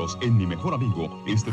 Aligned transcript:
nosotros 0.00 0.18
en 0.22 0.36
Mi 0.36 0.46
Mejor 0.46 0.74
Amigo. 0.74 1.22
Este... 1.26 1.52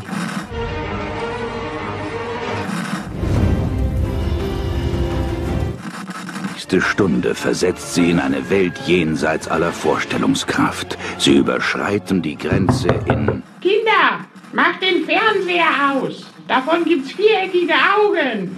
nächste 6.52 6.80
Stunde 6.80 7.34
versetzt 7.34 7.94
sie 7.94 8.10
in 8.10 8.20
eine 8.20 8.50
Welt 8.50 8.78
jenseits 8.86 9.48
aller 9.48 9.72
Vorstellungskraft. 9.72 10.98
Sie 11.18 11.36
überschreiten 11.36 12.20
die 12.22 12.36
Grenze 12.36 12.88
in... 13.06 13.42
Kinder, 13.60 14.26
macht 14.52 14.82
den 14.82 15.04
Fernseher 15.04 15.92
aus. 15.92 16.26
Davon 16.46 16.84
gibt's 16.84 17.12
viereckige 17.12 17.74
Augen. 17.74 18.56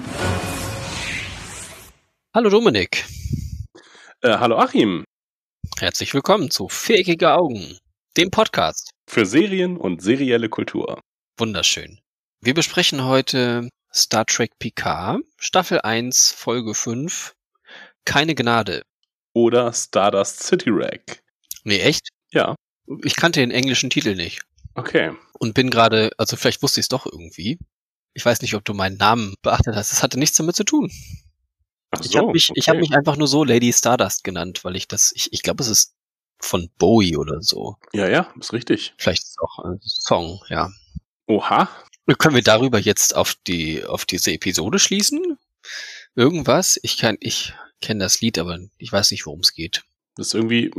Hallo 2.35 2.49
Dominik. 2.49 3.05
Äh, 4.23 4.39
hallo 4.39 4.57
Achim. 4.57 5.05
Herzlich 5.79 6.15
willkommen 6.15 6.51
zu 6.51 6.69
Viereckige 6.69 7.33
Augen, 7.33 7.79
dem 8.17 8.31
Podcast. 8.31 8.91
Für 9.13 9.27
Serien 9.27 9.77
und 9.77 10.01
serielle 10.01 10.49
Kultur. 10.49 11.01
Wunderschön. 11.37 11.99
Wir 12.43 12.55
besprechen 12.55 13.03
heute 13.03 13.69
Star 13.93 14.25
Trek 14.25 14.53
Picard, 14.61 15.23
Staffel 15.37 15.81
1, 15.81 16.31
Folge 16.31 16.75
5, 16.75 17.35
keine 18.05 18.37
Gnade. 18.37 18.85
Oder 19.33 19.73
Stardust 19.73 20.45
City 20.45 20.71
Rack. 20.71 21.25
Nee, 21.65 21.81
echt? 21.81 22.11
Ja. 22.31 22.55
Ich 23.03 23.17
kannte 23.17 23.41
den 23.41 23.51
englischen 23.51 23.91
Titel 23.91 24.15
nicht. 24.15 24.43
Okay. 24.75 25.11
Und 25.41 25.55
bin 25.55 25.71
gerade, 25.71 26.13
also 26.17 26.37
vielleicht 26.37 26.63
wusste 26.63 26.79
ich 26.79 26.85
es 26.85 26.89
doch 26.89 27.05
irgendwie. 27.05 27.59
Ich 28.15 28.25
weiß 28.25 28.43
nicht, 28.43 28.55
ob 28.55 28.65
du 28.65 28.75
meinen 28.75 28.97
Namen 28.97 29.35
beachtet 29.43 29.75
hast. 29.75 29.91
Es 29.91 30.05
hatte 30.05 30.21
nichts 30.21 30.37
damit 30.37 30.55
zu 30.55 30.63
tun. 30.63 30.89
Ach 31.91 32.01
ich 32.01 32.13
so, 32.13 32.19
habe 32.21 32.31
mich, 32.31 32.49
okay. 32.49 32.61
ich 32.61 32.69
hab 32.69 32.77
mich 32.77 32.93
einfach 32.93 33.17
nur 33.17 33.27
so 33.27 33.43
Lady 33.43 33.73
Stardust 33.73 34.23
genannt, 34.23 34.63
weil 34.63 34.77
ich 34.77 34.87
das, 34.87 35.11
ich, 35.17 35.33
ich 35.33 35.43
glaube, 35.43 35.65
es 35.65 35.69
ist 35.69 35.97
von 36.41 36.71
Bowie 36.79 37.17
oder 37.17 37.43
so. 37.43 37.77
Ja, 37.93 38.09
ja, 38.09 38.33
ist 38.39 38.53
richtig. 38.53 38.95
Vielleicht 38.99 39.23
ist 39.23 39.31
es 39.31 39.39
auch 39.39 39.65
ein 39.65 39.81
Song, 39.83 40.41
ja. 40.49 40.71
Oha. 41.27 41.69
Können 42.19 42.35
wir 42.35 42.43
darüber 42.43 42.79
jetzt 42.79 43.15
auf 43.15 43.37
die, 43.47 43.85
auf 43.85 44.05
diese 44.05 44.33
Episode 44.33 44.79
schließen? 44.79 45.39
Irgendwas? 46.17 46.79
Ich 46.83 46.99
kann, 46.99 47.17
ich 47.21 47.55
kenne 47.81 48.05
das 48.05 48.21
Lied, 48.21 48.39
aber 48.39 48.59
ich 48.79 48.93
weiß 48.93 49.11
nicht, 49.13 49.27
worum 49.27 49.41
es 49.41 49.55
geht. 49.55 49.85
Das 50.17 50.29
ist 50.29 50.35
irgendwie 50.35 50.73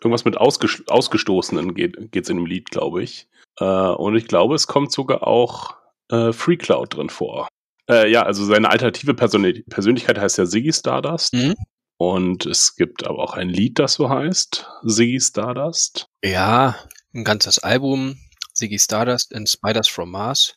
irgendwas 0.00 0.24
mit 0.24 0.36
Ausges 0.36 0.82
Ausgestoßenen 0.86 1.74
geht 1.74 2.12
geht's 2.12 2.28
in 2.28 2.36
dem 2.36 2.46
Lied, 2.46 2.70
glaube 2.70 3.02
ich. 3.02 3.26
Äh, 3.58 3.64
und 3.64 4.16
ich 4.16 4.28
glaube, 4.28 4.54
es 4.54 4.66
kommt 4.66 4.92
sogar 4.92 5.26
auch 5.26 5.76
äh, 6.10 6.32
Free 6.32 6.56
Cloud 6.56 6.94
drin 6.94 7.10
vor. 7.10 7.48
Äh, 7.88 8.10
ja, 8.10 8.22
also 8.22 8.44
seine 8.44 8.70
alternative 8.70 9.14
Persön 9.14 9.64
Persönlichkeit 9.68 10.18
heißt 10.18 10.38
ja 10.38 10.46
Ziggy 10.46 10.72
Stardust. 10.72 11.34
Mhm. 11.34 11.54
Und 11.98 12.46
es 12.46 12.76
gibt 12.76 13.06
aber 13.06 13.18
auch 13.18 13.34
ein 13.34 13.48
Lied, 13.48 13.78
das 13.80 13.94
so 13.94 14.08
heißt, 14.08 14.66
Ziggy 14.86 15.20
Stardust. 15.20 16.06
Ja, 16.22 16.76
ein 17.12 17.24
ganzes 17.24 17.58
Album. 17.58 18.16
Ziggy 18.54 18.78
Stardust 18.78 19.34
and 19.34 19.48
Spiders 19.48 19.88
from 19.88 20.12
Mars. 20.12 20.56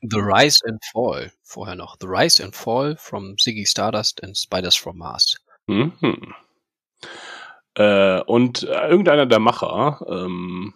The 0.00 0.18
Rise 0.18 0.58
and 0.66 0.80
Fall. 0.92 1.32
Vorher 1.44 1.76
noch. 1.76 1.96
The 2.00 2.08
Rise 2.08 2.42
and 2.42 2.54
Fall 2.54 2.96
from 2.98 3.36
Ziggy 3.36 3.64
Stardust 3.64 4.22
and 4.24 4.36
Spiders 4.36 4.74
from 4.74 4.98
Mars. 4.98 5.36
Mhm. 5.68 5.92
Äh, 7.74 8.20
und 8.22 8.64
äh, 8.64 8.88
irgendeiner 8.88 9.26
der 9.26 9.38
Macher 9.38 10.04
ähm, 10.08 10.74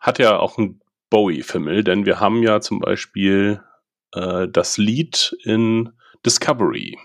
hat 0.00 0.20
ja 0.20 0.38
auch 0.38 0.56
ein 0.56 0.80
Bowie-Fimmel, 1.10 1.84
denn 1.84 2.06
wir 2.06 2.20
haben 2.20 2.42
ja 2.42 2.60
zum 2.60 2.78
Beispiel 2.78 3.62
äh, 4.14 4.46
das 4.48 4.78
Lied 4.78 5.36
in 5.42 5.92
Discovery. 6.24 6.96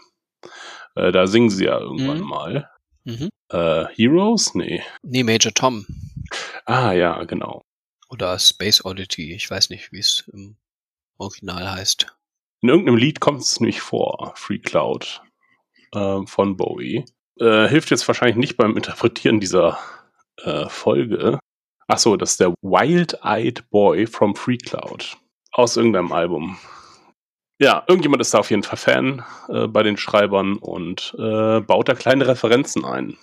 Äh, 0.98 1.12
da 1.12 1.28
singen 1.28 1.50
sie 1.50 1.66
ja 1.66 1.80
irgendwann 1.80 2.20
Mhm. 2.22 2.28
mal. 2.28 2.70
Mhm. 3.03 3.30
Äh, 3.50 3.86
Heroes? 3.95 4.53
Nee. 4.56 4.84
Nee, 5.04 5.23
Major 5.23 5.54
Tom. 5.54 5.86
Ah, 6.66 6.92
ja, 6.92 7.23
genau. 7.23 7.62
Oder 8.09 8.38
Space 8.39 8.84
Oddity. 8.84 9.34
Ich 9.34 9.50
weiß 9.50 9.70
nicht, 9.70 9.92
wie 9.92 10.00
es 10.00 10.28
im 10.34 10.58
Original 11.17 11.72
heißt. 11.72 12.08
In 12.62 12.70
irgendeinem 12.70 12.98
Lied 12.98 13.20
kommt 13.20 13.42
es 13.42 13.59
nämlich 13.59 13.81
vor, 13.81 14.33
Free 14.36 14.60
Cloud 14.60 15.22
äh, 15.94 16.26
von 16.26 16.58
Bowie. 16.58 17.05
Äh, 17.39 17.67
hilft 17.67 17.92
jetzt 17.92 18.08
wahrscheinlich 18.08 18.38
nicht 18.38 18.58
beim 18.58 18.76
Interpretieren 18.76 19.39
dieser 19.39 19.77
äh, 20.43 20.67
Folge. 20.67 21.39
Ach 21.88 21.98
so, 21.99 22.17
das 22.17 22.32
ist 22.32 22.39
der 22.42 22.54
Wild-Eyed 22.61 23.70
Boy 23.70 24.08
from 24.08 24.36
Free 24.36 24.58
Cloud 24.58 25.17
aus 25.54 25.77
irgendeinem 25.77 26.11
Album. 26.11 26.58
Ja, 27.60 27.84
irgendjemand 27.88 28.22
ist 28.22 28.34
da 28.34 28.40
auf 28.40 28.52
jeden 28.52 28.62
Fall 28.62 28.78
Fan 28.78 29.23
äh, 29.50 29.68
bei 29.68 29.82
den 29.82 29.98
Schreibern 29.98 30.58
und 30.58 31.16
äh, 31.18 31.60
baut 31.62 31.90
da 31.90 31.95
kleine 31.95 32.28
Referenzen 32.28 32.86
ein. 32.86 33.18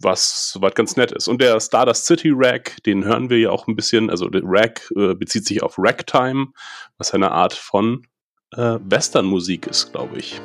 Was 0.00 0.50
soweit 0.50 0.74
ganz 0.74 0.96
nett 0.96 1.12
ist. 1.12 1.28
Und 1.28 1.40
der 1.40 1.60
Stardust 1.60 2.06
City 2.06 2.32
Rack, 2.34 2.82
den 2.84 3.04
hören 3.04 3.30
wir 3.30 3.38
ja 3.38 3.50
auch 3.50 3.68
ein 3.68 3.76
bisschen. 3.76 4.10
Also 4.10 4.28
der 4.28 4.42
Rack 4.44 4.90
äh, 4.96 5.14
bezieht 5.14 5.46
sich 5.46 5.62
auf 5.62 5.76
Ragtime, 5.78 6.48
was 6.98 7.14
eine 7.14 7.30
Art 7.30 7.52
von 7.52 8.04
äh, 8.56 8.78
Westernmusik 8.82 9.68
ist, 9.68 9.92
glaube 9.92 10.18
ich. 10.18 10.40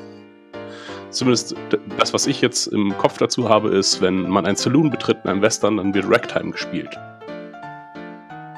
Zumindest 1.10 1.56
das, 1.98 2.14
was 2.14 2.28
ich 2.28 2.42
jetzt 2.42 2.68
im 2.68 2.96
Kopf 3.00 3.18
dazu 3.18 3.50
habe, 3.50 3.70
ist, 3.70 4.00
wenn 4.00 4.30
man 4.30 4.46
ein 4.46 4.58
Saloon 4.58 4.92
betritt 4.92 5.18
in 5.24 5.32
einem 5.32 5.42
Western, 5.42 5.78
dann 5.78 5.94
wird 5.96 6.06
Ragtime 6.08 6.52
gespielt. 6.52 6.92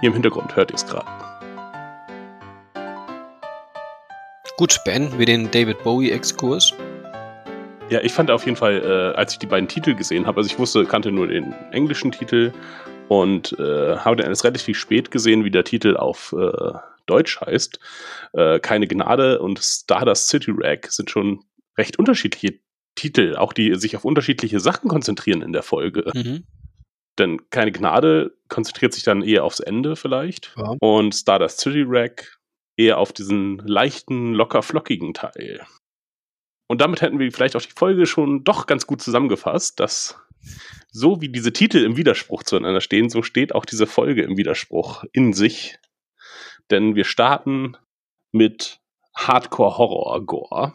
Hier 0.01 0.07
im 0.07 0.13
Hintergrund 0.13 0.53
hört 0.57 0.71
ihr 0.71 0.75
es 0.75 0.85
gerade. 0.85 1.28
Gut, 4.59 4.81
beenden 4.83 5.17
wir 5.17 5.25
den 5.25 5.49
David 5.49 5.81
Bowie-Exkurs. 5.83 6.73
Ja, 7.89 8.01
ich 8.01 8.11
fand 8.11 8.29
auf 8.29 8.43
jeden 8.43 8.57
Fall, 8.57 8.81
äh, 8.83 9.17
als 9.17 9.31
ich 9.31 9.39
die 9.39 9.45
beiden 9.45 9.69
Titel 9.69 9.95
gesehen 9.95 10.25
habe, 10.25 10.39
also 10.41 10.49
ich 10.49 10.59
wusste, 10.59 10.83
kannte 10.83 11.13
nur 11.13 11.27
den 11.27 11.53
englischen 11.71 12.11
Titel 12.11 12.51
und 13.07 13.57
äh, 13.57 13.95
habe 13.95 14.17
dann 14.17 14.27
erst 14.27 14.43
relativ 14.43 14.77
spät 14.77 15.11
gesehen, 15.11 15.45
wie 15.45 15.49
der 15.49 15.63
Titel 15.63 15.95
auf 15.95 16.35
äh, 16.37 16.73
Deutsch 17.05 17.39
heißt. 17.39 17.79
Äh, 18.33 18.59
Keine 18.59 18.87
Gnade 18.87 19.39
und 19.39 19.59
Stardust 19.59 20.27
City 20.27 20.51
Rack 20.53 20.91
sind 20.91 21.09
schon 21.09 21.45
recht 21.77 21.97
unterschiedliche 21.97 22.59
Titel, 22.95 23.37
auch 23.37 23.53
die 23.53 23.75
sich 23.75 23.95
auf 23.95 24.03
unterschiedliche 24.03 24.59
Sachen 24.59 24.89
konzentrieren 24.89 25.41
in 25.41 25.53
der 25.53 25.63
Folge. 25.63 26.11
Mhm. 26.13 26.43
Denn 27.17 27.49
Keine 27.49 27.71
Gnade 27.71 28.33
konzentriert 28.49 28.91
sich 28.91 29.03
dann 29.03 29.21
eher 29.21 29.45
aufs 29.45 29.61
Ende 29.61 29.95
vielleicht 29.95 30.53
Ja. 30.57 30.75
und 30.81 31.15
Stardust 31.15 31.61
City 31.61 31.85
Rack 31.87 32.38
eher 32.79 32.97
auf 32.97 33.11
diesen 33.11 33.57
leichten, 33.57 34.33
locker 34.33 34.63
flockigen 34.63 35.13
Teil. 35.13 35.65
Und 36.67 36.81
damit 36.81 37.01
hätten 37.01 37.19
wir 37.19 37.31
vielleicht 37.31 37.55
auch 37.55 37.61
die 37.61 37.73
Folge 37.75 38.05
schon 38.05 38.43
doch 38.43 38.67
ganz 38.67 38.87
gut 38.87 39.01
zusammengefasst, 39.01 39.79
dass 39.79 40.17
so 40.91 41.19
wie 41.19 41.29
diese 41.29 41.51
Titel 41.51 41.83
im 41.83 41.97
Widerspruch 41.97 42.43
zueinander 42.43 42.79
stehen, 42.79 43.09
so 43.09 43.21
steht 43.21 43.53
auch 43.53 43.65
diese 43.65 43.85
Folge 43.85 44.23
im 44.23 44.37
Widerspruch 44.37 45.03
in 45.11 45.33
sich. 45.33 45.77
Denn 46.71 46.95
wir 46.95 47.03
starten 47.03 47.75
mit 48.31 48.79
Hardcore-Horror-Gore. 49.15 50.73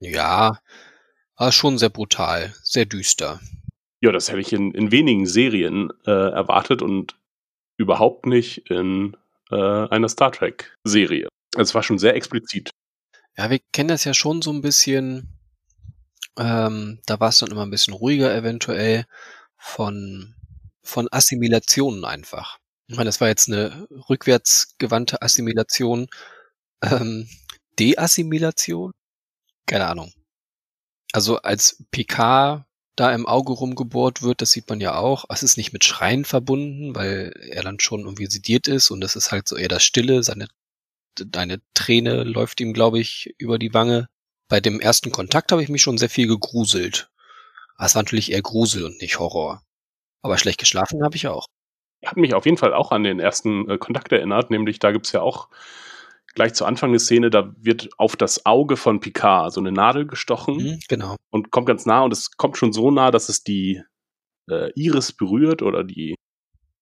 Ja, 0.00 0.58
war 1.36 1.52
schon 1.52 1.78
sehr 1.78 1.90
brutal, 1.90 2.54
sehr 2.62 2.86
düster. 2.86 3.40
Ja, 4.00 4.10
das 4.10 4.30
hätte 4.30 4.40
ich 4.40 4.52
in, 4.52 4.72
in 4.72 4.90
wenigen 4.90 5.26
Serien 5.26 5.92
äh, 6.06 6.10
erwartet 6.10 6.82
und 6.82 7.16
überhaupt 7.76 8.26
nicht 8.26 8.70
in 8.70 9.16
äh, 9.50 9.54
einer 9.54 10.08
Star 10.08 10.32
Trek-Serie. 10.32 11.28
Es 11.56 11.74
war 11.74 11.82
schon 11.82 11.98
sehr 11.98 12.14
explizit. 12.14 12.70
Ja, 13.36 13.50
wir 13.50 13.60
kennen 13.72 13.88
das 13.88 14.04
ja 14.04 14.14
schon 14.14 14.42
so 14.42 14.52
ein 14.52 14.62
bisschen. 14.62 15.38
Ähm, 16.38 17.00
da 17.06 17.18
war 17.20 17.30
es 17.30 17.38
dann 17.38 17.50
immer 17.50 17.62
ein 17.62 17.70
bisschen 17.70 17.94
ruhiger 17.94 18.34
eventuell 18.34 19.06
von, 19.56 20.34
von 20.82 21.08
Assimilationen 21.10 22.04
einfach. 22.04 22.58
Ich 22.88 22.96
meine, 22.96 23.08
das 23.08 23.20
war 23.20 23.28
jetzt 23.28 23.48
eine 23.48 23.88
rückwärtsgewandte 24.08 25.22
Assimilation. 25.22 26.08
Ähm, 26.82 27.28
Deassimilation? 27.78 28.92
Keine 29.66 29.86
Ahnung. 29.86 30.12
Also 31.12 31.38
als 31.38 31.84
Picard 31.90 32.64
da 32.96 33.14
im 33.14 33.26
Auge 33.26 33.52
rumgebohrt 33.52 34.22
wird, 34.22 34.40
das 34.40 34.52
sieht 34.52 34.68
man 34.68 34.80
ja 34.80 34.96
auch. 34.96 35.26
Es 35.28 35.42
ist 35.42 35.56
nicht 35.56 35.72
mit 35.72 35.84
Schreien 35.84 36.24
verbunden, 36.24 36.94
weil 36.94 37.32
er 37.50 37.62
dann 37.62 37.80
schon 37.80 38.00
irgendwie 38.00 38.26
sediert 38.26 38.68
ist 38.68 38.90
und 38.90 39.00
das 39.00 39.16
ist 39.16 39.32
halt 39.32 39.48
so 39.48 39.56
eher 39.56 39.68
das 39.68 39.84
Stille, 39.84 40.22
seine 40.22 40.48
deine 41.26 41.60
Träne 41.74 42.24
läuft 42.24 42.60
ihm, 42.60 42.72
glaube 42.72 42.98
ich, 42.98 43.34
über 43.38 43.58
die 43.58 43.74
Wange. 43.74 44.08
Bei 44.48 44.60
dem 44.60 44.80
ersten 44.80 45.10
Kontakt 45.12 45.52
habe 45.52 45.62
ich 45.62 45.68
mich 45.68 45.82
schon 45.82 45.98
sehr 45.98 46.10
viel 46.10 46.28
gegruselt. 46.28 47.10
Aber 47.76 47.86
es 47.86 47.94
war 47.94 48.02
natürlich 48.02 48.32
eher 48.32 48.42
Grusel 48.42 48.84
und 48.84 49.00
nicht 49.00 49.18
Horror. 49.18 49.62
Aber 50.22 50.38
schlecht 50.38 50.58
geschlafen 50.58 51.02
habe 51.02 51.16
ich 51.16 51.28
auch. 51.28 51.46
Hat 52.04 52.16
mich 52.16 52.34
auf 52.34 52.44
jeden 52.44 52.56
Fall 52.58 52.74
auch 52.74 52.92
an 52.92 53.04
den 53.04 53.20
ersten 53.20 53.68
äh, 53.68 53.78
Kontakt 53.78 54.12
erinnert, 54.12 54.50
nämlich 54.50 54.78
da 54.78 54.92
gibt's 54.92 55.12
ja 55.12 55.20
auch 55.22 55.48
gleich 56.34 56.52
zu 56.54 56.66
Anfang 56.66 56.90
eine 56.90 56.98
Szene, 56.98 57.30
da 57.30 57.52
wird 57.56 57.88
auf 57.96 58.14
das 58.14 58.44
Auge 58.44 58.76
von 58.76 59.00
Picard 59.00 59.52
so 59.52 59.60
eine 59.60 59.72
Nadel 59.72 60.06
gestochen 60.06 60.56
Mhm, 60.56 60.80
genau. 60.88 61.16
und 61.30 61.50
kommt 61.50 61.66
ganz 61.66 61.86
nah 61.86 62.02
und 62.02 62.12
es 62.12 62.32
kommt 62.36 62.58
schon 62.58 62.72
so 62.72 62.90
nah, 62.90 63.10
dass 63.10 63.28
es 63.28 63.42
die 63.42 63.82
äh, 64.50 64.70
Iris 64.74 65.12
berührt 65.12 65.62
oder 65.62 65.82
die, 65.82 66.14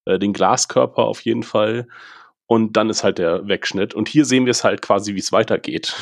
äh, 0.07 0.19
den 0.19 0.33
Glaskörper 0.33 1.05
auf 1.05 1.21
jeden 1.21 1.45
Fall. 1.45 1.87
Und 2.47 2.77
dann 2.77 2.91
ist 2.91 3.05
halt 3.05 3.19
der 3.19 3.47
Wegschnitt. 3.49 3.95
Und 3.95 4.09
hier 4.09 4.25
sehen 4.25 4.45
wir 4.45 4.51
es 4.51 4.65
halt 4.65 4.83
quasi, 4.83 5.15
wie 5.15 5.21
es 5.21 5.33
weitergeht. 5.33 5.95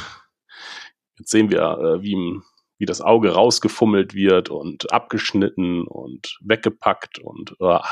Jetzt 1.19 1.31
sehen 1.31 1.51
wir, 1.51 1.61
äh, 1.61 2.03
wie, 2.03 2.17
wie 2.79 2.87
das 2.87 3.01
Auge 3.01 3.31
rausgefummelt 3.33 4.15
wird 4.15 4.49
und 4.49 4.93
abgeschnitten 4.93 5.87
und 5.87 6.39
weggepackt 6.41 7.19
und 7.21 7.55
ah, 7.61 7.87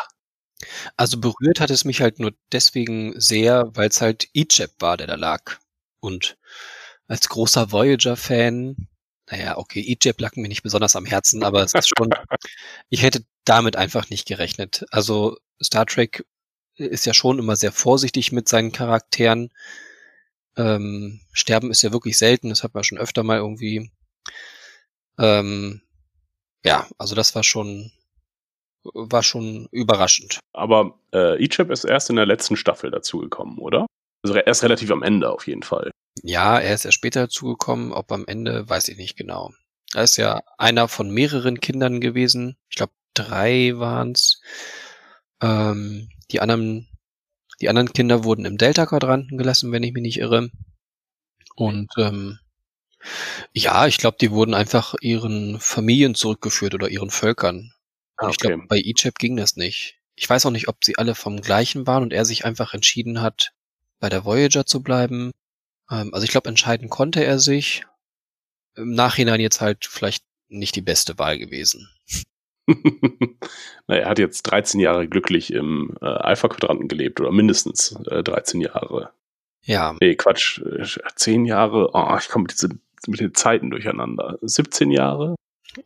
Also 0.96 1.20
berührt 1.20 1.60
hat 1.60 1.70
es 1.70 1.84
mich 1.84 2.00
halt 2.00 2.18
nur 2.18 2.32
deswegen 2.50 3.18
sehr, 3.20 3.70
weil 3.74 3.88
es 3.88 4.00
halt 4.00 4.28
Egypt 4.34 4.74
war, 4.80 4.96
der 4.96 5.06
da 5.06 5.14
lag. 5.14 5.58
Und 6.00 6.38
als 7.06 7.28
großer 7.28 7.70
Voyager-Fan, 7.72 8.88
naja, 9.30 9.58
okay, 9.58 9.80
Egypt 9.80 10.20
lag 10.20 10.34
mir 10.34 10.48
nicht 10.48 10.62
besonders 10.62 10.96
am 10.96 11.06
Herzen, 11.06 11.44
aber 11.44 11.62
es 11.62 11.74
ist 11.74 11.92
schon, 11.96 12.10
ich 12.88 13.02
hätte 13.02 13.24
damit 13.44 13.76
einfach 13.76 14.10
nicht 14.10 14.26
gerechnet. 14.26 14.84
Also 14.90 15.36
Star 15.62 15.86
Trek 15.86 16.24
ist 16.76 17.06
ja 17.06 17.14
schon 17.14 17.38
immer 17.38 17.56
sehr 17.56 17.72
vorsichtig 17.72 18.32
mit 18.32 18.48
seinen 18.48 18.72
Charakteren. 18.72 19.50
Ähm, 20.56 21.20
Sterben 21.32 21.70
ist 21.70 21.82
ja 21.82 21.92
wirklich 21.92 22.18
selten, 22.18 22.48
das 22.48 22.62
hat 22.62 22.74
man 22.74 22.84
schon 22.84 22.98
öfter 22.98 23.22
mal 23.22 23.38
irgendwie. 23.38 23.90
Ähm, 25.18 25.82
ja, 26.64 26.86
also 26.98 27.14
das 27.14 27.34
war 27.34 27.44
schon, 27.44 27.92
war 28.82 29.22
schon 29.22 29.68
überraschend. 29.70 30.40
Aber 30.52 30.98
äh, 31.12 31.42
Egypt 31.42 31.70
ist 31.70 31.84
erst 31.84 32.10
in 32.10 32.16
der 32.16 32.26
letzten 32.26 32.56
Staffel 32.56 32.90
dazugekommen, 32.90 33.58
oder? 33.58 33.86
Also 34.22 34.36
erst 34.36 34.62
relativ 34.62 34.90
am 34.90 35.02
Ende 35.02 35.30
auf 35.30 35.46
jeden 35.46 35.62
Fall. 35.62 35.90
Ja, 36.22 36.58
er 36.58 36.74
ist 36.74 36.84
erst 36.84 36.96
später 36.96 37.22
dazugekommen, 37.22 37.92
ob 37.92 38.12
am 38.12 38.26
Ende, 38.26 38.68
weiß 38.68 38.88
ich 38.88 38.98
nicht 38.98 39.16
genau. 39.16 39.52
Er 39.94 40.04
ist 40.04 40.16
ja 40.16 40.42
einer 40.58 40.88
von 40.88 41.10
mehreren 41.10 41.60
Kindern 41.60 42.00
gewesen. 42.00 42.56
Ich 42.68 42.76
glaube, 42.76 42.92
drei 43.14 43.72
waren's. 43.74 44.40
Ähm, 45.40 46.10
die 46.32 46.40
anderen, 46.40 46.88
die 47.60 47.68
anderen 47.68 47.92
Kinder 47.92 48.24
wurden 48.24 48.44
im 48.44 48.58
Delta-Quadranten 48.58 49.38
gelassen, 49.38 49.72
wenn 49.72 49.82
ich 49.82 49.92
mich 49.92 50.02
nicht 50.02 50.18
irre. 50.18 50.50
Und 51.56 51.90
ähm, 51.98 52.38
ja, 53.52 53.86
ich 53.86 53.98
glaube, 53.98 54.18
die 54.20 54.30
wurden 54.30 54.54
einfach 54.54 54.94
ihren 55.00 55.58
Familien 55.60 56.14
zurückgeführt 56.14 56.74
oder 56.74 56.88
ihren 56.88 57.10
Völkern. 57.10 57.72
Ah, 58.16 58.28
Ich 58.30 58.38
glaube, 58.38 58.64
bei 58.68 58.78
Egypt 58.78 59.18
ging 59.18 59.36
das 59.36 59.56
nicht. 59.56 59.98
Ich 60.14 60.28
weiß 60.28 60.44
auch 60.46 60.50
nicht, 60.50 60.68
ob 60.68 60.84
sie 60.84 60.98
alle 60.98 61.14
vom 61.14 61.40
gleichen 61.40 61.86
waren 61.86 62.02
und 62.02 62.12
er 62.12 62.24
sich 62.24 62.44
einfach 62.44 62.74
entschieden 62.74 63.22
hat, 63.22 63.52
bei 64.00 64.08
der 64.08 64.24
Voyager 64.24 64.66
zu 64.66 64.82
bleiben. 64.82 65.30
Ähm, 65.90 66.12
also 66.12 66.24
ich 66.24 66.30
glaube, 66.30 66.48
entscheiden 66.48 66.88
konnte 66.88 67.24
er 67.24 67.38
sich. 67.38 67.84
Im 68.76 68.92
Nachhinein 68.92 69.40
jetzt 69.40 69.60
halt 69.60 69.86
vielleicht 69.86 70.24
nicht 70.48 70.76
die 70.76 70.82
beste 70.82 71.18
Wahl 71.18 71.38
gewesen. 71.38 71.88
Na, 73.86 73.96
er 73.96 74.08
hat 74.08 74.18
jetzt 74.18 74.42
13 74.42 74.80
Jahre 74.80 75.08
glücklich 75.08 75.52
im 75.52 75.96
äh, 76.00 76.06
Alpha-Quadranten 76.06 76.88
gelebt 76.88 77.20
oder 77.20 77.32
mindestens 77.32 77.92
äh, 78.10 78.22
13 78.22 78.60
Jahre. 78.60 79.10
Ja, 79.64 79.94
Nee, 80.00 80.14
Quatsch, 80.16 80.60
äh, 80.60 80.84
10 81.16 81.44
Jahre. 81.44 81.90
Oh, 81.92 82.16
ich 82.18 82.28
komme 82.28 82.44
mit, 82.44 82.52
diese- 82.52 82.78
mit 83.06 83.20
den 83.20 83.34
Zeiten 83.34 83.70
durcheinander. 83.70 84.38
17 84.42 84.90
Jahre? 84.90 85.34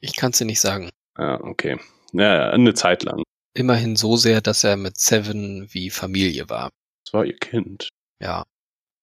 ich 0.01 0.17
kann 0.17 0.31
es 0.31 0.39
dir 0.39 0.47
nicht 0.47 0.61
sagen. 0.61 0.91
Ja, 1.19 1.41
okay. 1.43 1.79
Ja, 2.13 2.51
eine 2.51 2.75
Zeit 2.75 3.03
lang. 3.03 3.23
Immerhin 3.55 3.97
so 3.97 4.17
sehr, 4.17 4.41
dass 4.41 4.65
er 4.65 4.77
mit 4.77 4.97
Seven 4.99 5.69
wie 5.71 5.91
Familie 5.91 6.49
war. 6.49 6.71
Das 7.05 7.13
war 7.15 7.25
ihr 7.25 7.37
Kind. 7.37 7.89
Ja. 8.21 8.45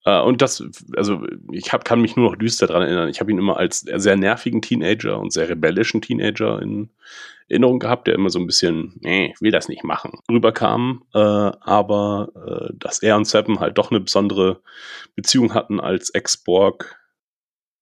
Äh, 0.05 0.21
und 0.21 0.41
das, 0.41 0.63
also 0.95 1.25
ich 1.51 1.71
hab, 1.73 1.85
kann 1.85 2.01
mich 2.01 2.15
nur 2.15 2.29
noch 2.29 2.37
düster 2.37 2.67
daran 2.67 2.83
erinnern. 2.83 3.09
Ich 3.09 3.19
habe 3.19 3.31
ihn 3.31 3.37
immer 3.37 3.57
als 3.57 3.81
sehr 3.81 4.15
nervigen 4.15 4.61
Teenager 4.61 5.19
und 5.19 5.31
sehr 5.31 5.49
rebellischen 5.49 6.01
Teenager 6.01 6.61
in 6.61 6.89
Erinnerung 7.47 7.79
gehabt, 7.79 8.07
der 8.07 8.15
immer 8.15 8.29
so 8.29 8.39
ein 8.39 8.47
bisschen, 8.47 8.93
nee, 9.01 9.33
will 9.39 9.51
das 9.51 9.67
nicht 9.67 9.83
machen, 9.83 10.19
rüberkam. 10.29 11.03
Äh, 11.13 11.19
aber 11.19 12.29
äh, 12.35 12.73
dass 12.73 13.03
er 13.03 13.17
und 13.17 13.25
Seven 13.25 13.59
halt 13.59 13.77
doch 13.77 13.91
eine 13.91 13.99
besondere 13.99 14.61
Beziehung 15.15 15.53
hatten 15.53 15.79
als 15.79 16.09
Ex-Borg, 16.09 16.97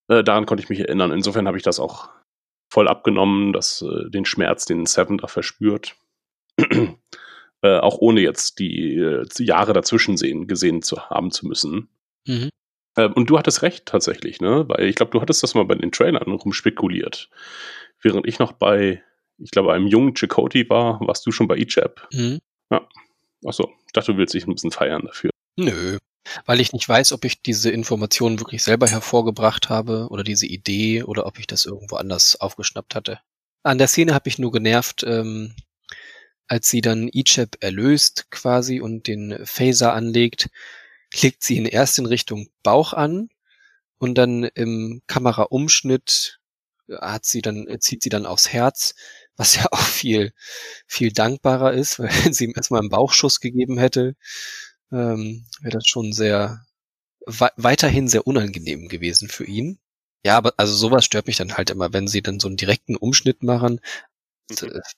daran 0.08 0.48
konnte 0.48 0.64
ich 0.64 0.70
mich 0.72 0.80
erinnern. 0.80 1.12
Insofern 1.12 1.46
habe 1.46 1.58
ich 1.58 1.64
das 1.64 1.80
auch 1.80 2.10
voll 2.68 2.88
abgenommen, 2.88 3.54
dass 3.54 3.86
den 4.08 4.26
Schmerz, 4.26 4.66
den 4.66 4.88
Seven 4.88 5.20
da 5.20 5.28
verspürt. 5.28 5.98
auch 7.62 7.98
ohne 8.00 8.22
jetzt 8.22 8.58
die 8.58 9.22
Jahre 9.38 9.74
dazwischen 9.74 10.18
sehen, 10.18 10.48
gesehen 10.48 10.82
zu 10.82 11.12
haben 11.12 11.30
zu 11.30 11.46
müssen. 11.46 11.90
Mhm. 12.26 12.50
Ähm, 12.98 13.14
und 13.14 13.30
du 13.30 13.38
hattest 13.38 13.62
recht 13.62 13.86
tatsächlich, 13.86 14.42
ne? 14.42 14.66
Weil 14.68 14.86
ich 14.86 14.96
glaube, 14.96 15.12
du 15.12 15.22
hattest 15.22 15.44
das 15.44 15.54
mal 15.56 15.66
bei 15.66 15.76
den 15.76 15.92
Trailern 15.92 16.32
rumspekuliert. 16.32 17.30
Während 18.02 18.28
ich 18.28 18.40
noch 18.40 18.54
bei, 18.54 19.04
ich 19.38 19.52
glaube, 19.52 19.74
einem 19.74 19.88
jungen 19.88 20.16
Chakotay 20.16 20.70
war, 20.70 21.00
warst 21.02 21.26
du 21.26 21.32
schon 21.32 21.48
bei 21.48 21.58
Ijab. 21.58 22.08
Mhm. 22.12 22.40
Achso, 23.46 23.72
ich 23.86 23.94
dachte, 23.94 24.12
du 24.12 24.18
willst 24.18 24.34
dich 24.34 24.46
ein 24.46 24.54
bisschen 24.54 24.72
feiern 24.72 25.04
dafür. 25.06 25.32
Nö. 25.58 25.98
Weil 26.46 26.60
ich 26.60 26.74
nicht 26.74 26.88
weiß, 26.88 27.14
ob 27.14 27.24
ich 27.24 27.42
diese 27.42 27.72
Informationen 27.72 28.40
wirklich 28.40 28.64
selber 28.64 28.88
hervorgebracht 28.88 29.70
habe 29.70 30.08
oder 30.10 30.24
diese 30.24 30.46
Idee 30.46 31.04
oder 31.04 31.26
ob 31.26 31.40
ich 31.40 31.48
das 31.48 31.66
irgendwo 31.66 31.96
anders 31.96 32.36
aufgeschnappt 32.40 32.96
hatte. 32.96 33.20
An 33.64 33.78
der 33.78 33.88
Szene 33.88 34.14
habe 34.14 34.28
ich 34.28 34.40
nur 34.40 34.52
genervt, 34.52 35.04
ähm, 35.08 35.56
als 36.48 36.70
sie 36.70 36.82
dann 36.82 37.10
Ichab 37.12 37.56
erlöst 37.62 38.30
quasi 38.30 38.82
und 38.82 39.08
den 39.08 39.40
Phaser 39.46 39.94
anlegt, 39.94 40.50
legt 41.22 41.44
sie 41.44 41.58
ihn 41.58 41.66
erst 41.66 42.00
in 42.00 42.06
Richtung 42.06 42.50
Bauch 42.64 42.94
an 42.94 43.30
und 44.00 44.16
dann 44.18 44.44
im 44.44 45.02
Kameraumschnitt 45.08 46.40
hat 47.02 47.26
sie 47.26 47.42
dann, 47.42 47.68
zieht 47.80 48.04
sie 48.04 48.10
dann 48.10 48.26
aufs 48.26 48.50
Herz, 48.50 48.96
was 49.38 49.56
ja 49.56 49.66
auch 49.72 49.80
viel, 49.82 50.34
viel 50.88 51.12
dankbarer 51.14 51.74
ist, 51.74 52.00
weil 52.00 52.10
wenn 52.26 52.34
sie 52.34 52.46
ihm 52.46 52.54
erstmal 52.56 52.82
einen 52.82 52.90
Bauchschuss 52.90 53.40
gegeben 53.42 53.78
hätte, 53.80 54.16
ähm, 54.92 55.46
wäre 55.62 55.74
das 55.78 55.88
schon 55.88 56.14
sehr 56.14 56.66
wei- 57.26 57.52
weiterhin 57.58 58.08
sehr 58.08 58.28
unangenehm 58.28 58.88
gewesen 58.90 59.30
für 59.30 59.46
ihn. 59.46 59.80
Ja, 60.26 60.38
aber 60.38 60.54
also 60.58 60.76
sowas 60.76 61.06
stört 61.06 61.28
mich 61.28 61.38
dann 61.38 61.58
halt 61.58 61.70
immer, 61.72 61.94
wenn 61.94 62.08
sie 62.08 62.22
dann 62.22 62.40
so 62.40 62.48
einen 62.50 62.58
direkten 62.58 62.96
Umschnitt 62.98 63.44
machen, 63.44 63.82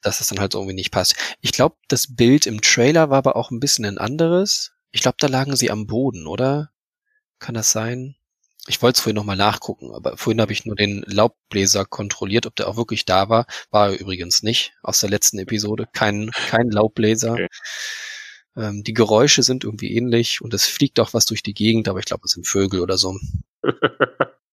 dass 0.02 0.22
es 0.22 0.28
dann 0.28 0.40
halt 0.40 0.54
so 0.54 0.60
irgendwie 0.60 0.76
nicht 0.76 0.92
passt. 0.92 1.16
Ich 1.42 1.52
glaube, 1.52 1.76
das 1.88 2.16
Bild 2.16 2.46
im 2.46 2.62
Trailer 2.62 3.10
war 3.10 3.18
aber 3.20 3.36
auch 3.36 3.52
ein 3.52 3.60
bisschen 3.60 3.86
ein 3.86 3.98
anderes. 3.98 4.72
Ich 4.92 5.02
glaube, 5.02 5.18
da 5.20 5.28
lagen 5.28 5.56
sie 5.56 5.72
am 5.72 5.88
Boden, 5.88 6.28
oder? 6.28 6.72
Kann 7.40 7.56
das 7.56 7.72
sein? 7.72 8.16
Ich 8.68 8.82
wollte 8.82 8.98
es 8.98 9.02
vorhin 9.02 9.16
nochmal 9.16 9.38
nachgucken, 9.38 9.92
aber 9.92 10.18
vorhin 10.18 10.42
habe 10.42 10.54
ich 10.54 10.66
nur 10.66 10.76
den 10.76 11.04
Laubbläser 11.08 11.86
kontrolliert, 11.86 12.46
ob 12.46 12.56
der 12.56 12.68
auch 12.68 12.78
wirklich 12.78 13.06
da 13.06 13.28
war. 13.28 13.48
War 13.72 13.90
er 13.90 14.00
übrigens 14.00 14.44
nicht 14.44 14.74
aus 14.84 15.00
der 15.00 15.10
letzten 15.10 15.40
Episode. 15.40 15.88
Kein, 15.94 16.30
kein 16.32 16.70
Laubbläser. 16.70 17.34
Okay. 17.34 17.48
Ähm, 18.56 18.84
die 18.84 18.94
Geräusche 18.94 19.44
sind 19.44 19.64
irgendwie 19.64 19.96
ähnlich 19.96 20.42
und 20.42 20.54
es 20.54 20.66
fliegt 20.66 21.00
auch 21.00 21.14
was 21.14 21.26
durch 21.26 21.42
die 21.42 21.54
Gegend, 21.54 21.88
aber 21.88 22.00
ich 22.00 22.06
glaube, 22.06 22.24
es 22.26 22.32
sind 22.32 22.48
Vögel 22.48 22.82
oder 22.82 22.98
so. 22.98 23.18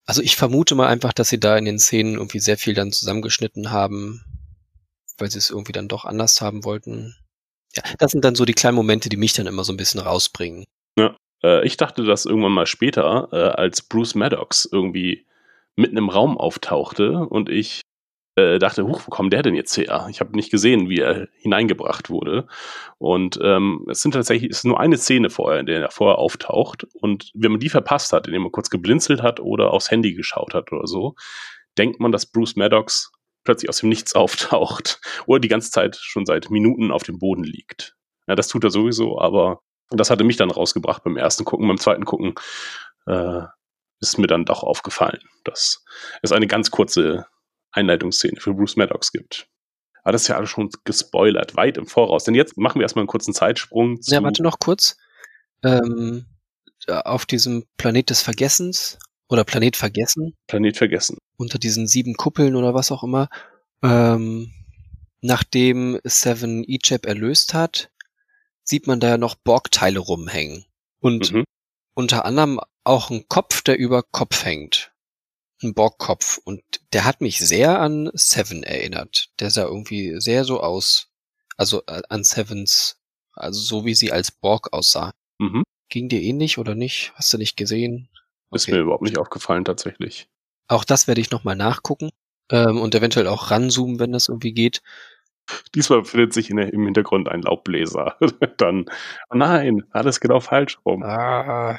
Also 0.08 0.22
ich 0.22 0.36
vermute 0.36 0.74
mal 0.74 0.86
einfach, 0.86 1.12
dass 1.12 1.28
sie 1.28 1.38
da 1.38 1.58
in 1.58 1.66
den 1.66 1.78
Szenen 1.78 2.14
irgendwie 2.14 2.40
sehr 2.40 2.56
viel 2.56 2.72
dann 2.72 2.92
zusammengeschnitten 2.92 3.70
haben, 3.70 4.24
weil 5.18 5.30
sie 5.30 5.36
es 5.36 5.50
irgendwie 5.50 5.72
dann 5.72 5.86
doch 5.86 6.06
anders 6.06 6.40
haben 6.40 6.64
wollten. 6.64 7.14
Ja, 7.78 7.92
das 7.98 8.10
sind 8.10 8.24
dann 8.24 8.34
so 8.34 8.44
die 8.44 8.54
kleinen 8.54 8.76
Momente, 8.76 9.08
die 9.08 9.16
mich 9.16 9.32
dann 9.34 9.46
immer 9.46 9.64
so 9.64 9.72
ein 9.72 9.76
bisschen 9.76 10.00
rausbringen. 10.00 10.64
Äh, 11.42 11.66
ich 11.66 11.76
dachte, 11.76 12.04
dass 12.04 12.26
irgendwann 12.26 12.52
mal 12.52 12.66
später, 12.66 13.28
äh, 13.32 13.36
als 13.36 13.82
Bruce 13.82 14.14
Maddox 14.14 14.68
irgendwie 14.70 15.26
mitten 15.76 15.96
im 15.96 16.08
Raum 16.08 16.36
auftauchte 16.36 17.20
und 17.20 17.48
ich 17.48 17.82
äh, 18.36 18.58
dachte, 18.58 18.86
huch, 18.86 19.02
wo 19.06 19.10
kommt 19.10 19.32
der 19.32 19.42
denn 19.42 19.54
jetzt 19.54 19.76
her? 19.76 20.06
Ich 20.10 20.20
habe 20.20 20.36
nicht 20.36 20.50
gesehen, 20.50 20.88
wie 20.88 21.00
er 21.00 21.28
hineingebracht 21.38 22.10
wurde. 22.10 22.46
Und 22.98 23.38
ähm, 23.42 23.86
es 23.88 24.02
sind 24.02 24.12
tatsächlich, 24.12 24.50
es 24.50 24.58
ist 24.58 24.64
nur 24.64 24.80
eine 24.80 24.96
Szene 24.96 25.30
vorher, 25.30 25.60
in 25.60 25.66
der 25.66 25.80
er 25.80 25.90
vorher 25.90 26.18
auftaucht. 26.18 26.84
Und 26.94 27.30
wenn 27.34 27.52
man 27.52 27.60
die 27.60 27.68
verpasst 27.68 28.12
hat, 28.12 28.26
indem 28.26 28.42
man 28.42 28.52
kurz 28.52 28.70
geblinzelt 28.70 29.22
hat 29.22 29.40
oder 29.40 29.72
aufs 29.72 29.90
Handy 29.90 30.14
geschaut 30.14 30.54
hat 30.54 30.72
oder 30.72 30.86
so, 30.86 31.14
denkt 31.76 32.00
man, 32.00 32.12
dass 32.12 32.26
Bruce 32.26 32.56
Maddox 32.56 33.12
plötzlich 33.48 33.70
aus 33.70 33.78
dem 33.78 33.88
Nichts 33.88 34.14
auftaucht 34.14 35.00
oder 35.26 35.40
die 35.40 35.48
ganze 35.48 35.70
Zeit 35.70 35.96
schon 35.96 36.26
seit 36.26 36.50
Minuten 36.50 36.92
auf 36.92 37.02
dem 37.02 37.18
Boden 37.18 37.44
liegt. 37.44 37.96
Ja, 38.26 38.34
das 38.34 38.48
tut 38.48 38.62
er 38.62 38.70
sowieso, 38.70 39.18
aber 39.18 39.62
das 39.90 40.10
hatte 40.10 40.22
mich 40.22 40.36
dann 40.36 40.50
rausgebracht 40.50 41.02
beim 41.02 41.16
ersten 41.16 41.46
Gucken. 41.46 41.66
Beim 41.66 41.78
zweiten 41.78 42.04
Gucken 42.04 42.34
äh, 43.06 43.40
ist 44.00 44.18
mir 44.18 44.26
dann 44.26 44.44
doch 44.44 44.62
aufgefallen, 44.62 45.20
dass 45.44 45.82
es 46.20 46.30
eine 46.30 46.46
ganz 46.46 46.70
kurze 46.70 47.26
Einleitungsszene 47.72 48.38
für 48.38 48.52
Bruce 48.52 48.76
Maddox 48.76 49.12
gibt. 49.12 49.48
Aber 50.02 50.12
das 50.12 50.22
ist 50.22 50.28
ja 50.28 50.36
alles 50.36 50.50
schon 50.50 50.68
gespoilert, 50.84 51.56
weit 51.56 51.78
im 51.78 51.86
Voraus. 51.86 52.24
Denn 52.24 52.34
jetzt 52.34 52.58
machen 52.58 52.80
wir 52.80 52.82
erstmal 52.82 53.02
einen 53.02 53.08
kurzen 53.08 53.32
Zeitsprung 53.32 54.02
zu. 54.02 54.14
Ja, 54.14 54.22
warte 54.22 54.42
noch 54.42 54.58
kurz. 54.58 54.98
Ähm, 55.64 56.26
auf 56.86 57.24
diesem 57.24 57.64
Planet 57.78 58.10
des 58.10 58.20
Vergessens 58.20 58.98
oder 59.28 59.44
Planet 59.44 59.76
Vergessen, 59.76 60.36
Planet 60.46 60.76
vergessen. 60.76 61.18
unter 61.36 61.58
diesen 61.58 61.86
sieben 61.86 62.14
Kuppeln 62.14 62.56
oder 62.56 62.74
was 62.74 62.90
auch 62.90 63.02
immer, 63.04 63.28
ähm, 63.82 64.52
nachdem 65.20 65.98
Seven 66.04 66.64
Ichab 66.64 67.06
erlöst 67.06 67.54
hat, 67.54 67.90
sieht 68.64 68.86
man 68.86 69.00
da 69.00 69.08
ja 69.10 69.18
noch 69.18 69.34
Borgteile 69.34 69.98
rumhängen. 69.98 70.64
Und 71.00 71.32
Mhm. 71.32 71.44
unter 71.94 72.24
anderem 72.24 72.60
auch 72.84 73.10
ein 73.10 73.28
Kopf, 73.28 73.62
der 73.62 73.78
über 73.78 74.02
Kopf 74.02 74.44
hängt. 74.44 74.92
Ein 75.62 75.74
Borgkopf. 75.74 76.38
Und 76.44 76.62
der 76.92 77.04
hat 77.04 77.20
mich 77.20 77.38
sehr 77.38 77.80
an 77.80 78.10
Seven 78.14 78.62
erinnert. 78.62 79.30
Der 79.40 79.50
sah 79.50 79.64
irgendwie 79.64 80.20
sehr 80.20 80.44
so 80.44 80.60
aus. 80.60 81.08
Also 81.56 81.82
äh, 81.86 82.02
an 82.08 82.22
Sevens, 82.24 83.00
also 83.32 83.60
so 83.60 83.84
wie 83.84 83.94
sie 83.94 84.12
als 84.12 84.30
Borg 84.30 84.72
aussah. 84.72 85.12
Mhm. 85.38 85.64
Ging 85.88 86.08
dir 86.08 86.22
ähnlich 86.22 86.58
oder 86.58 86.74
nicht? 86.74 87.12
Hast 87.16 87.32
du 87.32 87.38
nicht 87.38 87.56
gesehen? 87.56 88.08
Ist 88.52 88.64
Okay. 88.64 88.72
mir 88.76 88.82
überhaupt 88.82 89.02
nicht 89.02 89.18
aufgefallen, 89.18 89.64
tatsächlich. 89.64 90.28
Auch 90.68 90.84
das 90.84 91.06
werde 91.06 91.20
ich 91.20 91.30
nochmal 91.30 91.56
nachgucken. 91.56 92.10
Ähm, 92.50 92.80
und 92.80 92.94
eventuell 92.94 93.26
auch 93.26 93.50
ranzoomen, 93.50 93.98
wenn 94.00 94.12
das 94.12 94.28
irgendwie 94.28 94.52
geht. 94.52 94.82
Diesmal 95.74 96.02
befindet 96.02 96.32
sich 96.34 96.50
in 96.50 96.56
der, 96.56 96.72
im 96.72 96.84
Hintergrund 96.84 97.28
ein 97.28 97.42
Laubbläser. 97.42 98.16
dann, 98.58 98.86
oh 99.30 99.36
nein, 99.36 99.82
alles 99.90 100.20
genau 100.20 100.40
falsch 100.40 100.78
rum. 100.84 101.02
Ah. 101.02 101.78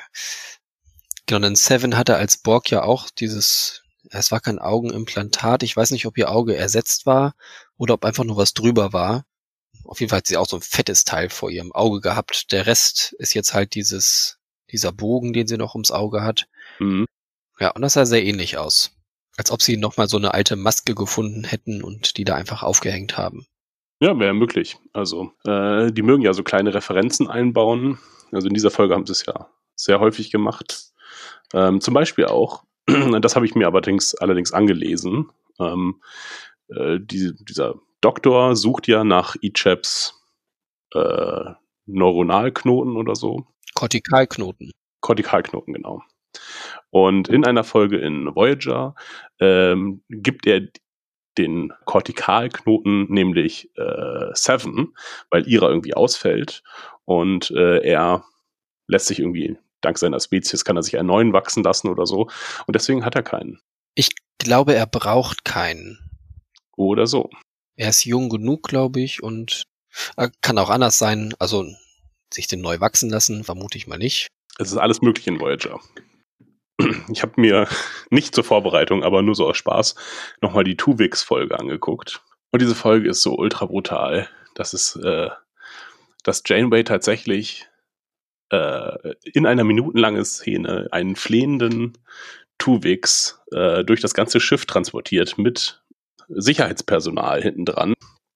Genau, 1.26 1.40
denn 1.40 1.56
Seven 1.56 1.98
hatte 1.98 2.16
als 2.16 2.38
Borg 2.38 2.70
ja 2.72 2.84
auch 2.84 3.10
dieses, 3.12 3.84
es 4.10 4.32
war 4.32 4.40
kein 4.40 4.60
Augenimplantat. 4.60 5.62
Ich 5.64 5.76
weiß 5.78 5.92
nicht, 5.92 6.06
ob 6.08 6.18
ihr 6.18 6.32
Auge 6.32 6.56
ersetzt 6.56 7.06
war 7.06 7.36
oder 7.78 7.96
ob 7.96 8.06
einfach 8.06 8.24
nur 8.24 8.38
was 8.38 8.54
drüber 8.54 8.94
war. 8.94 9.26
Auf 9.86 10.00
jeden 10.00 10.10
Fall 10.10 10.18
hat 10.18 10.28
sie 10.28 10.38
auch 10.38 10.48
so 10.48 10.58
ein 10.58 10.62
fettes 10.62 11.04
Teil 11.04 11.30
vor 11.30 11.52
ihrem 11.52 11.72
Auge 11.72 12.02
gehabt. 12.02 12.52
Der 12.52 12.66
Rest 12.66 13.16
ist 13.20 13.34
jetzt 13.34 13.54
halt 13.54 13.76
dieses, 13.76 14.40
dieser 14.72 14.92
Bogen, 14.92 15.34
den 15.34 15.48
sie 15.48 15.58
noch 15.58 15.76
ums 15.76 15.92
Auge 15.92 16.24
hat. 16.24 16.48
Mhm. 16.80 17.06
Ja, 17.60 17.72
und 17.72 17.82
das 17.82 17.94
sah 17.94 18.06
sehr 18.06 18.24
ähnlich 18.24 18.58
aus. 18.58 18.92
Als 19.38 19.52
ob 19.52 19.62
sie 19.62 19.78
nochmal 19.78 20.08
so 20.08 20.18
eine 20.18 20.34
alte 20.34 20.56
Maske 20.56 20.96
gefunden 20.96 21.44
hätten 21.44 21.84
und 21.84 22.18
die 22.18 22.24
da 22.24 22.36
einfach 22.36 22.64
aufgehängt 22.64 23.18
haben. 23.18 23.46
Ja, 24.02 24.18
wäre 24.18 24.34
möglich. 24.34 24.78
Also, 24.94 25.34
äh, 25.46 25.92
die 25.92 26.02
mögen 26.02 26.24
ja 26.24 26.34
so 26.34 26.44
kleine 26.44 26.74
Referenzen 26.74 27.28
einbauen. 27.28 28.00
Also 28.32 28.48
in 28.48 28.54
dieser 28.54 28.72
Folge 28.72 28.96
haben 28.96 29.06
sie 29.06 29.12
es 29.12 29.26
ja 29.26 29.50
sehr 29.76 30.00
häufig 30.00 30.32
gemacht. 30.32 30.92
Ähm, 31.54 31.82
zum 31.82 31.94
Beispiel 31.94 32.26
auch, 32.26 32.64
das 33.22 33.36
habe 33.36 33.46
ich 33.46 33.56
mir 33.56 33.68
allerdings, 33.68 34.16
allerdings 34.16 34.54
angelesen, 34.54 35.30
ähm, 35.60 36.02
äh, 36.70 37.00
die, 37.00 37.34
dieser 37.44 37.76
Doktor 38.02 38.56
sucht 38.56 38.88
ja 38.88 39.04
nach 39.04 39.36
Ichaps 39.42 40.22
äh, 40.94 41.52
Neuronalknoten 41.86 42.96
oder 42.96 43.16
so. 43.16 43.48
Kortikalknoten. 43.74 44.72
Kortikalknoten, 45.02 45.74
genau. 45.74 46.02
Und 46.90 47.30
in 47.30 47.46
einer 47.46 47.64
Folge 47.64 47.98
in 47.98 48.34
Voyager 48.36 48.96
ähm, 49.40 50.04
gibt 50.10 50.48
er 50.48 50.62
den 51.38 51.72
Kortikalknoten, 51.86 53.12
nämlich 53.12 53.70
äh, 53.78 54.30
Seven, 54.34 54.94
weil 55.30 55.48
ihrer 55.48 55.70
irgendwie 55.70 55.94
ausfällt. 55.94 56.64
Und 57.06 57.52
äh, 57.52 57.80
er 57.80 58.26
lässt 58.88 59.08
sich 59.08 59.20
irgendwie, 59.20 59.58
dank 59.82 59.98
seiner 59.98 60.20
Spezies, 60.20 60.66
kann 60.66 60.76
er 60.76 60.84
sich 60.84 60.98
einen 60.98 61.08
neuen 61.08 61.34
wachsen 61.34 61.64
lassen 61.64 61.88
oder 61.88 62.06
so. 62.06 62.28
Und 62.68 62.76
deswegen 62.76 63.06
hat 63.06 63.16
er 63.16 63.24
keinen. 63.24 63.60
Ich 63.96 64.10
glaube, 64.38 64.74
er 64.74 64.88
braucht 64.88 65.46
keinen. 65.46 66.00
Oder 66.76 67.08
so. 67.08 67.30
Er 67.76 67.90
ist 67.90 68.06
jung 68.06 68.30
genug, 68.30 68.64
glaube 68.64 69.00
ich, 69.00 69.24
und 69.24 69.64
äh, 70.18 70.30
kann 70.42 70.58
auch 70.58 70.70
anders 70.70 70.98
sein. 70.98 71.34
Also 71.40 71.66
sich 72.34 72.48
den 72.48 72.62
neu 72.62 72.80
wachsen 72.80 73.10
lassen, 73.10 73.44
vermute 73.44 73.78
ich 73.78 73.88
mal 73.88 73.98
nicht. 73.98 74.28
Es 74.58 74.72
ist 74.72 74.78
alles 74.78 75.02
möglich 75.02 75.28
in 75.28 75.40
Voyager. 75.40 75.80
Ich 77.12 77.22
habe 77.22 77.34
mir 77.38 77.68
nicht 78.10 78.34
zur 78.34 78.44
Vorbereitung, 78.44 79.04
aber 79.04 79.22
nur 79.22 79.36
so 79.36 79.48
aus 79.48 79.58
Spaß 79.58 79.96
nochmal 80.42 80.64
die 80.64 80.78
Tuvix-Folge 80.78 81.60
angeguckt. 81.60 82.22
Und 82.52 82.62
diese 82.62 82.76
Folge 82.76 83.10
ist 83.10 83.22
so 83.22 83.36
ultra 83.36 83.66
brutal, 83.66 84.28
dass 84.56 84.74
es, 84.74 84.96
äh, 84.96 85.30
dass 86.24 86.44
Janeway 86.46 86.84
tatsächlich 86.84 87.68
äh, 88.52 89.14
in 89.24 89.46
einer 89.46 89.64
minutenlangen 89.64 90.26
Szene 90.26 90.88
einen 90.92 91.16
flehenden 91.16 91.98
Tuvix 92.58 93.40
äh, 93.52 93.84
durch 93.84 94.02
das 94.02 94.14
ganze 94.14 94.40
Schiff 94.40 94.66
transportiert 94.66 95.38
mit 95.38 95.82
Sicherheitspersonal 96.28 97.42
hinten 97.42 97.66
dran 97.66 97.94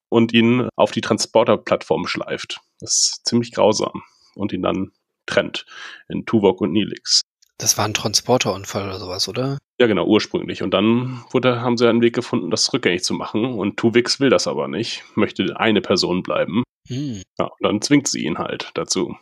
und 0.09 0.33
ihn 0.33 0.69
auf 0.75 0.91
die 0.91 1.01
Transporterplattform 1.01 2.07
schleift. 2.07 2.59
Das 2.79 2.91
ist 2.91 3.25
ziemlich 3.25 3.51
grausam 3.51 4.03
und 4.35 4.53
ihn 4.53 4.61
dann 4.61 4.91
trennt 5.25 5.65
in 6.09 6.25
Tuvok 6.25 6.61
und 6.61 6.71
Nilix. 6.71 7.21
Das 7.57 7.77
war 7.77 7.85
ein 7.85 7.93
Transporterunfall 7.93 8.83
oder 8.83 8.99
sowas, 8.99 9.27
oder? 9.27 9.57
Ja, 9.79 9.87
genau, 9.87 10.05
ursprünglich. 10.05 10.63
Und 10.63 10.73
dann 10.73 11.23
wurde, 11.31 11.61
haben 11.61 11.77
sie 11.77 11.87
einen 11.87 12.01
Weg 12.01 12.15
gefunden, 12.15 12.49
das 12.49 12.71
rückgängig 12.73 13.03
zu 13.03 13.13
machen. 13.13 13.45
Und 13.45 13.77
Tuvix 13.77 14.19
will 14.19 14.29
das 14.29 14.47
aber 14.47 14.67
nicht, 14.67 15.03
möchte 15.15 15.57
eine 15.57 15.81
Person 15.81 16.23
bleiben. 16.23 16.63
Hm. 16.87 17.21
Ja, 17.39 17.45
und 17.45 17.59
dann 17.61 17.81
zwingt 17.81 18.07
sie 18.07 18.23
ihn 18.23 18.37
halt 18.37 18.71
dazu. 18.73 19.15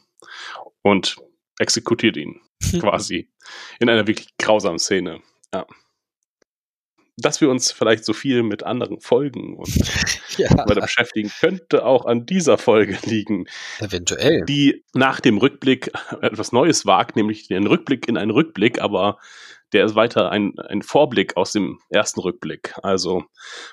Und 0.82 1.18
exekutiert 1.60 2.18
ihn 2.18 2.42
quasi. 2.80 3.30
In 3.80 3.90
einer 3.90 4.08
wirklich 4.08 4.30
grausamen 4.38 4.80
Szene. 4.80 5.22
Ja. 5.54 5.66
Dass 7.22 7.42
wir 7.42 7.50
uns 7.50 7.72
vielleicht 7.72 8.04
so 8.06 8.14
viel 8.14 8.44
mit 8.44 8.64
anderen 8.64 9.00
Folgen 9.00 9.56
und 9.58 9.70
Ja, 10.38 10.50
weiter 10.58 10.82
beschäftigen, 10.82 11.30
könnte 11.40 11.86
auch 11.86 12.06
an 12.06 12.26
dieser 12.26 12.58
Folge 12.58 12.98
liegen, 13.06 13.46
eventuell. 13.80 14.44
die 14.46 14.84
nach 14.94 15.20
dem 15.20 15.38
Rückblick 15.38 15.92
etwas 16.22 16.52
Neues 16.52 16.86
wagt, 16.86 17.16
nämlich 17.16 17.48
den 17.48 17.68
Rückblick 17.68 18.08
in 18.08 18.18
einen 18.18 18.32
Rückblick, 18.32 18.82
aber 18.82 19.18
der 19.74 19.86
ist 19.86 19.96
weiter 19.96 20.32
ein, 20.32 20.58
ein 20.60 20.82
Vorblick 20.82 21.38
aus 21.38 21.52
dem 21.54 21.80
ersten 21.90 22.20
Rückblick. 22.20 22.74
Also 22.84 23.24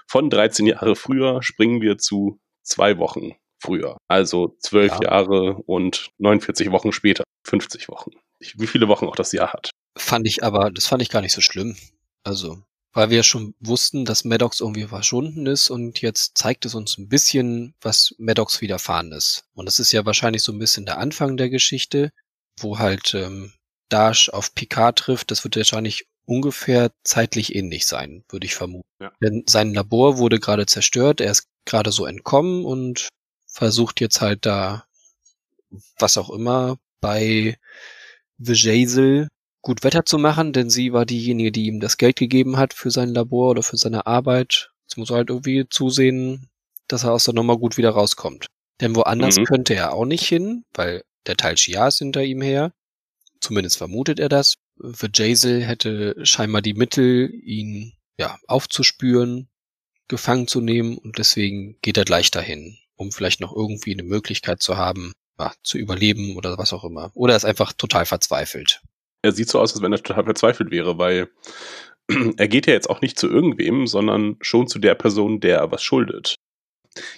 von 0.06 0.30
13 0.30 0.66
Jahre 0.66 0.94
früher 0.94 1.42
springen 1.42 1.80
wir 1.80 1.98
zu 1.98 2.40
zwei 2.62 2.98
Wochen 2.98 3.34
früher. 3.60 3.96
Also 4.08 4.56
zwölf 4.60 4.92
Ja. 5.02 5.10
Jahre 5.10 5.54
und 5.66 6.10
49 6.18 6.70
Wochen 6.70 6.92
später. 6.92 7.24
50 7.46 7.88
Wochen. 7.88 8.10
Wie 8.56 8.66
viele 8.68 8.86
Wochen 8.88 9.06
auch 9.06 9.16
das 9.16 9.32
Jahr 9.32 9.52
hat. 9.52 9.70
Fand 9.96 10.26
ich 10.28 10.44
aber, 10.44 10.70
das 10.70 10.86
fand 10.86 11.02
ich 11.02 11.08
gar 11.10 11.22
nicht 11.22 11.32
so 11.32 11.40
schlimm. 11.40 11.76
Also, 12.24 12.58
weil 12.98 13.10
wir 13.10 13.22
schon 13.22 13.54
wussten, 13.60 14.04
dass 14.04 14.24
Maddox 14.24 14.58
irgendwie 14.58 14.88
verschwunden 14.88 15.46
ist 15.46 15.70
und 15.70 16.00
jetzt 16.00 16.36
zeigt 16.36 16.66
es 16.66 16.74
uns 16.74 16.98
ein 16.98 17.08
bisschen, 17.08 17.76
was 17.80 18.12
Maddox 18.18 18.60
widerfahren 18.60 19.12
ist. 19.12 19.44
Und 19.54 19.66
das 19.66 19.78
ist 19.78 19.92
ja 19.92 20.04
wahrscheinlich 20.04 20.42
so 20.42 20.50
ein 20.50 20.58
bisschen 20.58 20.84
der 20.84 20.98
Anfang 20.98 21.36
der 21.36 21.48
Geschichte, 21.48 22.10
wo 22.58 22.80
halt 22.80 23.14
ähm, 23.14 23.52
Dash 23.88 24.30
auf 24.30 24.52
Picard 24.52 24.98
trifft. 24.98 25.30
Das 25.30 25.44
wird 25.44 25.54
wahrscheinlich 25.54 26.08
ungefähr 26.24 26.90
zeitlich 27.04 27.54
ähnlich 27.54 27.86
sein, 27.86 28.24
würde 28.30 28.46
ich 28.46 28.56
vermuten. 28.56 28.88
Ja. 29.00 29.12
Denn 29.22 29.44
sein 29.48 29.72
Labor 29.72 30.18
wurde 30.18 30.40
gerade 30.40 30.66
zerstört, 30.66 31.20
er 31.20 31.30
ist 31.30 31.46
gerade 31.66 31.92
so 31.92 32.04
entkommen 32.04 32.64
und 32.64 33.10
versucht 33.46 34.00
jetzt 34.00 34.20
halt 34.20 34.44
da, 34.44 34.86
was 36.00 36.18
auch 36.18 36.30
immer, 36.30 36.78
bei 37.00 37.58
Vijaysil 38.38 39.28
gut 39.62 39.84
Wetter 39.84 40.04
zu 40.04 40.18
machen, 40.18 40.52
denn 40.52 40.70
sie 40.70 40.92
war 40.92 41.04
diejenige, 41.06 41.52
die 41.52 41.66
ihm 41.66 41.80
das 41.80 41.96
Geld 41.96 42.16
gegeben 42.16 42.56
hat 42.56 42.74
für 42.74 42.90
sein 42.90 43.10
Labor 43.14 43.50
oder 43.50 43.62
für 43.62 43.76
seine 43.76 44.06
Arbeit. 44.06 44.70
Jetzt 44.84 44.96
muss 44.96 45.10
er 45.10 45.16
halt 45.16 45.30
irgendwie 45.30 45.66
zusehen, 45.68 46.48
dass 46.86 47.04
er 47.04 47.12
aus 47.12 47.24
der 47.24 47.34
Nummer 47.34 47.58
gut 47.58 47.76
wieder 47.76 47.90
rauskommt. 47.90 48.46
Denn 48.80 48.94
woanders 48.94 49.36
Mhm. 49.38 49.44
könnte 49.44 49.74
er 49.74 49.92
auch 49.92 50.04
nicht 50.06 50.24
hin, 50.26 50.64
weil 50.74 51.02
der 51.26 51.36
Teil 51.36 51.56
Shia 51.56 51.88
ist 51.88 51.98
hinter 51.98 52.22
ihm 52.24 52.40
her. 52.40 52.72
Zumindest 53.40 53.76
vermutet 53.76 54.18
er 54.20 54.28
das. 54.28 54.54
Für 54.92 55.10
Jazel 55.12 55.62
hätte 55.64 56.14
scheinbar 56.24 56.62
die 56.62 56.74
Mittel, 56.74 57.30
ihn 57.34 57.92
ja 58.18 58.38
aufzuspüren, 58.46 59.48
gefangen 60.08 60.46
zu 60.48 60.60
nehmen 60.60 60.96
und 60.96 61.18
deswegen 61.18 61.76
geht 61.82 61.96
er 61.98 62.04
gleich 62.04 62.30
dahin, 62.30 62.78
um 62.96 63.12
vielleicht 63.12 63.40
noch 63.40 63.54
irgendwie 63.54 63.92
eine 63.92 64.02
Möglichkeit 64.04 64.62
zu 64.62 64.76
haben, 64.76 65.12
ja, 65.38 65.52
zu 65.62 65.78
überleben 65.78 66.36
oder 66.36 66.56
was 66.58 66.72
auch 66.72 66.84
immer. 66.84 67.10
Oder 67.14 67.34
er 67.34 67.36
ist 67.36 67.44
einfach 67.44 67.72
total 67.72 68.06
verzweifelt. 68.06 68.80
Er 69.22 69.32
sieht 69.32 69.48
so 69.48 69.60
aus, 69.60 69.72
als 69.72 69.82
wenn 69.82 69.92
er 69.92 70.02
total 70.02 70.24
verzweifelt 70.24 70.70
wäre, 70.70 70.98
weil 70.98 71.28
er 72.36 72.48
geht 72.48 72.66
ja 72.66 72.72
jetzt 72.72 72.88
auch 72.88 73.00
nicht 73.00 73.18
zu 73.18 73.28
irgendwem, 73.28 73.86
sondern 73.86 74.36
schon 74.40 74.66
zu 74.66 74.78
der 74.78 74.94
Person, 74.94 75.40
der 75.40 75.58
er 75.58 75.70
was 75.70 75.82
schuldet. 75.82 76.36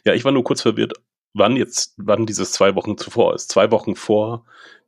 Ja, 0.05 0.15
ich 0.15 0.25
war 0.25 0.33
nur 0.33 0.45
kurz 0.45 0.63
verwirrt, 0.63 0.95
wann 1.35 1.57
jetzt, 1.57 1.95
wann 1.97 2.27
dieses 2.27 2.53
zwei 2.53 2.75
Wochen 2.75 2.99
zuvor 2.99 3.35
ist. 3.35 3.51
Zwei 3.51 3.71
Wochen 3.71 3.97
vor 3.97 4.45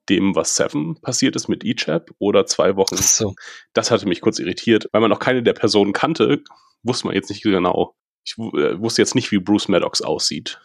dem, 0.09 0.35
was 0.35 0.57
Seven 0.57 1.00
passiert 1.00 1.37
ist 1.37 1.49
mit 1.49 1.64
Ichab 1.64 2.11
oder 2.19 2.47
zwei 2.47 2.76
Wochen. 2.76 2.97
So. 2.97 3.35
Das 3.73 3.90
hatte 3.90 4.09
mich 4.09 4.21
kurz 4.21 4.38
irritiert, 4.38 4.88
weil 4.92 5.00
man 5.00 5.11
noch 5.11 5.21
keine 5.21 5.42
der 5.42 5.52
Personen 5.52 5.92
kannte, 5.92 6.42
wusste 6.83 7.07
man 7.07 7.14
jetzt 7.14 7.31
nicht 7.31 7.42
genau. 7.42 7.95
Ich 8.25 8.37
äh, 8.38 8.81
wusste 8.81 9.02
jetzt 9.02 9.14
nicht, 9.14 9.31
wie 9.31 9.38
Bruce 9.38 9.69
Maddox 9.69 10.02
aussieht. 10.02 10.61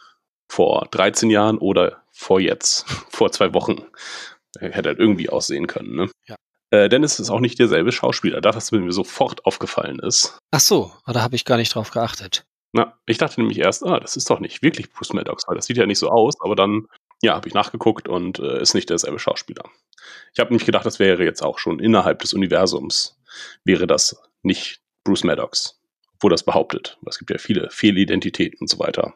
Vor 0.49 0.87
13 0.91 1.29
Jahren 1.29 1.57
oder 1.57 2.03
vor 2.11 2.39
jetzt, 2.39 2.85
vor 3.09 3.31
zwei 3.31 3.53
Wochen. 3.53 3.85
Hätte 4.59 4.89
halt 4.89 4.99
irgendwie 4.99 5.29
aussehen 5.29 5.67
können, 5.67 5.95
ne? 5.95 6.09
Ja. 6.27 6.35
Äh, 6.69 6.89
denn 6.89 7.03
es 7.03 7.19
ist 7.19 7.29
auch 7.29 7.39
nicht 7.39 7.59
derselbe 7.59 7.91
Schauspieler, 7.91 8.41
das, 8.41 8.55
was 8.55 8.71
mir 8.71 8.91
sofort 8.91 9.45
aufgefallen 9.45 9.99
ist. 9.99 10.37
Ach 10.51 10.59
so, 10.59 10.91
ah, 11.05 11.13
da 11.13 11.21
habe 11.21 11.35
ich 11.35 11.45
gar 11.45 11.57
nicht 11.57 11.73
drauf 11.73 11.91
geachtet. 11.91 12.43
Na, 12.73 12.97
ich 13.05 13.17
dachte 13.17 13.39
nämlich 13.39 13.59
erst, 13.59 13.85
ah, 13.85 13.99
das 13.99 14.17
ist 14.17 14.29
doch 14.29 14.39
nicht 14.39 14.61
wirklich 14.61 14.91
Bruce 14.91 15.13
Maddox, 15.13 15.47
weil 15.47 15.55
das 15.55 15.65
sieht 15.65 15.77
ja 15.77 15.85
nicht 15.85 15.99
so 15.99 16.09
aus, 16.09 16.35
aber 16.41 16.55
dann, 16.55 16.87
ja, 17.21 17.35
habe 17.35 17.47
ich 17.47 17.53
nachgeguckt 17.53 18.09
und 18.09 18.39
äh, 18.39 18.61
ist 18.61 18.73
nicht 18.73 18.89
derselbe 18.89 19.19
Schauspieler. 19.19 19.63
Ich 20.33 20.39
habe 20.39 20.49
nämlich 20.49 20.65
gedacht, 20.65 20.85
das 20.85 20.99
wäre 20.99 21.23
jetzt 21.23 21.41
auch 21.41 21.57
schon 21.57 21.79
innerhalb 21.79 22.19
des 22.19 22.33
Universums, 22.33 23.17
wäre 23.63 23.87
das 23.87 24.21
nicht 24.41 24.81
Bruce 25.05 25.23
Maddox, 25.23 25.79
obwohl 26.15 26.31
das 26.31 26.43
behauptet. 26.43 26.97
Es 27.05 27.17
gibt 27.17 27.31
ja 27.31 27.37
viele 27.37 27.69
Fehlidentitäten 27.69 28.59
und 28.59 28.69
so 28.69 28.79
weiter. 28.79 29.13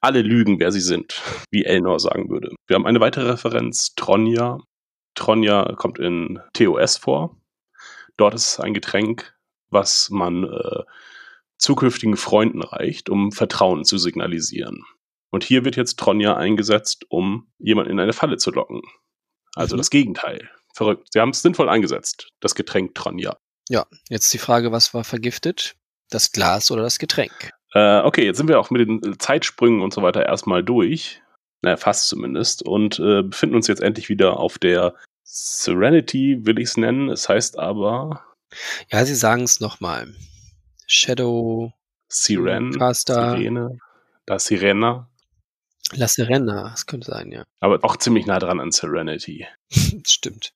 Alle 0.00 0.22
lügen, 0.22 0.58
wer 0.60 0.72
sie 0.72 0.80
sind, 0.80 1.20
wie 1.50 1.64
Elnor 1.64 1.98
sagen 2.00 2.28
würde. 2.30 2.54
Wir 2.66 2.74
haben 2.76 2.86
eine 2.86 3.00
weitere 3.00 3.30
Referenz, 3.30 3.94
Tronja. 3.94 4.58
Tronja 5.14 5.74
kommt 5.76 5.98
in 5.98 6.40
TOS 6.52 6.98
vor. 6.98 7.36
Dort 8.16 8.34
ist 8.34 8.46
es 8.52 8.60
ein 8.60 8.74
Getränk, 8.74 9.34
was 9.70 10.10
man 10.10 10.44
äh, 10.44 10.82
zukünftigen 11.58 12.16
Freunden 12.16 12.62
reicht, 12.62 13.08
um 13.08 13.32
Vertrauen 13.32 13.84
zu 13.84 13.98
signalisieren. 13.98 14.84
Und 15.30 15.44
hier 15.44 15.64
wird 15.64 15.76
jetzt 15.76 15.98
Tronja 15.98 16.36
eingesetzt, 16.36 17.04
um 17.08 17.50
jemanden 17.58 17.92
in 17.92 18.00
eine 18.00 18.12
Falle 18.12 18.36
zu 18.36 18.50
locken. 18.50 18.82
Also 19.54 19.74
Mhm. 19.76 19.78
das 19.78 19.90
Gegenteil. 19.90 20.50
Verrückt. 20.74 21.08
Sie 21.12 21.20
haben 21.20 21.30
es 21.30 21.40
sinnvoll 21.42 21.68
eingesetzt, 21.70 22.30
das 22.40 22.54
Getränk 22.54 22.94
Tronja. 22.94 23.36
Ja, 23.68 23.86
jetzt 24.10 24.32
die 24.32 24.38
Frage, 24.38 24.70
was 24.72 24.92
war 24.94 25.04
vergiftet? 25.04 25.74
Das 26.10 26.30
Glas 26.32 26.70
oder 26.70 26.82
das 26.82 26.98
Getränk? 26.98 27.50
Äh, 27.76 28.00
okay, 28.04 28.24
jetzt 28.24 28.38
sind 28.38 28.48
wir 28.48 28.58
auch 28.58 28.70
mit 28.70 28.88
den 28.88 29.18
Zeitsprüngen 29.18 29.82
und 29.82 29.92
so 29.92 30.00
weiter 30.00 30.24
erstmal 30.24 30.64
durch. 30.64 31.20
Naja, 31.60 31.76
fast 31.76 32.08
zumindest. 32.08 32.62
Und 32.62 32.98
äh, 32.98 33.22
befinden 33.22 33.54
uns 33.54 33.66
jetzt 33.66 33.82
endlich 33.82 34.08
wieder 34.08 34.38
auf 34.38 34.56
der 34.56 34.94
Serenity, 35.24 36.46
will 36.46 36.58
ich 36.58 36.70
es 36.70 36.76
nennen. 36.78 37.10
Es 37.10 37.28
heißt 37.28 37.58
aber 37.58 38.24
Ja, 38.90 39.04
sie 39.04 39.14
sagen 39.14 39.42
es 39.42 39.60
nochmal. 39.60 40.14
Shadow 40.86 41.74
Siren, 42.08 42.72
Caster. 42.78 43.32
Sirene, 43.36 43.78
da 44.24 44.38
Sirena. 44.38 45.10
La 45.92 46.08
Serena, 46.08 46.70
das 46.70 46.86
könnte 46.86 47.10
sein, 47.10 47.30
ja. 47.30 47.44
Aber 47.60 47.78
auch 47.82 47.98
ziemlich 47.98 48.26
nah 48.26 48.38
dran 48.38 48.58
an 48.58 48.72
Serenity. 48.72 49.46
Stimmt. 50.06 50.54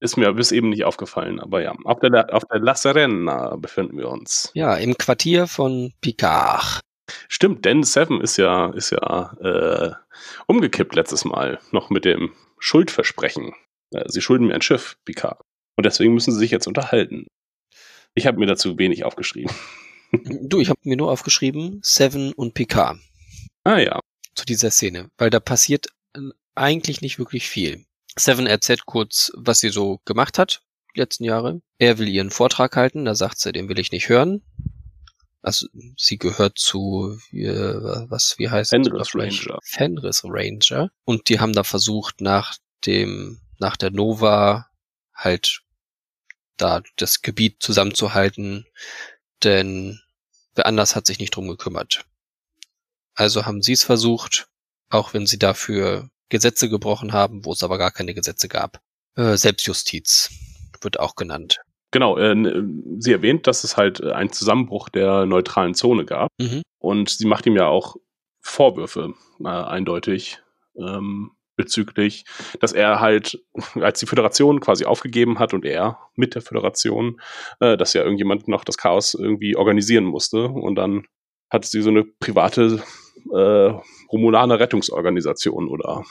Ist 0.00 0.16
mir 0.16 0.32
bis 0.32 0.52
eben 0.52 0.68
nicht 0.68 0.84
aufgefallen, 0.84 1.40
aber 1.40 1.60
ja. 1.62 1.74
Auf 1.84 1.98
der, 2.00 2.32
auf 2.32 2.44
der 2.44 2.60
La 2.60 2.74
Serena 2.74 3.56
befinden 3.56 3.98
wir 3.98 4.08
uns. 4.08 4.50
Ja, 4.54 4.76
im 4.76 4.96
Quartier 4.96 5.46
von 5.48 5.92
Picard. 6.00 6.80
Stimmt, 7.28 7.64
denn 7.64 7.82
Seven 7.82 8.20
ist 8.20 8.36
ja, 8.36 8.70
ist 8.70 8.90
ja 8.90 9.32
äh, 9.40 9.92
umgekippt 10.46 10.94
letztes 10.94 11.24
Mal, 11.24 11.58
noch 11.72 11.90
mit 11.90 12.04
dem 12.04 12.32
Schuldversprechen. 12.58 13.54
Äh, 13.92 14.04
sie 14.08 14.20
schulden 14.20 14.46
mir 14.46 14.54
ein 14.54 14.62
Schiff, 14.62 14.96
Picard. 15.04 15.40
Und 15.76 15.86
deswegen 15.86 16.14
müssen 16.14 16.32
sie 16.32 16.38
sich 16.38 16.50
jetzt 16.50 16.66
unterhalten. 16.68 17.26
Ich 18.14 18.26
habe 18.26 18.38
mir 18.38 18.46
dazu 18.46 18.78
wenig 18.78 19.04
aufgeschrieben. 19.04 19.54
Du, 20.22 20.60
ich 20.60 20.70
habe 20.70 20.80
mir 20.84 20.96
nur 20.96 21.10
aufgeschrieben, 21.10 21.80
Seven 21.82 22.32
und 22.32 22.54
Picard 22.54 22.98
Ah 23.64 23.78
ja. 23.78 24.00
zu 24.34 24.46
dieser 24.46 24.70
Szene, 24.70 25.10
weil 25.18 25.28
da 25.28 25.38
passiert 25.38 25.88
äh, 26.14 26.20
eigentlich 26.54 27.02
nicht 27.02 27.18
wirklich 27.18 27.48
viel. 27.48 27.84
Seven 28.18 28.46
erzählt 28.46 28.86
kurz, 28.86 29.32
was 29.34 29.60
sie 29.60 29.70
so 29.70 30.00
gemacht 30.04 30.38
hat 30.38 30.62
die 30.94 31.00
letzten 31.00 31.24
Jahre. 31.24 31.60
Er 31.78 31.98
will 31.98 32.08
ihren 32.08 32.30
Vortrag 32.30 32.76
halten, 32.76 33.04
da 33.04 33.14
sagt 33.14 33.38
sie, 33.38 33.52
den 33.52 33.68
will 33.68 33.78
ich 33.78 33.92
nicht 33.92 34.08
hören. 34.08 34.42
Also 35.42 35.68
sie 35.96 36.18
gehört 36.18 36.58
zu 36.58 37.18
äh, 37.32 37.54
was 38.10 38.38
wie 38.38 38.50
heißt 38.50 38.70
Fenris? 38.70 39.14
Ranger. 39.14 39.58
Fenris 39.62 40.22
Ranger 40.24 40.90
und 41.04 41.28
die 41.28 41.38
haben 41.38 41.52
da 41.52 41.62
versucht 41.62 42.20
nach 42.20 42.56
dem 42.84 43.40
nach 43.58 43.76
der 43.76 43.90
Nova 43.90 44.68
halt 45.14 45.62
da 46.56 46.82
das 46.96 47.22
Gebiet 47.22 47.62
zusammenzuhalten, 47.62 48.66
denn 49.44 50.00
wer 50.54 50.66
anders 50.66 50.96
hat 50.96 51.06
sich 51.06 51.20
nicht 51.20 51.36
drum 51.36 51.46
gekümmert. 51.48 52.04
Also 53.14 53.46
haben 53.46 53.62
sie 53.62 53.72
es 53.72 53.84
versucht, 53.84 54.48
auch 54.90 55.14
wenn 55.14 55.26
sie 55.26 55.38
dafür 55.38 56.10
Gesetze 56.28 56.68
gebrochen 56.68 57.12
haben, 57.12 57.44
wo 57.44 57.52
es 57.52 57.62
aber 57.62 57.78
gar 57.78 57.90
keine 57.90 58.14
Gesetze 58.14 58.48
gab. 58.48 58.80
Äh, 59.16 59.36
Selbstjustiz 59.36 60.30
wird 60.80 61.00
auch 61.00 61.16
genannt. 61.16 61.60
Genau, 61.90 62.18
äh, 62.18 62.34
sie 62.98 63.12
erwähnt, 63.12 63.46
dass 63.46 63.64
es 63.64 63.76
halt 63.76 64.00
äh, 64.00 64.12
einen 64.12 64.32
Zusammenbruch 64.32 64.88
der 64.88 65.26
neutralen 65.26 65.74
Zone 65.74 66.04
gab. 66.04 66.30
Mhm. 66.38 66.62
Und 66.78 67.10
sie 67.10 67.26
macht 67.26 67.46
ihm 67.46 67.56
ja 67.56 67.66
auch 67.66 67.96
Vorwürfe, 68.40 69.14
äh, 69.40 69.48
eindeutig, 69.48 70.40
ähm, 70.76 71.32
bezüglich, 71.56 72.24
dass 72.60 72.72
er 72.72 73.00
halt, 73.00 73.42
als 73.74 73.98
die 73.98 74.06
Föderation 74.06 74.60
quasi 74.60 74.84
aufgegeben 74.84 75.38
hat 75.38 75.52
und 75.52 75.64
er 75.64 75.98
mit 76.14 76.34
der 76.34 76.42
Föderation, 76.42 77.20
äh, 77.60 77.76
dass 77.76 77.94
ja 77.94 78.02
irgendjemand 78.02 78.48
noch 78.48 78.64
das 78.64 78.78
Chaos 78.78 79.14
irgendwie 79.14 79.56
organisieren 79.56 80.04
musste. 80.04 80.44
Und 80.48 80.76
dann 80.76 81.04
hat 81.50 81.64
sie 81.64 81.82
so 81.82 81.90
eine 81.90 82.04
private 82.04 82.82
äh, 83.32 83.72
Romulaner 84.12 84.58
Rettungsorganisation 84.60 85.68
oder 85.68 86.04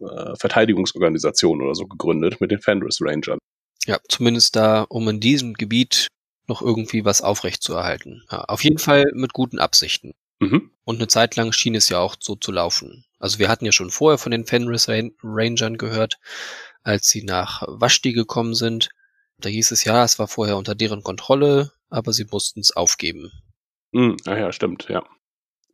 äh, 0.00 0.36
Verteidigungsorganisation 0.36 1.62
oder 1.62 1.74
so 1.74 1.86
gegründet 1.86 2.40
mit 2.40 2.50
den 2.50 2.60
Fenris 2.60 2.98
Rangern. 3.00 3.38
Ja, 3.86 3.98
zumindest 4.08 4.56
da, 4.56 4.82
um 4.88 5.08
in 5.08 5.20
diesem 5.20 5.54
Gebiet 5.54 6.08
noch 6.46 6.62
irgendwie 6.62 7.04
was 7.04 7.22
aufrechtzuerhalten. 7.22 8.22
Ja, 8.30 8.44
auf 8.44 8.64
jeden 8.64 8.78
Fall 8.78 9.04
mit 9.14 9.32
guten 9.32 9.58
Absichten. 9.58 10.12
Mhm. 10.40 10.70
Und 10.84 10.96
eine 10.96 11.08
Zeit 11.08 11.36
lang 11.36 11.52
schien 11.52 11.74
es 11.74 11.88
ja 11.88 11.98
auch 11.98 12.16
so 12.20 12.34
zu 12.34 12.52
laufen. 12.52 13.04
Also 13.18 13.38
wir 13.38 13.48
hatten 13.48 13.64
ja 13.64 13.72
schon 13.72 13.90
vorher 13.90 14.18
von 14.18 14.32
den 14.32 14.44
Fenris 14.44 14.88
Ran- 14.88 15.12
Rangern 15.22 15.78
gehört, 15.78 16.18
als 16.82 17.08
sie 17.08 17.22
nach 17.22 17.62
Vashti 17.66 18.12
gekommen 18.12 18.54
sind. 18.54 18.90
Da 19.38 19.48
hieß 19.48 19.70
es 19.70 19.84
ja, 19.84 20.04
es 20.04 20.18
war 20.18 20.28
vorher 20.28 20.56
unter 20.56 20.74
deren 20.74 21.02
Kontrolle, 21.02 21.72
aber 21.88 22.12
sie 22.12 22.26
mussten 22.30 22.60
es 22.60 22.76
aufgeben. 22.76 23.30
Mhm. 23.92 24.16
Ah 24.26 24.36
ja, 24.36 24.52
stimmt, 24.52 24.86
ja. 24.88 25.04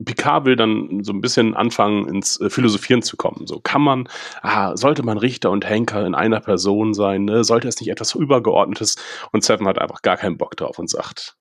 Picard 0.04 0.44
will 0.44 0.56
dann 0.56 1.04
so 1.04 1.12
ein 1.12 1.20
bisschen 1.20 1.54
anfangen, 1.54 2.08
ins 2.08 2.40
äh, 2.40 2.50
Philosophieren 2.50 3.02
zu 3.02 3.16
kommen. 3.16 3.46
So 3.46 3.60
kann 3.60 3.82
man, 3.82 4.08
ah, 4.42 4.76
sollte 4.76 5.02
man 5.02 5.18
Richter 5.18 5.50
und 5.50 5.68
Henker 5.68 6.06
in 6.06 6.14
einer 6.14 6.40
Person 6.40 6.94
sein, 6.94 7.24
ne? 7.24 7.44
Sollte 7.44 7.68
es 7.68 7.80
nicht 7.80 7.90
etwas 7.90 8.14
Übergeordnetes? 8.14 8.96
Und 9.32 9.44
Seven 9.44 9.66
hat 9.66 9.78
einfach 9.78 10.02
gar 10.02 10.16
keinen 10.16 10.38
Bock 10.38 10.56
drauf 10.56 10.78
und 10.78 10.88
sagt, 10.88 11.36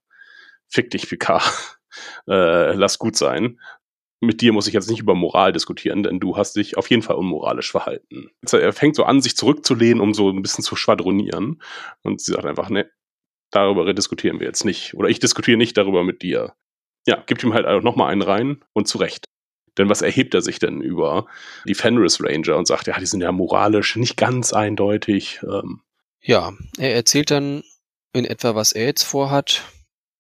fick 0.67 0.91
dich, 0.91 1.07
Picard, 1.07 1.43
äh, 2.27 2.73
lass 2.73 2.99
gut 2.99 3.15
sein. 3.15 3.59
Mit 4.21 4.41
dir 4.41 4.51
muss 4.51 4.67
ich 4.67 4.73
jetzt 4.73 4.89
nicht 4.89 4.99
über 4.99 5.15
Moral 5.15 5.53
diskutieren, 5.53 6.03
denn 6.03 6.19
du 6.19 6.35
hast 6.35 6.57
dich 6.57 6.77
auf 6.77 6.89
jeden 6.89 7.01
Fall 7.01 7.15
unmoralisch 7.15 7.71
verhalten. 7.71 8.29
Also 8.41 8.57
er 8.57 8.73
fängt 8.73 8.97
so 8.97 9.05
an, 9.05 9.21
sich 9.21 9.37
zurückzulehnen, 9.37 10.01
um 10.01 10.13
so 10.13 10.29
ein 10.29 10.41
bisschen 10.41 10.63
zu 10.63 10.75
schwadronieren. 10.75 11.61
Und 12.03 12.19
sie 12.19 12.33
sagt 12.33 12.45
einfach, 12.45 12.69
ne, 12.69 12.91
darüber 13.49 13.93
diskutieren 13.93 14.41
wir 14.41 14.47
jetzt 14.47 14.65
nicht. 14.65 14.93
Oder 14.95 15.07
ich 15.07 15.19
diskutiere 15.19 15.57
nicht 15.57 15.77
darüber 15.77 16.03
mit 16.03 16.21
dir 16.21 16.53
ja, 17.07 17.21
gibt 17.25 17.43
ihm 17.43 17.53
halt 17.53 17.65
auch 17.65 17.81
nochmal 17.81 18.11
einen 18.11 18.21
rein 18.21 18.63
und 18.73 18.87
zu 18.87 18.97
Recht. 18.97 19.25
Denn 19.77 19.89
was 19.89 20.01
erhebt 20.01 20.33
er 20.33 20.41
sich 20.41 20.59
denn 20.59 20.81
über 20.81 21.25
die 21.65 21.75
Fenris 21.75 22.21
Ranger 22.21 22.57
und 22.57 22.67
sagt, 22.67 22.87
ja, 22.87 22.99
die 22.99 23.05
sind 23.05 23.21
ja 23.21 23.31
moralisch 23.31 23.95
nicht 23.95 24.17
ganz 24.17 24.51
eindeutig. 24.53 25.39
Ähm, 25.43 25.81
Ja, 26.21 26.51
er 26.77 26.93
erzählt 26.95 27.31
dann 27.31 27.63
in 28.13 28.25
etwa, 28.25 28.55
was 28.55 28.71
er 28.73 28.85
jetzt 28.85 29.03
vorhat. 29.03 29.63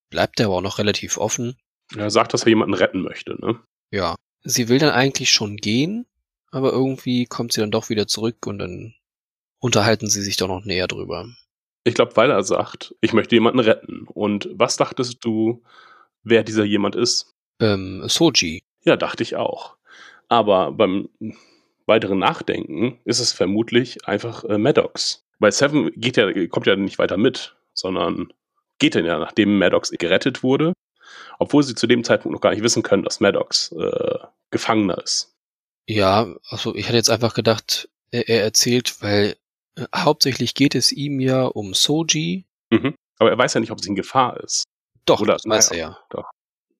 Bleibt 0.09 0.39
er 0.39 0.47
aber 0.47 0.55
auch 0.55 0.61
noch 0.61 0.79
relativ 0.79 1.17
offen. 1.17 1.57
er 1.95 2.09
sagt, 2.09 2.33
dass 2.33 2.43
er 2.43 2.49
jemanden 2.49 2.73
retten 2.73 3.01
möchte. 3.01 3.35
Ne? 3.39 3.59
Ja, 3.91 4.15
sie 4.43 4.69
will 4.69 4.79
dann 4.79 4.91
eigentlich 4.91 5.31
schon 5.31 5.57
gehen, 5.57 6.05
aber 6.51 6.71
irgendwie 6.71 7.25
kommt 7.25 7.53
sie 7.53 7.61
dann 7.61 7.71
doch 7.71 7.89
wieder 7.89 8.07
zurück 8.07 8.47
und 8.47 8.59
dann 8.59 8.95
unterhalten 9.59 10.07
sie 10.07 10.21
sich 10.21 10.37
doch 10.37 10.47
noch 10.47 10.63
näher 10.63 10.87
drüber. 10.87 11.27
Ich 11.83 11.93
glaube, 11.95 12.15
weil 12.15 12.31
er 12.31 12.43
sagt, 12.43 12.95
ich 13.01 13.13
möchte 13.13 13.35
jemanden 13.35 13.59
retten. 13.59 14.05
Und 14.07 14.49
was 14.53 14.77
dachtest 14.77 15.23
du, 15.25 15.63
wer 16.23 16.43
dieser 16.43 16.63
jemand 16.63 16.95
ist? 16.95 17.33
Ähm, 17.59 18.03
Soji. 18.07 18.61
Ja, 18.83 18.95
dachte 18.95 19.23
ich 19.23 19.35
auch. 19.35 19.77
Aber 20.27 20.71
beim 20.71 21.09
weiteren 21.85 22.19
Nachdenken 22.19 22.99
ist 23.03 23.19
es 23.19 23.33
vermutlich 23.33 24.07
einfach 24.07 24.43
äh, 24.43 24.57
Maddox. 24.57 25.25
Weil 25.39 25.51
Seven 25.51 25.91
geht 25.95 26.17
ja, 26.17 26.47
kommt 26.47 26.67
ja 26.67 26.75
nicht 26.75 26.99
weiter 26.99 27.17
mit, 27.17 27.55
sondern 27.73 28.31
geht 28.77 28.95
dann 28.95 29.05
ja, 29.05 29.19
nachdem 29.19 29.57
Maddox 29.57 29.91
gerettet 29.91 30.43
wurde, 30.43 30.73
obwohl 31.39 31.63
sie 31.63 31.75
zu 31.75 31.87
dem 31.87 32.03
Zeitpunkt 32.03 32.33
noch 32.33 32.41
gar 32.41 32.51
nicht 32.51 32.63
wissen 32.63 32.83
können, 32.83 33.03
dass 33.03 33.19
Maddox 33.19 33.71
äh, 33.71 34.19
Gefangener 34.51 35.01
ist. 35.01 35.35
Ja, 35.87 36.27
also 36.49 36.75
ich 36.75 36.85
hatte 36.85 36.97
jetzt 36.97 37.09
einfach 37.09 37.33
gedacht, 37.33 37.89
er, 38.11 38.29
er 38.29 38.43
erzählt, 38.43 39.01
weil 39.01 39.35
äh, 39.75 39.85
hauptsächlich 39.95 40.53
geht 40.53 40.75
es 40.75 40.91
ihm 40.91 41.19
ja 41.19 41.45
um 41.45 41.73
Soji. 41.73 42.45
Mhm. 42.69 42.95
Aber 43.17 43.31
er 43.31 43.37
weiß 43.37 43.55
ja 43.55 43.59
nicht, 43.59 43.71
ob 43.71 43.79
es 43.79 43.87
in 43.87 43.95
Gefahr 43.95 44.39
ist. 44.41 44.63
Doch, 45.05 45.21
Oder- 45.21 45.33
das 45.33 45.45
weiß 45.45 45.71
er 45.71 45.77
naja, 45.77 45.89
ja. 45.89 46.05
doch. 46.09 46.29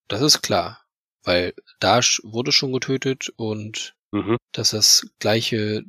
Das 0.08 0.22
ist 0.22 0.42
klar, 0.42 0.82
weil 1.24 1.54
Dash 1.80 2.22
wurde 2.24 2.52
schon 2.52 2.74
getötet 2.74 3.30
und 3.36 3.96
Mhm. 4.12 4.38
dass 4.54 4.72
das 4.72 5.08
gleiche 5.20 5.84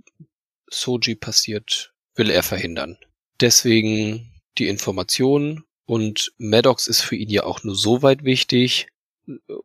Soji 0.70 1.14
passiert, 1.14 1.94
will 2.16 2.30
er 2.30 2.42
verhindern. 2.42 2.98
Deswegen 3.40 4.30
die 4.58 4.68
Information 4.68 5.64
und 5.86 6.32
Maddox 6.36 6.86
ist 6.86 7.00
für 7.00 7.16
ihn 7.16 7.30
ja 7.30 7.44
auch 7.44 7.64
nur 7.64 7.74
so 7.74 8.02
weit 8.02 8.24
wichtig, 8.24 8.88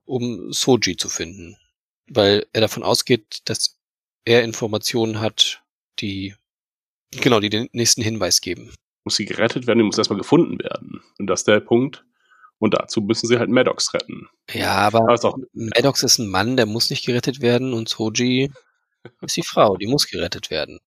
um 0.05 0.53
Soji 0.53 0.95
zu 0.95 1.09
finden. 1.09 1.57
Weil 2.07 2.45
er 2.53 2.61
davon 2.61 2.83
ausgeht, 2.83 3.41
dass 3.45 3.77
er 4.23 4.43
Informationen 4.43 5.19
hat, 5.19 5.61
die, 5.99 6.35
genau, 7.11 7.39
die 7.41 7.49
den 7.49 7.67
nächsten 7.73 8.01
Hinweis 8.01 8.39
geben. 8.41 8.73
Muss 9.03 9.17
sie 9.17 9.25
gerettet 9.25 9.67
werden, 9.67 9.79
die 9.79 9.83
muss 9.85 9.97
erstmal 9.97 10.17
gefunden 10.19 10.59
werden. 10.59 11.03
Und 11.19 11.27
das 11.27 11.41
ist 11.41 11.47
der 11.47 11.59
Punkt. 11.59 12.04
Und 12.59 12.73
dazu 12.73 13.01
müssen 13.01 13.27
sie 13.27 13.37
halt 13.37 13.49
Maddox 13.49 13.93
retten. 13.93 14.29
Ja, 14.51 14.75
aber 14.75 15.13
auch, 15.23 15.37
Maddox 15.53 16.03
ist 16.03 16.19
ein 16.19 16.29
Mann, 16.29 16.57
der 16.57 16.65
muss 16.65 16.89
nicht 16.89 17.05
gerettet 17.05 17.41
werden 17.41 17.73
und 17.73 17.89
Soji 17.89 18.51
ist 19.21 19.37
die 19.37 19.43
Frau, 19.43 19.75
die 19.77 19.87
muss 19.87 20.07
gerettet 20.07 20.49
werden. 20.49 20.79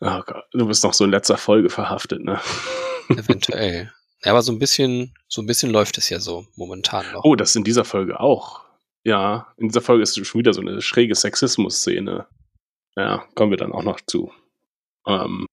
oh 0.00 0.20
Gott, 0.26 0.44
du 0.52 0.66
bist 0.66 0.84
noch 0.84 0.94
so 0.94 1.04
in 1.04 1.10
letzter 1.10 1.38
Folge 1.38 1.70
verhaftet, 1.70 2.22
ne? 2.22 2.40
Eventuell. 3.08 3.92
Ja, 4.24 4.32
aber 4.32 4.42
so 4.42 4.52
ein 4.52 4.58
bisschen, 4.58 5.14
so 5.28 5.42
ein 5.42 5.46
bisschen 5.46 5.70
läuft 5.70 5.98
es 5.98 6.08
ja 6.08 6.20
so 6.20 6.46
momentan 6.54 7.10
noch. 7.12 7.24
Oh, 7.24 7.34
das 7.34 7.50
ist 7.50 7.56
in 7.56 7.64
dieser 7.64 7.84
Folge 7.84 8.20
auch. 8.20 8.60
Ja, 9.04 9.52
in 9.56 9.68
dieser 9.68 9.80
Folge 9.80 10.02
ist 10.02 10.24
schon 10.24 10.38
wieder 10.38 10.52
so 10.52 10.60
eine 10.60 10.80
schräge 10.80 11.14
Sexismus-Szene. 11.14 12.26
Ja, 12.96 13.24
kommen 13.34 13.50
wir 13.50 13.56
dann 13.56 13.72
auch 13.72 13.82
noch 13.82 14.00
zu. 14.00 14.30
Ähm, 15.06 15.46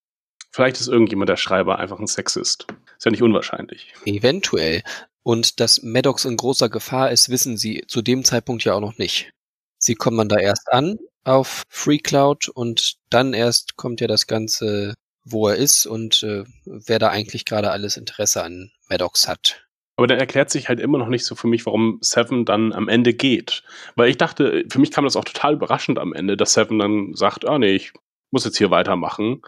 vielleicht 0.51 0.79
ist 0.79 0.87
irgendjemand 0.87 1.29
der 1.29 1.37
Schreiber 1.37 1.79
einfach 1.79 1.99
ein 1.99 2.07
Sexist. 2.07 2.67
Ist 2.97 3.05
ja 3.05 3.11
nicht 3.11 3.23
unwahrscheinlich. 3.23 3.93
Eventuell. 4.05 4.83
Und 5.23 5.59
dass 5.59 5.83
Maddox 5.83 6.25
in 6.25 6.37
großer 6.37 6.69
Gefahr 6.69 7.11
ist, 7.11 7.29
wissen 7.29 7.57
sie 7.57 7.83
zu 7.87 8.01
dem 8.01 8.23
Zeitpunkt 8.23 8.63
ja 8.63 8.73
auch 8.73 8.81
noch 8.81 8.97
nicht. 8.97 9.31
Sie 9.77 9.95
kommen 9.95 10.17
dann 10.17 10.29
da 10.29 10.37
erst 10.37 10.71
an 10.71 10.97
auf 11.23 11.63
Free 11.69 11.99
Cloud 11.99 12.49
und 12.49 12.95
dann 13.09 13.33
erst 13.33 13.75
kommt 13.75 14.01
ja 14.01 14.07
das 14.07 14.27
Ganze, 14.27 14.95
wo 15.23 15.47
er 15.47 15.55
ist 15.55 15.85
und 15.85 16.23
äh, 16.23 16.43
wer 16.65 16.99
da 16.99 17.09
eigentlich 17.09 17.45
gerade 17.45 17.71
alles 17.71 17.97
Interesse 17.97 18.43
an 18.43 18.71
Maddox 18.89 19.27
hat. 19.27 19.65
Aber 19.97 20.07
dann 20.07 20.19
erklärt 20.19 20.49
sich 20.49 20.69
halt 20.69 20.79
immer 20.79 20.97
noch 20.97 21.09
nicht 21.09 21.25
so 21.25 21.35
für 21.35 21.47
mich, 21.47 21.65
warum 21.65 21.97
Seven 22.01 22.45
dann 22.45 22.71
am 22.71 22.87
Ende 22.87 23.13
geht. 23.13 23.63
Weil 23.95 24.09
ich 24.09 24.17
dachte, 24.17 24.63
für 24.69 24.79
mich 24.79 24.91
kam 24.91 25.03
das 25.03 25.17
auch 25.17 25.25
total 25.25 25.55
überraschend 25.55 25.99
am 25.99 26.13
Ende, 26.13 26.37
dass 26.37 26.53
Seven 26.53 26.79
dann 26.79 27.13
sagt, 27.15 27.45
ah 27.45 27.59
nee, 27.59 27.75
ich 27.75 27.91
muss 28.31 28.45
jetzt 28.45 28.57
hier 28.57 28.71
weitermachen. 28.71 29.41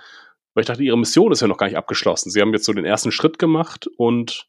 Weil 0.54 0.62
ich 0.62 0.68
dachte, 0.68 0.84
ihre 0.84 0.98
Mission 0.98 1.32
ist 1.32 1.42
ja 1.42 1.48
noch 1.48 1.58
gar 1.58 1.68
nicht 1.68 1.78
abgeschlossen. 1.78 2.30
Sie 2.30 2.42
haben 2.42 2.54
jetzt 2.54 2.66
so 2.66 2.74
den 2.74 2.86
ersten 2.86 3.12
Schritt 3.12 3.40
gemacht 3.40 3.88
und 3.98 4.48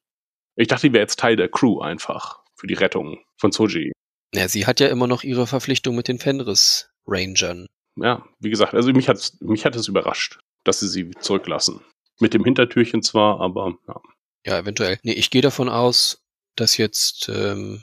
ich 0.56 0.68
dachte, 0.68 0.88
die 0.88 0.92
wäre 0.92 1.02
jetzt 1.02 1.18
Teil 1.18 1.36
der 1.36 1.48
Crew 1.48 1.80
einfach 1.80 2.40
für 2.56 2.66
die 2.66 2.74
Rettung 2.74 3.18
von 3.36 3.52
Soji. 3.52 3.92
Ja, 4.34 4.48
sie 4.48 4.66
hat 4.66 4.80
ja 4.80 4.88
immer 4.88 5.06
noch 5.06 5.22
ihre 5.22 5.46
Verpflichtung 5.46 5.94
mit 5.94 6.08
den 6.08 6.18
Fenris 6.18 6.90
Rangern. 7.06 7.66
Ja, 7.96 8.24
wie 8.40 8.50
gesagt, 8.50 8.74
also 8.74 8.90
mich 8.92 9.08
hat 9.08 9.32
mich 9.40 9.64
hat 9.64 9.76
es 9.76 9.88
überrascht, 9.88 10.38
dass 10.64 10.80
sie 10.80 10.88
sie 10.88 11.10
zurücklassen. 11.20 11.80
Mit 12.20 12.34
dem 12.34 12.44
Hintertürchen 12.44 13.02
zwar, 13.02 13.40
aber 13.40 13.76
ja. 13.86 14.00
Ja, 14.44 14.58
eventuell. 14.58 14.98
Nee, 15.02 15.12
ich 15.12 15.30
gehe 15.30 15.42
davon 15.42 15.68
aus, 15.68 16.24
dass 16.56 16.76
jetzt 16.76 17.28
ähm, 17.28 17.82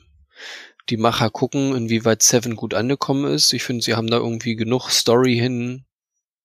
die 0.89 0.97
Macher 0.97 1.29
gucken, 1.29 1.75
inwieweit 1.75 2.21
Seven 2.23 2.55
gut 2.55 2.73
angekommen 2.73 3.31
ist. 3.31 3.53
Ich 3.53 3.63
finde, 3.63 3.83
sie 3.83 3.95
haben 3.95 4.09
da 4.09 4.17
irgendwie 4.17 4.55
genug 4.55 4.89
Story 4.89 5.35
hin 5.35 5.85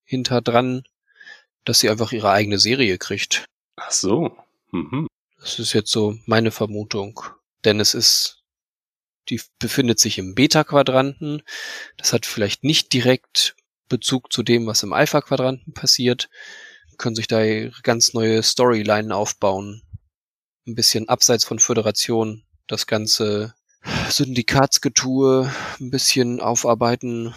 hinter 0.05 0.43
dran, 0.43 0.85
dass 1.65 1.81
sie 1.81 1.91
einfach 1.91 2.13
ihre 2.13 2.31
eigene 2.31 2.59
Serie 2.59 2.99
kriegt. 2.99 3.47
Ach 3.77 3.91
so. 3.91 4.37
Mhm. 4.71 5.07
Das 5.39 5.59
ist 5.59 5.73
jetzt 5.73 5.91
so 5.91 6.17
meine 6.27 6.51
Vermutung. 6.51 7.21
Denn 7.65 7.81
es 7.81 7.95
ist, 7.95 8.43
die 9.29 9.41
befindet 9.59 9.99
sich 9.99 10.19
im 10.19 10.35
Beta-Quadranten. 10.35 11.43
Das 11.97 12.13
hat 12.13 12.27
vielleicht 12.27 12.65
nicht 12.65 12.93
direkt 12.93 13.57
Bezug 13.89 14.33
zu 14.33 14.43
dem, 14.43 14.67
was 14.67 14.83
im 14.83 14.93
Alpha-Quadranten 14.93 15.75
passiert. 15.75 16.29
Können 16.97 17.17
sich 17.17 17.27
da 17.27 17.43
ganz 17.83 18.15
neue 18.15 18.43
Storyline 18.43 19.15
aufbauen. 19.15 19.83
Ein 20.67 20.75
bisschen 20.75 21.09
abseits 21.09 21.45
von 21.45 21.59
Föderation. 21.59 22.45
Das 22.67 22.87
ganze 22.87 23.55
Syndikatsgetue 24.09 25.53
ein 25.81 25.91
bisschen 25.91 26.41
aufarbeiten. 26.41 27.35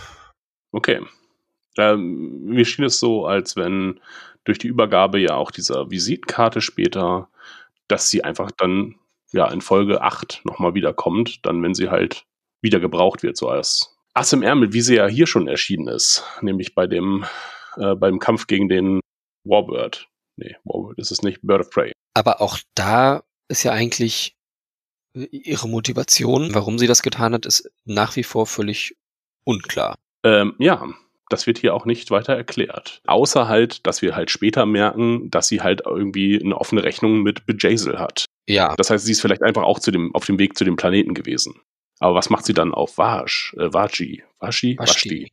Okay. 0.72 1.02
Ähm, 1.78 2.46
mir 2.46 2.66
schien 2.66 2.86
es 2.86 3.00
so, 3.00 3.26
als 3.26 3.56
wenn 3.56 4.00
durch 4.44 4.58
die 4.58 4.68
Übergabe 4.68 5.20
ja 5.20 5.36
auch 5.36 5.52
dieser 5.52 5.90
Visitenkarte 5.92 6.62
später, 6.62 7.30
dass 7.88 8.10
sie 8.10 8.24
einfach 8.24 8.52
dann 8.52 8.96
ja 9.32 9.50
in 9.52 9.62
Folge 9.62 10.02
8 10.02 10.42
nochmal 10.46 10.74
wiederkommt, 10.74 11.46
dann 11.46 11.62
wenn 11.64 11.74
sie 11.74 11.90
halt 11.90 12.26
wieder 12.62 12.80
gebraucht 12.80 13.24
wird, 13.24 13.38
so 13.38 13.50
als 13.50 13.98
Ass 14.14 14.34
im 14.34 14.42
Ärmel, 14.42 14.74
wie 14.74 14.82
sie 14.82 14.96
ja 14.96 15.08
hier 15.08 15.28
schon 15.28 15.48
erschienen 15.48 15.88
ist, 15.88 16.24
nämlich 16.42 16.74
bei 16.74 16.88
dem 16.88 17.26
äh, 17.76 17.96
beim 17.96 18.20
Kampf 18.20 18.48
gegen 18.48 18.68
den 18.70 19.00
Warbird. 19.44 20.08
Nee, 20.38 20.56
Warbird 20.64 20.98
ist 20.98 21.12
es 21.12 21.22
nicht, 21.22 21.40
Bird 21.42 21.62
of 21.62 21.70
Prey. 21.70 21.92
Aber 22.14 22.42
auch 22.42 22.58
da 22.74 23.24
ist 23.48 23.64
ja 23.64 23.72
eigentlich 23.74 24.36
ihre 25.14 25.68
Motivation, 25.68 26.54
warum 26.54 26.80
sie 26.80 26.88
das 26.88 27.02
getan 27.02 27.34
hat, 27.34 27.46
ist 27.46 27.70
nach 27.86 28.16
wie 28.16 28.24
vor 28.24 28.48
völlig 28.48 28.96
unklar. 29.44 29.96
Ähm, 30.24 30.56
ja, 30.60 30.88
das 31.30 31.48
wird 31.48 31.58
hier 31.58 31.74
auch 31.74 31.86
nicht 31.86 32.10
weiter 32.12 32.34
erklärt. 32.34 33.02
Außer 33.08 33.48
halt, 33.48 33.86
dass 33.86 34.02
wir 34.02 34.16
halt 34.16 34.32
später 34.32 34.66
merken, 34.66 35.30
dass 35.30 35.48
sie 35.48 35.62
halt 35.62 35.82
irgendwie 35.86 36.42
eine 36.44 36.58
offene 36.58 36.84
Rechnung 36.84 37.22
mit 37.22 37.46
Bejazel 37.46 38.00
hat. 38.00 38.26
Ja. 38.48 38.76
Das 38.78 38.90
heißt, 38.90 39.06
sie 39.06 39.12
ist 39.12 39.22
vielleicht 39.22 39.44
einfach 39.44 39.64
auch 39.64 39.80
zu 39.80 39.92
dem, 39.92 40.14
auf 40.16 40.26
dem 40.26 40.40
Weg 40.40 40.58
zu 40.58 40.64
dem 40.64 40.76
Planeten 40.78 41.14
gewesen. 41.14 41.60
Aber 42.00 42.16
was 42.16 42.30
macht 42.30 42.46
sie 42.46 42.54
dann 42.54 42.74
auf 42.74 42.98
Vaj, 42.98 43.54
äh, 43.58 43.74
Vaji? 43.74 44.24
Vashi? 44.40 44.78
Vashti. 44.78 45.32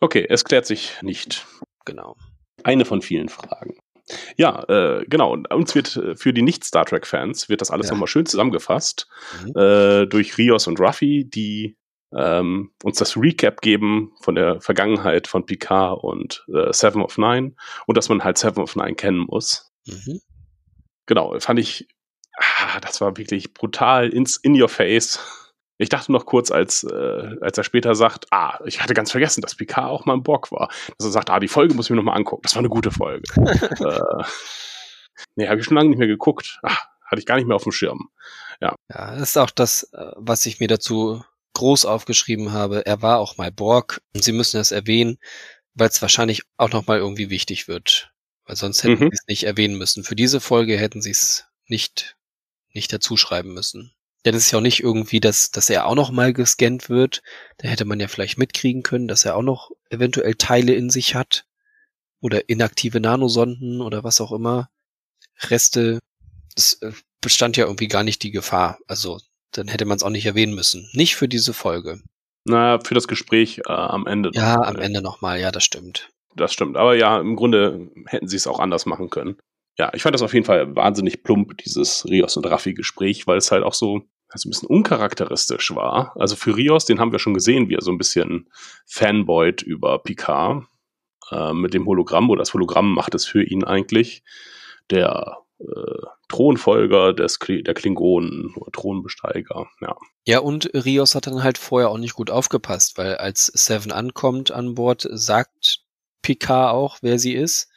Okay, 0.00 0.26
es 0.28 0.44
klärt 0.44 0.66
sich 0.66 1.00
nicht. 1.02 1.46
Genau. 1.84 2.16
Eine 2.64 2.84
von 2.84 3.02
vielen 3.02 3.28
Fragen. 3.28 3.76
Ja, 4.36 4.64
äh, 4.68 5.04
genau. 5.08 5.32
Und 5.32 5.50
uns 5.52 5.74
wird 5.74 5.96
äh, 5.96 6.16
für 6.16 6.32
die 6.32 6.42
Nicht-Star 6.42 6.84
Trek-Fans 6.84 7.48
wird 7.48 7.60
das 7.60 7.70
alles 7.70 7.86
Ja. 7.86 7.92
nochmal 7.92 8.08
schön 8.08 8.26
zusammengefasst 8.26 9.06
Mhm. 9.44 9.52
äh, 9.56 10.06
durch 10.06 10.36
Rios 10.36 10.66
und 10.66 10.80
Ruffy, 10.80 11.24
die 11.24 11.76
ähm, 12.16 12.70
uns 12.82 12.98
das 12.98 13.16
Recap 13.16 13.60
geben 13.60 14.12
von 14.20 14.34
der 14.34 14.60
Vergangenheit 14.60 15.28
von 15.28 15.46
Picard 15.46 16.02
und 16.02 16.44
äh, 16.52 16.72
Seven 16.72 17.02
of 17.02 17.18
Nine 17.18 17.54
und 17.86 17.96
dass 17.96 18.08
man 18.08 18.24
halt 18.24 18.38
Seven 18.38 18.62
of 18.62 18.76
Nine 18.76 18.94
kennen 18.94 19.26
muss. 19.28 19.70
Mhm. 19.86 20.20
Genau, 21.06 21.38
fand 21.40 21.58
ich, 21.58 21.88
ah, 22.36 22.80
das 22.80 23.00
war 23.00 23.16
wirklich 23.16 23.54
brutal 23.54 24.08
ins 24.08 24.36
in 24.36 24.60
your 24.60 24.68
face. 24.68 25.18
Ich 25.78 25.88
dachte 25.88 26.12
noch 26.12 26.26
kurz, 26.26 26.50
als, 26.50 26.84
äh, 26.84 27.36
als 27.40 27.56
er 27.56 27.64
später 27.64 27.94
sagt, 27.94 28.26
ah, 28.30 28.58
ich 28.66 28.82
hatte 28.82 28.92
ganz 28.92 29.10
vergessen, 29.10 29.40
dass 29.40 29.54
Picard 29.54 29.88
auch 29.88 30.04
mal 30.04 30.12
ein 30.12 30.22
Borg 30.22 30.52
war. 30.52 30.68
Dass 30.98 31.06
er 31.06 31.12
sagt, 31.12 31.30
ah, 31.30 31.40
die 31.40 31.48
Folge 31.48 31.74
muss 31.74 31.86
ich 31.86 31.90
mir 31.90 31.96
nochmal 31.96 32.16
angucken. 32.16 32.42
Das 32.42 32.54
war 32.54 32.60
eine 32.60 32.68
gute 32.68 32.90
Folge. 32.90 33.22
äh, 33.36 34.24
nee, 35.36 35.48
habe 35.48 35.58
ich 35.58 35.64
schon 35.64 35.76
lange 35.76 35.88
nicht 35.88 35.98
mehr 35.98 36.06
geguckt. 36.06 36.58
Ah, 36.62 36.76
hatte 37.06 37.20
ich 37.20 37.26
gar 37.26 37.36
nicht 37.36 37.46
mehr 37.46 37.56
auf 37.56 37.62
dem 37.62 37.72
Schirm. 37.72 38.10
Ja, 38.60 38.76
das 38.88 39.30
ist 39.30 39.38
auch 39.38 39.50
das, 39.50 39.84
äh, 39.94 40.12
was 40.16 40.44
ich 40.44 40.60
mir 40.60 40.68
dazu 40.68 41.24
groß 41.54 41.84
aufgeschrieben 41.84 42.52
habe. 42.52 42.86
Er 42.86 43.02
war 43.02 43.18
auch 43.18 43.36
mal 43.36 43.50
Borg 43.52 44.00
und 44.14 44.22
Sie 44.24 44.32
müssen 44.32 44.56
das 44.58 44.72
erwähnen, 44.72 45.18
weil 45.74 45.88
es 45.88 46.02
wahrscheinlich 46.02 46.42
auch 46.56 46.70
nochmal 46.70 46.98
irgendwie 46.98 47.30
wichtig 47.30 47.68
wird. 47.68 48.12
Weil 48.44 48.56
sonst 48.56 48.82
hätten 48.82 49.04
Mhm. 49.04 49.10
Sie 49.10 49.14
es 49.16 49.26
nicht 49.28 49.44
erwähnen 49.44 49.76
müssen. 49.76 50.04
Für 50.04 50.16
diese 50.16 50.40
Folge 50.40 50.76
hätten 50.78 51.02
Sie 51.02 51.10
es 51.10 51.44
nicht, 51.66 52.16
nicht 52.72 52.92
dazu 52.92 53.16
schreiben 53.16 53.52
müssen. 53.54 53.92
Denn 54.24 54.34
es 54.34 54.44
ist 54.46 54.50
ja 54.50 54.58
auch 54.58 54.62
nicht 54.62 54.80
irgendwie, 54.80 55.20
dass, 55.20 55.50
dass 55.50 55.70
er 55.70 55.86
auch 55.86 55.94
noch 55.94 56.10
mal 56.10 56.32
gescannt 56.32 56.88
wird. 56.90 57.22
Da 57.58 57.68
hätte 57.68 57.84
man 57.86 58.00
ja 58.00 58.08
vielleicht 58.08 58.36
mitkriegen 58.38 58.82
können, 58.82 59.08
dass 59.08 59.24
er 59.24 59.34
auch 59.36 59.42
noch 59.42 59.70
eventuell 59.88 60.34
Teile 60.34 60.74
in 60.74 60.90
sich 60.90 61.14
hat. 61.14 61.46
Oder 62.20 62.48
inaktive 62.50 63.00
Nanosonden 63.00 63.80
oder 63.80 64.04
was 64.04 64.20
auch 64.20 64.32
immer. 64.32 64.68
Reste. 65.44 66.00
Es 66.54 66.74
äh, 66.82 66.92
bestand 67.22 67.56
ja 67.56 67.64
irgendwie 67.64 67.88
gar 67.88 68.02
nicht 68.02 68.22
die 68.22 68.30
Gefahr. 68.30 68.78
Also 68.86 69.20
dann 69.52 69.68
hätte 69.68 69.84
man 69.84 69.96
es 69.96 70.02
auch 70.02 70.10
nicht 70.10 70.26
erwähnen 70.26 70.54
müssen. 70.54 70.88
Nicht 70.92 71.16
für 71.16 71.28
diese 71.28 71.52
Folge. 71.52 72.00
Na, 72.44 72.78
für 72.80 72.94
das 72.94 73.08
Gespräch 73.08 73.58
äh, 73.66 73.72
am 73.72 74.06
Ende. 74.06 74.30
Ja, 74.32 74.56
noch. 74.56 74.66
am 74.66 74.76
Ende 74.76 75.02
nochmal. 75.02 75.40
Ja, 75.40 75.50
das 75.50 75.64
stimmt. 75.64 76.08
Das 76.36 76.52
stimmt. 76.52 76.76
Aber 76.76 76.96
ja, 76.96 77.20
im 77.20 77.36
Grunde 77.36 77.90
hätten 78.06 78.28
sie 78.28 78.36
es 78.36 78.46
auch 78.46 78.60
anders 78.60 78.86
machen 78.86 79.10
können. 79.10 79.36
Ja, 79.78 79.90
ich 79.94 80.02
fand 80.02 80.14
das 80.14 80.22
auf 80.22 80.34
jeden 80.34 80.46
Fall 80.46 80.74
wahnsinnig 80.76 81.22
plump, 81.22 81.56
dieses 81.58 82.04
Rios 82.06 82.36
und 82.36 82.46
Raffi-Gespräch, 82.46 83.26
weil 83.26 83.38
es 83.38 83.50
halt 83.50 83.64
auch 83.64 83.74
so 83.74 84.02
also 84.30 84.48
ein 84.48 84.50
bisschen 84.50 84.68
uncharakteristisch 84.68 85.74
war. 85.74 86.14
Also 86.16 86.36
für 86.36 86.56
Rios, 86.56 86.84
den 86.84 87.00
haben 87.00 87.12
wir 87.12 87.18
schon 87.18 87.34
gesehen, 87.34 87.68
wie 87.68 87.74
er 87.74 87.82
so 87.82 87.90
ein 87.90 87.98
bisschen 87.98 88.48
fanboyt 88.86 89.62
über 89.62 89.98
Picard 90.02 90.64
äh, 91.32 91.52
mit 91.52 91.74
dem 91.74 91.86
Hologramm, 91.86 92.30
oder 92.30 92.40
das 92.40 92.54
Hologramm 92.54 92.94
macht 92.94 93.14
es 93.14 93.26
für 93.26 93.42
ihn 93.42 93.64
eigentlich. 93.64 94.22
Der 94.90 95.38
äh, 95.60 96.06
Thronfolger 96.28 97.12
des 97.12 97.38
der 97.38 97.74
Klingonen 97.74 98.54
oder 98.56 98.70
Thronbesteiger, 98.72 99.68
ja. 99.80 99.96
Ja, 100.26 100.38
und 100.40 100.70
Rios 100.74 101.14
hat 101.14 101.26
dann 101.26 101.42
halt 101.42 101.58
vorher 101.58 101.90
auch 101.90 101.98
nicht 101.98 102.14
gut 102.14 102.30
aufgepasst, 102.30 102.98
weil 102.98 103.16
als 103.16 103.46
Seven 103.46 103.92
ankommt 103.92 104.50
an 104.50 104.74
Bord, 104.74 105.06
sagt 105.10 105.80
Picard 106.22 106.72
auch, 106.74 106.98
wer 107.02 107.18
sie 107.18 107.34
ist. 107.34 107.68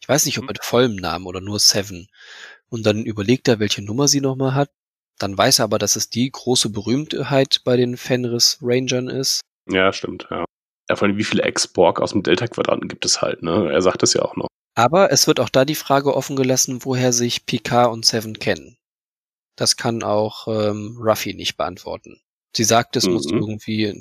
Ich 0.00 0.08
weiß 0.08 0.26
nicht, 0.26 0.38
ob 0.38 0.42
Mhm. 0.44 0.48
mit 0.48 0.64
vollem 0.64 0.96
Namen 0.96 1.26
oder 1.26 1.40
nur 1.40 1.58
Seven. 1.58 2.08
Und 2.68 2.84
dann 2.84 3.04
überlegt 3.04 3.48
er, 3.48 3.60
welche 3.60 3.82
Nummer 3.82 4.08
sie 4.08 4.20
nochmal 4.20 4.54
hat. 4.54 4.70
Dann 5.18 5.38
weiß 5.38 5.60
er 5.60 5.64
aber, 5.64 5.78
dass 5.78 5.96
es 5.96 6.10
die 6.10 6.30
große 6.30 6.68
Berühmtheit 6.70 7.62
bei 7.64 7.76
den 7.76 7.96
Fenris 7.96 8.58
Rangern 8.60 9.08
ist. 9.08 9.40
Ja, 9.70 9.92
stimmt, 9.92 10.26
ja. 10.30 10.44
Ja, 10.88 10.96
vor 10.96 11.08
allem, 11.08 11.16
wie 11.16 11.24
viele 11.24 11.42
Ex-Borg 11.42 12.00
aus 12.00 12.12
dem 12.12 12.22
Delta-Quadranten 12.22 12.88
gibt 12.88 13.04
es 13.04 13.22
halt, 13.22 13.42
ne? 13.42 13.70
Er 13.72 13.80
sagt 13.80 14.02
es 14.02 14.12
ja 14.14 14.22
auch 14.22 14.36
noch. 14.36 14.48
Aber 14.76 15.10
es 15.10 15.26
wird 15.26 15.40
auch 15.40 15.48
da 15.48 15.64
die 15.64 15.74
Frage 15.74 16.14
offen 16.14 16.36
gelassen, 16.36 16.84
woher 16.84 17.12
sich 17.12 17.46
Picard 17.46 17.92
und 17.92 18.04
Seven 18.04 18.38
kennen. 18.38 18.76
Das 19.56 19.76
kann 19.76 20.02
auch 20.02 20.46
ähm, 20.48 20.98
Ruffy 21.00 21.34
nicht 21.34 21.56
beantworten. 21.56 22.20
Sie 22.54 22.64
sagt, 22.64 22.94
es 22.96 23.06
muss 23.06 23.26
Mhm. 23.26 23.38
irgendwie 23.38 23.92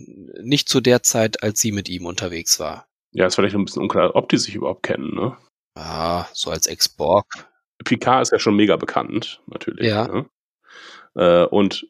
nicht 0.44 0.68
zu 0.70 0.82
der 0.82 1.02
Zeit, 1.02 1.42
als 1.44 1.60
sie 1.62 1.72
mit 1.72 1.88
ihm 1.90 2.06
unterwegs 2.06 2.60
war. 2.60 2.88
Ja, 3.12 3.26
ist 3.26 3.36
vielleicht 3.36 3.56
ein 3.56 3.64
bisschen 3.64 3.82
unklar, 3.82 4.16
ob 4.16 4.28
die 4.30 4.38
sich 4.38 4.54
überhaupt 4.56 4.84
kennen, 4.84 5.16
ne? 5.16 5.38
Ah, 5.76 6.26
so 6.34 6.52
als 6.52 6.68
Ex-Borg. 6.68 7.26
Picard 7.84 8.22
ist 8.24 8.32
ja 8.32 8.40
schon 8.40 8.56
mega 8.56 8.76
bekannt, 8.76 9.42
natürlich. 9.48 9.88
Ja. 9.88 10.08
Ne? 10.08 10.26
Äh, 11.16 11.46
und 11.46 11.88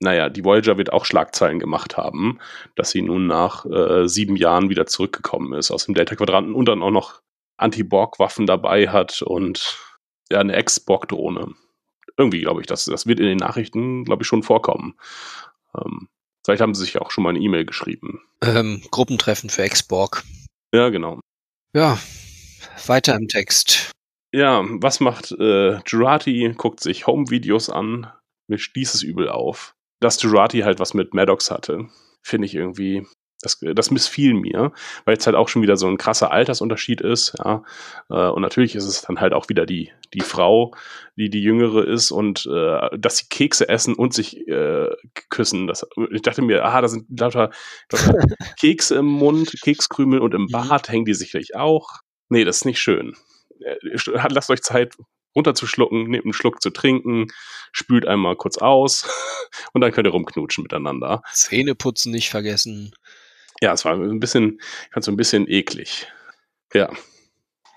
naja, 0.00 0.28
die 0.28 0.44
Voyager 0.44 0.78
wird 0.78 0.92
auch 0.92 1.04
Schlagzeilen 1.04 1.58
gemacht 1.60 1.96
haben, 1.96 2.38
dass 2.76 2.90
sie 2.90 3.02
nun 3.02 3.26
nach 3.26 3.64
äh, 3.66 4.08
sieben 4.08 4.36
Jahren 4.36 4.68
wieder 4.70 4.86
zurückgekommen 4.86 5.52
ist 5.54 5.70
aus 5.72 5.86
dem 5.86 5.94
Delta-Quadranten 5.94 6.54
und 6.54 6.66
dann 6.66 6.82
auch 6.82 6.90
noch 6.90 7.22
Anti-Borg-Waffen 7.56 8.46
dabei 8.46 8.88
hat 8.88 9.22
und 9.22 9.78
ja, 10.30 10.40
eine 10.40 10.54
Ex-Borg-Drohne. 10.54 11.54
Irgendwie 12.16 12.40
glaube 12.40 12.60
ich, 12.60 12.66
das, 12.66 12.84
das 12.84 13.06
wird 13.06 13.20
in 13.20 13.26
den 13.26 13.38
Nachrichten, 13.38 14.04
glaube 14.04 14.22
ich, 14.22 14.28
schon 14.28 14.42
vorkommen. 14.42 14.94
Ähm, 15.76 16.08
vielleicht 16.44 16.60
haben 16.60 16.74
sie 16.74 16.84
sich 16.84 16.98
auch 16.98 17.10
schon 17.10 17.24
mal 17.24 17.30
eine 17.30 17.40
E-Mail 17.40 17.64
geschrieben. 17.64 18.20
Ähm, 18.42 18.82
Gruppentreffen 18.90 19.50
für 19.50 19.62
Ex-Borg. 19.62 20.24
Ja, 20.74 20.88
genau. 20.88 21.20
Ja, 21.74 21.98
weiter 22.86 23.14
im 23.14 23.28
Text. 23.28 23.92
Ja, 24.34 24.64
was 24.64 25.00
macht 25.00 25.32
äh, 25.32 25.78
Jurati? 25.86 26.54
Guckt 26.56 26.80
sich 26.80 27.06
Home-Videos 27.06 27.68
an, 27.68 28.10
mir 28.48 28.58
stieß 28.58 28.94
es 28.94 29.02
übel 29.02 29.28
auf. 29.28 29.74
Dass 30.00 30.20
Jurati 30.20 30.60
halt 30.60 30.80
was 30.80 30.94
mit 30.94 31.14
Maddox 31.14 31.50
hatte, 31.50 31.88
finde 32.22 32.46
ich 32.46 32.54
irgendwie. 32.54 33.06
Das, 33.42 33.58
das 33.74 33.90
missfiel 33.90 34.34
mir, 34.34 34.72
weil 35.04 35.16
es 35.16 35.26
halt 35.26 35.36
auch 35.36 35.48
schon 35.48 35.62
wieder 35.62 35.76
so 35.76 35.86
ein 35.88 35.98
krasser 35.98 36.30
Altersunterschied 36.30 37.00
ist, 37.00 37.34
ja. 37.44 37.62
Äh, 38.08 38.28
und 38.28 38.42
natürlich 38.42 38.74
ist 38.74 38.84
es 38.84 39.02
dann 39.02 39.20
halt 39.20 39.32
auch 39.32 39.48
wieder 39.48 39.66
die, 39.66 39.90
die 40.14 40.20
Frau, 40.20 40.74
die 41.16 41.28
die 41.28 41.42
Jüngere 41.42 41.86
ist 41.86 42.10
und 42.10 42.46
äh, 42.46 42.98
dass 42.98 43.18
sie 43.18 43.26
Kekse 43.28 43.68
essen 43.68 43.94
und 43.94 44.14
sich 44.14 44.46
äh, 44.48 44.88
küssen. 45.28 45.66
Das, 45.66 45.86
ich 46.10 46.22
dachte 46.22 46.42
mir, 46.42 46.64
ah, 46.64 46.80
da 46.80 46.88
sind 46.88 47.06
lauter, 47.18 47.50
lauter 47.90 48.14
Kekse 48.60 48.96
im 48.96 49.06
Mund, 49.06 49.52
Kekskrümel 49.62 50.20
und 50.20 50.34
im 50.34 50.46
Bart 50.46 50.88
hängen 50.88 51.04
die 51.04 51.14
sicherlich 51.14 51.56
auch. 51.56 51.88
Nee, 52.28 52.44
das 52.44 52.58
ist 52.58 52.64
nicht 52.64 52.80
schön. 52.80 53.14
Äh, 53.60 53.76
lasst 54.28 54.50
euch 54.50 54.62
Zeit, 54.62 54.94
runterzuschlucken, 55.34 56.04
nehmt 56.04 56.24
einen 56.24 56.32
Schluck 56.32 56.62
zu 56.62 56.70
trinken, 56.70 57.28
spült 57.72 58.06
einmal 58.06 58.36
kurz 58.36 58.58
aus 58.58 59.08
und 59.72 59.80
dann 59.80 59.92
könnt 59.92 60.06
ihr 60.06 60.12
rumknutschen 60.12 60.62
miteinander. 60.62 61.22
Zähne 61.32 61.74
putzen 61.74 62.12
nicht 62.12 62.30
vergessen. 62.30 62.94
Ja, 63.62 63.72
es 63.72 63.84
war 63.84 63.94
ein 63.94 64.18
bisschen, 64.18 64.58
ich 64.86 64.92
fand 64.92 65.04
so 65.04 65.12
ein 65.12 65.16
bisschen 65.16 65.48
eklig. 65.48 66.08
Ja. 66.74 66.92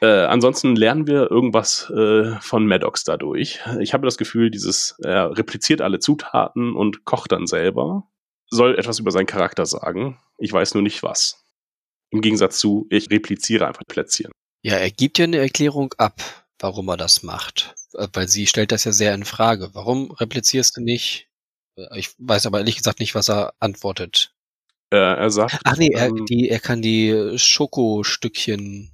Äh, 0.02 0.26
ansonsten 0.26 0.76
lernen 0.76 1.06
wir 1.06 1.30
irgendwas 1.30 1.92
äh, 1.92 2.40
von 2.42 2.66
Maddox 2.66 3.04
dadurch. 3.04 3.60
Ich 3.80 3.94
habe 3.94 4.06
das 4.06 4.18
Gefühl, 4.18 4.50
dieses, 4.50 4.98
er 5.04 5.38
repliziert 5.38 5.82
alle 5.82 6.00
Zutaten 6.00 6.76
und 6.76 7.06
kocht 7.06 7.32
dann 7.32 7.46
selber. 7.46 8.10
Soll 8.50 8.80
etwas 8.80 8.98
über 8.98 9.12
seinen 9.12 9.28
Charakter 9.28 9.68
sagen. 9.68 10.20
Ich 10.40 10.52
weiß 10.52 10.74
nur 10.74 10.82
nicht 10.82 11.04
was. 11.04 11.46
Im 12.10 12.22
Gegensatz 12.22 12.58
zu, 12.58 12.88
ich 12.90 13.12
repliziere 13.12 13.68
einfach 13.68 13.84
Plätzchen. 13.88 14.32
Ja, 14.64 14.78
er 14.78 14.90
gibt 14.90 15.20
ja 15.20 15.26
eine 15.26 15.38
Erklärung 15.38 15.94
ab, 16.00 16.20
warum 16.58 16.90
er 16.90 16.98
das 16.98 17.22
macht. 17.22 17.76
Äh, 17.94 18.08
weil 18.12 18.28
sie 18.28 18.48
stellt 18.48 18.72
das 18.72 18.86
ja 18.86 18.92
sehr 18.92 19.14
in 19.14 19.24
Frage. 19.24 19.70
Warum 19.74 20.10
replizierst 20.10 20.78
du 20.78 20.82
nicht? 20.82 21.30
Äh, 21.78 22.00
ich 22.00 22.10
weiß 22.18 22.48
aber 22.48 22.58
ehrlich 22.58 22.78
gesagt 22.78 23.00
nicht, 23.00 23.14
was 23.14 23.30
er 23.30 23.54
antwortet. 23.60 24.35
Äh, 24.92 24.98
er 24.98 25.30
sagt. 25.30 25.60
Ach 25.64 25.78
nee, 25.78 25.90
er, 25.94 26.08
ähm, 26.08 26.26
die, 26.26 26.50
er 26.50 26.60
kann 26.60 26.82
die 26.82 27.38
Schokostückchen 27.38 28.92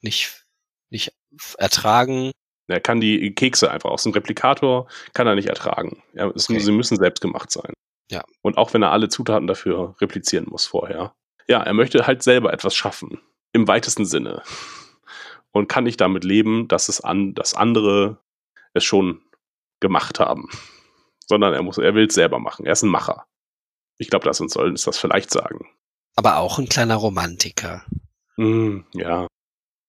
nicht, 0.00 0.46
nicht 0.88 1.12
ertragen. 1.58 2.32
Er 2.66 2.80
kann 2.80 3.00
die 3.00 3.34
Kekse 3.34 3.70
einfach 3.70 3.90
aus 3.90 4.04
dem 4.04 4.12
Replikator 4.12 4.86
kann 5.12 5.26
er 5.26 5.34
nicht 5.34 5.48
ertragen. 5.48 6.02
Er, 6.14 6.28
okay. 6.28 6.58
Sie 6.58 6.72
müssen 6.72 6.96
selbst 6.96 7.20
gemacht 7.20 7.50
sein. 7.50 7.72
Ja. 8.10 8.24
Und 8.42 8.58
auch 8.58 8.72
wenn 8.74 8.82
er 8.82 8.92
alle 8.92 9.08
Zutaten 9.08 9.46
dafür 9.46 9.94
replizieren 10.00 10.46
muss 10.48 10.66
vorher. 10.66 11.14
Ja, 11.48 11.62
er 11.62 11.74
möchte 11.74 12.06
halt 12.06 12.22
selber 12.22 12.52
etwas 12.52 12.74
schaffen. 12.74 13.20
Im 13.52 13.66
weitesten 13.66 14.04
Sinne. 14.04 14.42
Und 15.52 15.68
kann 15.68 15.84
nicht 15.84 16.00
damit 16.00 16.22
leben, 16.22 16.68
dass 16.68 16.88
es 16.88 17.00
an, 17.00 17.34
dass 17.34 17.54
andere 17.54 18.18
es 18.72 18.84
schon 18.84 19.20
gemacht 19.80 20.20
haben. 20.20 20.48
Sondern 21.26 21.54
er 21.54 21.62
muss, 21.62 21.78
er 21.78 21.94
will 21.94 22.06
es 22.06 22.14
selber 22.14 22.38
machen. 22.38 22.66
Er 22.66 22.72
ist 22.72 22.82
ein 22.82 22.90
Macher. 22.90 23.26
Ich 24.00 24.08
glaube, 24.08 24.24
das 24.24 24.40
uns 24.40 24.54
soll 24.54 24.70
uns 24.70 24.84
das 24.84 24.98
vielleicht 24.98 25.30
sagen. 25.30 25.68
Aber 26.16 26.38
auch 26.38 26.58
ein 26.58 26.68
kleiner 26.68 26.96
Romantiker. 26.96 27.84
Mm, 28.36 28.78
ja. 28.94 29.26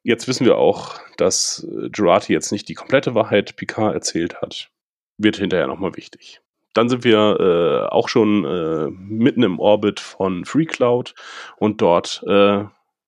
Jetzt 0.03 0.27
wissen 0.27 0.45
wir 0.45 0.57
auch, 0.57 0.99
dass 1.17 1.65
Girardi 1.91 2.33
jetzt 2.33 2.51
nicht 2.51 2.67
die 2.67 2.73
komplette 2.73 3.15
Wahrheit 3.15 3.55
Picard 3.55 3.93
erzählt 3.93 4.41
hat. 4.41 4.69
Wird 5.17 5.37
hinterher 5.37 5.67
nochmal 5.67 5.95
wichtig. 5.95 6.41
Dann 6.73 6.89
sind 6.89 7.05
wir 7.05 7.39
äh, 7.39 7.89
auch 7.89 8.09
schon 8.09 8.43
äh, 8.43 8.89
mitten 8.89 9.43
im 9.43 9.59
Orbit 9.59 9.99
von 9.99 10.43
FreeCloud 10.43 11.13
und 11.57 11.81
dort 11.81 12.23
äh, 12.27 12.65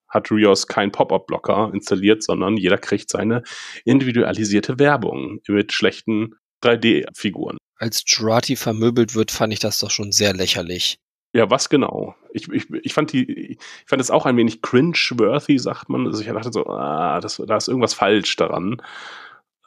hat 0.08 0.32
Rios 0.32 0.68
kein 0.68 0.92
Pop-Up-Blocker 0.92 1.72
installiert, 1.74 2.24
sondern 2.24 2.56
jeder 2.56 2.78
kriegt 2.78 3.10
seine 3.10 3.44
individualisierte 3.84 4.80
Werbung 4.80 5.42
mit 5.48 5.74
schlechten 5.74 6.36
3D-Figuren 6.64 7.58
als 7.84 8.04
Jurati 8.08 8.56
vermöbelt 8.56 9.14
wird, 9.14 9.30
fand 9.30 9.52
ich 9.52 9.60
das 9.60 9.80
doch 9.80 9.92
schon 9.92 10.14
sehr 10.14 10.34
lächerlich. 10.34 11.00
Ja, 11.34 11.50
was 11.50 11.68
genau? 11.68 12.16
Ich, 12.32 12.48
ich, 12.48 12.70
ich 12.70 12.94
fand 12.94 13.12
die, 13.12 13.30
ich 13.52 13.60
fand 13.86 14.02
es 14.02 14.10
auch 14.10 14.26
ein 14.26 14.38
wenig 14.38 14.62
cringe-worthy, 14.62 15.60
sagt 15.60 15.90
man. 15.90 16.08
Also 16.08 16.22
ich 16.22 16.28
dachte 16.28 16.54
so, 16.54 16.66
ah, 16.68 17.20
das, 17.20 17.42
da 17.46 17.58
ist 17.58 17.68
irgendwas 17.68 17.94
falsch 17.94 18.36
daran. 18.38 18.82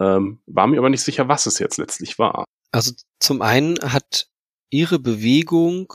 Ähm, 0.01 0.39
war 0.47 0.67
mir 0.67 0.79
aber 0.79 0.89
nicht 0.89 1.03
sicher, 1.03 1.29
was 1.29 1.45
es 1.45 1.59
jetzt 1.59 1.77
letztlich 1.77 2.19
war. 2.19 2.45
Also 2.73 2.93
zum 3.21 3.43
einen 3.43 3.77
hat 3.81 4.29
ihre 4.71 4.99
Bewegung 4.99 5.93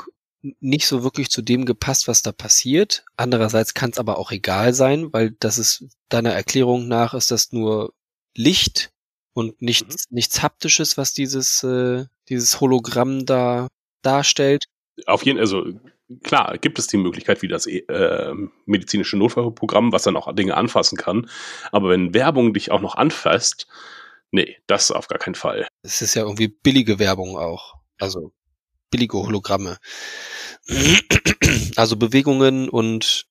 nicht 0.60 0.88
so 0.88 1.04
wirklich 1.04 1.30
zu 1.30 1.42
dem 1.42 1.66
gepasst, 1.66 2.08
was 2.08 2.22
da 2.22 2.32
passiert. 2.32 3.04
Andererseits 3.18 3.74
kann 3.74 3.90
es 3.90 3.98
aber 4.00 4.20
auch 4.20 4.32
egal 4.32 4.74
sein, 4.74 5.12
weil 5.12 5.32
das 5.40 5.58
ist 5.58 5.88
deiner 6.10 6.34
Erklärung 6.34 6.88
nach 6.88 7.14
ist 7.16 7.32
das 7.32 7.52
nur 7.52 7.94
Licht 8.36 8.92
und 9.34 9.62
nichts, 9.62 10.10
mhm. 10.10 10.16
nichts 10.16 10.42
haptisches, 10.42 10.98
was 10.98 11.14
dieses, 11.14 11.64
äh, 11.64 12.06
dieses 12.30 12.60
Hologramm 12.60 13.26
da 13.26 13.68
darstellt. 14.02 14.66
Auf 15.06 15.24
jeden 15.24 15.38
Fall, 15.38 15.42
also 15.42 15.80
klar, 16.24 16.58
gibt 16.58 16.80
es 16.80 16.88
die 16.88 16.98
Möglichkeit 16.98 17.42
wie 17.42 17.48
das 17.48 17.66
äh, 17.68 18.34
medizinische 18.66 19.18
Notfallprogramm, 19.18 19.92
was 19.92 20.04
dann 20.04 20.18
auch 20.18 20.34
Dinge 20.34 20.58
anfassen 20.58 20.98
kann. 20.98 21.30
Aber 21.72 21.90
wenn 21.90 22.14
Werbung 22.14 22.54
dich 22.54 22.72
auch 22.72 22.82
noch 22.82 22.96
anfasst, 22.96 23.68
nee, 24.32 24.58
das 24.68 24.92
auf 24.92 25.08
gar 25.08 25.20
keinen 25.20 25.36
Fall. 25.36 25.68
Es 25.84 26.02
ist 26.02 26.16
ja 26.16 26.24
irgendwie 26.24 26.48
billige 26.48 27.00
Werbung 27.00 27.38
auch. 27.38 27.76
Also 27.98 28.34
billige 28.90 29.18
Hologramme. 29.18 29.78
Also 31.76 31.96
Bewegungen 31.96 32.70
und 32.70 33.28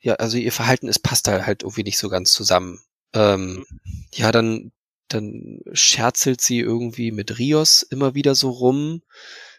ja, 0.00 0.14
also 0.14 0.36
ihr 0.36 0.52
Verhalten, 0.52 0.88
es 0.88 0.98
passt 0.98 1.28
da 1.28 1.46
halt 1.46 1.62
irgendwie 1.62 1.84
nicht 1.84 1.98
so 1.98 2.08
ganz 2.08 2.32
zusammen. 2.32 2.80
Ähm, 3.14 3.54
mhm. 3.54 3.66
ja, 4.12 4.32
dann 4.32 4.72
dann 5.14 5.60
scherzelt 5.72 6.40
sie 6.40 6.58
irgendwie 6.58 7.12
mit 7.12 7.38
Rios 7.38 7.82
immer 7.82 8.14
wieder 8.14 8.34
so 8.34 8.50
rum. 8.50 9.02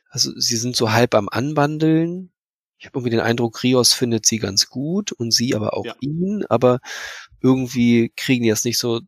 Also 0.09 0.31
sie 0.37 0.57
sind 0.57 0.75
so 0.75 0.91
halb 0.91 1.15
am 1.15 1.29
Anbandeln. 1.29 2.31
Ich 2.77 2.85
habe 2.85 2.99
irgendwie 2.99 3.11
den 3.11 3.19
Eindruck, 3.19 3.63
Rios 3.63 3.93
findet 3.93 4.25
sie 4.25 4.39
ganz 4.39 4.67
gut 4.67 5.11
und 5.11 5.31
sie 5.31 5.55
aber 5.55 5.75
auch 5.75 5.85
ja. 5.85 5.95
ihn, 6.01 6.45
aber 6.49 6.79
irgendwie 7.41 8.11
kriegen 8.15 8.43
die 8.43 8.49
das 8.49 8.65
nicht 8.65 8.77
so 8.77 9.01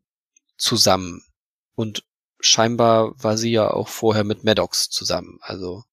zusammen. 0.58 1.24
Und 1.76 2.06
scheinbar 2.40 3.22
war 3.22 3.38
sie 3.38 3.52
ja 3.52 3.70
auch 3.70 3.88
vorher 3.90 4.24
mit 4.24 4.44
Maddox 4.44 4.90
zusammen. 4.90 5.40
Also 5.42 5.84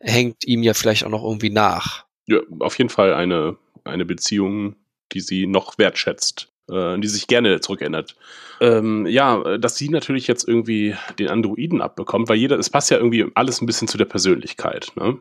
hängt 0.00 0.44
ihm 0.44 0.62
ja 0.62 0.74
vielleicht 0.74 1.04
auch 1.04 1.10
noch 1.10 1.24
irgendwie 1.24 1.50
nach. 1.50 2.06
Ja, 2.26 2.38
auf 2.60 2.78
jeden 2.78 2.90
Fall 2.90 3.14
eine, 3.14 3.56
eine 3.84 4.04
Beziehung, 4.04 4.76
die 5.12 5.20
sie 5.20 5.46
noch 5.46 5.78
wertschätzt 5.78 6.52
äh, 6.70 6.98
die 6.98 7.08
sich 7.08 7.26
gerne 7.26 7.60
zurückerinnert. 7.60 8.16
Ähm, 8.60 9.06
ja, 9.06 9.58
dass 9.58 9.76
sie 9.76 9.88
natürlich 9.88 10.26
jetzt 10.26 10.48
irgendwie 10.48 10.94
den 11.18 11.28
Androiden 11.28 11.82
abbekommt, 11.82 12.28
weil 12.28 12.36
jeder, 12.36 12.58
es 12.58 12.70
passt 12.70 12.90
ja 12.90 12.96
irgendwie 12.96 13.26
alles 13.34 13.60
ein 13.60 13.66
bisschen 13.66 13.88
zu 13.88 13.98
der 13.98 14.06
Persönlichkeit. 14.06 14.92
Ne? 14.96 15.18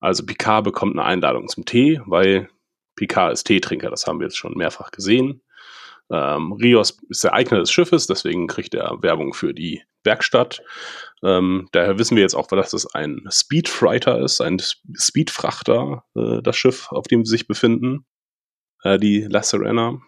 Also 0.00 0.24
Picard 0.24 0.64
bekommt 0.64 0.98
eine 0.98 1.04
Einladung 1.04 1.48
zum 1.48 1.64
Tee, 1.64 2.00
weil 2.06 2.48
Picard 2.96 3.32
ist 3.32 3.44
Teetrinker, 3.44 3.90
das 3.90 4.06
haben 4.06 4.18
wir 4.18 4.26
jetzt 4.26 4.38
schon 4.38 4.54
mehrfach 4.56 4.90
gesehen. 4.90 5.42
Ähm, 6.10 6.52
Rios 6.52 6.98
ist 7.08 7.22
der 7.22 7.34
Eigner 7.34 7.58
des 7.60 7.70
Schiffes, 7.70 8.06
deswegen 8.06 8.48
kriegt 8.48 8.74
er 8.74 9.02
Werbung 9.02 9.32
für 9.32 9.54
die 9.54 9.82
Werkstatt. 10.02 10.62
Ähm, 11.22 11.68
daher 11.72 11.98
wissen 11.98 12.16
wir 12.16 12.22
jetzt 12.22 12.34
auch, 12.34 12.48
dass 12.48 12.72
es 12.72 12.86
ein 12.94 13.22
Speedfreighter 13.30 14.18
ist, 14.18 14.40
ein 14.40 14.60
Speedfrachter, 14.94 16.04
äh, 16.16 16.42
das 16.42 16.56
Schiff, 16.56 16.90
auf 16.90 17.06
dem 17.06 17.24
sie 17.24 17.30
sich 17.30 17.46
befinden, 17.46 18.06
äh, 18.82 18.98
die 18.98 19.20
La 19.20 19.42
Serena 19.42 20.00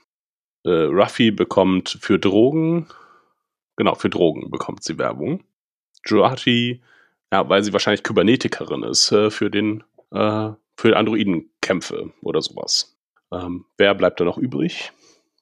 äh, 0.64 0.70
Ruffy 0.70 1.30
bekommt 1.30 1.98
für 2.00 2.18
Drogen, 2.18 2.86
genau, 3.76 3.94
für 3.94 4.10
Drogen 4.10 4.50
bekommt 4.50 4.82
sie 4.84 4.98
Werbung. 4.98 5.42
Jurati, 6.06 6.82
ja, 7.32 7.48
weil 7.48 7.62
sie 7.62 7.72
wahrscheinlich 7.72 8.02
Kybernetikerin 8.02 8.82
ist, 8.82 9.12
äh, 9.12 9.30
für 9.30 9.50
den, 9.50 9.84
äh, 10.10 10.50
für 10.76 10.96
Androidenkämpfe 10.96 12.12
oder 12.22 12.42
sowas. 12.42 12.96
Ähm, 13.32 13.64
wer 13.78 13.94
bleibt 13.94 14.20
da 14.20 14.24
noch 14.24 14.38
übrig? 14.38 14.92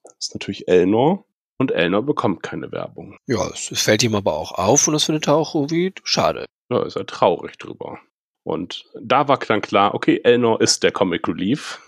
Das 0.03 0.13
ist 0.19 0.35
natürlich 0.35 0.67
Elnor. 0.67 1.25
Und 1.57 1.71
Elnor 1.71 2.01
bekommt 2.01 2.41
keine 2.41 2.71
Werbung. 2.71 3.17
Ja, 3.27 3.47
es, 3.49 3.69
es 3.71 3.83
fällt 3.83 4.01
ihm 4.01 4.15
aber 4.15 4.33
auch 4.33 4.53
auf 4.53 4.87
und 4.87 4.93
das 4.93 5.03
findet 5.03 5.27
er 5.27 5.35
auch 5.35 5.53
irgendwie 5.53 5.93
schade. 6.03 6.45
Ja, 6.71 6.83
ist 6.83 6.95
er 6.95 7.05
traurig 7.05 7.57
drüber. 7.57 7.99
Und 8.43 8.85
da 8.99 9.27
war 9.27 9.37
dann 9.37 9.61
klar, 9.61 9.93
okay, 9.93 10.21
Elnor 10.23 10.59
ist 10.61 10.81
der 10.81 10.91
Comic 10.91 11.27
Relief 11.27 11.79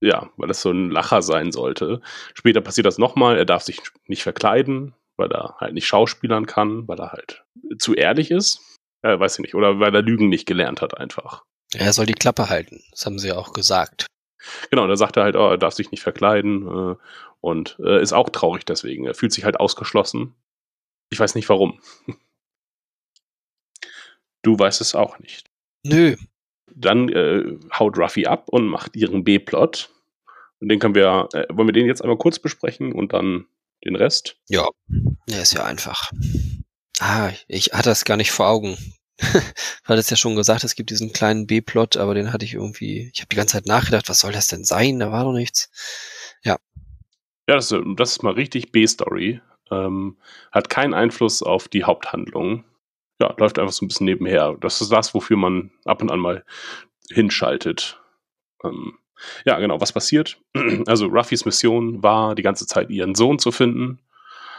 ja, 0.00 0.30
weil 0.36 0.48
das 0.48 0.62
so 0.62 0.70
ein 0.70 0.90
Lacher 0.90 1.22
sein 1.22 1.52
sollte. 1.52 2.00
Später 2.34 2.60
passiert 2.60 2.86
das 2.86 2.98
nochmal, 2.98 3.36
er 3.36 3.44
darf 3.44 3.62
sich 3.62 3.80
nicht 4.06 4.22
verkleiden, 4.22 4.94
weil 5.16 5.30
er 5.30 5.56
halt 5.58 5.74
nicht 5.74 5.86
schauspielern 5.86 6.46
kann, 6.46 6.88
weil 6.88 6.98
er 6.98 7.12
halt 7.12 7.44
zu 7.78 7.94
ehrlich 7.94 8.30
ist. 8.30 8.60
Äh, 9.02 9.18
weiß 9.18 9.34
ich 9.34 9.40
nicht, 9.40 9.54
oder 9.54 9.78
weil 9.80 9.94
er 9.94 10.02
Lügen 10.02 10.28
nicht 10.28 10.46
gelernt 10.46 10.82
hat 10.82 10.98
einfach. 10.98 11.42
Er 11.74 11.92
soll 11.92 12.06
die 12.06 12.14
Klappe 12.14 12.48
halten, 12.48 12.82
das 12.90 13.06
haben 13.06 13.18
sie 13.18 13.28
ja 13.28 13.36
auch 13.36 13.52
gesagt. 13.52 14.06
Genau, 14.70 14.86
da 14.86 14.96
sagt 14.96 15.16
er 15.16 15.24
halt, 15.24 15.36
oh, 15.36 15.50
er 15.50 15.58
darf 15.58 15.74
sich 15.74 15.90
nicht 15.90 16.02
verkleiden 16.02 16.66
äh, 16.66 16.96
und 17.40 17.78
äh, 17.80 18.02
ist 18.02 18.12
auch 18.12 18.30
traurig 18.30 18.64
deswegen. 18.64 19.06
Er 19.06 19.14
fühlt 19.14 19.32
sich 19.32 19.44
halt 19.44 19.60
ausgeschlossen. 19.60 20.34
Ich 21.10 21.20
weiß 21.20 21.34
nicht 21.34 21.48
warum. 21.48 21.80
Du 24.42 24.58
weißt 24.58 24.80
es 24.80 24.94
auch 24.94 25.18
nicht. 25.18 25.50
Nö, 25.84 26.16
dann 26.74 27.08
äh, 27.08 27.44
haut 27.78 27.98
Ruffy 27.98 28.26
ab 28.26 28.48
und 28.48 28.66
macht 28.66 28.96
ihren 28.96 29.24
B-Plot. 29.24 29.90
Und 30.60 30.68
den 30.68 30.78
können 30.78 30.94
wir, 30.94 31.28
äh, 31.32 31.46
wollen 31.50 31.68
wir 31.68 31.72
den 31.72 31.86
jetzt 31.86 32.02
einmal 32.02 32.18
kurz 32.18 32.38
besprechen 32.38 32.92
und 32.92 33.12
dann 33.12 33.46
den 33.84 33.96
Rest? 33.96 34.36
Ja, 34.48 34.68
der 35.28 35.42
ist 35.42 35.54
ja 35.54 35.64
einfach. 35.64 36.10
Ah, 37.00 37.30
ich 37.48 37.66
hatte 37.72 37.88
das 37.88 38.04
gar 38.04 38.16
nicht 38.16 38.30
vor 38.32 38.48
Augen. 38.48 38.76
Du 39.84 39.94
hattest 39.94 40.10
ja 40.12 40.16
schon 40.16 40.36
gesagt, 40.36 40.62
es 40.62 40.76
gibt 40.76 40.90
diesen 40.90 41.12
kleinen 41.12 41.46
B-Plot, 41.48 41.96
aber 41.96 42.14
den 42.14 42.32
hatte 42.32 42.44
ich 42.44 42.54
irgendwie, 42.54 43.10
ich 43.12 43.20
habe 43.20 43.28
die 43.30 43.36
ganze 43.36 43.54
Zeit 43.54 43.66
nachgedacht, 43.66 44.08
was 44.08 44.20
soll 44.20 44.30
das 44.32 44.46
denn 44.46 44.62
sein? 44.64 45.00
Da 45.00 45.10
war 45.10 45.24
doch 45.24 45.32
nichts. 45.32 45.68
Ja. 46.44 46.58
Ja, 47.48 47.56
das, 47.56 47.72
ist- 47.72 47.82
das 47.96 48.12
ist 48.12 48.22
mal 48.22 48.34
richtig 48.34 48.70
B-Story. 48.70 49.40
Ähm, 49.72 50.16
hat 50.52 50.68
keinen 50.70 50.94
Einfluss 50.94 51.42
auf 51.42 51.66
die 51.68 51.82
Haupthandlung. 51.84 52.64
Ja, 53.20 53.34
läuft 53.38 53.58
einfach 53.58 53.72
so 53.72 53.84
ein 53.84 53.88
bisschen 53.88 54.06
nebenher. 54.06 54.56
Das 54.60 54.80
ist 54.80 54.90
das, 54.90 55.14
wofür 55.14 55.36
man 55.36 55.70
ab 55.84 56.00
und 56.02 56.10
an 56.10 56.20
mal 56.20 56.44
hinschaltet. 57.10 58.00
Ähm, 58.64 58.98
ja, 59.44 59.58
genau, 59.58 59.80
was 59.80 59.92
passiert? 59.92 60.40
Also 60.86 61.06
Ruffys 61.06 61.44
Mission 61.44 62.02
war, 62.02 62.34
die 62.34 62.42
ganze 62.42 62.66
Zeit 62.66 62.90
ihren 62.90 63.14
Sohn 63.14 63.38
zu 63.38 63.52
finden, 63.52 64.00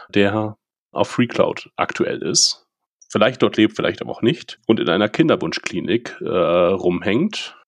der 0.08 0.56
auf 0.92 1.08
FreeCloud 1.08 1.70
aktuell 1.76 2.22
ist. 2.22 2.66
Vielleicht 3.10 3.42
dort 3.42 3.56
lebt, 3.56 3.76
vielleicht 3.76 4.00
aber 4.00 4.12
auch 4.12 4.22
nicht. 4.22 4.58
Und 4.66 4.80
in 4.80 4.88
einer 4.88 5.08
Kinderwunschklinik 5.08 6.18
äh, 6.20 6.28
rumhängt. 6.28 7.58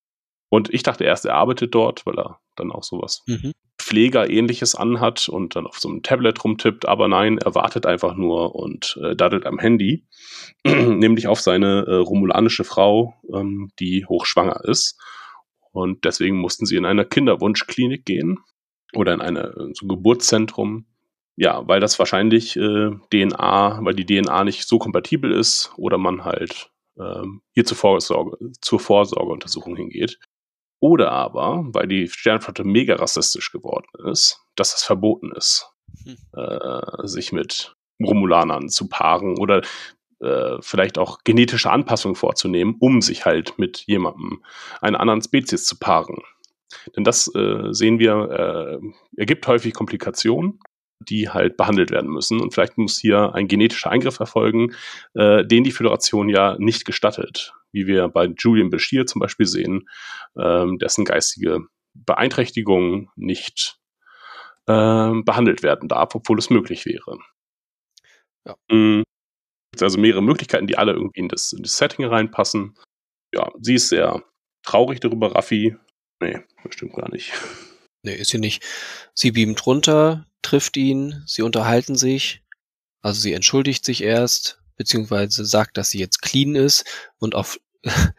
Und 0.49 0.73
ich 0.73 0.83
dachte 0.83 1.03
erst, 1.03 1.25
er 1.25 1.35
arbeitet 1.35 1.75
dort, 1.75 2.05
weil 2.05 2.17
er 2.17 2.39
dann 2.55 2.71
auch 2.71 2.83
sowas 2.83 3.23
Mhm. 3.27 3.51
Pfleger-ähnliches 3.85 4.73
anhat 4.73 5.29
und 5.29 5.55
dann 5.55 5.67
auf 5.67 5.77
so 5.77 5.87
einem 5.87 6.01
Tablet 6.01 6.43
rumtippt, 6.43 6.87
aber 6.87 7.07
nein, 7.07 7.37
er 7.37 7.53
wartet 7.53 7.85
einfach 7.85 8.15
nur 8.15 8.55
und 8.55 8.99
äh, 9.03 9.15
daddelt 9.15 9.45
am 9.45 9.59
Handy, 9.59 10.07
nämlich 10.65 11.27
auf 11.27 11.39
seine 11.39 11.85
äh, 11.87 11.95
romulanische 11.97 12.63
Frau, 12.63 13.13
ähm, 13.31 13.69
die 13.79 14.03
hochschwanger 14.07 14.63
ist. 14.63 14.99
Und 15.71 16.03
deswegen 16.03 16.37
mussten 16.37 16.65
sie 16.65 16.77
in 16.77 16.85
eine 16.85 17.05
Kinderwunschklinik 17.05 18.05
gehen 18.05 18.39
oder 18.93 19.13
in 19.13 19.21
eine, 19.21 19.49
äh, 19.49 19.73
so 19.73 19.85
ein 19.85 19.89
Geburtszentrum. 19.89 20.87
Ja, 21.35 21.67
weil 21.67 21.79
das 21.79 21.99
wahrscheinlich 21.99 22.55
äh, 22.55 22.89
DNA, 23.11 23.81
weil 23.83 23.93
die 23.93 24.05
DNA 24.05 24.45
nicht 24.45 24.67
so 24.67 24.79
kompatibel 24.79 25.31
ist 25.31 25.71
oder 25.77 25.99
man 25.99 26.25
halt 26.25 26.71
ähm, 26.97 27.41
hier 27.51 27.65
zur, 27.65 27.77
Vorsorge, 27.77 28.37
zur 28.61 28.79
Vorsorgeuntersuchung 28.79 29.75
hingeht. 29.75 30.17
Oder 30.85 31.11
aber, 31.11 31.65
weil 31.69 31.87
die 31.87 32.07
Sternflotte 32.07 32.63
mega 32.63 32.95
rassistisch 32.95 33.51
geworden 33.51 33.87
ist, 34.11 34.39
dass 34.55 34.75
es 34.75 34.83
verboten 34.83 35.31
ist, 35.31 35.67
Hm. 36.03 36.17
äh, 36.35 37.07
sich 37.07 37.31
mit 37.31 37.75
Romulanern 37.99 38.69
zu 38.69 38.87
paaren 38.87 39.39
oder 39.39 39.61
äh, 40.19 40.57
vielleicht 40.61 40.97
auch 40.97 41.19
genetische 41.23 41.71
Anpassungen 41.71 42.15
vorzunehmen, 42.15 42.75
um 42.79 43.01
sich 43.01 43.25
halt 43.25 43.57
mit 43.57 43.83
jemandem, 43.87 44.43
einer 44.81 44.99
anderen 44.99 45.21
Spezies 45.21 45.65
zu 45.65 45.79
paaren. 45.79 46.17
Denn 46.95 47.03
das 47.03 47.33
äh, 47.33 47.71
sehen 47.71 47.97
wir, 47.97 48.79
äh, 48.83 49.19
ergibt 49.19 49.47
häufig 49.47 49.73
Komplikationen, 49.73 50.59
die 50.99 51.29
halt 51.29 51.57
behandelt 51.57 51.91
werden 51.91 52.11
müssen. 52.11 52.41
Und 52.41 52.53
vielleicht 52.53 52.77
muss 52.77 52.99
hier 52.99 53.33
ein 53.33 53.47
genetischer 53.47 53.89
Eingriff 53.89 54.19
erfolgen, 54.19 54.73
äh, 55.13 55.45
den 55.45 55.63
die 55.63 55.71
Föderation 55.71 56.29
ja 56.29 56.57
nicht 56.59 56.85
gestattet. 56.85 57.53
Wie 57.75 57.87
wir 57.87 58.07
bei 58.07 58.25
Julian 58.25 58.69
Bashir 58.69 59.05
zum 59.05 59.19
Beispiel 59.19 59.45
sehen, 59.45 59.87
ähm, 60.37 60.79
dessen 60.79 61.03
geistige 61.03 61.59
Beeinträchtigung 61.93 63.11
nicht 63.15 63.77
ähm, 64.67 65.25
behandelt 65.25 65.61
werden 65.61 65.89
darf, 65.89 66.15
obwohl 66.15 66.39
es 66.39 66.49
möglich 66.49 66.85
wäre. 66.85 67.19
Ja. 68.47 68.55
Es 68.69 69.03
gibt 69.71 69.83
also 69.83 69.99
mehrere 69.99 70.23
Möglichkeiten, 70.23 70.67
die 70.67 70.77
alle 70.77 70.93
irgendwie 70.93 71.19
in 71.19 71.27
das, 71.27 71.51
in 71.53 71.63
das 71.63 71.77
Setting 71.77 72.05
reinpassen. 72.05 72.75
Ja, 73.33 73.51
sie 73.59 73.75
ist 73.75 73.89
sehr 73.89 74.23
traurig 74.63 75.01
darüber, 75.01 75.35
Raffi. 75.35 75.75
Nee, 76.21 76.39
das 76.63 76.73
stimmt 76.73 76.95
gar 76.95 77.11
nicht. 77.11 77.33
Nee, 78.05 78.17
ist 78.17 78.29
sie 78.29 78.37
nicht. 78.37 78.63
Sie 79.15 79.31
beamt 79.31 79.65
runter, 79.65 80.27
trifft 80.43 80.77
ihn, 80.77 81.23
sie 81.25 81.41
unterhalten 81.41 81.95
sich. 81.95 82.43
Also 83.01 83.19
sie 83.19 83.33
entschuldigt 83.33 83.83
sich 83.83 84.03
erst, 84.03 84.61
beziehungsweise 84.75 85.43
sagt, 85.43 85.75
dass 85.75 85.89
sie 85.89 85.97
jetzt 85.97 86.21
clean 86.21 86.53
ist 86.53 86.85
und 87.17 87.33
auf 87.33 87.59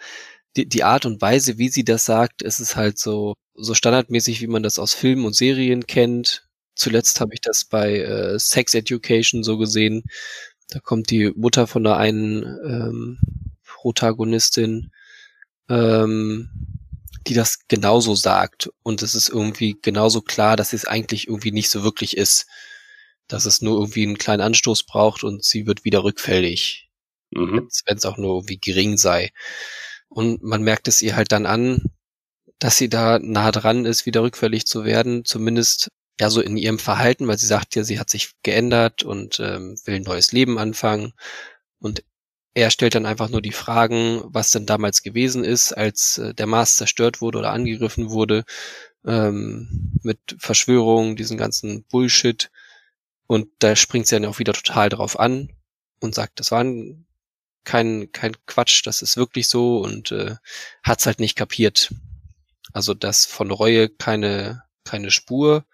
die, 0.56 0.68
die 0.68 0.84
Art 0.84 1.06
und 1.06 1.20
Weise, 1.20 1.58
wie 1.58 1.68
sie 1.68 1.84
das 1.84 2.04
sagt, 2.04 2.42
ist 2.42 2.60
es 2.60 2.76
halt 2.76 2.98
so, 2.98 3.34
so 3.54 3.74
standardmäßig, 3.74 4.40
wie 4.40 4.46
man 4.46 4.62
das 4.62 4.78
aus 4.78 4.94
Filmen 4.94 5.24
und 5.24 5.34
Serien 5.36 5.86
kennt. 5.86 6.48
Zuletzt 6.74 7.20
habe 7.20 7.34
ich 7.34 7.40
das 7.40 7.64
bei 7.64 8.00
äh, 8.00 8.38
Sex 8.38 8.74
Education 8.74 9.42
so 9.42 9.58
gesehen. 9.58 10.04
Da 10.68 10.80
kommt 10.80 11.10
die 11.10 11.32
Mutter 11.34 11.66
von 11.66 11.84
der 11.84 11.96
einen 11.96 12.42
ähm, 12.42 13.18
Protagonistin, 13.64 14.90
ähm, 15.68 16.50
die 17.26 17.34
das 17.34 17.66
genauso 17.68 18.14
sagt. 18.14 18.70
Und 18.82 19.02
es 19.02 19.14
ist 19.14 19.28
irgendwie 19.28 19.78
genauso 19.80 20.22
klar, 20.22 20.56
dass 20.56 20.72
es 20.72 20.84
eigentlich 20.86 21.28
irgendwie 21.28 21.52
nicht 21.52 21.70
so 21.70 21.82
wirklich 21.82 22.16
ist. 22.16 22.46
Dass 23.28 23.46
es 23.46 23.62
nur 23.62 23.76
irgendwie 23.76 24.04
einen 24.04 24.18
kleinen 24.18 24.42
Anstoß 24.42 24.84
braucht 24.84 25.24
und 25.24 25.44
sie 25.44 25.66
wird 25.66 25.84
wieder 25.84 26.04
rückfällig, 26.04 26.85
Mhm. 27.36 27.68
wenn 27.86 27.96
es 27.96 28.04
auch 28.06 28.16
nur 28.16 28.36
irgendwie 28.36 28.58
gering 28.58 28.96
sei. 28.96 29.30
Und 30.08 30.42
man 30.42 30.62
merkt 30.62 30.88
es 30.88 31.02
ihr 31.02 31.16
halt 31.16 31.32
dann 31.32 31.46
an, 31.46 31.82
dass 32.58 32.78
sie 32.78 32.88
da 32.88 33.18
nah 33.18 33.52
dran 33.52 33.84
ist, 33.84 34.06
wieder 34.06 34.22
rückfällig 34.22 34.66
zu 34.66 34.84
werden, 34.84 35.24
zumindest 35.24 35.90
ja 36.20 36.30
so 36.30 36.40
in 36.40 36.56
ihrem 36.56 36.78
Verhalten, 36.78 37.28
weil 37.28 37.38
sie 37.38 37.46
sagt 37.46 37.74
ja, 37.74 37.84
sie 37.84 38.00
hat 38.00 38.08
sich 38.10 38.32
geändert 38.42 39.02
und 39.02 39.40
ähm, 39.40 39.76
will 39.84 39.96
ein 39.96 40.02
neues 40.02 40.32
Leben 40.32 40.58
anfangen. 40.58 41.12
Und 41.78 42.02
er 42.54 42.70
stellt 42.70 42.94
dann 42.94 43.04
einfach 43.04 43.28
nur 43.28 43.42
die 43.42 43.52
Fragen, 43.52 44.22
was 44.24 44.50
denn 44.50 44.64
damals 44.64 45.02
gewesen 45.02 45.44
ist, 45.44 45.74
als 45.74 46.18
äh, 46.18 46.32
der 46.34 46.46
Mars 46.46 46.76
zerstört 46.76 47.20
wurde 47.20 47.38
oder 47.38 47.52
angegriffen 47.52 48.10
wurde, 48.10 48.44
ähm, 49.04 49.92
mit 50.02 50.18
Verschwörungen, 50.38 51.16
diesen 51.16 51.36
ganzen 51.36 51.84
Bullshit. 51.84 52.50
Und 53.26 53.48
da 53.58 53.76
springt 53.76 54.06
sie 54.06 54.16
dann 54.16 54.24
auch 54.24 54.38
wieder 54.38 54.54
total 54.54 54.88
drauf 54.88 55.18
an 55.18 55.50
und 56.00 56.14
sagt, 56.14 56.40
das 56.40 56.50
war 56.50 56.64
ein, 56.64 57.05
kein, 57.66 58.10
kein 58.12 58.34
Quatsch, 58.46 58.86
das 58.86 59.02
ist 59.02 59.18
wirklich 59.18 59.48
so 59.48 59.78
und 59.80 60.12
äh, 60.12 60.36
hat's 60.82 61.04
halt 61.04 61.20
nicht 61.20 61.36
kapiert. 61.36 61.92
Also 62.72 62.94
dass 62.94 63.26
von 63.26 63.50
Reue 63.50 63.90
keine, 63.90 64.62
keine 64.84 65.10
Spur. 65.10 65.66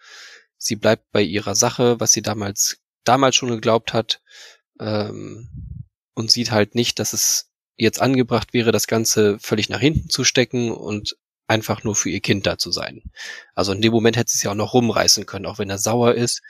Sie 0.57 0.76
bleibt 0.76 1.12
bei 1.12 1.22
ihrer 1.22 1.55
Sache, 1.55 2.00
was 2.00 2.12
sie 2.12 2.22
damals, 2.22 2.78
damals 3.05 3.37
schon 3.37 3.50
geglaubt 3.50 3.92
hat, 3.92 4.22
ähm, 4.81 5.48
und 6.14 6.31
sieht 6.31 6.50
halt 6.50 6.74
nicht, 6.74 6.98
dass 6.98 7.12
es 7.12 7.50
jetzt 7.76 8.00
angebracht 8.00 8.52
wäre, 8.52 8.72
das 8.72 8.87
Ganze 8.87 9.38
völlig 9.38 9.68
nach 9.68 9.81
hinten 9.81 10.09
zu 10.09 10.24
stecken 10.24 10.70
und 10.72 11.16
einfach 11.46 11.85
nur 11.85 11.96
für 11.96 12.11
ihr 12.11 12.20
Kind 12.20 12.46
da 12.46 12.59
zu 12.59 12.70
sein. 12.70 13.02
Also 13.55 13.72
in 13.72 13.83
dem 13.83 13.92
Moment 13.92 14.16
hätte 14.16 14.31
sie 14.31 14.38
es 14.38 14.42
ja 14.42 14.52
auch 14.52 14.57
noch 14.57 14.74
rumreißen 14.74 15.26
können, 15.26 15.46
auch 15.46 15.59
wenn 15.59 15.70
er 15.70 15.78
sauer 15.78 16.14
ist, 16.14 16.42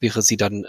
wäre 0.00 0.22
sie 0.22 0.36
dann, 0.36 0.64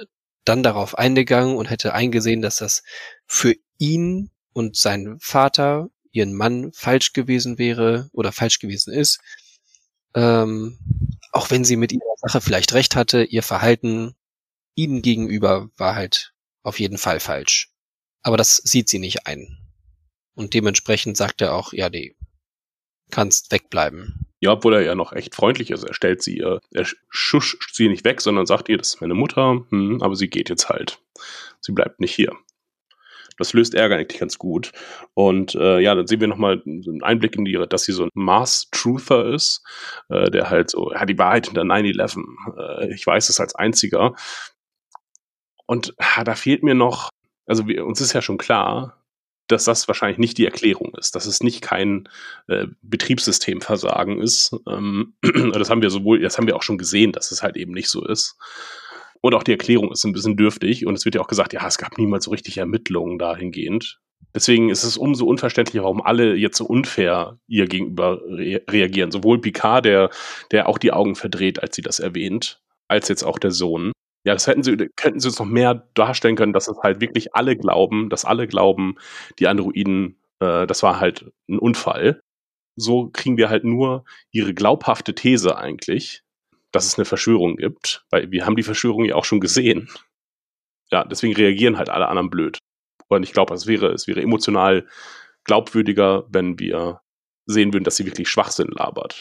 dann 0.45 0.63
darauf 0.63 0.97
eingegangen 0.97 1.55
und 1.55 1.69
hätte 1.69 1.93
eingesehen, 1.93 2.41
dass 2.41 2.57
das 2.57 2.83
für 3.25 3.55
ihn 3.79 4.29
und 4.53 4.77
seinen 4.77 5.19
Vater, 5.19 5.89
ihren 6.11 6.33
Mann, 6.33 6.71
falsch 6.73 7.13
gewesen 7.13 7.57
wäre 7.57 8.09
oder 8.13 8.31
falsch 8.31 8.59
gewesen 8.59 8.93
ist. 8.93 9.19
Ähm, 10.13 10.77
auch 11.31 11.49
wenn 11.49 11.63
sie 11.63 11.75
mit 11.75 11.91
ihrer 11.91 12.15
Sache 12.17 12.41
vielleicht 12.41 12.73
recht 12.73 12.95
hatte, 12.95 13.23
ihr 13.23 13.43
Verhalten 13.43 14.15
ihnen 14.75 15.01
gegenüber 15.01 15.69
war 15.77 15.95
halt 15.95 16.33
auf 16.63 16.79
jeden 16.79 16.97
Fall 16.97 17.19
falsch. 17.19 17.71
Aber 18.21 18.37
das 18.37 18.57
sieht 18.57 18.89
sie 18.89 18.99
nicht 18.99 19.27
ein. 19.27 19.57
Und 20.35 20.53
dementsprechend 20.53 21.17
sagt 21.17 21.41
er 21.41 21.53
auch, 21.53 21.73
ja, 21.73 21.89
nee, 21.89 22.15
kannst 23.11 23.51
wegbleiben. 23.51 24.25
Ja, 24.39 24.51
obwohl 24.51 24.75
er 24.75 24.81
ja 24.81 24.95
noch 24.95 25.11
echt 25.11 25.35
freundlich 25.35 25.71
ist. 25.71 25.83
Er 25.83 25.93
stellt 25.93 26.23
sie, 26.23 26.39
äh, 26.39 26.59
er 26.71 26.87
schuscht 27.09 27.73
sie 27.73 27.89
nicht 27.89 28.05
weg, 28.05 28.21
sondern 28.21 28.45
sagt 28.45 28.69
ihr, 28.69 28.77
das 28.77 28.95
ist 28.95 29.01
meine 29.01 29.15
Mutter, 29.15 29.65
hm, 29.69 30.01
aber 30.01 30.15
sie 30.15 30.29
geht 30.29 30.49
jetzt 30.49 30.69
halt. 30.69 31.01
Sie 31.59 31.73
bleibt 31.73 31.99
nicht 31.99 32.15
hier. 32.15 32.37
Das 33.39 33.53
löst 33.53 33.73
Ärger 33.73 33.95
eigentlich 33.95 34.19
ganz 34.19 34.37
gut. 34.37 34.71
Und 35.15 35.55
äh, 35.55 35.79
ja, 35.79 35.95
dann 35.95 36.05
sehen 36.05 36.19
wir 36.19 36.27
nochmal 36.27 36.61
einen 36.65 37.01
Einblick 37.01 37.35
in 37.35 37.45
die, 37.45 37.53
dass 37.69 37.83
sie 37.83 37.93
so 37.93 38.03
ein 38.03 38.09
Mars-Truther 38.13 39.33
ist, 39.33 39.63
äh, 40.09 40.29
der 40.29 40.49
halt 40.49 40.69
so, 40.69 40.91
ja, 40.91 41.05
die 41.05 41.17
Wahrheit 41.17 41.47
hinter 41.47 41.63
9-11. 41.63 42.19
Äh, 42.57 42.93
ich 42.93 43.07
weiß 43.07 43.29
es 43.29 43.39
als 43.39 43.55
einziger. 43.55 44.13
Und 45.65 45.95
ah, 45.97 46.23
da 46.23 46.35
fehlt 46.35 46.63
mir 46.63 46.75
noch, 46.75 47.09
also 47.45 47.67
wir, 47.67 47.85
uns 47.85 48.01
ist 48.01 48.13
ja 48.13 48.21
schon 48.21 48.37
klar, 48.37 48.99
dass 49.49 49.65
das 49.65 49.87
wahrscheinlich 49.87 50.19
nicht 50.19 50.37
die 50.37 50.45
Erklärung 50.45 50.93
ist, 50.95 51.15
dass 51.15 51.25
es 51.25 51.41
nicht 51.41 51.61
kein 51.61 52.07
äh, 52.47 52.67
Betriebssystemversagen 52.81 54.21
ist. 54.21 54.55
Ähm, 54.67 55.15
das 55.53 55.69
haben 55.69 55.81
wir 55.81 55.89
sowohl, 55.89 56.19
das 56.19 56.37
haben 56.37 56.47
wir 56.47 56.55
auch 56.55 56.63
schon 56.63 56.77
gesehen, 56.77 57.11
dass 57.11 57.31
es 57.31 57.41
halt 57.41 57.57
eben 57.57 57.73
nicht 57.73 57.89
so 57.89 58.05
ist. 58.05 58.37
Und 59.21 59.35
auch 59.35 59.43
die 59.43 59.51
Erklärung 59.51 59.91
ist 59.91 60.05
ein 60.05 60.13
bisschen 60.13 60.37
dürftig 60.37 60.85
und 60.85 60.95
es 60.95 61.05
wird 61.05 61.15
ja 61.15 61.21
auch 61.21 61.27
gesagt, 61.27 61.53
ja, 61.53 61.65
es 61.67 61.77
gab 61.77 61.97
niemals 61.97 62.25
so 62.25 62.31
richtig 62.31 62.57
Ermittlungen 62.57 63.19
dahingehend. 63.19 63.99
Deswegen 64.33 64.69
ist 64.69 64.83
es 64.83 64.97
umso 64.97 65.25
unverständlicher, 65.25 65.83
warum 65.83 66.01
alle 66.01 66.35
jetzt 66.35 66.57
so 66.57 66.65
unfair 66.65 67.39
ihr 67.47 67.67
gegenüber 67.67 68.21
re 68.25 68.61
reagieren. 68.69 69.11
Sowohl 69.11 69.41
Picard, 69.41 69.85
der, 69.85 70.09
der 70.51 70.69
auch 70.69 70.77
die 70.77 70.91
Augen 70.91 71.15
verdreht, 71.15 71.61
als 71.61 71.75
sie 71.75 71.81
das 71.81 71.99
erwähnt, 71.99 72.61
als 72.87 73.07
jetzt 73.09 73.23
auch 73.23 73.39
der 73.39 73.51
Sohn. 73.51 73.91
Ja, 74.25 74.33
das 74.33 74.47
hätten 74.47 74.63
sie, 74.63 74.75
könnten 74.95 75.19
sie 75.19 75.29
uns 75.29 75.39
noch 75.39 75.45
mehr 75.45 75.87
darstellen 75.93 76.35
können, 76.35 76.53
dass 76.53 76.67
es 76.67 76.77
halt 76.83 77.01
wirklich 77.01 77.33
alle 77.33 77.55
glauben, 77.55 78.09
dass 78.09 78.25
alle 78.25 78.47
glauben, 78.47 78.95
die 79.39 79.47
Androiden, 79.47 80.19
äh, 80.39 80.67
das 80.67 80.83
war 80.83 80.99
halt 80.99 81.31
ein 81.49 81.57
Unfall. 81.57 82.21
So 82.75 83.09
kriegen 83.11 83.37
wir 83.37 83.49
halt 83.49 83.63
nur 83.63 84.05
ihre 84.31 84.53
glaubhafte 84.53 85.15
These 85.15 85.57
eigentlich, 85.57 86.21
dass 86.71 86.85
es 86.85 86.97
eine 86.97 87.05
Verschwörung 87.05 87.57
gibt, 87.57 88.05
weil 88.09 88.31
wir 88.31 88.45
haben 88.45 88.55
die 88.55 88.63
Verschwörung 88.63 89.05
ja 89.05 89.15
auch 89.15 89.25
schon 89.25 89.39
gesehen. 89.39 89.89
Ja, 90.91 91.03
deswegen 91.03 91.35
reagieren 91.35 91.77
halt 91.77 91.89
alle 91.89 92.07
anderen 92.07 92.29
blöd. 92.29 92.59
Und 93.07 93.23
ich 93.23 93.33
glaube, 93.33 93.53
es 93.53 93.67
wäre, 93.67 93.91
es 93.91 94.07
wäre 94.07 94.21
emotional 94.21 94.87
glaubwürdiger, 95.43 96.25
wenn 96.29 96.59
wir 96.59 97.01
sehen 97.45 97.73
würden, 97.73 97.83
dass 97.83 97.95
sie 97.95 98.05
wirklich 98.05 98.29
Schwachsinn 98.29 98.67
labert. 98.67 99.19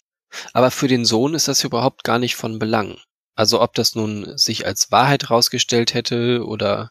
Aber 0.52 0.70
für 0.70 0.88
den 0.88 1.04
Sohn 1.04 1.34
ist 1.34 1.48
das 1.48 1.64
überhaupt 1.64 2.04
gar 2.04 2.18
nicht 2.18 2.36
von 2.36 2.58
Belang. 2.58 2.98
Also 3.34 3.62
ob 3.62 3.74
das 3.74 3.94
nun 3.94 4.36
sich 4.36 4.66
als 4.66 4.90
Wahrheit 4.90 5.30
rausgestellt 5.30 5.94
hätte 5.94 6.44
oder 6.44 6.90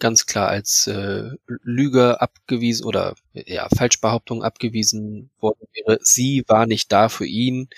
ganz 0.00 0.26
klar 0.26 0.48
als 0.48 0.86
äh, 0.86 1.30
Lüge 1.46 2.20
abgewiesen 2.20 2.84
oder 2.84 3.14
ja, 3.32 3.68
Falschbehauptung 3.76 4.42
abgewiesen 4.42 5.30
worden 5.38 5.68
wäre. 5.72 5.98
Sie 6.02 6.42
war 6.48 6.66
nicht 6.66 6.90
da 6.90 7.08
für 7.08 7.26
ihn. 7.26 7.68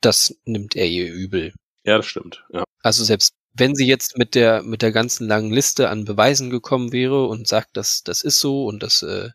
Das 0.00 0.36
nimmt 0.44 0.76
er 0.76 0.86
ihr 0.86 1.12
übel. 1.12 1.54
Ja, 1.84 1.96
das 1.96 2.06
stimmt. 2.06 2.44
Ja. 2.52 2.64
Also 2.82 3.04
selbst 3.04 3.34
wenn 3.54 3.74
sie 3.74 3.86
jetzt 3.86 4.18
mit 4.18 4.34
der 4.34 4.62
mit 4.62 4.82
der 4.82 4.92
ganzen 4.92 5.28
langen 5.28 5.52
Liste 5.52 5.88
an 5.88 6.04
Beweisen 6.04 6.50
gekommen 6.50 6.92
wäre 6.92 7.26
und 7.26 7.46
sagt, 7.46 7.76
dass 7.76 8.02
das 8.02 8.22
ist 8.22 8.40
so 8.40 8.66
und 8.66 8.82
das 8.82 9.02
äh, 9.02 9.30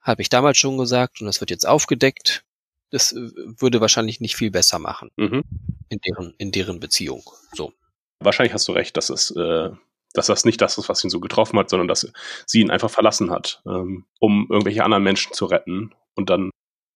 habe 0.00 0.22
ich 0.22 0.28
damals 0.28 0.58
schon 0.58 0.78
gesagt 0.78 1.20
und 1.20 1.26
das 1.26 1.40
wird 1.40 1.50
jetzt 1.50 1.66
aufgedeckt, 1.66 2.44
das 2.90 3.12
äh, 3.12 3.30
würde 3.58 3.80
wahrscheinlich 3.80 4.20
nicht 4.20 4.36
viel 4.36 4.50
besser 4.50 4.78
machen 4.78 5.10
Mhm. 5.16 5.42
in 5.88 5.98
deren 6.00 6.34
in 6.38 6.52
deren 6.52 6.80
Beziehung. 6.80 7.22
So. 7.54 7.72
Wahrscheinlich 8.20 8.54
hast 8.54 8.66
du 8.68 8.72
recht, 8.72 8.96
dass 8.96 9.10
es, 9.10 9.30
äh, 9.32 9.70
dass 10.14 10.26
das 10.26 10.44
nicht 10.44 10.60
das 10.60 10.78
ist, 10.78 10.88
was 10.88 11.02
ihn 11.04 11.10
so 11.10 11.20
getroffen 11.20 11.58
hat, 11.58 11.70
sondern 11.70 11.88
dass 11.88 12.10
sie 12.46 12.60
ihn 12.60 12.70
einfach 12.70 12.90
verlassen 12.90 13.30
hat, 13.30 13.62
ähm, 13.66 14.04
um 14.20 14.46
irgendwelche 14.50 14.84
anderen 14.84 15.02
Menschen 15.02 15.32
zu 15.32 15.46
retten. 15.46 15.92
Und 16.14 16.30
dann, 16.30 16.50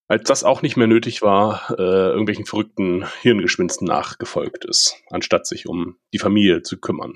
als 0.08 0.24
das 0.24 0.44
auch 0.44 0.62
nicht 0.62 0.76
mehr 0.76 0.86
nötig 0.86 1.22
war, 1.22 1.70
äh, 1.70 2.10
irgendwelchen 2.10 2.46
verrückten 2.46 3.06
Hirngespinsten 3.22 3.86
nachgefolgt 3.86 4.64
ist, 4.64 4.96
anstatt 5.10 5.46
sich 5.46 5.66
um 5.66 5.96
die 6.12 6.18
Familie 6.18 6.62
zu 6.62 6.78
kümmern. 6.78 7.14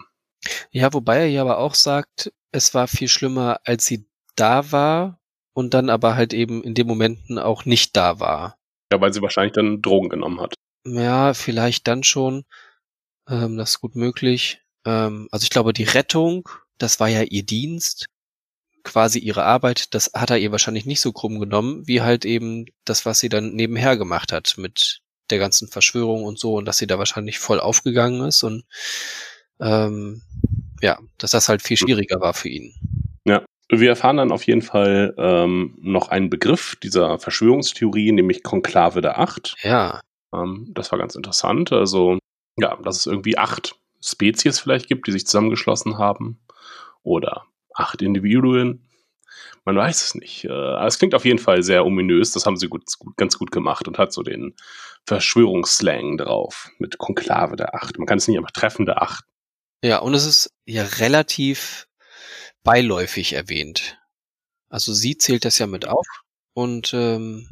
Ja, 0.70 0.93
wobei 0.93 1.18
er 1.18 1.28
ja 1.28 1.43
aber 1.43 1.59
auch 1.59 1.74
sagt, 1.74 2.32
es 2.53 2.74
war 2.74 2.88
viel 2.88 3.09
schlimmer, 3.09 3.61
als 3.64 3.86
sie 3.86 4.07
da 4.36 4.72
war 4.72 5.20
und 5.53 5.74
dann 5.74 5.91
aber 5.91 6.16
halt 6.16 6.32
eben 6.32 6.62
in 6.62 6.74
den 6.74 6.86
Momenten 6.86 7.38
auch 7.38 7.64
nicht 7.64 7.97
da 7.97 8.20
war. 8.20 8.57
Ja, 8.93 9.01
weil 9.01 9.12
sie 9.12 9.22
wahrscheinlich 9.22 9.53
dann 9.53 9.82
Drogen 9.82 10.09
genommen 10.09 10.41
hat. 10.41 10.55
Ja, 10.86 11.34
vielleicht 11.34 11.86
dann 11.86 12.03
schon. 12.03 12.45
Ähm, 13.28 13.57
das 13.57 13.70
ist 13.70 13.80
gut 13.80 13.95
möglich. 13.95 14.62
Ähm, 14.84 15.28
also 15.30 15.45
ich 15.45 15.51
glaube, 15.51 15.72
die 15.72 15.84
Rettung, 15.84 16.49
das 16.78 16.99
war 16.99 17.09
ja 17.09 17.22
ihr 17.22 17.45
Dienst, 17.45 18.07
quasi 18.82 19.18
ihre 19.18 19.44
Arbeit, 19.44 19.94
das 19.94 20.12
hat 20.14 20.30
er 20.30 20.38
ihr 20.38 20.52
wahrscheinlich 20.52 20.86
nicht 20.86 21.00
so 21.00 21.12
krumm 21.12 21.38
genommen, 21.38 21.86
wie 21.86 22.02
halt 22.02 22.24
eben 22.24 22.66
das, 22.84 23.06
was 23.06 23.18
sie 23.18 23.28
dann 23.28 23.54
nebenher 23.54 23.96
gemacht 23.96 24.32
hat 24.32 24.54
mit 24.56 25.00
der 25.30 25.38
ganzen 25.38 25.68
Verschwörung 25.68 26.24
und 26.24 26.38
so 26.38 26.54
und 26.54 26.64
dass 26.64 26.78
sie 26.78 26.86
da 26.86 26.98
wahrscheinlich 26.98 27.38
voll 27.38 27.60
aufgegangen 27.60 28.26
ist 28.26 28.42
und 28.42 28.64
ähm, 29.60 30.22
ja, 30.82 30.98
dass 31.18 31.32
das 31.32 31.48
halt 31.48 31.62
viel 31.62 31.76
schwieriger 31.76 32.20
war 32.20 32.34
für 32.34 32.48
ihn. 32.48 32.74
Ja. 33.26 33.44
Wir 33.72 33.90
erfahren 33.90 34.16
dann 34.16 34.32
auf 34.32 34.42
jeden 34.44 34.62
Fall 34.62 35.14
ähm, 35.16 35.76
noch 35.80 36.08
einen 36.08 36.28
Begriff 36.28 36.76
dieser 36.82 37.20
Verschwörungstheorie, 37.20 38.10
nämlich 38.10 38.42
Konklave 38.42 39.00
der 39.00 39.20
Acht. 39.20 39.54
Ja, 39.62 40.00
Ähm, 40.34 40.70
das 40.74 40.90
war 40.92 40.98
ganz 40.98 41.14
interessant. 41.14 41.72
Also, 41.72 42.18
ja, 42.58 42.76
dass 42.82 42.98
es 42.98 43.06
irgendwie 43.06 43.38
acht 43.38 43.76
Spezies 44.02 44.58
vielleicht 44.58 44.88
gibt, 44.88 45.06
die 45.06 45.12
sich 45.12 45.26
zusammengeschlossen 45.26 45.98
haben. 45.98 46.40
Oder 47.02 47.46
acht 47.80 48.02
Individuen. 48.02 48.86
Man 49.64 49.76
weiß 49.76 50.02
es 50.02 50.14
nicht. 50.14 50.44
Äh, 50.44 50.86
es 50.86 50.98
klingt 50.98 51.14
auf 51.14 51.24
jeden 51.24 51.38
Fall 51.38 51.62
sehr 51.62 51.84
ominös. 51.84 52.32
Das 52.32 52.46
haben 52.46 52.56
sie 52.56 52.68
gut, 52.68 52.84
ganz 53.16 53.38
gut 53.38 53.50
gemacht 53.50 53.88
und 53.88 53.98
hat 53.98 54.12
so 54.12 54.22
den 54.22 54.54
Verschwörungsslang 55.06 56.18
drauf 56.18 56.70
mit 56.78 56.98
Konklave 56.98 57.56
der 57.56 57.74
Acht. 57.74 57.98
Man 57.98 58.06
kann 58.06 58.18
es 58.18 58.28
nicht 58.28 58.38
einfach 58.38 58.52
Treffen 58.52 58.86
der 58.86 59.02
Acht. 59.02 59.24
Ja, 59.82 59.98
und 59.98 60.14
es 60.14 60.24
ist 60.24 60.52
ja 60.66 60.84
relativ 60.84 61.88
beiläufig 62.62 63.32
erwähnt. 63.32 63.98
Also 64.68 64.92
sie 64.92 65.16
zählt 65.16 65.44
das 65.44 65.58
ja 65.58 65.66
mit 65.66 65.88
auf 65.88 66.06
und 66.54 66.92
ähm, 66.94 67.48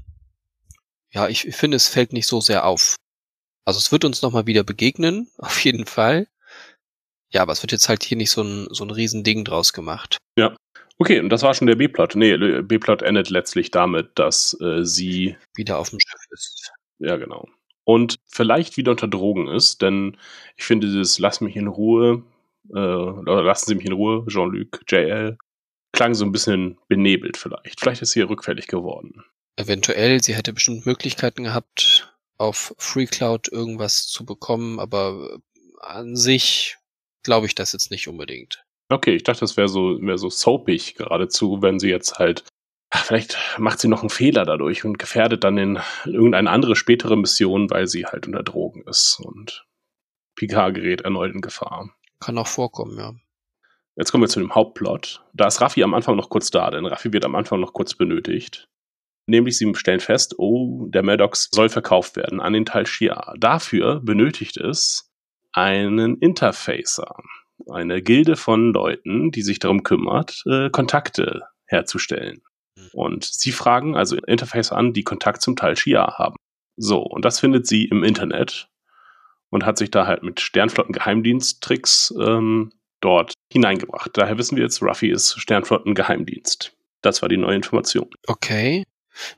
ja, 1.10 1.28
ich, 1.28 1.46
ich 1.46 1.56
finde, 1.56 1.76
es 1.76 1.88
fällt 1.88 2.12
nicht 2.12 2.26
so 2.26 2.40
sehr 2.40 2.66
auf. 2.66 2.96
Also 3.64 3.78
es 3.78 3.90
wird 3.92 4.04
uns 4.04 4.22
nochmal 4.22 4.46
wieder 4.46 4.62
begegnen, 4.62 5.30
auf 5.38 5.64
jeden 5.64 5.86
Fall. 5.86 6.28
Ja, 7.30 7.42
aber 7.42 7.52
es 7.52 7.62
wird 7.62 7.72
jetzt 7.72 7.88
halt 7.88 8.04
hier 8.04 8.16
nicht 8.16 8.30
so 8.30 8.42
ein, 8.42 8.68
so 8.70 8.84
ein 8.84 8.90
Riesending 8.90 9.44
draus 9.44 9.72
gemacht. 9.72 10.18
Okay, 11.00 11.20
und 11.20 11.28
das 11.28 11.42
war 11.42 11.54
schon 11.54 11.68
der 11.68 11.76
B-Plot. 11.76 12.16
Nee, 12.16 12.36
B-Plot 12.62 13.02
endet 13.02 13.30
letztlich 13.30 13.70
damit, 13.70 14.10
dass 14.16 14.60
äh, 14.60 14.84
sie 14.84 15.36
Wieder 15.54 15.78
auf 15.78 15.90
dem 15.90 16.00
Schiff 16.00 16.20
ist. 16.30 16.72
Ja, 16.98 17.16
genau. 17.16 17.48
Und 17.84 18.16
vielleicht 18.26 18.76
wieder 18.76 18.90
unter 18.90 19.06
Drogen 19.06 19.46
ist, 19.46 19.80
denn 19.80 20.16
ich 20.56 20.64
finde 20.64 20.88
dieses 20.88 21.18
Lass 21.20 21.40
mich 21.40 21.54
in 21.54 21.68
Ruhe, 21.68 22.24
äh, 22.70 22.76
oder 22.76 23.42
lassen 23.44 23.66
Sie 23.66 23.74
mich 23.76 23.86
in 23.86 23.92
Ruhe, 23.92 24.26
Jean-Luc, 24.26 24.82
JL, 24.88 25.38
klang 25.92 26.14
so 26.14 26.24
ein 26.24 26.32
bisschen 26.32 26.78
benebelt 26.88 27.36
vielleicht. 27.36 27.80
Vielleicht 27.80 28.02
ist 28.02 28.10
sie 28.10 28.20
rückfällig 28.20 28.66
geworden. 28.66 29.22
Eventuell, 29.56 30.22
sie 30.22 30.34
hätte 30.34 30.52
bestimmt 30.52 30.84
Möglichkeiten 30.84 31.44
gehabt, 31.44 32.12
auf 32.36 32.74
FreeCloud 32.78 33.48
irgendwas 33.48 34.08
zu 34.08 34.26
bekommen, 34.26 34.80
aber 34.80 35.38
an 35.80 36.16
sich 36.16 36.76
glaube 37.22 37.46
ich 37.46 37.54
das 37.54 37.72
jetzt 37.72 37.90
nicht 37.90 38.08
unbedingt. 38.08 38.64
Okay, 38.90 39.14
ich 39.14 39.22
dachte, 39.22 39.40
das 39.40 39.56
wäre 39.56 39.68
so, 39.68 40.00
wär 40.00 40.16
so 40.16 40.30
soapig 40.30 40.94
geradezu, 40.94 41.60
wenn 41.60 41.78
sie 41.78 41.90
jetzt 41.90 42.18
halt, 42.18 42.44
ach, 42.90 43.04
vielleicht 43.04 43.36
macht 43.58 43.80
sie 43.80 43.88
noch 43.88 44.00
einen 44.00 44.10
Fehler 44.10 44.44
dadurch 44.44 44.84
und 44.84 44.98
gefährdet 44.98 45.44
dann 45.44 45.58
in 45.58 45.78
irgendeine 46.06 46.50
andere 46.50 46.74
spätere 46.74 47.16
Mission, 47.16 47.70
weil 47.70 47.86
sie 47.86 48.06
halt 48.06 48.26
unter 48.26 48.42
Drogen 48.42 48.82
ist 48.86 49.20
und 49.22 49.66
Picard 50.36 50.74
gerät 50.74 51.02
erneut 51.02 51.34
in 51.34 51.42
Gefahr. 51.42 51.94
Kann 52.20 52.38
auch 52.38 52.46
vorkommen, 52.46 52.98
ja. 52.98 53.14
Jetzt 53.96 54.12
kommen 54.12 54.22
wir 54.22 54.28
zu 54.28 54.40
dem 54.40 54.54
Hauptplot. 54.54 55.24
Da 55.34 55.48
ist 55.48 55.60
Raffi 55.60 55.82
am 55.82 55.92
Anfang 55.92 56.16
noch 56.16 56.30
kurz 56.30 56.50
da, 56.50 56.70
denn 56.70 56.86
Raffi 56.86 57.12
wird 57.12 57.24
am 57.24 57.34
Anfang 57.34 57.60
noch 57.60 57.72
kurz 57.72 57.94
benötigt. 57.94 58.68
Nämlich, 59.26 59.58
sie 59.58 59.74
stellen 59.74 60.00
fest, 60.00 60.36
oh, 60.38 60.86
der 60.86 61.02
Maddox 61.02 61.48
soll 61.50 61.68
verkauft 61.68 62.16
werden 62.16 62.40
an 62.40 62.54
den 62.54 62.64
Tal 62.64 62.86
Shia. 62.86 63.34
Dafür 63.36 64.00
benötigt 64.00 64.56
es 64.56 65.07
einen 65.58 66.18
Interfacer. 66.18 67.16
Eine 67.70 68.02
Gilde 68.02 68.36
von 68.36 68.72
Leuten, 68.72 69.30
die 69.30 69.42
sich 69.42 69.58
darum 69.58 69.82
kümmert, 69.82 70.42
äh, 70.46 70.70
Kontakte 70.70 71.42
herzustellen. 71.66 72.42
Und 72.92 73.24
sie 73.24 73.52
fragen 73.52 73.96
also 73.96 74.16
Interfacer 74.16 74.76
an, 74.76 74.92
die 74.92 75.02
Kontakt 75.02 75.42
zum 75.42 75.56
Tal 75.56 75.76
Shia 75.76 76.16
haben. 76.16 76.36
So, 76.76 77.02
und 77.02 77.24
das 77.24 77.40
findet 77.40 77.66
sie 77.66 77.86
im 77.86 78.04
Internet 78.04 78.68
und 79.50 79.66
hat 79.66 79.78
sich 79.78 79.90
da 79.90 80.06
halt 80.06 80.22
mit 80.22 80.40
Sternflotten-Geheimdiensttricks 80.40 82.14
ähm, 82.20 82.72
dort 83.00 83.34
hineingebracht. 83.52 84.12
Daher 84.14 84.38
wissen 84.38 84.56
wir 84.56 84.62
jetzt, 84.62 84.80
Ruffy 84.80 85.10
ist 85.10 85.40
Sternflotten-Geheimdienst. 85.40 86.72
Das 87.02 87.20
war 87.20 87.28
die 87.28 87.36
neue 87.36 87.56
Information. 87.56 88.08
Okay. 88.26 88.84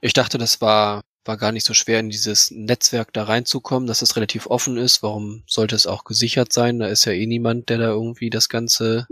Ich 0.02 0.12
dachte, 0.12 0.36
das 0.36 0.60
war, 0.60 1.00
war 1.30 1.36
gar 1.36 1.52
nicht 1.52 1.64
so 1.64 1.74
schwer, 1.74 2.00
in 2.00 2.10
dieses 2.10 2.50
Netzwerk 2.50 3.12
da 3.12 3.22
reinzukommen, 3.22 3.86
dass 3.86 4.02
es 4.02 4.16
relativ 4.16 4.48
offen 4.48 4.76
ist. 4.76 5.00
Warum 5.04 5.44
sollte 5.46 5.76
es 5.76 5.86
auch 5.86 6.02
gesichert 6.02 6.52
sein? 6.52 6.80
Da 6.80 6.88
ist 6.88 7.04
ja 7.04 7.12
eh 7.12 7.24
niemand, 7.24 7.68
der 7.68 7.78
da 7.78 7.90
irgendwie 7.90 8.30
das 8.30 8.48
Ganze 8.48 9.06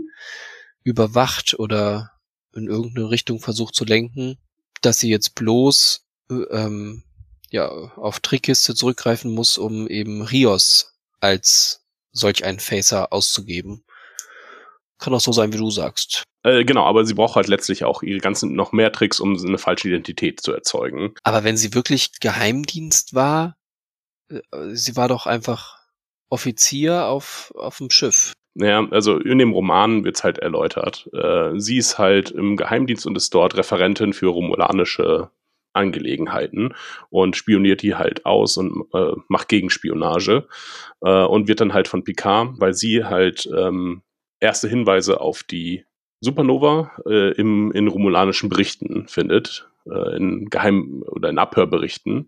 überwacht 0.83 1.57
oder 1.57 2.11
in 2.53 2.67
irgendeine 2.67 3.09
Richtung 3.09 3.39
versucht 3.39 3.73
zu 3.73 3.85
lenken. 3.85 4.37
Dass 4.81 4.99
sie 4.99 5.09
jetzt 5.09 5.33
bloß 5.35 6.05
äh, 6.29 6.33
ähm, 6.51 7.03
ja, 7.51 7.69
auf 7.69 8.19
Trickkiste 8.19 8.75
zurückgreifen 8.75 9.31
muss, 9.31 9.57
um 9.57 9.87
eben 9.87 10.21
Rios 10.21 10.97
als 11.21 11.85
solch 12.11 12.43
einen 12.43 12.59
Facer 12.59 13.13
auszugeben. 13.13 13.85
Kann 14.97 15.13
auch 15.13 15.21
so 15.21 15.31
sein, 15.31 15.53
wie 15.53 15.57
du 15.57 15.71
sagst. 15.71 16.23
Äh, 16.43 16.63
genau, 16.63 16.85
aber 16.85 17.05
sie 17.05 17.13
braucht 17.13 17.35
halt 17.35 17.47
letztlich 17.47 17.83
auch 17.83 18.01
ihre 18.01 18.19
ganzen 18.19 18.53
noch 18.53 18.71
mehr 18.71 18.91
Tricks, 18.91 19.19
um 19.19 19.37
eine 19.37 19.57
falsche 19.57 19.89
Identität 19.89 20.39
zu 20.41 20.53
erzeugen. 20.53 21.13
Aber 21.23 21.43
wenn 21.43 21.57
sie 21.57 21.73
wirklich 21.73 22.19
Geheimdienst 22.19 23.13
war, 23.13 23.57
äh, 24.29 24.39
sie 24.71 24.95
war 24.95 25.07
doch 25.07 25.25
einfach 25.25 25.79
Offizier 26.29 27.05
auf, 27.05 27.53
auf 27.55 27.77
dem 27.77 27.89
Schiff. 27.89 28.33
Naja, 28.53 28.87
also 28.91 29.17
in 29.17 29.37
dem 29.37 29.53
Roman 29.53 30.03
wird's 30.03 30.23
halt 30.23 30.37
erläutert. 30.39 31.09
Äh, 31.13 31.59
sie 31.59 31.77
ist 31.77 31.97
halt 31.97 32.31
im 32.31 32.57
Geheimdienst 32.57 33.05
und 33.05 33.15
ist 33.15 33.33
dort 33.33 33.57
Referentin 33.57 34.13
für 34.13 34.27
romulanische 34.27 35.29
Angelegenheiten 35.73 36.73
und 37.09 37.35
spioniert 37.35 37.81
die 37.81 37.95
halt 37.95 38.25
aus 38.25 38.57
und 38.57 38.87
äh, 38.93 39.13
macht 39.27 39.49
Gegenspionage 39.49 40.47
äh, 41.01 41.23
und 41.23 41.47
wird 41.47 41.61
dann 41.61 41.73
halt 41.73 41.87
von 41.87 42.03
Picard, 42.03 42.59
weil 42.59 42.73
sie 42.73 43.05
halt 43.05 43.47
ähm, 43.55 44.01
erste 44.39 44.67
Hinweise 44.67 45.21
auf 45.21 45.43
die 45.43 45.85
Supernova 46.21 46.91
äh, 47.05 47.31
im, 47.33 47.71
in 47.71 47.87
romulanischen 47.87 48.49
Berichten 48.49 49.07
findet, 49.07 49.69
äh, 49.89 50.17
in 50.17 50.49
Geheim- 50.49 51.03
oder 51.07 51.29
in 51.29 51.37
Abhörberichten. 51.37 52.27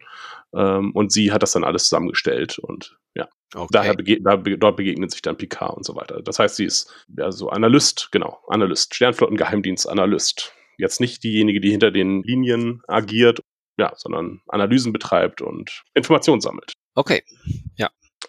Ähm, 0.54 0.92
und 0.92 1.12
sie 1.12 1.32
hat 1.32 1.44
das 1.44 1.52
dann 1.54 1.64
alles 1.64 1.84
zusammengestellt 1.84 2.60
und 2.60 2.98
ja, 3.16 3.28
Okay. 3.54 3.68
daher 3.72 3.94
bege 3.96 4.22
da, 4.22 4.38
be- 4.38 4.58
dort 4.58 4.78
begegnet 4.78 5.12
sich 5.12 5.22
dann 5.22 5.36
Picard 5.38 5.76
und 5.76 5.86
so 5.86 5.96
weiter. 5.96 6.22
Das 6.22 6.40
heißt, 6.40 6.56
sie 6.56 6.66
ist 6.66 6.94
ja 7.18 7.32
so 7.34 7.50
Analyst, 7.50 8.10
genau, 8.12 8.40
Analyst, 8.48 8.96
Sternflottengeheimdienst 8.96 9.90
Analyst. 9.90 10.54
Jetzt 10.78 11.02
nicht 11.02 11.22
diejenige, 11.24 11.60
die 11.60 11.70
hinter 11.70 11.92
den 11.92 12.24
Linien 12.24 12.82
agiert, 12.88 13.42
ja, 13.78 13.92
sondern 13.98 14.42
Analysen 14.48 14.94
betreibt 14.94 15.42
und 15.42 15.84
Informationen 15.94 16.40
sammelt. 16.42 16.74
okay. 16.96 17.24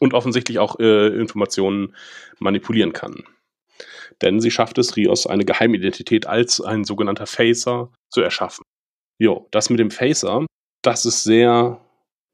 Und 0.01 0.15
offensichtlich 0.15 0.59
auch 0.59 0.81
äh, 0.81 1.09
Informationen 1.09 1.95
manipulieren 2.41 2.93
kann. 2.95 3.25
Denn 4.21 4.41
sie 4.41 4.51
schafft 4.51 4.79
es, 4.79 4.97
Rios 4.97 5.27
eine 5.27 5.45
Geheimidentität 5.45 6.27
als 6.27 6.61
ein 6.61 6.85
sogenannter 6.85 7.27
Facer 7.27 7.91
zu 8.11 8.21
erschaffen. 8.21 8.65
Jo, 9.19 9.49
das 9.51 9.71
mit 9.71 9.79
dem 9.79 9.91
Phaser, 9.91 10.47
das 10.83 11.07
ist 11.07 11.25
sehr 11.25 11.81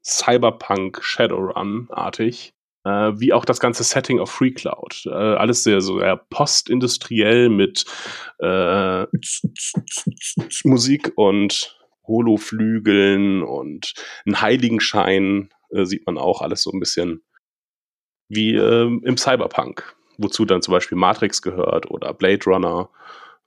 Cyberpunk 0.03 1.03
Shadowrun-artig. 1.03 2.51
Äh, 2.85 3.19
wie 3.19 3.33
auch 3.33 3.45
das 3.45 3.59
ganze 3.59 3.83
Setting 3.83 4.19
auf 4.19 4.31
Free 4.31 4.51
Cloud. 4.51 5.03
Äh, 5.05 5.09
alles 5.09 5.63
sehr 5.63 5.79
ja, 5.79 6.15
postindustriell 6.15 7.49
mit 7.49 7.85
äh, 8.39 9.05
Musik 10.63 11.11
und 11.15 11.77
Holoflügeln 12.07 13.43
und 13.43 13.93
einen 14.25 14.41
Heiligenschein 14.41 15.49
äh, 15.71 15.85
sieht 15.85 16.05
man 16.05 16.17
auch 16.17 16.41
alles 16.41 16.63
so 16.63 16.71
ein 16.71 16.79
bisschen 16.79 17.21
wie 18.29 18.55
äh, 18.55 18.85
im 18.85 19.17
Cyberpunk, 19.17 19.95
wozu 20.19 20.45
dann 20.45 20.61
zum 20.61 20.73
Beispiel 20.73 20.97
Matrix 20.97 21.41
gehört 21.41 21.89
oder 21.89 22.13
Blade 22.13 22.45
Runner. 22.45 22.89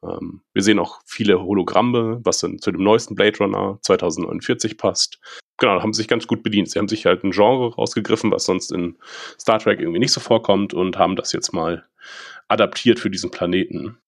Ähm, 0.02 0.42
wir 0.52 0.62
sehen 0.62 0.78
auch 0.78 1.00
viele 1.06 1.42
Hologramme, 1.42 2.20
was 2.24 2.40
dann 2.40 2.58
zu 2.58 2.72
dem 2.72 2.82
neuesten 2.82 3.14
Blade 3.14 3.38
Runner 3.38 3.78
2049 3.82 4.78
passt. 4.78 5.20
Genau, 5.58 5.80
haben 5.80 5.92
sich 5.92 6.08
ganz 6.08 6.26
gut 6.26 6.42
bedient. 6.42 6.70
Sie 6.70 6.78
haben 6.78 6.88
sich 6.88 7.06
halt 7.06 7.22
ein 7.22 7.30
Genre 7.30 7.74
rausgegriffen, 7.74 8.32
was 8.32 8.44
sonst 8.44 8.72
in 8.72 8.96
Star 9.38 9.58
Trek 9.58 9.78
irgendwie 9.78 10.00
nicht 10.00 10.12
so 10.12 10.20
vorkommt 10.20 10.74
und 10.74 10.98
haben 10.98 11.14
das 11.14 11.32
jetzt 11.32 11.52
mal 11.52 11.84
adaptiert 12.48 12.98
für 12.98 13.10
diesen 13.10 13.30
Planeten. 13.30 13.98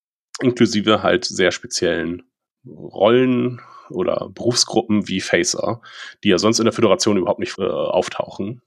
Inklusive 0.40 1.02
halt 1.02 1.24
sehr 1.24 1.52
speziellen 1.52 2.24
Rollen 2.66 3.60
oder 3.90 4.30
Berufsgruppen 4.30 5.06
wie 5.06 5.20
Phaser, 5.20 5.80
die 6.24 6.30
ja 6.30 6.38
sonst 6.38 6.58
in 6.58 6.64
der 6.64 6.72
Föderation 6.72 7.18
überhaupt 7.18 7.40
nicht 7.40 7.58
äh, 7.58 7.62
auftauchen. 7.62 8.62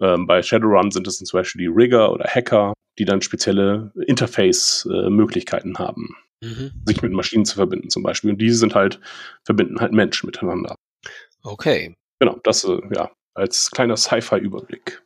Ähm, 0.00 0.26
bei 0.26 0.42
Shadowrun 0.42 0.90
sind 0.90 1.06
es 1.06 1.18
zum 1.18 1.38
Beispiel 1.38 1.60
die 1.60 1.72
Rigger 1.74 2.12
oder 2.12 2.24
Hacker, 2.24 2.72
die 3.00 3.06
dann 3.06 3.22
spezielle 3.22 3.92
Interface-Möglichkeiten 4.06 5.78
haben, 5.78 6.16
mhm. 6.42 6.72
sich 6.84 7.00
mit 7.00 7.12
Maschinen 7.12 7.46
zu 7.46 7.56
verbinden 7.56 7.88
zum 7.88 8.02
Beispiel. 8.02 8.30
Und 8.30 8.38
diese 8.38 8.58
sind 8.58 8.74
halt, 8.74 9.00
verbinden 9.42 9.80
halt 9.80 9.92
Menschen 9.92 10.26
miteinander. 10.26 10.76
Okay. 11.42 11.96
Genau, 12.18 12.38
das 12.44 12.64
äh, 12.64 12.78
ja, 12.94 13.10
als 13.34 13.70
kleiner 13.70 13.96
Sci-Fi-Überblick. 13.96 15.02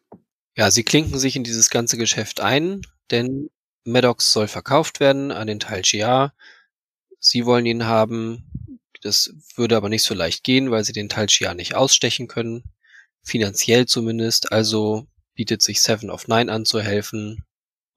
Ja, 0.57 0.73
sie 0.73 0.83
klinken 0.83 1.19
sich 1.19 1.37
in 1.37 1.45
dieses 1.45 1.71
ganze 1.71 1.97
Geschäft 1.97 2.41
ein, 2.41 2.83
denn 3.13 3.49
Maddox 3.85 4.33
soll 4.33 4.49
verkauft 4.49 4.99
werden 4.99 5.31
an 5.31 5.47
den 5.47 5.61
Teil 5.61 5.83
Gia. 5.83 6.33
Sie 7.21 7.47
wollen 7.47 7.67
ihn 7.67 7.87
haben. 7.87 8.51
Das 9.03 9.33
würde 9.55 9.77
aber 9.77 9.89
nicht 9.89 10.03
so 10.03 10.15
leicht 10.15 10.43
gehen, 10.43 10.71
weil 10.73 10.83
sie 10.83 10.93
den 10.93 11.09
Teil 11.09 11.27
Gia 11.27 11.55
nicht 11.55 11.77
ausstechen 11.77 12.27
können 12.27 12.65
finanziell 13.25 13.87
zumindest, 13.87 14.53
also 14.53 15.07
bietet 15.35 15.63
sich 15.63 15.81
Seven 15.81 16.11
of 16.11 16.29
Nine 16.29 16.53
an 16.53 16.65
zu 16.65 16.81
helfen 16.81 17.45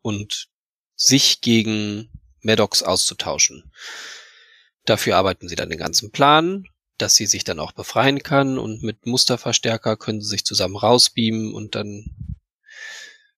und 0.08 0.48
sich 0.96 1.42
gegen 1.42 2.10
Maddox 2.42 2.82
auszutauschen. 2.82 3.70
Dafür 4.86 5.18
arbeiten 5.18 5.50
sie 5.50 5.58
dann 5.58 5.70
den 5.70 5.78
ganzen 5.78 6.12
Plan, 6.12 6.66
dass 6.98 7.16
sie 7.16 7.26
sich 7.26 7.44
dann 7.44 7.60
auch 7.60 7.74
befreien 7.74 8.24
kann 8.24 8.58
und 8.58 8.84
mit 8.84 9.06
Musterverstärker 9.06 9.98
können 9.98 10.22
sie 10.22 10.30
sich 10.30 10.46
zusammen 10.46 10.78
rausbeamen 10.78 11.54
und 11.54 11.76
dann 11.76 12.06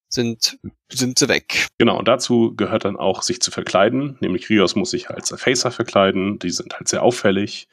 sind, 0.08 0.60
sind 0.90 1.18
sie 1.18 1.28
weg. 1.28 1.68
Genau, 1.80 1.98
und 1.98 2.08
dazu 2.08 2.56
gehört 2.56 2.86
dann 2.86 2.98
auch, 2.98 3.24
sich 3.24 3.42
zu 3.42 3.50
verkleiden. 3.50 4.18
Nämlich 4.22 4.48
Rios 4.50 4.76
muss 4.76 4.92
sich 4.92 5.10
als 5.10 5.34
Facer 5.38 5.72
verkleiden. 5.72 6.38
Die 6.38 6.52
sind 6.52 6.76
halt 6.76 6.88
sehr 6.88 7.02
auffällig 7.02 7.68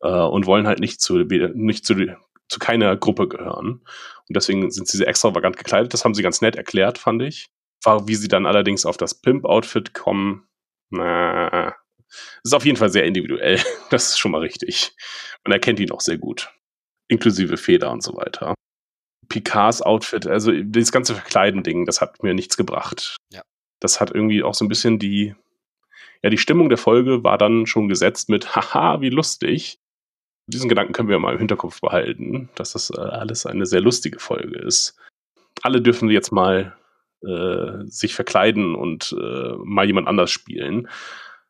äh, 0.00 0.08
und 0.08 0.46
wollen 0.46 0.66
halt 0.66 0.80
nicht 0.80 1.02
zu, 1.02 1.18
nicht 1.18 1.84
zu 1.84 1.94
zu 2.48 2.58
keiner 2.58 2.96
Gruppe 2.96 3.28
gehören. 3.28 3.82
Und 4.28 4.36
deswegen 4.36 4.70
sind 4.70 4.88
sie 4.88 4.96
sehr 4.96 5.08
extravagant 5.08 5.58
gekleidet. 5.58 5.92
Das 5.92 6.04
haben 6.04 6.14
sie 6.14 6.22
ganz 6.22 6.40
nett 6.40 6.56
erklärt, 6.56 6.96
fand 6.98 7.22
ich. 7.22 7.50
Wie 8.06 8.14
sie 8.14 8.28
dann 8.28 8.46
allerdings 8.46 8.84
auf 8.84 8.96
das 8.96 9.14
Pimp-Outfit 9.14 9.94
kommen, 9.94 10.46
na, 10.90 11.74
ist 12.42 12.54
auf 12.54 12.64
jeden 12.64 12.76
Fall 12.76 12.90
sehr 12.90 13.04
individuell. 13.04 13.60
Das 13.90 14.08
ist 14.08 14.18
schon 14.18 14.32
mal 14.32 14.40
richtig. 14.40 14.94
Man 15.44 15.52
erkennt 15.52 15.80
ihn 15.80 15.90
auch 15.90 16.00
sehr 16.00 16.18
gut. 16.18 16.50
Inklusive 17.08 17.56
Feder 17.56 17.90
und 17.90 18.02
so 18.02 18.16
weiter. 18.16 18.54
Picards 19.28 19.82
Outfit, 19.82 20.26
also 20.26 20.52
das 20.52 20.92
ganze 20.92 21.14
Verkleiden-Ding, 21.14 21.84
das 21.86 22.00
hat 22.00 22.22
mir 22.22 22.34
nichts 22.34 22.56
gebracht. 22.56 23.16
Ja. 23.30 23.42
Das 23.80 24.00
hat 24.00 24.10
irgendwie 24.14 24.42
auch 24.42 24.54
so 24.54 24.64
ein 24.64 24.68
bisschen 24.68 24.98
die, 24.98 25.34
ja, 26.22 26.30
die 26.30 26.38
Stimmung 26.38 26.68
der 26.68 26.78
Folge 26.78 27.24
war 27.24 27.38
dann 27.38 27.66
schon 27.66 27.88
gesetzt 27.88 28.28
mit, 28.28 28.56
haha, 28.56 29.00
wie 29.00 29.10
lustig 29.10 29.78
diesen 30.48 30.68
Gedanken 30.68 30.92
können 30.92 31.08
wir 31.08 31.18
mal 31.18 31.34
im 31.34 31.38
Hinterkopf 31.38 31.80
behalten, 31.80 32.48
dass 32.54 32.72
das 32.72 32.90
äh, 32.90 32.98
alles 33.00 33.46
eine 33.46 33.66
sehr 33.66 33.80
lustige 33.80 34.18
Folge 34.18 34.58
ist. 34.58 34.96
Alle 35.62 35.82
dürfen 35.82 36.08
jetzt 36.10 36.32
mal 36.32 36.76
äh, 37.22 37.84
sich 37.86 38.14
verkleiden 38.14 38.74
und 38.74 39.14
äh, 39.18 39.52
mal 39.64 39.86
jemand 39.86 40.08
anders 40.08 40.30
spielen. 40.30 40.88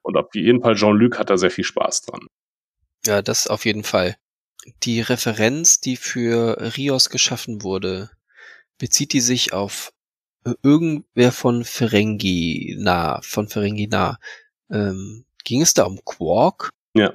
Und 0.02 0.16
auf 0.16 0.34
jeden 0.34 0.62
Fall 0.62 0.74
Jean-Luc 0.74 1.18
hat 1.18 1.30
da 1.30 1.36
sehr 1.36 1.50
viel 1.50 1.64
Spaß 1.64 2.02
dran. 2.02 2.26
Ja, 3.06 3.22
das 3.22 3.46
auf 3.46 3.64
jeden 3.64 3.84
Fall. 3.84 4.16
Die 4.82 5.00
Referenz, 5.00 5.80
die 5.80 5.96
für 5.96 6.76
Rios 6.76 7.10
geschaffen 7.10 7.62
wurde, 7.62 8.10
bezieht 8.78 9.12
die 9.12 9.20
sich 9.20 9.52
auf 9.52 9.92
irgendwer 10.62 11.32
von 11.32 11.64
Ferengi 11.64 12.76
nah, 12.78 13.20
von 13.22 13.48
Ferengi 13.48 13.86
nah. 13.88 14.18
Ähm, 14.70 15.24
ging 15.44 15.62
es 15.62 15.74
da 15.74 15.84
um 15.84 16.00
Quark? 16.04 16.70
Ja. 16.94 17.12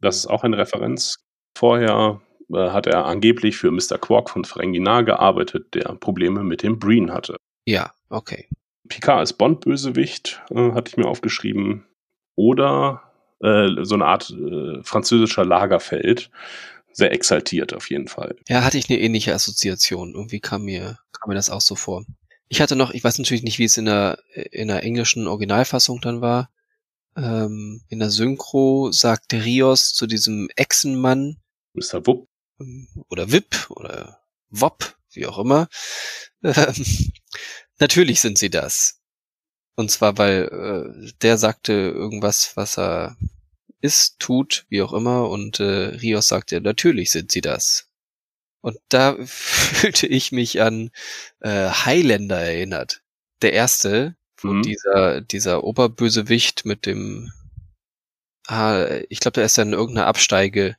Das 0.00 0.16
ist 0.16 0.26
auch 0.26 0.44
eine 0.44 0.58
Referenz. 0.58 1.16
Vorher 1.56 2.20
äh, 2.52 2.70
hat 2.70 2.86
er 2.86 3.06
angeblich 3.06 3.56
für 3.56 3.70
Mr. 3.70 3.98
Quark 3.98 4.30
von 4.30 4.44
Ferenginar 4.44 5.04
gearbeitet, 5.04 5.74
der 5.74 5.94
Probleme 5.94 6.44
mit 6.44 6.62
dem 6.62 6.78
Breen 6.78 7.12
hatte. 7.12 7.36
Ja, 7.66 7.92
okay. 8.08 8.48
Picard 8.88 9.22
ist 9.22 9.34
Bond-Bösewicht, 9.34 10.40
äh, 10.50 10.72
hatte 10.72 10.90
ich 10.90 10.96
mir 10.96 11.06
aufgeschrieben. 11.06 11.84
Oder 12.36 13.02
äh, 13.40 13.68
so 13.82 13.94
eine 13.94 14.06
Art 14.06 14.30
äh, 14.30 14.82
französischer 14.82 15.44
Lagerfeld. 15.44 16.30
Sehr 16.92 17.12
exaltiert 17.12 17.74
auf 17.74 17.90
jeden 17.90 18.08
Fall. 18.08 18.36
Ja, 18.48 18.64
hatte 18.64 18.78
ich 18.78 18.88
eine 18.88 18.98
ähnliche 18.98 19.34
Assoziation. 19.34 20.14
Irgendwie 20.14 20.40
kam 20.40 20.64
mir, 20.64 20.98
kam 21.12 21.28
mir 21.28 21.34
das 21.34 21.50
auch 21.50 21.60
so 21.60 21.74
vor. 21.74 22.04
Ich 22.48 22.60
hatte 22.60 22.76
noch, 22.76 22.92
ich 22.92 23.02
weiß 23.02 23.18
natürlich 23.18 23.42
nicht, 23.42 23.58
wie 23.58 23.64
es 23.64 23.76
in 23.76 23.86
der, 23.86 24.18
in 24.32 24.68
der 24.68 24.82
englischen 24.82 25.26
Originalfassung 25.26 26.00
dann 26.00 26.20
war, 26.20 26.50
ähm, 27.16 27.82
in 27.88 27.98
der 27.98 28.10
Synchro 28.10 28.92
sagt 28.92 29.32
Rios 29.32 29.94
zu 29.94 30.06
diesem 30.06 30.48
Echsenmann. 30.54 31.38
Mr. 31.74 32.06
Wupp. 32.06 32.28
Ähm, 32.60 32.88
oder 33.08 33.32
Wip 33.32 33.70
oder 33.70 34.20
Wop, 34.50 34.95
wie 35.16 35.26
auch 35.26 35.38
immer. 35.38 35.68
Ähm, 36.42 36.74
natürlich 37.78 38.20
sind 38.20 38.38
sie 38.38 38.50
das. 38.50 39.00
Und 39.74 39.90
zwar, 39.90 40.16
weil 40.18 40.44
äh, 40.44 41.12
der 41.22 41.38
sagte 41.38 41.72
irgendwas, 41.72 42.56
was 42.56 42.78
er 42.78 43.16
ist, 43.80 44.18
tut, 44.18 44.66
wie 44.68 44.82
auch 44.82 44.92
immer, 44.92 45.28
und 45.28 45.60
äh, 45.60 45.96
Rios 46.00 46.28
sagte, 46.28 46.60
natürlich 46.60 47.10
sind 47.10 47.30
sie 47.30 47.42
das. 47.42 47.88
Und 48.62 48.78
da 48.88 49.16
fühlte 49.24 50.06
ich 50.06 50.32
mich 50.32 50.60
an 50.62 50.90
äh, 51.40 51.68
Highlander 51.68 52.40
erinnert. 52.40 53.02
Der 53.42 53.52
erste, 53.52 54.16
und 54.42 54.58
mhm. 54.58 54.62
dieser, 54.62 55.20
dieser 55.20 55.64
Oberbösewicht 55.64 56.64
mit 56.64 56.86
dem, 56.86 57.32
ah, 58.46 58.86
ich 59.08 59.20
glaube, 59.20 59.34
der 59.34 59.44
ist 59.44 59.58
dann 59.58 59.68
in 59.68 59.74
irgendeiner 59.74 60.06
Absteige 60.06 60.76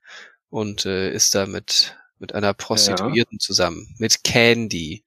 und 0.49 0.85
äh, 0.85 1.11
ist 1.11 1.35
da 1.35 1.45
mit, 1.45 1.97
mit 2.19 2.33
einer 2.33 2.53
Prostituierten 2.53 3.37
ja. 3.37 3.39
zusammen, 3.39 3.95
mit 3.97 4.23
Candy. 4.23 5.03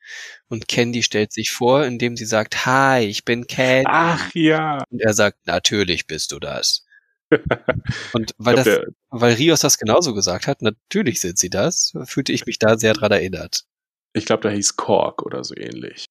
Und 0.48 0.68
Candy 0.68 1.02
stellt 1.02 1.32
sich 1.32 1.50
vor, 1.50 1.84
indem 1.84 2.16
sie 2.16 2.24
sagt, 2.24 2.66
Hi, 2.66 3.04
ich 3.04 3.24
bin 3.24 3.46
Candy. 3.46 3.86
Ach 3.88 4.30
ja. 4.34 4.84
Und 4.90 5.00
er 5.00 5.14
sagt, 5.14 5.46
natürlich 5.46 6.06
bist 6.06 6.32
du 6.32 6.38
das. 6.38 6.86
und 8.12 8.34
weil 8.38 8.54
glaub, 8.54 8.64
das, 8.64 8.80
weil 9.10 9.34
Rios 9.34 9.60
das 9.60 9.78
genauso 9.78 10.14
gesagt 10.14 10.46
hat, 10.46 10.62
natürlich 10.62 11.20
sind 11.20 11.38
sie 11.38 11.50
das, 11.50 11.92
fühlte 12.04 12.32
ich 12.32 12.46
mich 12.46 12.58
da 12.58 12.76
sehr 12.76 12.92
dran 12.92 13.12
erinnert. 13.12 13.64
Ich 14.12 14.26
glaube, 14.26 14.42
da 14.42 14.50
hieß 14.50 14.76
Kork 14.76 15.22
oder 15.22 15.44
so 15.44 15.54
ähnlich. 15.56 16.06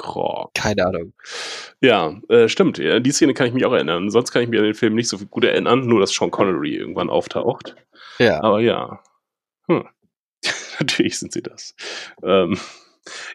Krog. 0.00 0.54
Keine 0.54 0.86
Ahnung. 0.86 1.12
Ja, 1.82 2.18
äh, 2.28 2.48
stimmt. 2.48 2.78
Ja, 2.78 3.00
die 3.00 3.12
Szene 3.12 3.34
kann 3.34 3.46
ich 3.46 3.52
mich 3.52 3.66
auch 3.66 3.72
erinnern. 3.72 4.10
Sonst 4.10 4.32
kann 4.32 4.42
ich 4.42 4.48
mich 4.48 4.58
an 4.58 4.64
den 4.64 4.74
Film 4.74 4.94
nicht 4.94 5.08
so 5.08 5.18
gut 5.18 5.44
erinnern, 5.44 5.86
nur 5.86 6.00
dass 6.00 6.12
Sean 6.12 6.30
Connery 6.30 6.74
irgendwann 6.74 7.10
auftaucht. 7.10 7.76
Ja. 8.18 8.42
Aber 8.42 8.60
ja. 8.60 9.02
Hm. 9.66 9.86
Natürlich 10.80 11.18
sind 11.18 11.32
sie 11.32 11.42
das. 11.42 11.74
Ähm, 12.24 12.58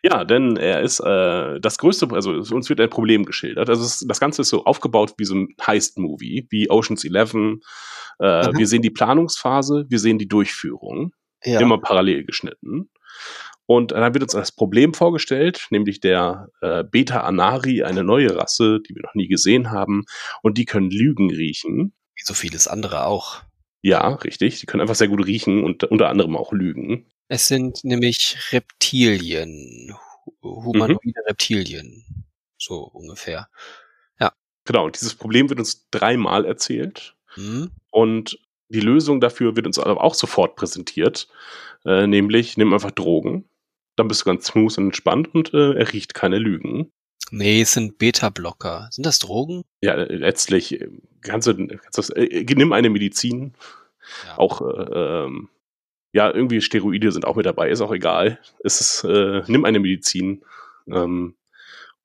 ja, 0.04 0.24
denn 0.24 0.58
er 0.58 0.82
ist 0.82 1.00
äh, 1.00 1.60
das 1.60 1.78
größte, 1.78 2.08
also 2.12 2.32
uns 2.32 2.70
wird 2.70 2.82
ein 2.82 2.90
Problem 2.90 3.26
geschildert. 3.26 3.70
Also 3.70 3.84
es, 3.84 4.06
das 4.08 4.20
Ganze 4.20 4.44
ist 4.44 4.50
so 4.50 4.66
aufgebaut 4.66 5.14
wie 5.18 5.26
so 5.26 5.36
ein 5.36 5.56
Heist-Movie, 5.66 6.48
wie 6.50 6.70
Oceans 6.70 7.04
11. 7.04 7.34
Äh, 7.34 7.38
mhm. 7.38 7.60
Wir 8.58 8.68
sehen 8.68 8.82
die 8.82 8.92
Planungsphase, 8.92 9.86
wir 9.90 10.00
sehen 10.00 10.20
die 10.20 10.28
Durchführung. 10.28 11.14
Ja. 11.44 11.60
Immer 11.60 11.80
parallel 11.80 12.26
geschnitten. 12.26 12.90
Und 13.68 13.92
dann 13.92 14.14
wird 14.14 14.24
uns 14.24 14.34
das 14.34 14.52
Problem 14.52 14.94
vorgestellt, 14.94 15.68
nämlich 15.72 16.00
der 16.00 16.50
äh, 16.62 16.84
Beta 16.84 17.22
Anari, 17.22 17.84
eine 17.84 18.04
neue 18.04 18.36
Rasse, 18.36 18.80
die 18.88 18.96
wir 18.96 19.02
noch 19.04 19.16
nie 19.16 19.28
gesehen 19.28 19.72
haben. 19.72 20.06
Und 20.44 20.58
die 20.58 20.66
können 20.66 20.92
Lügen 20.92 21.32
riechen. 21.32 21.94
Wie 22.16 22.24
so 22.24 22.34
vieles 22.34 22.68
andere 22.68 23.06
auch. 23.06 23.42
Ja, 23.86 24.16
richtig. 24.16 24.60
Die 24.60 24.66
können 24.66 24.82
einfach 24.82 24.96
sehr 24.96 25.10
gut 25.10 25.24
riechen 25.28 25.64
und 25.64 25.84
unter 25.84 26.10
anderem 26.10 26.36
auch 26.36 26.52
lügen. 26.52 27.06
Es 27.28 27.48
sind 27.48 27.84
nämlich 27.84 28.36
Reptilien. 28.52 29.96
Humanoide 30.42 31.00
mhm. 31.04 31.28
Reptilien. 31.28 32.26
So 32.58 32.80
ungefähr. 32.80 33.48
Ja. 34.20 34.34
Genau. 34.64 34.86
Und 34.86 34.96
dieses 34.96 35.14
Problem 35.14 35.50
wird 35.50 35.60
uns 35.60 35.88
dreimal 35.92 36.46
erzählt. 36.46 37.16
Mhm. 37.36 37.70
Und 37.92 38.40
Die 38.70 38.80
Lösung 38.80 39.22
dafür 39.22 39.56
wird 39.56 39.68
uns 39.68 39.78
aber 39.78 40.04
auch 40.04 40.16
sofort 40.16 40.56
präsentiert, 40.56 41.28
äh, 41.86 42.08
nämlich 42.08 42.58
nimm 42.58 42.74
einfach 42.74 42.92
Drogen, 42.92 43.48
dann 43.96 44.08
bist 44.08 44.22
du 44.22 44.26
ganz 44.26 44.48
smooth 44.48 44.78
und 44.78 44.86
entspannt 44.86 45.34
und 45.36 45.54
äh, 45.54 45.74
er 45.74 45.94
riecht 45.94 46.14
keine 46.14 46.40
Lügen. 46.40 46.92
Nee, 47.32 47.62
es 47.62 47.74
sind 47.74 47.98
Beta-Blocker. 47.98 48.88
Sind 48.92 49.06
das 49.06 49.20
Drogen? 49.20 49.64
Ja, 49.82 49.94
äh, 49.94 50.16
letztlich 50.16 50.82
äh, 50.82 50.90
kannst 51.26 51.48
du, 51.48 51.56
kannst 51.68 51.98
das, 51.98 52.10
äh, 52.12 52.46
nimm 52.56 52.72
eine 52.74 52.90
Medizin, 52.90 53.54
Ja. 54.26 54.38
auch 54.38 54.62
äh, 54.62 55.26
ähm, 55.26 55.50
ja, 56.14 56.32
irgendwie 56.34 56.62
Steroide 56.62 57.12
sind 57.12 57.26
auch 57.26 57.36
mit 57.36 57.46
dabei, 57.46 57.70
ist 57.70 57.82
auch 57.82 57.92
egal. 57.94 58.40
Es 58.64 58.80
ist, 58.80 59.04
äh, 59.04 59.42
nimm 59.48 59.66
eine 59.66 59.80
Medizin 59.80 60.44
ähm, 60.88 61.36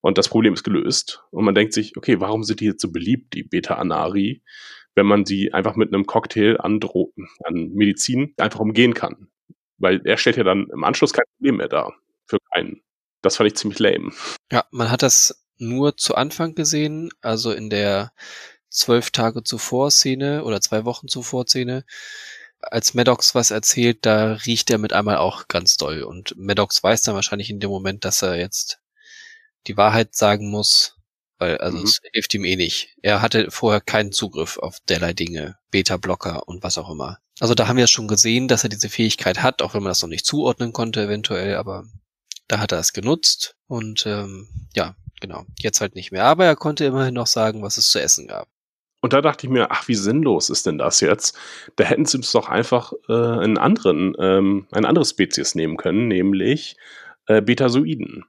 und 0.01 0.19
das 0.19 0.29
Problem 0.29 0.55
ist 0.55 0.65
gelöst. 0.65 1.23
Und 1.31 1.45
man 1.45 1.55
denkt 1.55 1.73
sich, 1.75 1.97
okay, 1.97 2.19
warum 2.21 2.43
sind 2.43 2.59
die 2.61 2.65
jetzt 2.65 2.83
so 2.83 2.91
beliebt, 2.91 3.35
die 3.35 3.45
Beta-Anari, 3.45 4.43
wenn 4.97 5.07
man 5.07 5.25
sie 5.27 5.53
einfach 5.53 5.77
mit 5.77 5.95
einem 5.95 6.07
Cocktail 6.07 6.57
an, 6.59 6.81
Dro 6.81 7.13
an 7.45 7.71
Medizin 7.75 8.35
einfach 8.39 8.59
umgehen 8.61 8.95
kann? 8.95 9.29
Weil 9.79 10.01
er 10.05 10.17
stellt 10.17 10.37
ja 10.37 10.43
dann 10.45 10.67
im 10.73 10.83
Anschluss 10.83 11.13
kein 11.13 11.25
Problem 11.37 11.59
mehr 11.59 11.69
dar. 11.69 11.95
Für 12.27 12.39
keinen. 12.53 12.83
Das 13.23 13.37
fand 13.37 13.49
ich 13.49 13.57
ziemlich 13.57 13.79
lame. 13.79 14.11
Ja, 14.51 14.65
man 14.73 14.91
hat 14.91 15.03
das 15.03 15.45
nur 15.59 15.97
zu 15.97 16.15
Anfang 16.17 16.55
gesehen, 16.55 17.11
also 17.21 17.53
in 17.53 17.71
der 17.71 18.13
zwölf 18.71 19.11
Tage 19.11 19.43
zuvor 19.45 19.91
Szene 19.91 20.45
oder 20.45 20.61
zwei 20.61 20.85
Wochen 20.85 21.09
zuvor 21.09 21.47
Szene. 21.47 21.85
Als 22.63 22.95
Maddox 22.95 23.35
was 23.35 23.51
erzählt, 23.51 24.05
da 24.07 24.35
riecht 24.35 24.71
er 24.71 24.79
mit 24.79 24.93
einmal 24.93 25.17
auch 25.17 25.49
ganz 25.49 25.77
doll. 25.77 26.03
Und 26.03 26.35
Maddox 26.37 26.83
weiß 26.83 27.03
dann 27.03 27.15
wahrscheinlich 27.15 27.51
in 27.51 27.61
dem 27.61 27.71
Moment, 27.71 28.05
dass 28.05 28.23
er 28.23 28.37
jetzt 28.39 28.79
die 29.67 29.77
Wahrheit 29.77 30.15
sagen 30.15 30.51
muss, 30.51 30.97
weil 31.39 31.57
also 31.59 31.79
Mhm. 31.79 31.85
es 31.85 32.01
hilft 32.13 32.35
ihm 32.35 32.45
eh 32.45 32.57
nicht. 32.57 32.97
Er 33.03 33.23
hatte 33.23 33.51
vorher 33.51 33.81
keinen 33.81 34.13
Zugriff 34.13 34.59
auf 34.59 34.79
derlei 34.89 35.13
Dinge, 35.15 35.57
Beta-Blocker 35.71 36.47
und 36.49 36.63
was 36.63 36.77
auch 36.79 36.91
immer. 36.91 37.19
Also 37.41 37.55
da 37.55 37.67
haben 37.67 37.79
wir 37.79 37.87
schon 37.87 38.09
gesehen, 38.09 38.47
dass 38.49 38.63
er 38.63 38.69
diese 38.69 38.91
Fähigkeit 38.91 39.43
hat, 39.43 39.63
auch 39.63 39.73
wenn 39.73 39.83
man 39.83 39.91
das 39.91 40.03
noch 40.03 40.09
nicht 40.11 40.27
zuordnen 40.27 40.73
konnte 40.75 41.03
eventuell, 41.05 41.57
aber 41.57 41.85
da 42.49 42.59
hat 42.59 42.73
er 42.73 42.79
es 42.79 42.93
genutzt 42.93 43.57
und 43.69 44.05
ähm, 44.07 44.49
ja, 44.75 44.97
genau, 45.21 45.47
jetzt 45.59 45.81
halt 45.81 45.95
nicht 45.95 46.13
mehr. 46.13 46.25
Aber 46.25 46.45
er 46.45 46.57
konnte 46.57 46.85
immerhin 46.85 47.15
noch 47.15 47.27
sagen, 47.27 47.63
was 47.63 47.79
es 47.79 47.89
zu 47.91 48.01
essen 48.03 48.27
gab. 48.29 48.49
Und 49.01 49.13
da 49.15 49.23
dachte 49.23 49.47
ich 49.47 49.53
mir, 49.53 49.71
ach, 49.71 49.89
wie 49.89 49.95
sinnlos 49.95 50.51
ist 50.51 50.67
denn 50.67 50.79
das 50.79 51.01
jetzt? 51.01 51.39
Da 51.77 51.85
hätten 51.85 52.05
sie 52.05 52.19
uns 52.19 52.33
doch 52.33 52.49
einfach 52.49 52.93
äh, 53.09 53.13
einen 53.13 53.59
anderen, 53.59 54.15
ähm, 54.19 54.67
eine 54.73 54.89
andere 54.89 55.05
Spezies 55.05 55.55
nehmen 55.55 55.77
können, 55.77 56.09
nämlich 56.09 56.77
äh, 57.27 57.41
Betasoiden. 57.41 58.25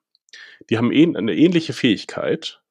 Die 0.70 0.78
haben 0.78 0.92
ähn 0.92 1.18
eine 1.18 1.36
ähnliche 1.36 1.74
Fähigkeit. 1.74 2.62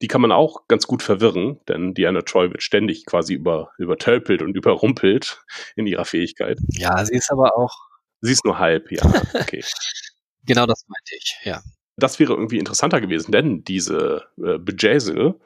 Die 0.00 0.08
kann 0.08 0.22
man 0.22 0.32
auch 0.32 0.66
ganz 0.66 0.86
gut 0.86 1.02
verwirren, 1.02 1.60
denn 1.68 1.92
Diana 1.92 2.22
Troy 2.22 2.50
wird 2.50 2.62
ständig 2.62 3.04
quasi 3.04 3.34
über, 3.34 3.72
übertölpelt 3.76 4.40
und 4.40 4.56
überrumpelt 4.56 5.42
in 5.76 5.86
ihrer 5.86 6.06
Fähigkeit. 6.06 6.58
Ja, 6.70 7.04
sie 7.04 7.16
ist 7.16 7.30
aber 7.30 7.58
auch, 7.58 7.74
Sie 8.22 8.32
ist 8.32 8.44
nur 8.44 8.58
halb, 8.58 8.90
ja, 8.92 9.02
okay. 9.34 9.62
genau 10.44 10.66
das 10.66 10.84
meinte 10.88 11.16
ich, 11.16 11.38
ja. 11.44 11.62
das 11.96 12.18
wäre 12.18 12.34
irgendwie 12.34 12.58
interessanter 12.58 13.00
gewesen, 13.00 13.32
denn 13.32 13.64
diese 13.64 14.26
äh, 14.36 14.58
Bejazel 14.58 15.36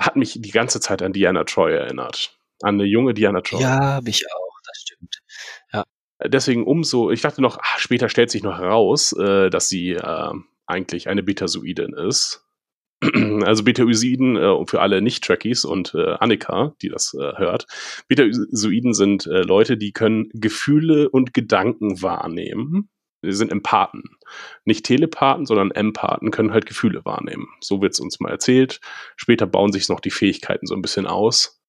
hat 0.00 0.16
mich 0.16 0.38
die 0.40 0.50
ganze 0.50 0.80
Zeit 0.80 1.02
an 1.02 1.12
Diana 1.12 1.44
Troy 1.44 1.74
erinnert. 1.74 2.36
An 2.62 2.74
eine 2.74 2.84
junge 2.84 3.14
Diana 3.14 3.40
Troy. 3.40 3.60
Ja, 3.60 4.00
mich 4.02 4.24
auch, 4.26 4.58
das 4.66 4.78
stimmt. 4.80 5.20
Deswegen 6.24 6.64
umso, 6.64 7.10
ich 7.10 7.22
dachte 7.22 7.40
noch, 7.40 7.58
ah, 7.58 7.78
später 7.78 8.08
stellt 8.08 8.30
sich 8.30 8.42
noch 8.42 8.58
heraus, 8.58 9.12
äh, 9.12 9.48
dass 9.48 9.68
sie 9.68 9.92
äh, 9.92 10.32
eigentlich 10.66 11.08
eine 11.08 11.22
Betasoidin 11.22 11.94
ist. 11.94 12.46
Also 13.46 13.64
Betasoiden, 13.64 14.36
äh, 14.36 14.66
für 14.66 14.82
alle 14.82 15.00
Nicht-Trekkies 15.00 15.64
und 15.64 15.94
äh, 15.94 16.16
Annika, 16.20 16.74
die 16.82 16.90
das 16.90 17.14
äh, 17.14 17.38
hört. 17.38 17.66
Betasoiden 18.08 18.92
sind 18.92 19.26
äh, 19.26 19.40
Leute, 19.40 19.78
die 19.78 19.92
können 19.92 20.28
Gefühle 20.34 21.08
und 21.08 21.32
Gedanken 21.32 22.02
wahrnehmen. 22.02 22.90
Sie 23.22 23.32
sind 23.32 23.52
Empathen. 23.52 24.02
Nicht 24.64 24.86
Telepathen, 24.86 25.44
sondern 25.46 25.70
Empathen 25.70 26.30
können 26.30 26.52
halt 26.52 26.66
Gefühle 26.66 27.04
wahrnehmen. 27.04 27.48
So 27.60 27.82
wird 27.82 27.92
es 27.92 28.00
uns 28.00 28.20
mal 28.20 28.30
erzählt. 28.30 28.80
Später 29.16 29.46
bauen 29.46 29.72
sich 29.72 29.88
noch 29.88 30.00
die 30.00 30.10
Fähigkeiten 30.10 30.66
so 30.66 30.74
ein 30.74 30.82
bisschen 30.82 31.06
aus. 31.06 31.60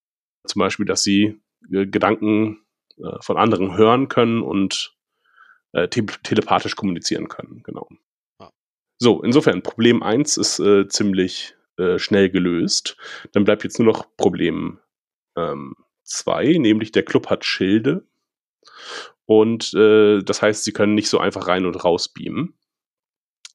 Zum 0.48 0.60
Beispiel, 0.60 0.86
dass 0.86 1.04
sie 1.04 1.42
äh, 1.72 1.86
Gedanken 1.86 2.64
äh, 2.98 3.22
von 3.22 3.38
anderen 3.38 3.76
hören 3.76 4.08
können 4.08 4.42
und 4.42 4.96
äh, 5.74 5.88
te 5.88 6.06
telepathisch 6.06 6.76
kommunizieren 6.76 7.28
können. 7.28 7.62
Genau. 7.64 7.88
Ja. 8.40 8.52
So, 8.98 9.22
insofern, 9.22 9.62
Problem 9.62 10.04
1 10.04 10.38
ist 10.38 10.60
äh, 10.60 10.88
ziemlich 10.88 11.56
äh, 11.78 12.00
schnell 12.00 12.30
gelöst. 12.30 12.98
Dann 13.34 13.44
bleibt 13.44 13.64
jetzt 13.64 13.80
nur 13.80 13.88
noch 13.88 14.06
Problem 14.18 14.80
2, 16.04 16.58
nämlich 16.60 16.92
der 16.92 17.04
Club 17.04 17.30
hat 17.30 17.46
Schilde. 17.46 18.06
Und 19.26 19.74
äh, 19.74 20.22
das 20.24 20.42
heißt, 20.42 20.64
sie 20.64 20.74
können 20.74 20.96
nicht 20.96 21.10
so 21.10 21.20
einfach 21.20 21.48
rein 21.48 21.66
und 21.66 21.84
raus 21.84 22.10
beamen, 22.10 22.54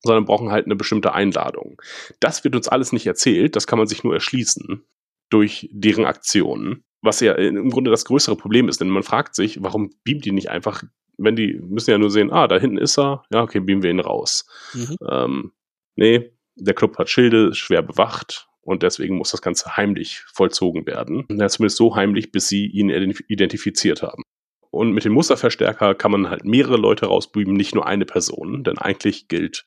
sondern 0.02 0.24
brauchen 0.24 0.50
halt 0.50 0.66
eine 0.66 0.76
bestimmte 0.76 1.12
Einladung. 1.12 1.80
Das 2.20 2.44
wird 2.44 2.56
uns 2.56 2.68
alles 2.68 2.92
nicht 2.92 3.06
erzählt, 3.06 3.56
das 3.56 3.66
kann 3.66 3.78
man 3.78 3.86
sich 3.86 4.04
nur 4.04 4.14
erschließen 4.14 4.84
durch 5.30 5.68
deren 5.72 6.06
Aktionen. 6.06 6.84
Was 7.02 7.20
ja 7.20 7.34
im 7.34 7.70
Grunde 7.70 7.90
das 7.90 8.04
größere 8.04 8.36
Problem 8.36 8.68
ist, 8.68 8.80
denn 8.80 8.88
man 8.88 9.02
fragt 9.02 9.34
sich, 9.34 9.62
warum 9.62 9.90
beamt 10.04 10.24
die 10.24 10.32
nicht 10.32 10.50
einfach, 10.50 10.82
wenn 11.18 11.36
die 11.36 11.60
müssen 11.60 11.90
ja 11.90 11.98
nur 11.98 12.10
sehen, 12.10 12.32
ah, 12.32 12.48
da 12.48 12.58
hinten 12.58 12.78
ist 12.78 12.98
er, 12.98 13.22
ja, 13.30 13.42
okay, 13.42 13.60
beamen 13.60 13.82
wir 13.82 13.90
ihn 13.90 14.00
raus. 14.00 14.46
Mhm. 14.72 14.96
Ähm, 15.08 15.52
nee, 15.94 16.32
der 16.56 16.74
Club 16.74 16.96
hat 16.98 17.10
Schilde, 17.10 17.54
schwer 17.54 17.82
bewacht 17.82 18.48
und 18.62 18.82
deswegen 18.82 19.16
muss 19.16 19.30
das 19.30 19.42
Ganze 19.42 19.76
heimlich 19.76 20.22
vollzogen 20.32 20.86
werden. 20.86 21.26
Ja, 21.30 21.48
zumindest 21.48 21.76
so 21.76 21.94
heimlich, 21.94 22.32
bis 22.32 22.48
sie 22.48 22.66
ihn 22.66 22.88
identif 22.88 23.22
identifiziert 23.28 24.02
haben. 24.02 24.22
Und 24.76 24.92
mit 24.92 25.04
dem 25.04 25.12
Musterverstärker 25.12 25.94
kann 25.94 26.10
man 26.10 26.30
halt 26.30 26.44
mehrere 26.44 26.76
Leute 26.76 27.06
rausbeamen, 27.06 27.54
nicht 27.56 27.74
nur 27.74 27.86
eine 27.86 28.04
Person, 28.06 28.64
denn 28.64 28.78
eigentlich 28.78 29.28
gilt 29.28 29.66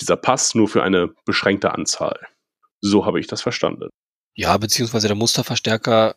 dieser 0.00 0.16
Pass 0.16 0.54
nur 0.54 0.68
für 0.68 0.82
eine 0.82 1.08
beschränkte 1.24 1.72
Anzahl. 1.72 2.18
So 2.80 3.06
habe 3.06 3.20
ich 3.20 3.26
das 3.26 3.42
verstanden. 3.42 3.88
Ja, 4.34 4.56
beziehungsweise 4.58 5.08
der 5.08 5.16
Musterverstärker 5.16 6.16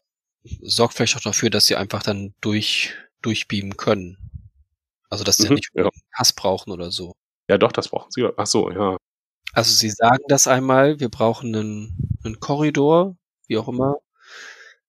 sorgt 0.61 0.93
vielleicht 0.93 1.15
auch 1.15 1.21
dafür, 1.21 1.49
dass 1.49 1.65
sie 1.67 1.75
einfach 1.75 2.03
dann 2.03 2.33
durch, 2.41 2.93
durchbeamen 3.21 3.77
können. 3.77 4.17
Also, 5.09 5.23
dass 5.23 5.37
sie 5.37 5.47
Mhm, 5.47 5.55
nicht 5.55 5.69
ja. 5.73 5.89
Pass 6.15 6.33
brauchen 6.33 6.71
oder 6.71 6.91
so. 6.91 7.13
Ja, 7.49 7.57
doch, 7.57 7.71
das 7.71 7.87
brauchen 7.89 8.11
sie. 8.11 8.27
Ach 8.37 8.45
so, 8.45 8.69
ja. 8.71 8.97
Also 9.53 9.73
sie 9.73 9.89
sagen 9.89 10.23
das 10.27 10.47
einmal, 10.47 10.99
wir 10.99 11.09
brauchen 11.09 11.55
einen, 11.55 12.19
einen 12.23 12.39
Korridor, 12.39 13.15
wie 13.47 13.57
auch 13.57 13.67
immer. 13.67 13.97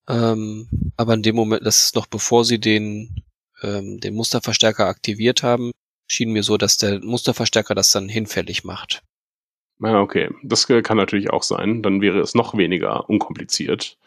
Ähm, 0.09 0.69
aber 0.97 1.15
in 1.15 1.23
dem 1.23 1.37
Moment, 1.37 1.65
das 1.65 1.85
ist 1.85 1.95
noch 1.95 2.07
bevor 2.07 2.45
sie 2.45 2.59
den, 2.61 3.25
ähm, 3.63 4.01
den 4.01 4.15
Musterverstärker 4.15 4.87
aktiviert 4.87 5.43
haben, 5.43 5.73
schien 6.07 6.33
mir 6.33 6.43
so, 6.43 6.57
dass 6.57 6.77
der 6.77 7.01
Musterverstärker 7.05 7.75
das 7.75 7.93
dann 7.93 8.09
hinfällig 8.09 8.65
macht. 8.65 9.03
Ja, 9.81 10.01
okay. 10.01 10.31
Das 10.43 10.69
äh, 10.69 10.83
kann 10.83 10.97
natürlich 10.97 11.31
auch 11.31 11.43
sein. 11.43 11.83
Dann 11.83 12.01
wäre 12.01 12.21
es 12.21 12.35
noch 12.35 12.57
weniger 12.57 13.09
unkompliziert. 13.09 13.99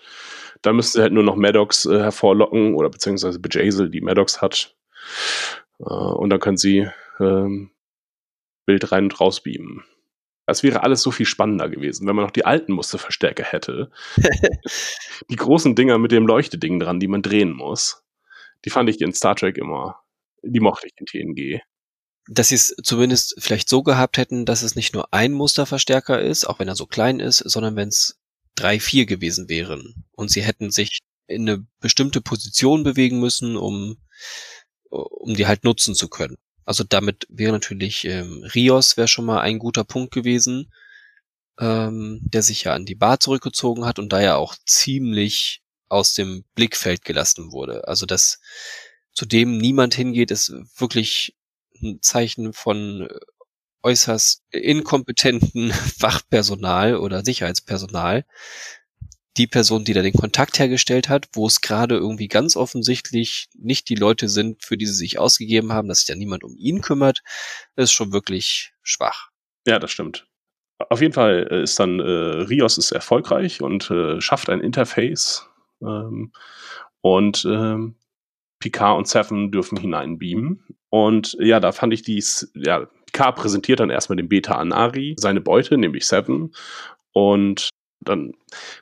Da 0.62 0.72
müsste 0.72 1.02
halt 1.02 1.14
nur 1.14 1.24
noch 1.24 1.36
Maddox 1.36 1.86
äh, 1.86 2.00
hervorlocken 2.00 2.76
oder 2.76 2.90
beziehungsweise 2.90 3.40
Bejazel, 3.40 3.90
die 3.90 4.02
Maddox 4.02 4.42
hat. 4.42 4.76
Äh, 5.80 5.84
und 5.84 6.30
dann 6.30 6.40
können 6.40 6.58
sie 6.58 6.88
ähm, 7.20 7.72
Bild 8.66 8.92
rein 8.92 9.06
und 9.06 9.20
raus 9.20 9.42
beamen. 9.42 9.84
Das 10.46 10.62
wäre 10.62 10.84
alles 10.84 11.02
so 11.02 11.12
viel 11.12 11.26
spannender 11.26 11.70
gewesen, 11.70 12.06
wenn 12.06 12.16
man 12.16 12.26
noch 12.26 12.32
die 12.32 12.46
alten 12.46 12.74
Musterverstärker 12.74 13.44
hätte. 13.44 13.92
die 15.30 15.36
großen 15.36 15.74
Dinger 15.74 15.98
mit 15.98 16.12
dem 16.12 16.28
Leuchteding 16.28 16.80
dran, 16.80 17.00
die 17.00 17.08
man 17.08 17.22
drehen 17.22 17.54
muss. 17.54 18.03
Die 18.66 18.70
fand 18.70 18.90
ich 18.90 19.02
in 19.02 19.14
Star 19.14 19.36
Trek 19.36 19.58
immer, 19.58 20.00
die 20.42 20.60
mochte 20.60 20.88
ich 20.88 20.94
in 20.98 21.06
TNG. 21.06 21.62
Dass 22.28 22.50
sie 22.50 22.56
es 22.56 22.76
zumindest 22.84 23.36
vielleicht 23.38 23.68
so 23.68 23.84
gehabt 23.84 24.18
hätten, 24.18 24.46
dass 24.46 24.62
es 24.62 24.76
nicht 24.76 24.94
nur 24.94 25.14
ein 25.14 25.34
Musterverstärker 25.34 26.22
ist, 26.22 26.46
auch 26.46 26.60
wenn 26.60 26.70
er 26.70 26.76
so 26.76 26.86
klein 26.86 27.20
ist, 27.20 27.40
sondern 27.40 27.76
wenn 27.76 27.90
es 27.90 28.20
drei, 28.56 28.80
vier 28.80 29.06
gewesen 29.06 29.50
wären. 29.50 30.06
Und 30.14 30.32
sie 30.32 30.44
hätten 30.44 30.72
sich 30.72 31.00
in 31.28 31.50
eine 31.50 31.66
bestimmte 31.80 32.22
Position 32.22 32.84
bewegen 32.84 33.20
müssen, 33.20 33.58
um, 33.58 33.98
um 34.90 35.34
die 35.34 35.48
halt 35.48 35.64
nutzen 35.64 35.96
zu 35.96 36.08
können. 36.08 36.38
Also 36.66 36.84
damit 36.88 37.26
wäre 37.30 37.52
natürlich 37.52 38.06
ähm, 38.06 38.44
Rios 38.56 38.96
wäre 38.96 39.08
schon 39.08 39.26
mal 39.26 39.42
ein 39.42 39.60
guter 39.60 39.84
Punkt 39.84 40.14
gewesen, 40.14 40.72
ähm, 41.60 42.22
der 42.24 42.42
sich 42.42 42.64
ja 42.64 42.74
an 42.74 42.86
die 42.86 42.96
Bar 42.96 43.20
zurückgezogen 43.20 43.86
hat 43.86 44.00
und 44.00 44.14
da 44.14 44.22
ja 44.22 44.36
auch 44.38 44.56
ziemlich 44.66 45.63
aus 45.94 46.14
dem 46.14 46.44
Blickfeld 46.56 47.06
gelassen 47.06 47.52
wurde. 47.52 47.88
Also 47.88 48.06
dass 48.06 48.40
zu 49.14 49.26
dem 49.26 49.58
niemand 49.58 49.94
hingeht, 49.94 50.32
ist 50.32 50.54
wirklich 50.78 51.36
ein 51.82 52.02
Zeichen 52.02 52.54
von 52.54 53.08
äußerst 53.84 54.44
inkompetenten 54.52 55.72
Wachpersonal 56.00 56.98
oder 56.98 57.24
Sicherheitspersonal. 57.24 58.26
Die 59.38 59.48
Person, 59.48 59.84
die 59.84 59.94
da 59.94 60.04
den 60.04 60.14
Kontakt 60.14 60.60
hergestellt 60.60 61.10
hat, 61.10 61.28
wo 61.34 61.48
es 61.48 61.62
gerade 61.62 61.96
irgendwie 61.96 62.28
ganz 62.28 62.56
offensichtlich 62.56 63.50
nicht 63.56 63.90
die 63.90 63.96
Leute 63.96 64.30
sind, 64.30 64.64
für 64.64 64.78
die 64.78 64.86
sie 64.86 64.94
sich 64.94 65.18
ausgegeben 65.18 65.74
haben, 65.74 65.88
dass 65.88 66.00
sich 66.00 66.08
da 66.08 66.16
niemand 66.16 66.44
um 66.44 66.56
ihn 66.56 66.82
kümmert, 66.82 67.24
ist 67.76 67.94
schon 67.94 68.14
wirklich 68.14 68.74
schwach. 68.84 69.30
Ja, 69.66 69.80
das 69.80 69.92
stimmt. 69.92 70.28
Auf 70.90 71.02
jeden 71.02 71.14
Fall 71.14 71.44
ist 71.64 71.80
dann 71.80 72.00
äh, 72.00 72.04
Rios 72.04 72.78
ist 72.78 72.92
erfolgreich 72.92 73.62
und 73.62 73.90
äh, 73.90 74.22
schafft 74.22 74.50
ein 74.50 74.62
Interface 74.62 75.48
und 77.02 77.46
ähm, 77.46 77.96
Picard 78.60 78.98
und 78.98 79.08
Seven 79.08 79.52
dürfen 79.52 79.78
hineinbeamen. 79.78 80.64
Und 80.90 81.36
ja, 81.40 81.60
da 81.60 81.72
fand 81.72 81.94
ich 81.94 82.02
dies, 82.02 82.52
ja, 82.56 82.88
Picard 83.08 83.36
präsentiert 83.36 83.80
dann 83.80 83.90
erstmal 83.90 84.16
dem 84.16 84.30
Beta 84.30 84.56
Anari 84.56 85.16
seine 85.18 85.42
Beute, 85.42 85.78
nämlich 85.78 86.08
Seven. 86.08 86.54
Und 87.12 87.70
dann 88.00 88.34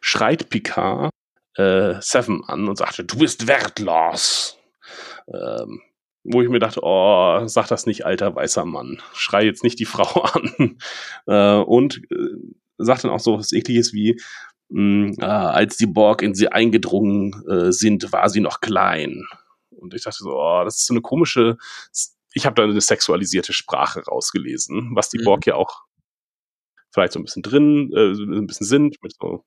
schreit 0.01 0.49
Picard 0.49 1.11
äh, 1.55 1.95
Seven 1.99 2.43
an 2.45 2.67
und 2.67 2.77
sagte, 2.77 3.03
du 3.03 3.17
bist 3.17 3.47
wertlos. 3.47 4.57
Ähm, 5.27 5.81
wo 6.23 6.41
ich 6.41 6.49
mir 6.49 6.59
dachte, 6.59 6.81
oh, 6.83 7.41
sag 7.47 7.67
das 7.67 7.85
nicht, 7.85 8.05
alter 8.05 8.35
weißer 8.35 8.65
Mann. 8.65 9.01
Schrei 9.13 9.43
jetzt 9.45 9.63
nicht 9.63 9.79
die 9.79 9.85
Frau 9.85 10.21
an. 10.21 10.77
Äh, 11.27 11.63
und 11.63 12.01
äh, 12.11 12.37
sagt 12.77 13.03
dann 13.03 13.11
auch 13.11 13.19
so 13.19 13.37
was 13.37 13.51
Ekliges 13.51 13.93
wie, 13.93 14.19
mh, 14.71 15.15
äh, 15.19 15.25
als 15.25 15.77
die 15.77 15.87
Borg 15.87 16.21
in 16.21 16.33
sie 16.33 16.49
eingedrungen 16.49 17.43
äh, 17.49 17.71
sind, 17.71 18.11
war 18.11 18.29
sie 18.29 18.41
noch 18.41 18.61
klein. 18.61 19.25
Und 19.69 19.93
ich 19.93 20.03
dachte 20.03 20.23
so, 20.23 20.39
oh, 20.39 20.63
das 20.63 20.77
ist 20.77 20.87
so 20.87 20.93
eine 20.93 21.01
komische, 21.01 21.57
ich 22.33 22.45
habe 22.45 22.55
da 22.55 22.63
eine 22.63 22.79
sexualisierte 22.79 23.53
Sprache 23.53 24.03
rausgelesen, 24.05 24.91
was 24.95 25.09
die 25.09 25.19
mhm. 25.19 25.25
Borg 25.25 25.45
ja 25.45 25.55
auch 25.55 25.83
vielleicht 26.91 27.13
so 27.13 27.19
ein 27.19 27.23
bisschen 27.23 27.43
drin, 27.43 27.91
äh, 27.95 28.11
ein 28.11 28.47
bisschen 28.47 28.67
sind, 28.67 29.01
mit 29.01 29.13
so 29.19 29.43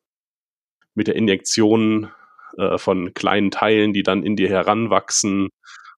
mit 0.95 1.09
der 1.09 1.17
Injektion 1.17 2.11
äh, 2.57 2.79
von 2.79 3.15
kleinen 3.15 3.51
Teilen, 3.51 3.93
die 3.93 4.03
dann 4.03 4.23
in 4.23 4.37
dir 4.37 4.49
heranwachsen 4.49 5.49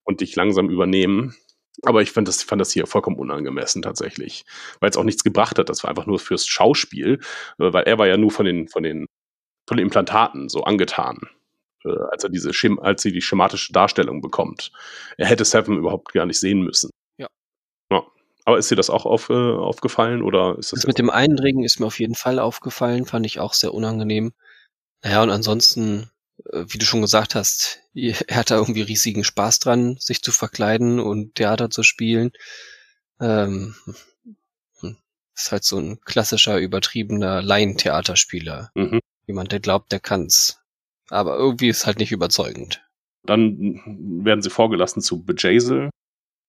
und 0.05 0.21
dich 0.21 0.35
langsam 0.37 0.71
übernehmen. 0.71 1.37
Aber 1.83 2.01
ich 2.01 2.11
fand 2.11 2.27
das, 2.27 2.43
fand 2.43 2.61
das 2.61 2.73
hier 2.73 2.87
vollkommen 2.87 3.19
unangemessen 3.19 3.83
tatsächlich, 3.83 4.47
weil 4.81 4.89
es 4.89 4.97
auch 4.97 5.05
nichts 5.05 5.23
gebracht 5.23 5.59
hat. 5.59 5.69
Das 5.69 5.83
war 5.83 5.91
einfach 5.91 6.07
nur 6.07 6.19
fürs 6.19 6.47
Schauspiel, 6.47 7.21
äh, 7.59 7.73
weil 7.73 7.85
er 7.85 7.99
war 7.99 8.07
ja 8.07 8.17
nur 8.17 8.31
von 8.31 8.47
den, 8.47 8.69
von 8.69 8.83
den 8.83 9.07
Implantaten 9.69 10.49
so 10.49 10.63
angetan, 10.65 11.19
äh, 11.85 11.91
als 12.11 12.25
er 12.25 12.31
diese 12.31 12.53
Schem 12.53 12.79
als 12.79 13.03
sie 13.03 13.13
die 13.13 13.23
schematische 13.23 13.73
Darstellung 13.73 14.21
bekommt. 14.21 14.73
Er 15.17 15.27
hätte 15.27 15.45
Seven 15.45 15.77
überhaupt 15.79 16.13
gar 16.13 16.27
nicht 16.27 16.41
sehen 16.41 16.61
müssen. 16.61 16.91
Ja. 17.19 17.29
ja. 17.91 18.03
Aber 18.45 18.59
ist 18.59 18.71
dir 18.71 18.77
das 18.77 18.91
auch 18.91 19.07
auf, 19.07 19.29
äh, 19.31 19.35
aufgefallen 19.35 20.23
oder 20.23 20.57
ist 20.59 20.73
das? 20.73 20.81
das 20.81 20.87
mit 20.87 20.99
dem 20.99 21.11
Eindringen 21.11 21.65
ist 21.65 21.81
mir 21.81 21.87
auf 21.87 21.99
jeden 21.99 22.15
Fall 22.15 22.39
aufgefallen, 22.39 23.07
fand 23.07 23.27
ich 23.27 23.41
auch 23.41 23.55
sehr 23.55 23.75
unangenehm. 23.75 24.33
Naja, 25.03 25.23
und 25.23 25.31
ansonsten 25.31 26.11
äh, 26.53 26.65
wie 26.69 26.79
du 26.79 26.85
schon 26.85 27.03
gesagt 27.03 27.35
hast, 27.35 27.83
er 27.95 28.37
hat 28.37 28.51
da 28.51 28.57
irgendwie 28.57 28.83
riesigen 28.83 29.25
Spaß 29.25 29.59
dran, 29.61 29.97
sich 29.99 30.23
zu 30.23 30.33
verkleiden 30.33 31.01
und 31.01 31.35
Theater 31.35 31.71
zu 31.71 31.83
spielen. 31.83 32.33
Ähm, 33.21 33.75
hm, 34.81 34.97
ist 35.35 35.53
halt 35.53 35.65
so 35.65 35.79
ein 35.79 36.01
klassischer, 36.01 36.59
übertriebener 36.59 37.43
Laientheaterspieler. 37.43 38.71
Mhm. 38.75 39.01
Jemand, 39.27 39.53
der 39.53 39.61
glaubt, 39.61 39.93
der 39.93 40.01
kann's. 40.01 40.61
Aber 41.09 41.37
irgendwie 41.37 41.69
ist 41.69 41.87
halt 41.87 41.99
nicht 41.99 42.13
überzeugend. 42.13 42.83
Dann 43.25 43.81
werden 44.25 44.43
sie 44.43 44.51
vorgelassen 44.51 45.03
zu 45.03 45.25
Bejazel. 45.25 45.91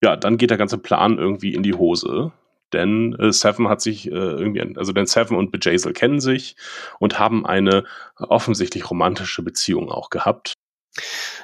Ja, 0.01 0.15
dann 0.15 0.37
geht 0.37 0.51
der 0.51 0.57
ganze 0.57 0.77
Plan 0.77 1.17
irgendwie 1.17 1.53
in 1.53 1.63
die 1.63 1.73
Hose 1.73 2.31
denn 2.73 3.15
äh, 3.19 3.31
Seven 3.31 3.69
hat 3.69 3.81
sich 3.81 4.07
äh, 4.07 4.11
irgendwie, 4.11 4.61
also 4.77 4.91
denn 4.91 5.05
Seven 5.05 5.37
und 5.37 5.51
Bejazel 5.51 5.93
kennen 5.93 6.19
sich 6.19 6.55
und 6.99 7.19
haben 7.19 7.45
eine 7.45 7.85
offensichtlich 8.17 8.89
romantische 8.89 9.41
Beziehung 9.41 9.89
auch 9.89 10.09
gehabt. 10.09 10.53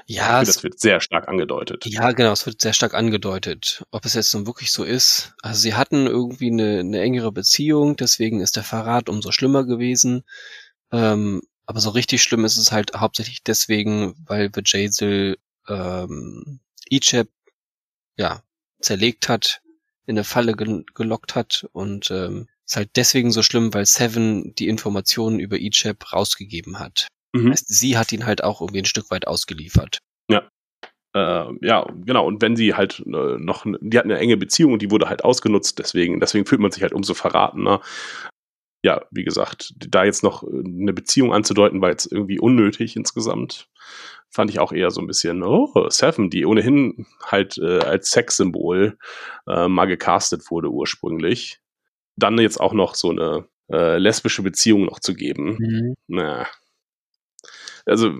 Ja, 0.05 0.39
finde, 0.39 0.45
das 0.47 0.63
wird 0.63 0.79
sehr 0.79 0.99
stark 0.99 1.27
angedeutet. 1.27 1.85
Ja, 1.85 2.11
genau, 2.11 2.31
es 2.31 2.45
wird 2.45 2.59
sehr 2.59 2.73
stark 2.73 2.93
angedeutet. 2.93 3.83
Ob 3.91 4.03
es 4.03 4.15
jetzt 4.15 4.33
nun 4.33 4.47
wirklich 4.47 4.71
so 4.71 4.83
ist. 4.83 5.33
Also 5.41 5.61
sie 5.61 5.75
hatten 5.75 6.07
irgendwie 6.07 6.51
eine, 6.51 6.79
eine 6.79 7.01
engere 7.01 7.31
Beziehung, 7.31 7.95
deswegen 7.95 8.41
ist 8.41 8.57
der 8.57 8.63
Verrat 8.63 9.07
umso 9.07 9.31
schlimmer 9.31 9.63
gewesen. 9.63 10.23
Ähm, 10.93 11.41
aber 11.65 11.79
so 11.79 11.89
richtig 11.89 12.21
schlimm 12.21 12.45
ist 12.45 12.57
es 12.57 12.71
halt 12.71 12.93
hauptsächlich 12.95 13.43
deswegen, 13.43 14.15
weil 14.25 14.49
Bejazel 14.49 15.37
ähm, 15.67 16.59
Icheb 16.89 17.29
ja 18.17 18.43
zerlegt 18.79 19.27
hat 19.27 19.61
in 20.05 20.17
eine 20.17 20.23
Falle 20.23 20.53
gel 20.53 20.85
gelockt 20.93 21.35
hat 21.35 21.67
und 21.71 22.11
ähm, 22.11 22.47
ist 22.65 22.75
halt 22.75 22.91
deswegen 22.95 23.31
so 23.31 23.41
schlimm, 23.41 23.73
weil 23.73 23.85
Seven 23.85 24.53
die 24.55 24.67
Informationen 24.67 25.39
über 25.39 25.57
Ichab 25.57 26.13
rausgegeben 26.13 26.79
hat. 26.79 27.07
Mhm. 27.33 27.51
Heißt, 27.51 27.67
sie 27.67 27.97
hat 27.97 28.11
ihn 28.11 28.25
halt 28.25 28.43
auch 28.43 28.61
irgendwie 28.61 28.79
ein 28.79 28.85
Stück 28.85 29.09
weit 29.09 29.27
ausgeliefert. 29.27 29.99
Ja. 30.29 30.49
Äh, 31.15 31.65
ja, 31.65 31.85
genau. 32.05 32.25
Und 32.25 32.41
wenn 32.41 32.55
sie 32.55 32.73
halt 32.73 32.99
äh, 33.05 33.37
noch, 33.37 33.65
die 33.81 33.97
hatten 33.97 34.11
eine 34.11 34.19
enge 34.19 34.37
Beziehung 34.37 34.73
und 34.73 34.81
die 34.81 34.91
wurde 34.91 35.09
halt 35.09 35.23
ausgenutzt, 35.23 35.79
deswegen, 35.79 36.19
deswegen 36.19 36.45
fühlt 36.45 36.61
man 36.61 36.71
sich 36.71 36.83
halt 36.83 36.93
umso 36.93 37.13
verratener. 37.13 37.81
Ja, 38.83 39.05
wie 39.11 39.23
gesagt, 39.23 39.73
da 39.77 40.03
jetzt 40.03 40.23
noch 40.23 40.43
eine 40.43 40.93
Beziehung 40.93 41.33
anzudeuten, 41.33 41.81
war 41.81 41.89
jetzt 41.89 42.11
irgendwie 42.11 42.39
unnötig 42.39 42.95
insgesamt 42.95 43.69
fand 44.33 44.49
ich 44.49 44.59
auch 44.59 44.71
eher 44.71 44.89
so 44.89 44.99
ein 44.99 45.07
bisschen, 45.07 45.43
oh, 45.43 45.71
Seven, 45.89 46.31
die 46.31 46.45
ohnehin 46.45 47.05
halt 47.23 47.57
äh, 47.59 47.79
als 47.79 48.09
Sexsymbol 48.09 48.97
äh, 49.47 49.67
mal 49.67 49.85
gecastet 49.85 50.49
wurde 50.49 50.69
ursprünglich. 50.71 51.59
Dann 52.15 52.39
jetzt 52.39 52.59
auch 52.59 52.73
noch 52.73 52.95
so 52.95 53.11
eine 53.11 53.45
äh, 53.71 53.99
lesbische 53.99 54.41
Beziehung 54.41 54.85
noch 54.85 54.99
zu 54.99 55.13
geben. 55.13 55.57
Mhm. 55.59 55.95
Naja. 56.07 56.47
Also 57.85 58.11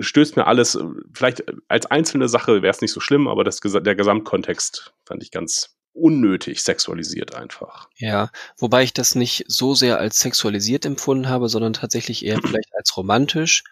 stößt 0.00 0.36
mir 0.36 0.46
alles, 0.46 0.78
vielleicht 1.12 1.44
als 1.68 1.86
einzelne 1.86 2.28
Sache 2.28 2.62
wäre 2.62 2.70
es 2.70 2.80
nicht 2.80 2.92
so 2.92 3.00
schlimm, 3.00 3.28
aber 3.28 3.44
das, 3.44 3.60
der 3.60 3.94
Gesamtkontext 3.94 4.94
fand 5.04 5.22
ich 5.22 5.30
ganz 5.30 5.76
unnötig 5.92 6.62
sexualisiert 6.62 7.34
einfach. 7.34 7.88
Ja, 7.96 8.30
wobei 8.56 8.82
ich 8.82 8.92
das 8.92 9.14
nicht 9.14 9.44
so 9.48 9.74
sehr 9.74 9.98
als 9.98 10.20
sexualisiert 10.20 10.84
empfunden 10.84 11.28
habe, 11.28 11.48
sondern 11.48 11.74
tatsächlich 11.74 12.24
eher 12.24 12.36
vielleicht 12.44 12.74
als 12.76 12.96
romantisch 12.96 13.64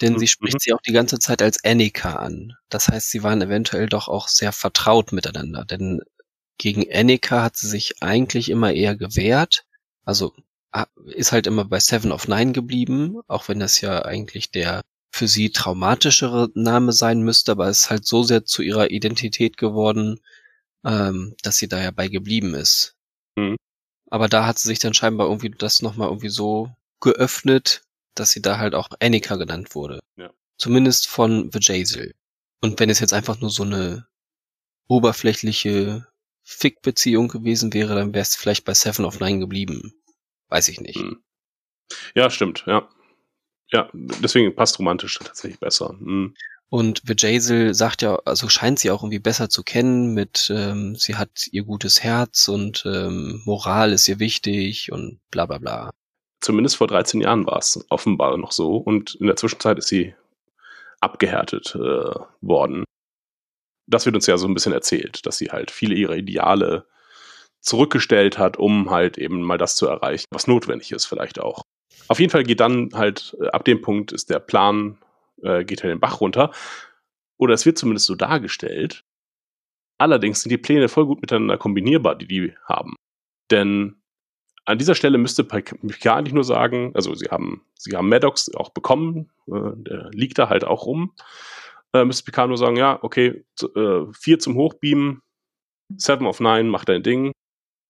denn 0.00 0.18
sie 0.18 0.26
spricht 0.26 0.54
mhm. 0.54 0.58
sie 0.60 0.72
auch 0.72 0.80
die 0.80 0.92
ganze 0.92 1.18
Zeit 1.18 1.42
als 1.42 1.62
Annika 1.64 2.16
an. 2.16 2.54
Das 2.68 2.88
heißt, 2.88 3.10
sie 3.10 3.22
waren 3.22 3.42
eventuell 3.42 3.86
doch 3.86 4.08
auch 4.08 4.28
sehr 4.28 4.52
vertraut 4.52 5.12
miteinander, 5.12 5.64
denn 5.64 6.00
gegen 6.58 6.84
Annika 6.92 7.42
hat 7.42 7.56
sie 7.56 7.68
sich 7.68 8.02
eigentlich 8.02 8.50
immer 8.50 8.72
eher 8.72 8.96
gewehrt. 8.96 9.64
Also 10.04 10.34
ist 11.06 11.32
halt 11.32 11.46
immer 11.46 11.64
bei 11.64 11.80
Seven 11.80 12.12
of 12.12 12.28
Nine 12.28 12.52
geblieben, 12.52 13.20
auch 13.26 13.48
wenn 13.48 13.58
das 13.58 13.80
ja 13.80 14.04
eigentlich 14.04 14.50
der 14.50 14.82
für 15.12 15.26
sie 15.26 15.50
traumatischere 15.50 16.50
Name 16.54 16.92
sein 16.92 17.22
müsste, 17.22 17.52
aber 17.52 17.68
es 17.68 17.80
ist 17.80 17.90
halt 17.90 18.06
so 18.06 18.22
sehr 18.22 18.44
zu 18.44 18.62
ihrer 18.62 18.90
Identität 18.90 19.56
geworden, 19.56 20.20
ähm, 20.84 21.34
dass 21.42 21.56
sie 21.56 21.68
da 21.68 21.80
ja 21.80 21.90
bei 21.90 22.08
geblieben 22.08 22.54
ist. 22.54 22.96
Mhm. 23.36 23.56
Aber 24.10 24.28
da 24.28 24.46
hat 24.46 24.58
sie 24.58 24.68
sich 24.68 24.78
dann 24.78 24.94
scheinbar 24.94 25.28
irgendwie 25.28 25.50
das 25.50 25.82
nochmal 25.82 26.08
irgendwie 26.08 26.30
so 26.30 26.74
geöffnet, 27.00 27.82
dass 28.14 28.32
sie 28.32 28.42
da 28.42 28.58
halt 28.58 28.74
auch 28.74 28.88
Annika 29.00 29.36
genannt 29.36 29.74
wurde. 29.74 30.00
Ja. 30.16 30.30
Zumindest 30.58 31.06
von 31.06 31.52
Vajazel. 31.54 32.14
Und 32.60 32.78
wenn 32.80 32.90
es 32.90 33.00
jetzt 33.00 33.12
einfach 33.12 33.40
nur 33.40 33.50
so 33.50 33.62
eine 33.62 34.06
oberflächliche 34.88 36.06
Fick-Beziehung 36.42 37.28
gewesen 37.28 37.72
wäre, 37.72 37.94
dann 37.94 38.12
wäre 38.12 38.22
es 38.22 38.36
vielleicht 38.36 38.64
bei 38.64 38.74
Seven 38.74 39.04
of 39.04 39.20
Nine 39.20 39.38
geblieben. 39.38 39.94
Weiß 40.48 40.68
ich 40.68 40.80
nicht. 40.80 40.98
Hm. 40.98 41.22
Ja, 42.14 42.28
stimmt, 42.28 42.64
ja. 42.66 42.88
Ja, 43.72 43.88
deswegen 43.94 44.54
passt 44.54 44.78
romantisch 44.80 45.18
tatsächlich 45.22 45.60
besser. 45.60 45.90
Hm. 45.90 46.34
Und 46.70 47.02
Vajazel 47.08 47.74
sagt 47.74 48.02
ja, 48.02 48.16
also 48.24 48.48
scheint 48.48 48.78
sie 48.78 48.90
auch 48.90 49.02
irgendwie 49.02 49.18
besser 49.18 49.50
zu 49.50 49.64
kennen 49.64 50.14
mit, 50.14 50.52
ähm, 50.54 50.94
sie 50.94 51.16
hat 51.16 51.48
ihr 51.50 51.64
gutes 51.64 52.02
Herz 52.02 52.48
und 52.48 52.84
ähm, 52.86 53.42
Moral 53.44 53.92
ist 53.92 54.08
ihr 54.08 54.20
wichtig 54.20 54.92
und 54.92 55.18
bla 55.30 55.46
bla 55.46 55.58
bla 55.58 55.90
zumindest 56.40 56.76
vor 56.76 56.86
13 56.86 57.20
Jahren 57.20 57.46
war 57.46 57.58
es 57.58 57.84
offenbar 57.90 58.36
noch 58.36 58.52
so. 58.52 58.76
Und 58.76 59.14
in 59.16 59.26
der 59.26 59.36
Zwischenzeit 59.36 59.78
ist 59.78 59.88
sie 59.88 60.14
abgehärtet 61.00 61.74
äh, 61.76 62.14
worden. 62.40 62.84
Das 63.86 64.06
wird 64.06 64.16
uns 64.16 64.26
ja 64.26 64.36
so 64.36 64.46
ein 64.46 64.54
bisschen 64.54 64.72
erzählt, 64.72 65.26
dass 65.26 65.38
sie 65.38 65.50
halt 65.50 65.70
viele 65.70 65.94
ihrer 65.94 66.16
Ideale 66.16 66.86
zurückgestellt 67.60 68.38
hat, 68.38 68.56
um 68.56 68.90
halt 68.90 69.18
eben 69.18 69.42
mal 69.42 69.58
das 69.58 69.76
zu 69.76 69.86
erreichen, 69.86 70.26
was 70.30 70.46
notwendig 70.46 70.92
ist 70.92 71.06
vielleicht 71.06 71.38
auch. 71.38 71.62
Auf 72.08 72.18
jeden 72.18 72.30
Fall 72.30 72.44
geht 72.44 72.60
dann 72.60 72.90
halt, 72.94 73.36
äh, 73.40 73.48
ab 73.48 73.64
dem 73.64 73.82
Punkt 73.82 74.12
ist 74.12 74.30
der 74.30 74.40
Plan, 74.40 74.98
äh, 75.42 75.64
geht 75.64 75.82
halt 75.82 75.92
den 75.92 76.00
Bach 76.00 76.20
runter. 76.20 76.52
Oder 77.38 77.54
es 77.54 77.64
wird 77.66 77.78
zumindest 77.78 78.06
so 78.06 78.14
dargestellt. 78.14 79.04
Allerdings 79.98 80.42
sind 80.42 80.50
die 80.50 80.58
Pläne 80.58 80.88
voll 80.88 81.06
gut 81.06 81.20
miteinander 81.20 81.58
kombinierbar, 81.58 82.16
die 82.16 82.26
die 82.26 82.54
haben. 82.64 82.96
Denn 83.50 84.00
an 84.64 84.78
dieser 84.78 84.94
Stelle 84.94 85.18
müsste 85.18 85.44
Picard 85.44 86.06
eigentlich 86.06 86.34
nur 86.34 86.44
sagen, 86.44 86.92
also 86.94 87.14
sie 87.14 87.28
haben, 87.28 87.62
sie 87.74 87.96
haben 87.96 88.08
Maddox 88.08 88.54
auch 88.54 88.70
bekommen, 88.70 89.30
äh, 89.48 89.72
der 89.74 90.10
liegt 90.12 90.38
da 90.38 90.48
halt 90.48 90.64
auch 90.64 90.86
rum. 90.86 91.14
Äh, 91.92 92.04
müsste 92.04 92.24
Picard 92.24 92.48
nur 92.48 92.58
sagen, 92.58 92.76
ja, 92.76 92.98
okay, 93.02 93.44
äh, 93.74 94.00
vier 94.12 94.38
zum 94.38 94.54
Hochbeamen, 94.54 95.22
Seven 95.96 96.26
of 96.26 96.40
Nine, 96.40 96.64
mach 96.64 96.84
dein 96.84 97.02
Ding, 97.02 97.32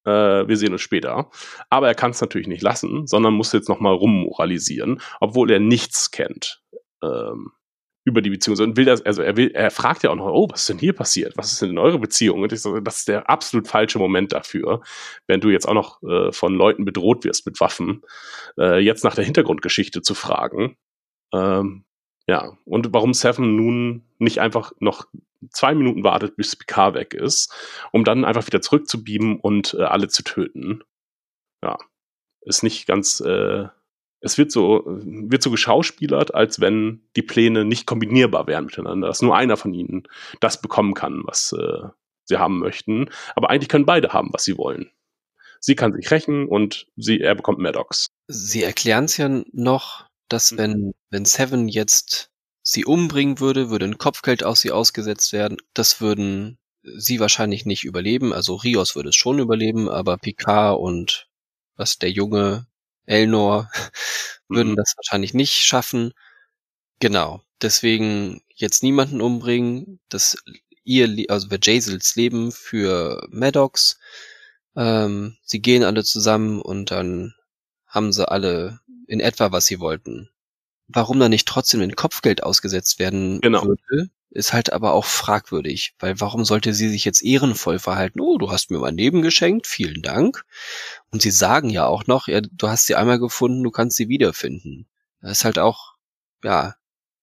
äh, 0.06 0.10
wir 0.48 0.56
sehen 0.56 0.72
uns 0.72 0.80
später. 0.80 1.30
Aber 1.68 1.88
er 1.88 1.94
kann 1.94 2.12
es 2.12 2.20
natürlich 2.20 2.48
nicht 2.48 2.62
lassen, 2.62 3.06
sondern 3.06 3.34
muss 3.34 3.52
jetzt 3.52 3.68
nochmal 3.68 3.94
rummoralisieren, 3.94 5.00
obwohl 5.20 5.50
er 5.50 5.60
nichts 5.60 6.10
kennt. 6.10 6.62
Ähm, 7.02 7.52
über 8.04 8.22
die 8.22 8.30
Beziehung, 8.30 8.56
sondern 8.56 8.76
will 8.76 8.86
das, 8.86 9.02
also 9.02 9.22
er 9.22 9.36
will, 9.36 9.50
er 9.52 9.70
fragt 9.70 10.02
ja 10.02 10.10
auch 10.10 10.16
noch, 10.16 10.26
oh, 10.26 10.48
was 10.50 10.62
ist 10.62 10.68
denn 10.70 10.78
hier 10.78 10.94
passiert? 10.94 11.36
Was 11.36 11.52
ist 11.52 11.62
denn 11.62 11.70
in 11.70 11.78
eurer 11.78 11.98
Beziehung? 11.98 12.42
Und 12.42 12.52
ich 12.52 12.62
so, 12.62 12.80
das 12.80 12.98
ist 12.98 13.08
der 13.08 13.28
absolut 13.28 13.68
falsche 13.68 13.98
Moment 13.98 14.32
dafür, 14.32 14.80
wenn 15.26 15.40
du 15.40 15.50
jetzt 15.50 15.68
auch 15.68 15.74
noch 15.74 16.02
äh, 16.02 16.32
von 16.32 16.54
Leuten 16.54 16.84
bedroht 16.84 17.24
wirst 17.24 17.44
mit 17.46 17.60
Waffen, 17.60 18.02
äh, 18.58 18.78
jetzt 18.78 19.04
nach 19.04 19.14
der 19.14 19.24
Hintergrundgeschichte 19.24 20.00
zu 20.00 20.14
fragen. 20.14 20.76
Ähm, 21.32 21.84
ja, 22.26 22.56
und 22.64 22.92
warum 22.92 23.12
Seven 23.12 23.56
nun 23.56 24.04
nicht 24.18 24.40
einfach 24.40 24.72
noch 24.78 25.06
zwei 25.50 25.74
Minuten 25.74 26.04
wartet, 26.04 26.36
bis 26.36 26.56
Picard 26.56 26.94
weg 26.94 27.14
ist, 27.14 27.52
um 27.92 28.04
dann 28.04 28.24
einfach 28.24 28.46
wieder 28.46 28.62
zurückzubeamen 28.62 29.40
und 29.40 29.74
äh, 29.74 29.82
alle 29.82 30.08
zu 30.08 30.22
töten. 30.22 30.82
Ja, 31.62 31.78
ist 32.42 32.62
nicht 32.62 32.86
ganz, 32.86 33.20
äh, 33.20 33.68
es 34.20 34.38
wird 34.38 34.52
so, 34.52 34.82
wird 34.86 35.42
so 35.42 35.50
geschauspielert, 35.50 36.34
als 36.34 36.60
wenn 36.60 37.02
die 37.16 37.22
Pläne 37.22 37.64
nicht 37.64 37.86
kombinierbar 37.86 38.46
wären 38.46 38.66
miteinander, 38.66 39.08
dass 39.08 39.22
nur 39.22 39.36
einer 39.36 39.56
von 39.56 39.72
ihnen 39.74 40.04
das 40.40 40.60
bekommen 40.60 40.94
kann, 40.94 41.22
was 41.24 41.52
äh, 41.52 41.88
sie 42.24 42.36
haben 42.38 42.58
möchten. 42.58 43.10
Aber 43.34 43.50
eigentlich 43.50 43.68
können 43.68 43.86
beide 43.86 44.12
haben, 44.12 44.30
was 44.32 44.44
sie 44.44 44.58
wollen. 44.58 44.90
Sie 45.60 45.74
kann 45.74 45.92
sich 45.92 46.10
rächen 46.10 46.48
und 46.48 46.86
sie, 46.96 47.20
er 47.20 47.34
bekommt 47.34 47.58
Maddox. 47.58 48.06
Sie 48.28 48.62
erklären 48.62 49.04
es 49.04 49.16
ja 49.16 49.28
noch, 49.52 50.06
dass 50.28 50.52
Mhm. 50.52 50.58
wenn, 50.58 50.92
wenn 51.10 51.24
Seven 51.24 51.68
jetzt 51.68 52.30
sie 52.62 52.84
umbringen 52.84 53.40
würde, 53.40 53.70
würde 53.70 53.86
ein 53.86 53.98
Kopfgeld 53.98 54.44
aus 54.44 54.60
sie 54.60 54.70
ausgesetzt 54.70 55.32
werden. 55.32 55.56
Das 55.74 56.00
würden 56.00 56.58
sie 56.82 57.20
wahrscheinlich 57.20 57.66
nicht 57.66 57.84
überleben. 57.84 58.32
Also 58.32 58.54
Rios 58.54 58.96
würde 58.96 59.10
es 59.10 59.16
schon 59.16 59.38
überleben, 59.38 59.88
aber 59.88 60.16
Picard 60.16 60.78
und 60.78 61.28
was 61.76 61.98
der 61.98 62.10
junge 62.10 62.66
Elnor 63.10 63.70
würden 64.48 64.72
Mhm. 64.72 64.76
das 64.76 64.94
wahrscheinlich 64.96 65.34
nicht 65.34 65.54
schaffen. 65.64 66.12
Genau. 67.00 67.42
Deswegen 67.62 68.42
jetzt 68.54 68.82
niemanden 68.82 69.20
umbringen. 69.22 70.00
Das 70.10 70.36
ihr, 70.84 71.26
also 71.30 71.48
Jazels 71.62 72.16
Leben 72.16 72.52
für 72.52 73.26
Maddox. 73.30 73.98
Ähm, 74.76 75.36
sie 75.44 75.60
gehen 75.62 75.84
alle 75.84 76.04
zusammen 76.04 76.60
und 76.62 76.90
dann 76.90 77.34
haben 77.86 78.12
sie 78.12 78.28
alle 78.30 78.80
in 79.08 79.20
etwa, 79.20 79.52
was 79.52 79.66
sie 79.66 79.80
wollten. 79.80 80.30
Warum 80.88 81.20
dann 81.20 81.30
nicht 81.30 81.48
trotzdem 81.48 81.82
in 81.82 81.96
Kopfgeld 81.96 82.42
ausgesetzt 82.44 82.98
werden 83.00 83.40
Genau. 83.42 83.64
würde, 83.64 84.10
ist 84.30 84.52
halt 84.52 84.72
aber 84.72 84.92
auch 84.92 85.04
fragwürdig, 85.04 85.94
weil 85.98 86.20
warum 86.20 86.44
sollte 86.44 86.72
sie 86.72 86.88
sich 86.88 87.04
jetzt 87.04 87.22
ehrenvoll 87.22 87.78
verhalten? 87.78 88.20
Oh, 88.20 88.38
du 88.38 88.50
hast 88.50 88.70
mir 88.70 88.78
mein 88.78 88.96
Leben 88.96 89.22
geschenkt, 89.22 89.66
vielen 89.66 90.02
Dank. 90.02 90.44
Und 91.10 91.22
sie 91.22 91.32
sagen 91.32 91.68
ja 91.68 91.86
auch 91.86 92.06
noch, 92.06 92.28
ja, 92.28 92.40
du 92.40 92.68
hast 92.68 92.86
sie 92.86 92.94
einmal 92.94 93.18
gefunden, 93.18 93.64
du 93.64 93.70
kannst 93.70 93.96
sie 93.96 94.08
wiederfinden. 94.08 94.86
Das 95.20 95.38
ist 95.38 95.44
halt 95.44 95.58
auch, 95.58 95.94
ja, 96.44 96.76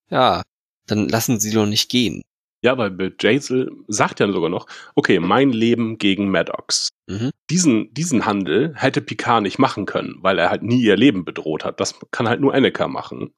ja, 0.10 0.44
dann 0.86 1.08
lassen 1.08 1.40
sie 1.40 1.52
doch 1.52 1.66
nicht 1.66 1.90
gehen. 1.90 2.24
Ja, 2.62 2.78
weil 2.78 3.16
Jazel 3.20 3.72
sagt 3.88 4.20
ja 4.20 4.32
sogar 4.32 4.50
noch, 4.50 4.66
okay, 4.96 5.20
mein 5.20 5.52
Leben 5.52 5.98
gegen 6.00 6.30
Maddox. 6.30 6.90
Mhm. 7.06 7.32
Diesen, 7.50 7.94
diesen 7.94 8.26
Handel 8.26 8.74
hätte 8.76 9.02
Picard 9.02 9.44
nicht 9.44 9.60
machen 9.60 9.86
können, 9.86 10.18
weil 10.22 10.40
er 10.40 10.50
halt 10.50 10.64
nie 10.64 10.82
ihr 10.82 10.98
Leben 10.98 11.24
bedroht 11.24 11.64
hat. 11.64 11.80
Das 11.80 11.96
kann 12.12 12.28
halt 12.28 12.42
nur 12.42 12.54
Anakin 12.54 12.92
machen. 12.92 13.34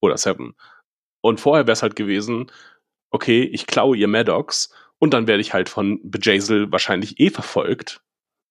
Oder 0.00 0.16
Seven. 0.16 0.54
Und 1.20 1.40
vorher 1.40 1.66
wäre 1.66 1.72
es 1.72 1.82
halt 1.82 1.96
gewesen, 1.96 2.50
okay, 3.14 3.44
ich 3.44 3.68
klaue 3.68 3.96
ihr 3.96 4.08
Maddox 4.08 4.74
und 4.98 5.14
dann 5.14 5.28
werde 5.28 5.40
ich 5.40 5.54
halt 5.54 5.68
von 5.68 6.00
Bejazel 6.02 6.72
wahrscheinlich 6.72 7.20
eh 7.20 7.30
verfolgt. 7.30 8.02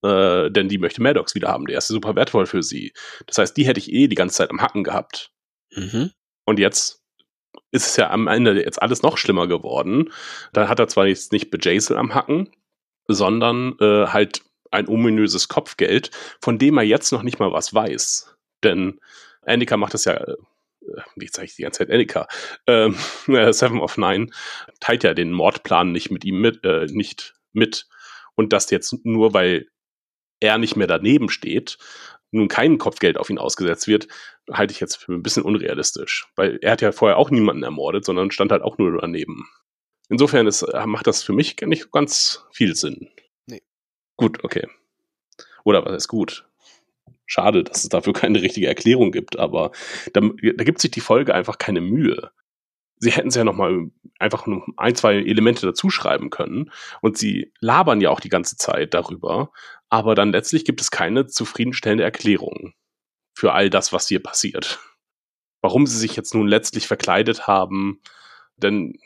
Äh, 0.03 0.49
denn 0.51 0.69
die 0.69 0.77
möchte 0.77 1.01
Maddox 1.01 1.35
wieder 1.35 1.49
haben. 1.49 1.65
Der 1.65 1.77
ist 1.77 1.89
super 1.89 2.15
wertvoll 2.15 2.45
für 2.45 2.63
sie. 2.63 2.93
Das 3.27 3.37
heißt, 3.37 3.57
die 3.57 3.65
hätte 3.65 3.79
ich 3.79 3.91
eh 3.91 4.07
die 4.07 4.15
ganze 4.15 4.37
Zeit 4.37 4.51
am 4.51 4.61
Hacken 4.61 4.85
gehabt. 4.85 5.31
Mhm. 5.71 6.11
Und 6.45 6.59
jetzt 6.59 7.01
ist 7.71 7.87
es 7.87 7.97
ja 7.97 8.09
am 8.09 8.27
Ende 8.27 8.63
jetzt 8.63 8.81
alles 8.81 9.01
noch 9.01 9.17
schlimmer 9.17 9.47
geworden. 9.47 10.13
Dann 10.53 10.69
hat 10.69 10.79
er 10.79 10.87
zwar 10.87 11.07
jetzt 11.07 11.33
nicht 11.33 11.51
Bejazel 11.51 11.97
am 11.97 12.13
Hacken, 12.13 12.49
sondern 13.07 13.75
äh, 13.81 14.07
halt 14.07 14.43
ein 14.71 14.87
ominöses 14.87 15.49
Kopfgeld, 15.49 16.09
von 16.41 16.57
dem 16.57 16.77
er 16.77 16.83
jetzt 16.83 17.11
noch 17.11 17.23
nicht 17.23 17.39
mal 17.39 17.51
was 17.51 17.73
weiß. 17.73 18.33
Denn 18.63 18.99
Annika 19.41 19.75
macht 19.75 19.93
das 19.93 20.05
ja, 20.05 20.23
äh, 20.87 21.01
wie 21.15 21.27
sage 21.27 21.45
ich 21.45 21.55
die 21.55 21.63
ganze 21.63 21.79
Zeit 21.79 21.91
Annika, 21.91 22.27
ähm, 22.67 22.95
äh, 23.27 23.53
Seven 23.53 23.79
of 23.79 23.97
Nine 23.97 24.27
teilt 24.79 25.03
ja 25.03 25.13
den 25.13 25.31
Mordplan 25.31 25.91
nicht 25.91 26.11
mit 26.11 26.25
ihm 26.25 26.39
mit, 26.41 26.63
äh, 26.63 26.85
nicht 26.89 27.35
mit. 27.51 27.87
Und 28.35 28.53
das 28.53 28.69
jetzt 28.71 29.05
nur, 29.05 29.33
weil 29.33 29.67
er 30.39 30.57
nicht 30.57 30.75
mehr 30.75 30.87
daneben 30.87 31.29
steht, 31.29 31.77
nun 32.31 32.47
kein 32.47 32.79
Kopfgeld 32.79 33.17
auf 33.17 33.29
ihn 33.29 33.37
ausgesetzt 33.37 33.87
wird, 33.87 34.07
halte 34.51 34.73
ich 34.73 34.79
jetzt 34.79 34.95
für 34.95 35.13
ein 35.13 35.23
bisschen 35.23 35.43
unrealistisch. 35.43 36.27
Weil 36.35 36.57
er 36.61 36.71
hat 36.71 36.81
ja 36.81 36.91
vorher 36.91 37.17
auch 37.17 37.29
niemanden 37.29 37.63
ermordet, 37.63 38.05
sondern 38.05 38.31
stand 38.31 38.51
halt 38.51 38.63
auch 38.63 38.77
nur 38.77 38.99
daneben. 38.99 39.47
Insofern 40.09 40.47
ist, 40.47 40.63
äh, 40.63 40.85
macht 40.85 41.07
das 41.07 41.23
für 41.23 41.33
mich 41.33 41.55
nicht 41.61 41.91
ganz 41.91 42.43
viel 42.51 42.75
Sinn. 42.75 43.09
Nee. 43.45 43.61
Gut, 44.17 44.43
okay. 44.43 44.67
Oder 45.63 45.85
was 45.85 45.95
ist 45.95 46.07
gut? 46.07 46.45
Schade, 47.25 47.63
dass 47.63 47.83
es 47.83 47.89
dafür 47.89 48.13
keine 48.13 48.41
richtige 48.41 48.67
Erklärung 48.67 49.11
gibt, 49.11 49.39
aber 49.39 49.71
da, 50.13 50.21
da 50.21 50.63
gibt 50.63 50.79
sich 50.79 50.91
die 50.91 50.99
Folge 50.99 51.33
einfach 51.33 51.57
keine 51.57 51.81
Mühe. 51.81 52.31
Sie 52.97 53.11
hätten 53.11 53.29
es 53.29 53.35
ja 53.35 53.43
noch 53.43 53.55
mal 53.55 53.89
einfach 54.19 54.45
nur 54.45 54.65
ein, 54.77 54.95
zwei 54.95 55.15
Elemente 55.15 55.65
dazuschreiben 55.65 56.29
können 56.29 56.71
und 57.01 57.17
sie 57.17 57.51
labern 57.59 58.01
ja 58.01 58.09
auch 58.09 58.19
die 58.19 58.29
ganze 58.29 58.55
Zeit 58.55 58.93
darüber, 58.93 59.51
aber 59.89 60.15
dann 60.15 60.31
letztlich 60.31 60.63
gibt 60.65 60.81
es 60.81 60.91
keine 60.91 61.27
zufriedenstellende 61.27 62.03
Erklärung 62.03 62.73
für 63.35 63.53
all 63.53 63.69
das, 63.69 63.91
was 63.91 64.07
hier 64.07 64.21
passiert. 64.21 64.79
Warum 65.61 65.87
sie 65.87 65.97
sich 65.97 66.15
jetzt 66.15 66.33
nun 66.33 66.47
letztlich 66.47 66.87
verkleidet 66.87 67.47
haben, 67.47 68.01
denn 68.57 68.99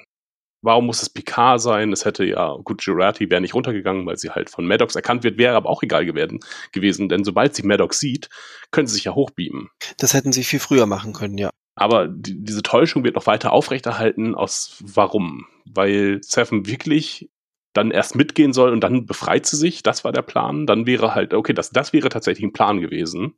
warum 0.61 0.85
muss 0.85 1.01
es 1.01 1.09
Picard 1.09 1.61
sein? 1.61 1.91
Es 1.93 2.05
hätte 2.05 2.25
ja, 2.25 2.55
gut, 2.63 2.83
Girardi 2.83 3.29
wäre 3.29 3.41
nicht 3.41 3.53
runtergegangen, 3.53 4.05
weil 4.05 4.17
sie 4.17 4.31
halt 4.31 4.49
von 4.49 4.65
Maddox 4.67 4.95
erkannt 4.95 5.23
wird, 5.23 5.37
wäre 5.37 5.55
aber 5.55 5.69
auch 5.69 5.83
egal 5.83 6.05
gewesen, 6.05 6.39
gewesen 6.71 7.09
denn 7.09 7.23
sobald 7.23 7.55
sie 7.55 7.63
Maddox 7.63 7.99
sieht, 7.99 8.29
können 8.71 8.87
sie 8.87 8.95
sich 8.95 9.05
ja 9.05 9.15
hochbeamen. 9.15 9.69
Das 9.97 10.13
hätten 10.13 10.31
sie 10.31 10.43
viel 10.43 10.59
früher 10.59 10.85
machen 10.85 11.13
können, 11.13 11.37
ja. 11.37 11.49
Aber 11.75 12.07
die, 12.07 12.43
diese 12.43 12.63
Täuschung 12.63 13.03
wird 13.03 13.15
noch 13.15 13.27
weiter 13.27 13.53
aufrechterhalten. 13.53 14.33
Aus 14.33 14.77
warum? 14.83 15.45
Weil 15.65 16.19
Seven 16.23 16.65
wirklich 16.65 17.29
dann 17.73 17.91
erst 17.91 18.15
mitgehen 18.15 18.51
soll 18.51 18.71
und 18.71 18.81
dann 18.81 19.05
befreit 19.05 19.45
sie 19.45 19.57
sich. 19.57 19.83
Das 19.83 20.03
war 20.03 20.11
der 20.11 20.23
Plan. 20.23 20.65
Dann 20.65 20.87
wäre 20.87 21.13
halt, 21.13 21.35
okay, 21.35 21.53
das, 21.53 21.69
das 21.69 21.93
wäre 21.93 22.09
tatsächlich 22.09 22.43
ein 22.43 22.53
Plan 22.53 22.81
gewesen. 22.81 23.35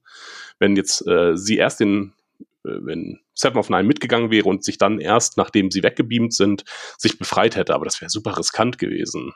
Wenn 0.57 0.78
jetzt 0.78 1.05
äh, 1.05 1.36
sie 1.36 1.57
erst 1.57 1.82
den, 1.82 2.13
wenn 2.64 3.20
Seven 3.34 3.57
of 3.57 3.70
Nine 3.70 3.84
mitgegangen 3.84 4.32
wäre 4.32 4.49
und 4.49 4.64
sich 4.64 4.78
dann 4.78 4.99
erst, 4.99 5.38
nachdem 5.38 5.72
sie 5.72 5.84
weggebeamt 5.84 6.34
sind, 6.34 6.64
sich 6.97 7.18
befreit 7.18 7.55
hätte. 7.55 7.74
Aber 7.74 7.86
das 7.86 8.01
wäre 8.01 8.10
super 8.10 8.38
riskant 8.38 8.78
gewesen. 8.78 9.34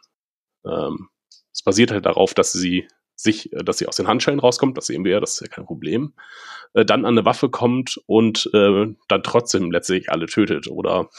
Ähm, 0.66 1.10
es 1.54 1.64
basiert 1.64 1.92
halt 1.92 2.06
darauf, 2.06 2.34
dass 2.34 2.52
sie 2.52 2.88
sich, 3.16 3.54
äh, 3.54 3.64
dass 3.64 3.78
sie 3.78 3.88
aus 3.88 3.96
den 3.96 4.08
Handschellen 4.08 4.40
rauskommt, 4.40 4.78
das 4.78 4.88
sehen 4.88 5.06
wir 5.06 5.14
ja, 5.14 5.20
das 5.20 5.34
ist 5.34 5.42
ja 5.42 5.48
kein 5.48 5.66
Problem, 5.66 6.14
äh, 6.74 6.86
dann 6.86 7.06
an 7.06 7.18
eine 7.18 7.26
Waffe 7.26 7.50
kommt 7.50 8.00
und 8.06 8.50
äh, 8.54 8.88
dann 9.08 9.24
trotzdem 9.24 9.72
letztlich 9.72 10.10
alle 10.10 10.26
tötet 10.26 10.68
oder 10.68 11.10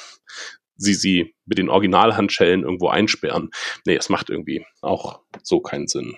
sie 0.76 0.94
sie 0.94 1.34
mit 1.46 1.58
den 1.58 1.68
Originalhandschellen 1.68 2.64
irgendwo 2.64 2.88
einsperren. 2.88 3.50
Nee, 3.86 3.96
es 3.96 4.08
macht 4.08 4.28
irgendwie 4.28 4.66
auch 4.80 5.20
so 5.42 5.60
keinen 5.60 5.86
Sinn. 5.86 6.16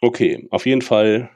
Okay, 0.00 0.46
auf 0.50 0.66
jeden 0.66 0.82
Fall 0.82 1.30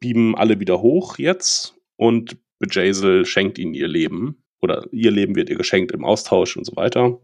bieben 0.00 0.36
alle 0.36 0.58
wieder 0.58 0.80
hoch 0.80 1.18
jetzt 1.18 1.74
und 1.96 2.38
Bejazel 2.58 3.26
schenkt 3.26 3.58
ihnen 3.58 3.74
ihr 3.74 3.88
Leben 3.88 4.42
oder 4.60 4.86
ihr 4.92 5.10
Leben 5.10 5.36
wird 5.36 5.50
ihr 5.50 5.56
geschenkt 5.56 5.92
im 5.92 6.04
Austausch 6.04 6.56
und 6.56 6.64
so 6.64 6.76
weiter. 6.76 7.20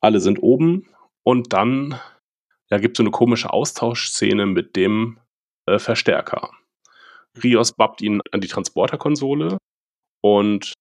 Alle 0.00 0.20
sind 0.20 0.42
oben 0.42 0.88
und 1.22 1.52
dann 1.52 2.00
ja, 2.70 2.78
gibt 2.78 2.96
so 2.96 3.02
eine 3.02 3.10
komische 3.10 3.52
Austauschszene 3.52 4.46
mit 4.46 4.76
dem 4.76 5.18
äh, 5.66 5.78
Verstärker. 5.78 6.50
Rios 7.42 7.72
babbt 7.72 8.00
ihn 8.00 8.20
an 8.32 8.40
die 8.40 8.48
Transporterkonsole 8.48 9.58
und 10.22 10.72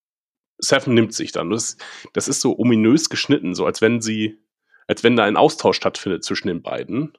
Seven 0.58 0.94
nimmt 0.94 1.14
sich 1.14 1.32
dann. 1.32 1.50
Das, 1.50 1.78
das 2.14 2.28
ist 2.28 2.42
so 2.42 2.58
ominös 2.58 3.10
geschnitten, 3.10 3.56
so 3.56 3.66
als 3.66 3.82
wenn 3.82 4.02
sie, 4.02 4.39
als 4.88 5.04
wenn 5.04 5.16
da 5.16 5.26
ein 5.26 5.38
Austausch 5.38 5.78
stattfindet 5.78 6.24
zwischen 6.24 6.48
den 6.48 6.62
beiden. 6.62 7.18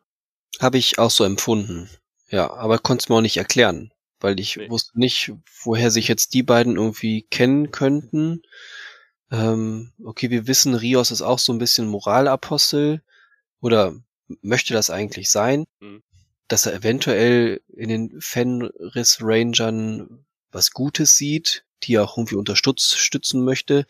Habe 0.60 0.78
ich 0.78 0.98
auch 0.98 1.10
so 1.10 1.24
empfunden. 1.24 1.90
Ja, 2.28 2.50
aber 2.50 2.78
konnte 2.78 3.02
es 3.02 3.08
mir 3.08 3.16
auch 3.16 3.20
nicht 3.20 3.36
erklären, 3.36 3.91
weil 4.22 4.38
ich 4.40 4.56
Nee. 4.56 4.70
wusste 4.70 4.98
nicht, 4.98 5.32
woher 5.62 5.90
sich 5.90 6.08
jetzt 6.08 6.34
die 6.34 6.42
beiden 6.42 6.76
irgendwie 6.76 7.22
kennen 7.30 7.70
könnten. 7.70 8.42
Ähm, 9.30 9.92
okay, 10.04 10.30
wir 10.30 10.46
wissen, 10.46 10.74
Rios 10.74 11.10
ist 11.10 11.22
auch 11.22 11.38
so 11.38 11.52
ein 11.52 11.58
bisschen 11.58 11.86
Moralapostel 11.88 13.02
oder 13.60 13.94
möchte 14.42 14.74
das 14.74 14.90
eigentlich 14.90 15.30
sein, 15.30 15.64
Mhm. 15.80 16.02
dass 16.48 16.66
er 16.66 16.74
eventuell 16.74 17.60
in 17.74 17.88
den 17.88 18.20
Fenris 18.20 19.18
Rangern 19.22 20.24
was 20.50 20.70
Gutes 20.72 21.16
sieht, 21.16 21.64
die 21.84 21.94
er 21.94 22.04
auch 22.04 22.18
irgendwie 22.18 22.36
unterstützen 22.36 23.44
möchte. 23.44 23.86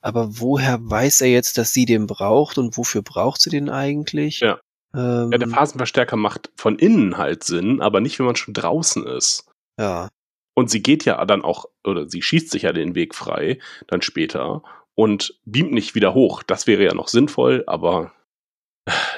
Aber 0.00 0.38
woher 0.38 0.78
weiß 0.80 1.22
er 1.22 1.28
jetzt, 1.28 1.58
dass 1.58 1.72
sie 1.72 1.86
den 1.86 2.06
braucht 2.06 2.56
und 2.56 2.76
wofür 2.76 3.02
braucht 3.02 3.40
sie 3.40 3.50
den 3.50 3.68
eigentlich? 3.68 4.40
Ja. 4.40 4.60
Ähm, 4.94 5.30
Ja, 5.32 5.38
der 5.38 5.48
Phasenverstärker 5.48 6.16
macht 6.16 6.50
von 6.56 6.78
innen 6.78 7.18
halt 7.18 7.42
Sinn, 7.42 7.80
aber 7.82 8.00
nicht, 8.00 8.18
wenn 8.20 8.26
man 8.26 8.36
schon 8.36 8.54
draußen 8.54 9.04
ist. 9.08 9.44
Ja. 9.78 10.08
Und 10.56 10.70
sie 10.70 10.82
geht 10.82 11.04
ja 11.04 11.24
dann 11.24 11.42
auch, 11.42 11.66
oder 11.82 12.08
sie 12.08 12.22
schießt 12.22 12.50
sich 12.50 12.62
ja 12.62 12.72
den 12.72 12.94
Weg 12.94 13.14
frei, 13.14 13.58
dann 13.88 14.02
später, 14.02 14.62
und 14.94 15.38
beamt 15.44 15.72
nicht 15.72 15.94
wieder 15.94 16.14
hoch. 16.14 16.42
Das 16.44 16.66
wäre 16.66 16.84
ja 16.84 16.94
noch 16.94 17.08
sinnvoll, 17.08 17.64
aber 17.66 18.12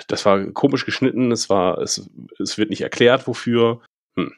das 0.08 0.24
war 0.24 0.44
komisch 0.52 0.86
geschnitten, 0.86 1.32
es 1.32 1.50
war, 1.50 1.78
es, 1.78 2.08
es 2.38 2.56
wird 2.56 2.70
nicht 2.70 2.82
erklärt, 2.82 3.26
wofür. 3.26 3.82
Hm. 4.18 4.34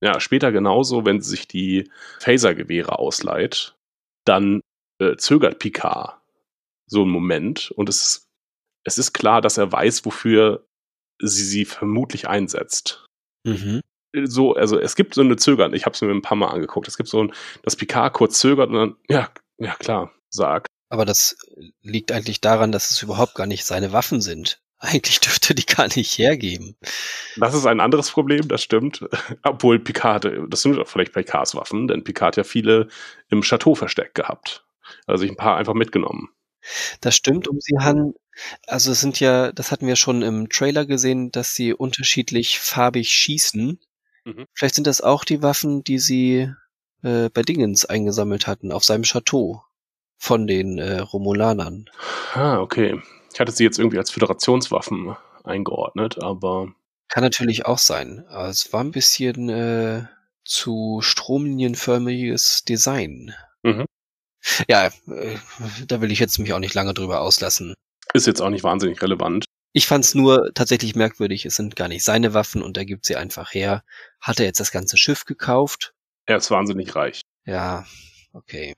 Ja, 0.00 0.20
später 0.20 0.52
genauso, 0.52 1.04
wenn 1.04 1.20
sie 1.20 1.30
sich 1.30 1.48
die 1.48 1.90
Phaser-Gewehre 2.20 2.98
ausleiht, 2.98 3.76
dann 4.24 4.62
äh, 5.00 5.16
zögert 5.16 5.58
Picard 5.58 6.20
so 6.86 7.02
einen 7.02 7.10
Moment 7.10 7.72
und 7.72 7.88
es, 7.88 8.26
es 8.84 8.96
ist 8.96 9.12
klar, 9.12 9.40
dass 9.40 9.58
er 9.58 9.70
weiß, 9.70 10.04
wofür 10.04 10.66
sie 11.20 11.44
sie 11.44 11.64
vermutlich 11.64 12.28
einsetzt. 12.28 13.04
Mhm. 13.44 13.80
So, 14.12 14.54
also 14.54 14.78
es 14.78 14.96
gibt 14.96 15.14
so 15.14 15.20
eine 15.20 15.36
Zögern, 15.36 15.74
ich 15.74 15.84
habe 15.84 15.94
es 15.94 16.00
mir 16.00 16.10
ein 16.10 16.22
paar 16.22 16.36
Mal 16.36 16.48
angeguckt, 16.48 16.88
es 16.88 16.96
gibt 16.96 17.08
so 17.08 17.22
ein, 17.22 17.32
dass 17.62 17.76
Picard 17.76 18.14
kurz 18.14 18.38
zögert 18.38 18.70
und 18.70 18.74
dann, 18.74 18.96
ja, 19.08 19.30
ja 19.58 19.74
klar, 19.74 20.12
sagt. 20.30 20.66
Aber 20.88 21.04
das 21.04 21.36
liegt 21.82 22.12
eigentlich 22.12 22.40
daran, 22.40 22.72
dass 22.72 22.90
es 22.90 23.02
überhaupt 23.02 23.34
gar 23.34 23.46
nicht 23.46 23.64
seine 23.64 23.92
Waffen 23.92 24.20
sind. 24.20 24.62
Eigentlich 24.80 25.20
dürfte 25.20 25.54
die 25.54 25.66
gar 25.66 25.88
nicht 25.88 26.16
hergeben. 26.18 26.76
Das 27.36 27.54
ist 27.54 27.66
ein 27.66 27.80
anderes 27.80 28.10
Problem, 28.10 28.46
das 28.46 28.62
stimmt. 28.62 29.04
Obwohl 29.42 29.80
Picard, 29.80 30.30
das 30.48 30.62
sind 30.62 30.80
vielleicht 30.86 31.12
Picards 31.12 31.54
Waffen, 31.54 31.88
denn 31.88 32.04
Picard 32.04 32.28
hat 32.28 32.36
ja 32.36 32.44
viele 32.44 32.88
im 33.28 33.42
Chateau 33.42 33.74
versteckt 33.74 34.14
gehabt. 34.14 34.64
Also 35.06 35.22
sich 35.22 35.30
ein 35.30 35.36
paar 35.36 35.56
einfach 35.56 35.74
mitgenommen. 35.74 36.28
Das 37.00 37.16
stimmt, 37.16 37.48
um 37.48 37.60
sie 37.60 37.76
Han. 37.80 38.14
Also 38.66 38.92
es 38.92 39.00
sind 39.00 39.20
ja, 39.20 39.52
das 39.52 39.72
hatten 39.72 39.86
wir 39.86 39.96
schon 39.96 40.22
im 40.22 40.48
Trailer 40.48 40.86
gesehen, 40.86 41.30
dass 41.32 41.54
sie 41.54 41.72
unterschiedlich 41.72 42.58
farbig 42.60 43.12
schießen. 43.12 43.80
Mhm. 44.24 44.46
Vielleicht 44.54 44.74
sind 44.74 44.86
das 44.86 45.00
auch 45.00 45.24
die 45.24 45.42
Waffen, 45.42 45.84
die 45.84 45.98
sie 45.98 46.52
äh, 47.02 47.28
bei 47.30 47.42
Dingens 47.42 47.84
eingesammelt 47.84 48.46
hatten, 48.46 48.72
auf 48.72 48.84
seinem 48.84 49.02
Chateau 49.04 49.62
von 50.18 50.46
den 50.46 50.78
äh, 50.78 50.98
Romulanern. 50.98 51.88
Ah, 52.34 52.60
okay. 52.60 53.00
Ich 53.32 53.40
hatte 53.40 53.52
sie 53.52 53.64
jetzt 53.64 53.78
irgendwie 53.78 53.98
als 53.98 54.10
Föderationswaffen 54.10 55.16
eingeordnet, 55.44 56.22
aber 56.22 56.72
Kann 57.08 57.22
natürlich 57.22 57.66
auch 57.66 57.78
sein. 57.78 58.24
Aber 58.28 58.48
es 58.48 58.72
war 58.72 58.80
ein 58.80 58.90
bisschen 58.90 59.48
äh, 59.48 60.04
zu 60.44 60.98
stromlinienförmiges 61.02 62.64
Design. 62.64 63.34
Mhm. 63.62 63.86
Ja, 64.68 64.86
äh, 64.86 65.36
da 65.86 66.00
will 66.00 66.10
ich 66.10 66.18
jetzt 66.18 66.38
mich 66.38 66.52
auch 66.52 66.58
nicht 66.58 66.74
lange 66.74 66.94
drüber 66.94 67.20
auslassen. 67.20 67.74
ist 68.14 68.26
jetzt 68.26 68.40
auch 68.40 68.50
nicht 68.50 68.64
wahnsinnig 68.64 69.00
relevant. 69.02 69.44
Ich 69.78 69.86
fand's 69.86 70.12
nur 70.12 70.50
tatsächlich 70.54 70.96
merkwürdig, 70.96 71.46
es 71.46 71.54
sind 71.54 71.76
gar 71.76 71.86
nicht 71.86 72.02
seine 72.02 72.34
Waffen 72.34 72.62
und 72.62 72.76
er 72.76 72.84
gibt 72.84 73.06
sie 73.06 73.14
einfach 73.14 73.54
her. 73.54 73.84
Hat 74.20 74.40
er 74.40 74.46
jetzt 74.46 74.58
das 74.58 74.72
ganze 74.72 74.96
Schiff 74.96 75.24
gekauft? 75.24 75.94
Er 76.26 76.38
ist 76.38 76.50
wahnsinnig 76.50 76.96
reich. 76.96 77.20
Ja, 77.44 77.86
okay. 78.32 78.74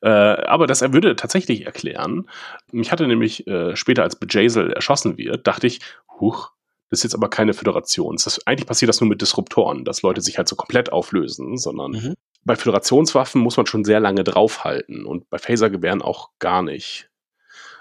Äh, 0.00 0.08
aber 0.08 0.66
das 0.66 0.80
er 0.80 0.94
würde 0.94 1.16
tatsächlich 1.16 1.66
erklären. 1.66 2.30
Ich 2.72 2.90
hatte 2.90 3.06
nämlich 3.06 3.46
äh, 3.46 3.76
später, 3.76 4.04
als 4.04 4.16
Bejazel 4.16 4.72
erschossen 4.72 5.18
wird, 5.18 5.46
dachte 5.46 5.66
ich, 5.66 5.80
huch, 6.18 6.52
das 6.88 7.00
ist 7.00 7.02
jetzt 7.02 7.14
aber 7.14 7.28
keine 7.28 7.52
Föderation. 7.52 8.16
Das 8.16 8.46
eigentlich 8.46 8.66
passiert 8.66 8.88
das 8.88 9.02
nur 9.02 9.10
mit 9.10 9.20
Disruptoren, 9.20 9.84
dass 9.84 10.00
Leute 10.00 10.22
sich 10.22 10.38
halt 10.38 10.48
so 10.48 10.56
komplett 10.56 10.92
auflösen, 10.92 11.58
sondern 11.58 11.90
Mhm. 11.90 12.14
bei 12.44 12.56
Föderationswaffen 12.56 13.42
muss 13.42 13.58
man 13.58 13.66
schon 13.66 13.84
sehr 13.84 14.00
lange 14.00 14.24
draufhalten 14.24 15.04
und 15.04 15.28
bei 15.28 15.36
Phasergewehren 15.36 16.00
auch 16.00 16.30
gar 16.38 16.62
nicht. 16.62 17.10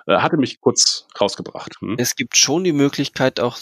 Äh, 0.08 0.18
hatte 0.18 0.38
mich 0.38 0.60
kurz 0.60 0.89
rausgebracht. 1.20 1.76
Hm? 1.80 1.96
Es 1.98 2.16
gibt 2.16 2.38
schon 2.38 2.64
die 2.64 2.74
Möglichkeit 2.74 3.40
auch 3.40 3.58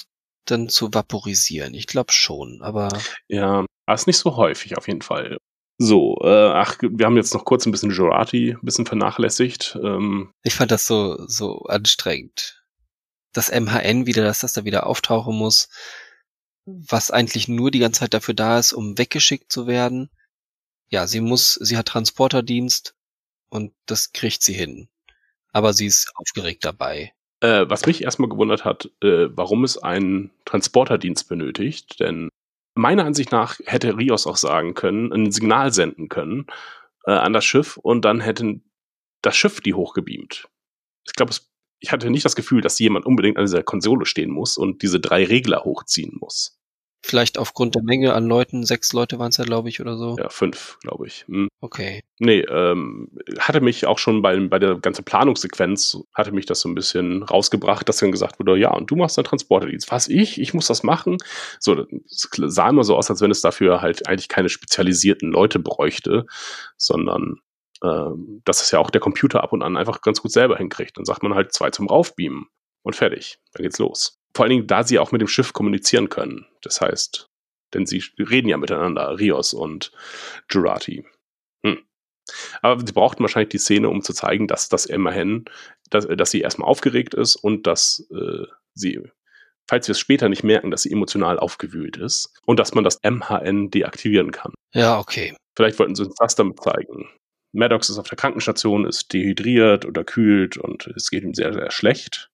dann 0.46 0.70
zu 0.70 0.94
vaporisieren. 0.94 1.74
Ich 1.74 1.88
glaube 1.88 2.12
schon, 2.12 2.62
aber 2.62 2.90
Ja, 3.28 3.66
ist 3.92 4.08
nicht 4.08 4.18
so 4.18 4.36
häufig 4.36 4.78
auf 4.78 4.88
jeden 4.88 5.02
Fall. 5.02 5.38
So, 5.80 6.18
äh, 6.24 6.52
ach, 6.54 6.78
wir 6.82 7.06
haben 7.06 7.18
jetzt 7.18 7.34
noch 7.34 7.46
kurz 7.46 7.66
ein 7.66 7.72
bisschen 7.72 7.92
Jurati 7.92 8.54
ein 8.54 8.66
bisschen 8.66 8.88
vernachlässigt. 8.88 9.78
Ähm, 9.82 10.32
ich 10.44 10.56
fand 10.56 10.72
das 10.72 10.88
so, 10.88 11.28
so 11.28 11.64
anstrengend. 11.66 12.64
Das 13.32 13.52
MHN 13.52 14.08
wieder, 14.08 14.24
dass 14.24 14.40
das 14.40 14.54
da 14.54 14.66
wieder 14.66 14.88
auftauchen 14.88 15.36
muss, 15.36 15.70
was 16.66 17.12
eigentlich 17.12 17.48
nur 17.48 17.70
die 17.70 17.80
ganze 17.80 18.00
Zeit 18.00 18.14
dafür 18.16 18.34
da 18.34 18.58
ist, 18.58 18.74
um 18.74 18.98
weggeschickt 18.98 19.52
zu 19.52 19.68
werden. 19.68 20.10
Ja, 20.90 21.06
sie 21.06 21.22
muss, 21.22 21.54
sie 21.54 21.78
hat 21.78 21.88
Transporterdienst 21.88 22.96
und 23.50 23.74
das 23.86 24.14
kriegt 24.14 24.42
sie 24.42 24.54
hin. 24.54 24.90
Aber 25.52 25.74
sie 25.74 25.86
ist 25.86 26.12
aufgeregt 26.16 26.66
dabei. 26.66 27.14
Äh, 27.40 27.66
was 27.68 27.86
mich 27.86 28.04
erstmal 28.04 28.30
gewundert 28.30 28.66
hat, 28.66 28.90
äh, 29.04 29.28
warum 29.30 29.64
es 29.64 29.78
einen 29.78 30.32
Transporterdienst 30.46 31.30
benötigt, 31.30 32.00
denn 32.00 32.30
meiner 32.74 33.06
Ansicht 33.06 33.32
nach 33.32 33.60
hätte 33.66 33.98
Rios 33.98 34.26
auch 34.26 34.38
sagen 34.38 34.74
können, 34.74 35.12
ein 35.12 35.32
Signal 35.32 35.72
senden 35.72 36.10
können 36.10 36.48
äh, 37.06 37.12
an 37.12 37.34
das 37.34 37.46
Schiff 37.46 37.78
und 37.78 38.06
dann 38.06 38.22
hätten 38.22 38.64
das 39.22 39.36
Schiff 39.36 39.62
die 39.62 39.74
hochgebeamt. 39.74 40.48
Ich 41.06 41.14
glaube, 41.14 41.34
ich 41.80 41.92
hatte 41.92 42.10
nicht 42.10 42.26
das 42.26 42.36
Gefühl, 42.36 42.62
dass 42.62 42.80
jemand 42.80 43.06
unbedingt 43.06 43.38
an 43.38 43.46
dieser 43.46 43.64
Konsole 43.64 44.06
stehen 44.06 44.32
muss 44.32 44.58
und 44.58 44.82
diese 44.82 45.00
drei 45.00 45.24
Regler 45.24 45.64
hochziehen 45.64 46.18
muss. 46.20 46.57
Vielleicht 47.04 47.38
aufgrund 47.38 47.76
der 47.76 47.84
Menge 47.84 48.14
an 48.14 48.26
Leuten, 48.26 48.66
sechs 48.66 48.92
Leute 48.92 49.20
waren 49.20 49.30
es 49.30 49.38
ja, 49.38 49.46
glaube 49.46 49.70
ich, 49.70 49.80
oder 49.80 49.98
so. 49.98 50.18
Ja, 50.18 50.30
fünf, 50.30 50.78
glaube 50.82 51.08
ich. 51.08 51.26
Hm. 51.28 51.48
Okay. 51.62 52.02
Nee, 52.20 52.40
ähm, 52.42 53.10
hatte 53.40 53.62
mich 53.62 53.86
auch 53.86 54.00
schon 54.00 54.22
bei, 54.22 54.38
bei 54.48 54.60
der 54.60 54.76
ganzen 54.76 55.06
Planungssequenz, 55.06 56.00
hatte 56.14 56.32
mich 56.32 56.46
das 56.46 56.62
so 56.62 56.70
ein 56.70 56.76
bisschen 56.76 57.24
rausgebracht, 57.24 57.88
dass 57.88 57.98
dann 57.98 58.12
gesagt 58.12 58.40
wurde, 58.40 58.58
ja, 58.58 58.74
und 58.74 58.90
du 58.92 58.96
machst 58.96 59.18
dann 59.18 59.26
Transporterdienst. 59.26 59.92
Was, 59.92 60.08
ich? 60.08 60.42
Ich 60.42 60.54
muss 60.54 60.68
das 60.68 60.84
machen? 60.84 61.18
So, 61.60 61.86
es 62.06 62.30
sah 62.36 62.70
immer 62.70 62.84
so 62.84 62.98
aus, 62.98 63.10
als 63.10 63.22
wenn 63.22 63.32
es 63.32 63.42
dafür 63.42 63.82
halt 63.82 64.08
eigentlich 64.08 64.28
keine 64.28 64.50
spezialisierten 64.50 65.32
Leute 65.32 65.60
bräuchte, 65.60 66.26
sondern 66.78 67.42
ähm, 67.84 68.42
dass 68.44 68.62
es 68.62 68.72
ja 68.72 68.80
auch 68.80 68.90
der 68.90 69.02
Computer 69.02 69.44
ab 69.44 69.54
und 69.54 69.62
an 69.62 69.78
einfach 69.78 70.02
ganz 70.02 70.22
gut 70.22 70.32
selber 70.32 70.58
hinkriegt. 70.58 70.98
Dann 70.98 71.06
sagt 71.06 71.24
man 71.24 71.36
halt 71.36 71.54
zwei 71.54 71.70
zum 71.70 71.88
Raufbeamen 71.88 72.48
und 72.82 72.96
fertig. 72.96 73.40
Dann 73.54 73.64
geht's 73.64 73.78
los. 73.78 74.17
Vor 74.38 74.44
allen 74.44 74.52
Dingen, 74.52 74.68
da 74.68 74.84
sie 74.84 75.00
auch 75.00 75.12
mit 75.12 75.20
dem 75.20 75.28
Schiff 75.28 75.52
kommunizieren 75.52 76.10
können. 76.10 76.46
Das 76.62 76.80
heißt, 76.80 77.28
denn 77.74 77.88
sie 77.88 78.04
reden 78.20 78.48
ja 78.48 78.58
miteinander, 78.58 79.18
Rios 79.18 79.52
und 79.52 79.92
Jurati. 80.52 81.08
Hm. 81.66 81.80
Aber 82.62 82.86
sie 82.86 82.94
brauchten 82.94 83.24
wahrscheinlich 83.24 83.50
die 83.50 83.58
Szene, 83.58 83.90
um 83.90 84.04
zu 84.04 84.14
zeigen, 84.14 84.48
dass 84.48 84.70
das 84.70 84.86
immerhin, 84.86 85.46
dass, 85.90 86.08
dass 86.08 86.30
sie 86.30 86.42
erstmal 86.42 86.70
aufgeregt 86.70 87.16
ist 87.16 87.36
und 87.36 87.66
dass 87.66 88.08
äh, 88.12 88.46
sie, 88.76 89.02
falls 89.68 89.88
wir 89.88 89.94
es 89.94 90.00
später 90.00 90.30
nicht 90.30 90.44
merken, 90.44 90.70
dass 90.70 90.84
sie 90.84 90.92
emotional 90.92 91.40
aufgewühlt 91.40 91.98
ist 91.98 92.32
und 92.46 92.60
dass 92.60 92.76
man 92.76 92.84
das 92.84 93.00
MHN 93.02 93.72
deaktivieren 93.72 94.30
kann. 94.30 94.54
Ja, 94.72 95.00
okay. 95.00 95.36
Vielleicht 95.56 95.80
wollten 95.80 95.96
sie 95.96 96.04
uns 96.04 96.14
das 96.14 96.36
damit 96.36 96.62
zeigen. 96.62 97.10
Maddox 97.54 97.90
ist 97.90 97.98
auf 97.98 98.08
der 98.08 98.20
Krankenstation, 98.20 98.86
ist 98.86 99.12
dehydriert 99.12 99.84
oder 99.86 100.04
kühlt 100.04 100.58
und 100.58 100.86
es 100.96 101.10
geht 101.10 101.24
ihm 101.24 101.34
sehr, 101.34 101.54
sehr 101.54 101.72
schlecht. 101.72 102.30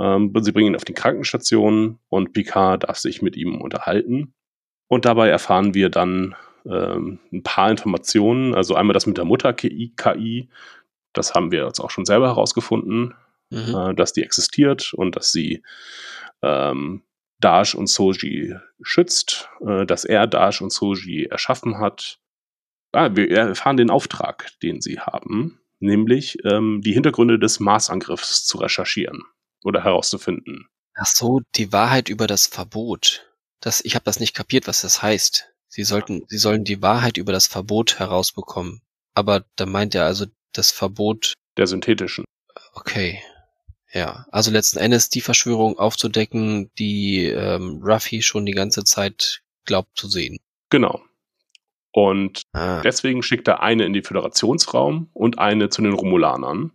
Ähm, 0.00 0.32
sie 0.40 0.52
bringen 0.52 0.68
ihn 0.68 0.76
auf 0.76 0.84
die 0.84 0.94
Krankenstation 0.94 1.98
und 2.08 2.32
Picard 2.32 2.84
darf 2.84 2.98
sich 2.98 3.22
mit 3.22 3.36
ihm 3.36 3.60
unterhalten. 3.60 4.34
Und 4.88 5.04
dabei 5.04 5.28
erfahren 5.28 5.74
wir 5.74 5.90
dann 5.90 6.34
ähm, 6.64 7.18
ein 7.32 7.42
paar 7.42 7.70
Informationen. 7.70 8.54
Also 8.54 8.74
einmal 8.74 8.94
das 8.94 9.06
mit 9.06 9.18
der 9.18 9.24
Mutter-KI, 9.24 9.94
KI, 9.96 10.48
das 11.12 11.34
haben 11.34 11.50
wir 11.50 11.64
jetzt 11.66 11.80
auch 11.80 11.90
schon 11.90 12.04
selber 12.04 12.28
herausgefunden, 12.28 13.14
Mhm. 13.50 13.74
äh, 13.74 13.94
dass 13.94 14.12
die 14.12 14.22
existiert 14.22 14.92
und 14.94 15.16
dass 15.16 15.32
sie 15.32 15.62
ähm, 16.42 17.02
Dash 17.40 17.74
und 17.74 17.88
Soji 17.88 18.54
schützt, 18.82 19.48
äh, 19.66 19.86
dass 19.86 20.04
er 20.04 20.26
Dash 20.26 20.60
und 20.60 20.72
Soji 20.72 21.26
erschaffen 21.26 21.78
hat. 21.78 22.18
Ah, 22.92 23.10
wir 23.14 23.30
erfahren 23.30 23.76
den 23.76 23.90
Auftrag, 23.90 24.50
den 24.62 24.80
sie 24.80 24.98
haben, 25.00 25.60
nämlich 25.78 26.38
ähm, 26.44 26.80
die 26.82 26.92
Hintergründe 26.92 27.38
des 27.38 27.60
Marsangriffs 27.60 28.44
zu 28.46 28.58
recherchieren 28.58 29.24
oder 29.64 29.84
herauszufinden. 29.84 30.68
Ach 30.94 31.06
so, 31.06 31.40
die 31.54 31.72
Wahrheit 31.72 32.08
über 32.08 32.26
das 32.26 32.46
Verbot. 32.46 33.26
Das, 33.60 33.84
ich 33.84 33.94
habe 33.94 34.04
das 34.04 34.20
nicht 34.20 34.34
kapiert, 34.34 34.66
was 34.66 34.82
das 34.82 35.02
heißt. 35.02 35.48
Sie 35.68 35.84
sollten, 35.84 36.24
sie 36.28 36.38
sollen 36.38 36.64
die 36.64 36.82
Wahrheit 36.82 37.16
über 37.16 37.32
das 37.32 37.46
Verbot 37.46 37.98
herausbekommen. 37.98 38.80
Aber 39.14 39.44
da 39.56 39.66
meint 39.66 39.94
er 39.94 40.06
also 40.06 40.26
das 40.52 40.70
Verbot. 40.70 41.34
Der 41.56 41.66
synthetischen. 41.66 42.24
Okay. 42.74 43.22
Ja, 43.92 44.26
also 44.30 44.50
letzten 44.50 44.78
Endes 44.78 45.08
die 45.08 45.20
Verschwörung 45.20 45.78
aufzudecken, 45.78 46.70
die 46.78 47.24
ähm, 47.24 47.80
Ruffy 47.82 48.22
schon 48.22 48.44
die 48.44 48.52
ganze 48.52 48.84
Zeit 48.84 49.40
glaubt 49.64 49.96
zu 49.96 50.08
sehen. 50.08 50.38
Genau. 50.70 51.02
Und 51.92 52.42
Ah, 52.52 52.80
deswegen 52.82 53.22
schickt 53.22 53.48
er 53.48 53.62
eine 53.62 53.84
in 53.84 53.92
den 53.92 54.04
Föderationsraum 54.04 55.10
und 55.14 55.38
eine 55.38 55.68
zu 55.68 55.82
den 55.82 55.94
Romulanern 55.94 56.72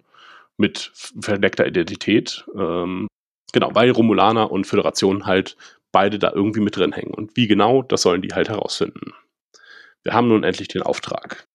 mit 0.58 0.91
verdeckter 0.93 1.66
Identität. 1.66 2.45
Ähm, 2.56 3.08
genau, 3.51 3.74
weil 3.74 3.91
Romulaner 3.91 4.51
und 4.51 4.66
Föderation 4.68 5.26
halt 5.26 5.58
beide 5.91 6.20
da 6.20 6.32
irgendwie 6.32 6.62
mit 6.62 6.76
drin 6.76 6.91
hängen. 6.91 7.14
Und 7.14 7.36
wie 7.36 7.47
genau, 7.47 7.82
das 7.82 8.01
sollen 8.01 8.22
die 8.22 8.34
halt 8.34 8.49
herausfinden. 8.49 9.14
Wir 10.04 10.14
haben 10.14 10.28
nun 10.28 10.43
endlich 10.43 10.68
den 10.68 10.82
Auftrag. 10.82 11.47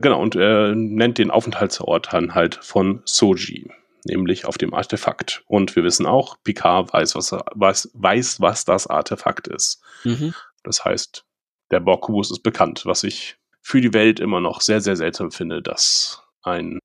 Genau, 0.00 0.20
und 0.20 0.34
er 0.34 0.74
nennt 0.74 1.18
den 1.18 1.30
Aufenthaltsort 1.30 2.12
dann 2.12 2.34
halt 2.34 2.56
von 2.56 3.02
Soji, 3.04 3.70
nämlich 4.04 4.46
auf 4.46 4.58
dem 4.58 4.74
Artefakt. 4.74 5.44
Und 5.46 5.76
wir 5.76 5.84
wissen 5.84 6.06
auch, 6.06 6.36
Picard 6.42 6.92
weiß, 6.92 7.14
was, 7.14 7.32
er- 7.32 7.44
weiß, 7.54 7.90
weiß, 7.94 8.40
was 8.40 8.64
das 8.64 8.86
Artefakt 8.88 9.46
ist. 9.46 9.80
mhm. 10.04 10.34
Das 10.64 10.84
heißt, 10.84 11.24
der 11.72 11.80
Borg-Kubus 11.80 12.30
ist 12.30 12.42
bekannt, 12.42 12.86
was 12.86 13.02
ich 13.02 13.36
für 13.60 13.80
die 13.80 13.94
Welt 13.94 14.20
immer 14.20 14.40
noch 14.40 14.60
sehr, 14.60 14.80
sehr 14.80 14.96
seltsam 14.96 15.30
finde, 15.32 15.60
dass 15.62 16.22
ein 16.42 16.78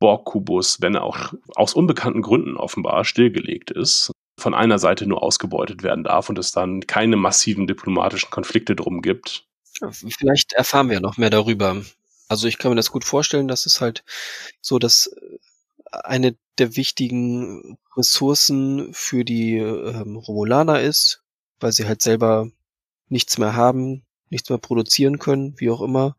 Borg-Kubus, 0.00 0.80
wenn 0.80 0.96
er 0.96 1.04
auch 1.04 1.32
aus 1.54 1.74
unbekannten 1.74 2.22
Gründen 2.22 2.56
offenbar 2.56 3.04
stillgelegt 3.04 3.70
ist, 3.70 4.10
von 4.38 4.54
einer 4.54 4.78
Seite 4.78 5.06
nur 5.06 5.22
ausgebeutet 5.22 5.82
werden 5.82 6.04
darf 6.04 6.28
und 6.28 6.38
es 6.38 6.50
dann 6.50 6.80
keine 6.86 7.16
massiven 7.16 7.66
diplomatischen 7.66 8.30
Konflikte 8.30 8.74
drum 8.74 9.02
gibt. 9.02 9.44
Vielleicht 9.90 10.52
erfahren 10.54 10.90
wir 10.90 11.00
noch 11.00 11.16
mehr 11.16 11.30
darüber. 11.30 11.82
Also 12.28 12.48
ich 12.48 12.58
kann 12.58 12.70
mir 12.70 12.76
das 12.76 12.90
gut 12.90 13.04
vorstellen, 13.04 13.48
dass 13.48 13.66
es 13.66 13.80
halt 13.80 14.04
so, 14.60 14.78
dass 14.78 15.06
äh, 15.08 15.38
eine 16.04 16.36
der 16.58 16.76
wichtigen 16.76 17.78
Ressourcen 17.96 18.92
für 18.92 19.24
die 19.24 19.56
ähm, 19.56 20.16
Romulaner 20.16 20.80
ist, 20.80 21.22
weil 21.58 21.72
sie 21.72 21.86
halt 21.86 22.02
selber 22.02 22.50
nichts 23.08 23.38
mehr 23.38 23.56
haben, 23.56 24.04
nichts 24.30 24.48
mehr 24.50 24.58
produzieren 24.58 25.18
können, 25.18 25.54
wie 25.58 25.70
auch 25.70 25.80
immer, 25.82 26.16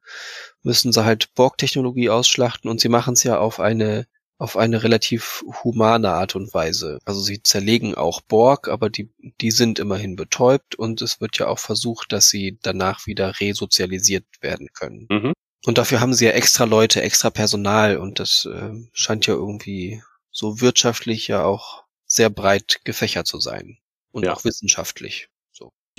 müssen 0.64 0.92
sie 0.94 1.06
halt 1.06 1.34
Borg-Technologie 1.36 2.10
ausschlachten 2.10 2.70
und 2.70 2.80
sie 2.82 2.90
machen 2.90 3.14
es 3.14 3.24
ja 3.24 3.40
auf 3.40 3.60
eine 3.60 4.08
auf 4.38 4.58
eine 4.58 4.82
relativ 4.82 5.44
humane 5.64 6.10
Art 6.10 6.36
und 6.36 6.52
Weise. 6.52 6.98
Also 7.06 7.22
sie 7.22 7.44
zerlegen 7.44 7.94
auch 7.94 8.22
Borg, 8.22 8.70
aber 8.70 8.90
die, 8.90 9.12
die 9.40 9.52
sind 9.52 9.78
immerhin 9.78 10.16
betäubt 10.16 10.74
und 10.74 11.04
es 11.04 11.22
wird 11.22 11.38
ja 11.38 11.48
auch 11.48 11.60
versucht, 11.60 12.12
dass 12.12 12.30
sie 12.30 12.58
danach 12.64 13.06
wieder 13.06 13.40
resozialisiert 13.40 14.26
werden 14.42 14.70
können. 14.74 15.06
Mhm. 15.12 15.34
Und 15.64 15.78
dafür 15.78 16.00
haben 16.00 16.16
sie 16.16 16.26
ja 16.26 16.32
extra 16.32 16.64
Leute, 16.64 17.04
extra 17.04 17.30
Personal 17.30 17.98
und 17.98 18.18
das 18.20 18.46
äh, 18.46 18.72
scheint 18.94 19.28
ja 19.28 19.36
irgendwie 19.36 20.02
so 20.32 20.60
wirtschaftlich 20.60 21.28
ja 21.28 21.44
auch 21.44 21.84
sehr 22.08 22.32
breit 22.32 22.80
gefächert 22.84 23.28
zu 23.28 23.40
sein. 23.40 23.78
Und 24.12 24.26
Ja. 24.26 24.34
auch 24.34 24.44
wissenschaftlich. 24.44 25.30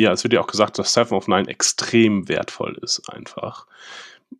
Ja, 0.02 0.10
es 0.10 0.24
wird 0.24 0.32
ja 0.32 0.40
auch 0.40 0.48
gesagt, 0.48 0.80
dass 0.80 0.92
Seven 0.92 1.16
of 1.16 1.28
Nine 1.28 1.46
extrem 1.46 2.28
wertvoll 2.28 2.76
ist, 2.82 3.08
einfach. 3.08 3.68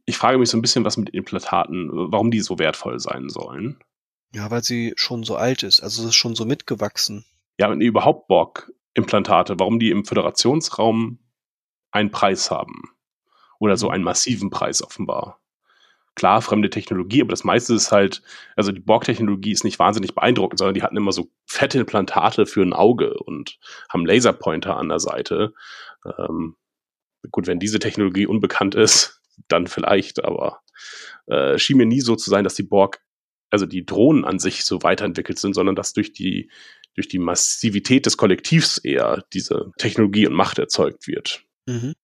Ich 0.06 0.16
frage 0.16 0.36
mich 0.38 0.50
so 0.50 0.58
ein 0.58 0.60
bisschen, 0.60 0.84
was 0.84 0.96
mit 0.96 1.10
Implantaten, 1.10 1.88
warum 1.92 2.32
die 2.32 2.40
so 2.40 2.58
wertvoll 2.58 2.98
sein 2.98 3.28
sollen. 3.28 3.78
Ja, 4.34 4.50
weil 4.50 4.64
sie 4.64 4.92
schon 4.96 5.22
so 5.22 5.36
alt 5.36 5.62
ist. 5.62 5.80
Also 5.80 6.02
es 6.02 6.08
ist 6.08 6.14
schon 6.16 6.34
so 6.34 6.44
mitgewachsen. 6.44 7.24
Ja, 7.60 7.70
und 7.70 7.80
überhaupt 7.80 8.26
Borg-Implantate, 8.26 9.60
warum 9.60 9.78
die 9.78 9.90
im 9.90 10.04
Föderationsraum 10.04 11.20
einen 11.92 12.10
Preis 12.10 12.50
haben. 12.50 12.82
Oder 13.60 13.76
so 13.76 13.88
einen 13.88 14.02
massiven 14.02 14.50
Preis 14.50 14.82
offenbar. 14.82 15.38
Klar, 16.14 16.42
fremde 16.42 16.68
Technologie, 16.68 17.22
aber 17.22 17.30
das 17.30 17.44
meiste 17.44 17.74
ist 17.74 17.90
halt, 17.90 18.22
also 18.54 18.70
die 18.70 18.80
Borg-Technologie 18.80 19.52
ist 19.52 19.64
nicht 19.64 19.78
wahnsinnig 19.78 20.14
beeindruckend, 20.14 20.58
sondern 20.58 20.74
die 20.74 20.82
hatten 20.82 20.96
immer 20.96 21.12
so 21.12 21.30
fette 21.46 21.78
Implantate 21.80 22.44
für 22.44 22.62
ein 22.62 22.74
Auge 22.74 23.14
und 23.14 23.58
haben 23.88 24.04
Laserpointer 24.04 24.76
an 24.76 24.90
der 24.90 25.00
Seite. 25.00 25.54
Ähm, 26.04 26.56
gut, 27.30 27.46
wenn 27.46 27.58
diese 27.58 27.78
Technologie 27.78 28.26
unbekannt 28.26 28.74
ist, 28.74 29.22
dann 29.48 29.66
vielleicht, 29.66 30.24
aber 30.24 30.60
äh, 31.26 31.58
schien 31.58 31.78
mir 31.78 31.86
nie 31.86 32.00
so 32.00 32.14
zu 32.14 32.28
sein, 32.28 32.44
dass 32.44 32.54
die 32.54 32.62
Borg, 32.62 33.00
also 33.50 33.64
die 33.64 33.86
Drohnen 33.86 34.24
an 34.24 34.38
sich 34.38 34.64
so 34.64 34.82
weiterentwickelt 34.82 35.38
sind, 35.38 35.54
sondern 35.54 35.76
dass 35.76 35.94
durch 35.94 36.12
die, 36.12 36.50
durch 36.94 37.08
die 37.08 37.18
Massivität 37.18 38.04
des 38.04 38.18
Kollektivs 38.18 38.78
eher 38.78 39.24
diese 39.32 39.72
Technologie 39.78 40.26
und 40.26 40.34
Macht 40.34 40.58
erzeugt 40.58 41.06
wird. 41.06 41.44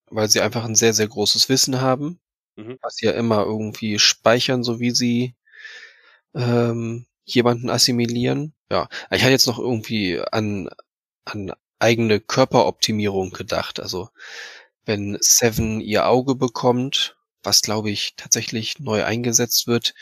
Weil 0.09 0.29
sie 0.29 0.41
einfach 0.41 0.65
ein 0.65 0.75
sehr, 0.75 0.93
sehr 0.93 1.07
großes 1.07 1.49
Wissen 1.49 1.81
haben, 1.81 2.19
Mhm. 2.59 2.77
was 2.81 2.99
ja 3.01 3.11
immer 3.11 3.45
irgendwie 3.45 3.99
speichern, 3.99 4.63
so 4.63 4.79
wie 4.79 4.91
sie 4.91 5.35
ähm, 6.35 7.05
jemanden 7.23 7.69
assimilieren. 7.69 8.53
Ja, 8.69 8.89
ich 9.11 9.21
hatte 9.21 9.31
jetzt 9.31 9.47
noch 9.47 9.59
irgendwie 9.59 10.19
an, 10.19 10.69
an 11.25 11.53
eigene 11.79 12.19
Körperoptimierung 12.19 13.31
gedacht. 13.31 13.79
Also 13.79 14.09
wenn 14.85 15.17
Seven 15.21 15.79
ihr 15.79 16.07
Auge 16.07 16.35
bekommt, 16.35 17.15
was 17.43 17.61
glaube 17.61 17.89
ich 17.89 18.15
tatsächlich 18.17 18.79
neu 18.79 19.05
eingesetzt 19.05 19.67
wird, 19.67 19.93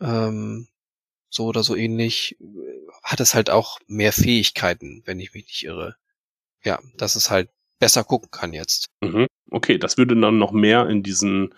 ähm, 0.00 0.68
so 1.30 1.46
oder 1.46 1.64
so 1.64 1.74
ähnlich, 1.74 2.36
hat 3.02 3.20
es 3.20 3.34
halt 3.34 3.50
auch 3.50 3.80
mehr 3.88 4.12
Fähigkeiten, 4.12 5.02
wenn 5.06 5.18
ich 5.18 5.34
mich 5.34 5.46
nicht 5.46 5.64
irre. 5.64 5.96
Ja, 6.64 6.78
dass 6.96 7.16
es 7.16 7.30
halt 7.30 7.50
besser 7.80 8.04
gucken 8.04 8.30
kann 8.30 8.52
jetzt. 8.52 8.90
Mhm. 9.00 9.26
Okay, 9.52 9.76
das 9.78 9.98
würde 9.98 10.16
dann 10.16 10.38
noch 10.38 10.52
mehr 10.52 10.88
in 10.88 11.02
diesen 11.02 11.54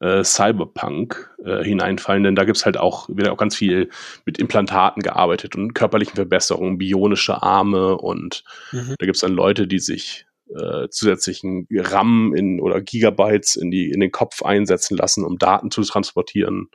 äh, 0.00 0.22
Cyberpunk 0.22 1.30
äh, 1.44 1.64
hineinfallen, 1.64 2.22
denn 2.22 2.34
da 2.36 2.44
gibt's 2.44 2.64
halt 2.66 2.76
auch 2.76 3.08
wieder 3.08 3.32
auch 3.32 3.38
ganz 3.38 3.56
viel 3.56 3.88
mit 4.26 4.38
Implantaten 4.38 5.02
gearbeitet 5.02 5.56
und 5.56 5.72
körperlichen 5.74 6.14
Verbesserungen, 6.14 6.78
bionische 6.78 7.42
Arme 7.42 7.96
und 7.96 8.44
Mhm. 8.72 8.94
da 8.98 9.06
gibt's 9.06 9.22
dann 9.22 9.32
Leute, 9.32 9.66
die 9.66 9.78
sich 9.78 10.26
äh, 10.54 10.88
zusätzlichen 10.90 11.66
RAM 11.70 12.34
in 12.34 12.60
oder 12.60 12.80
Gigabytes 12.80 13.56
in 13.56 13.70
die 13.70 13.90
in 13.90 14.00
den 14.00 14.12
Kopf 14.12 14.42
einsetzen 14.42 14.96
lassen, 14.96 15.24
um 15.24 15.38
Daten 15.38 15.70
zu 15.70 15.82
transportieren. 15.82 16.68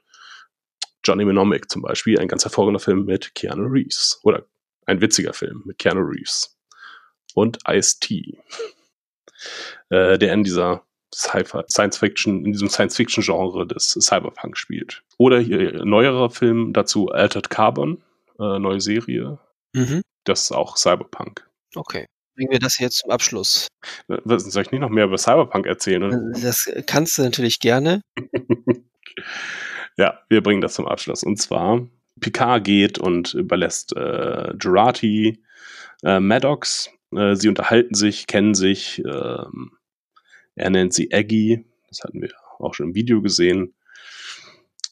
Johnny 1.04 1.26
Mnemonic 1.26 1.70
zum 1.70 1.82
Beispiel, 1.82 2.20
ein 2.20 2.28
ganz 2.28 2.44
hervorragender 2.46 2.80
Film 2.80 3.06
mit 3.06 3.36
Keanu 3.36 3.68
Reeves 3.68 4.20
oder 4.24 4.46
ein 4.86 5.02
witziger 5.02 5.34
Film 5.34 5.64
mit 5.66 5.78
Keanu 5.78 6.02
Reeves 6.02 6.58
und 7.36 7.60
Ice-T 7.68 8.38
äh, 9.90 10.18
der 10.18 10.34
in 10.34 10.44
dieser 10.44 10.84
Sci-Fi- 11.14 11.66
Science-Fiction, 11.70 12.46
in 12.46 12.52
diesem 12.54 12.70
Science-Fiction-Genre 12.70 13.68
des 13.68 13.90
Cyberpunk 13.90 14.58
spielt. 14.58 15.04
Oder 15.18 15.40
hier 15.40 15.86
neuerer 15.86 16.30
Film 16.30 16.74
dazu 16.74 17.10
Altered 17.10 17.50
Carbon, 17.50 18.02
äh, 18.40 18.60
neue 18.60 18.82
Serie. 18.82 19.38
Mhm. 19.74 20.02
Das 20.24 20.44
ist 20.44 20.52
auch 20.52 20.78
Cyberpunk. 20.78 21.48
Okay. 21.76 22.06
Bringen 22.36 22.52
wir 22.52 22.60
das 22.60 22.80
jetzt 22.80 22.98
zum 22.98 23.12
Abschluss. 23.12 23.68
Äh, 24.08 24.18
Was, 24.24 24.44
soll 24.46 24.64
ich 24.64 24.72
nicht 24.72 24.82
noch 24.82 24.90
mehr 24.90 25.06
über 25.06 25.18
Cyberpunk 25.18 25.68
erzählen? 25.68 26.04
oder? 26.04 26.20
Das 26.42 26.68
kannst 26.88 27.18
du 27.18 27.22
natürlich 27.22 27.60
gerne. 27.60 28.02
ja, 29.98 30.20
wir 30.30 30.42
bringen 30.42 30.62
das 30.62 30.74
zum 30.74 30.88
Abschluss. 30.88 31.24
Und 31.24 31.38
zwar, 31.40 31.88
Picard 32.20 32.64
geht 32.64 32.98
und 32.98 33.34
überlässt 33.36 33.96
äh, 33.96 34.54
Jurati 34.60 35.44
äh, 36.04 36.20
Maddox. 36.20 36.90
Äh, 37.18 37.36
sie 37.36 37.50
unterhalten 37.50 37.96
sich, 37.96 38.28
kennen 38.28 38.54
sich. 38.54 39.02
ähm, 39.06 39.72
er 40.56 40.70
nennt 40.70 40.94
sie 40.94 41.14
Aggie. 41.14 41.66
Das 41.88 42.04
hatten 42.04 42.22
wir 42.22 42.30
auch 42.60 42.74
schon 42.74 42.90
im 42.90 42.96
Video 42.96 43.22
gesehen. 43.22 43.74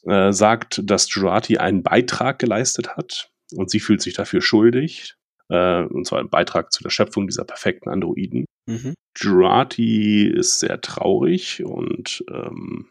Äh, 0.04 0.32
sagt, 0.32 0.80
dass 0.84 1.12
Jurati 1.14 1.58
einen 1.58 1.82
Beitrag 1.82 2.38
geleistet 2.38 2.96
hat 2.96 3.30
und 3.54 3.70
sie 3.70 3.78
fühlt 3.78 4.02
sich 4.02 4.14
dafür 4.14 4.40
schuldig. 4.40 5.14
Äh, 5.48 5.82
und 5.84 6.06
zwar 6.06 6.18
einen 6.18 6.30
Beitrag 6.30 6.72
zu 6.72 6.82
der 6.82 6.90
Schöpfung 6.90 7.28
dieser 7.28 7.44
perfekten 7.44 7.88
Androiden. 7.88 8.44
Mhm. 8.66 8.94
Jurati 9.16 10.26
ist 10.26 10.60
sehr 10.60 10.80
traurig 10.80 11.62
und 11.64 12.24
ähm, 12.30 12.88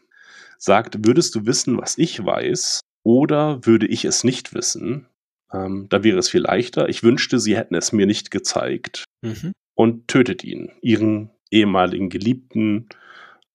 sagt, 0.58 1.04
würdest 1.06 1.34
du 1.34 1.44
wissen, 1.44 1.76
was 1.76 1.98
ich 1.98 2.24
weiß, 2.24 2.80
oder 3.02 3.66
würde 3.66 3.86
ich 3.86 4.04
es 4.04 4.24
nicht 4.24 4.54
wissen? 4.54 5.06
Ähm, 5.52 5.88
da 5.90 6.04
wäre 6.04 6.18
es 6.18 6.30
viel 6.30 6.42
leichter. 6.42 6.88
Ich 6.88 7.02
wünschte, 7.02 7.38
sie 7.38 7.56
hätten 7.56 7.74
es 7.74 7.92
mir 7.92 8.06
nicht 8.06 8.30
gezeigt 8.30 9.04
Mhm. 9.22 9.52
und 9.74 10.08
tötet 10.08 10.44
ihn, 10.44 10.72
ihren 10.82 11.30
ehemaligen 11.50 12.08
Geliebten, 12.08 12.88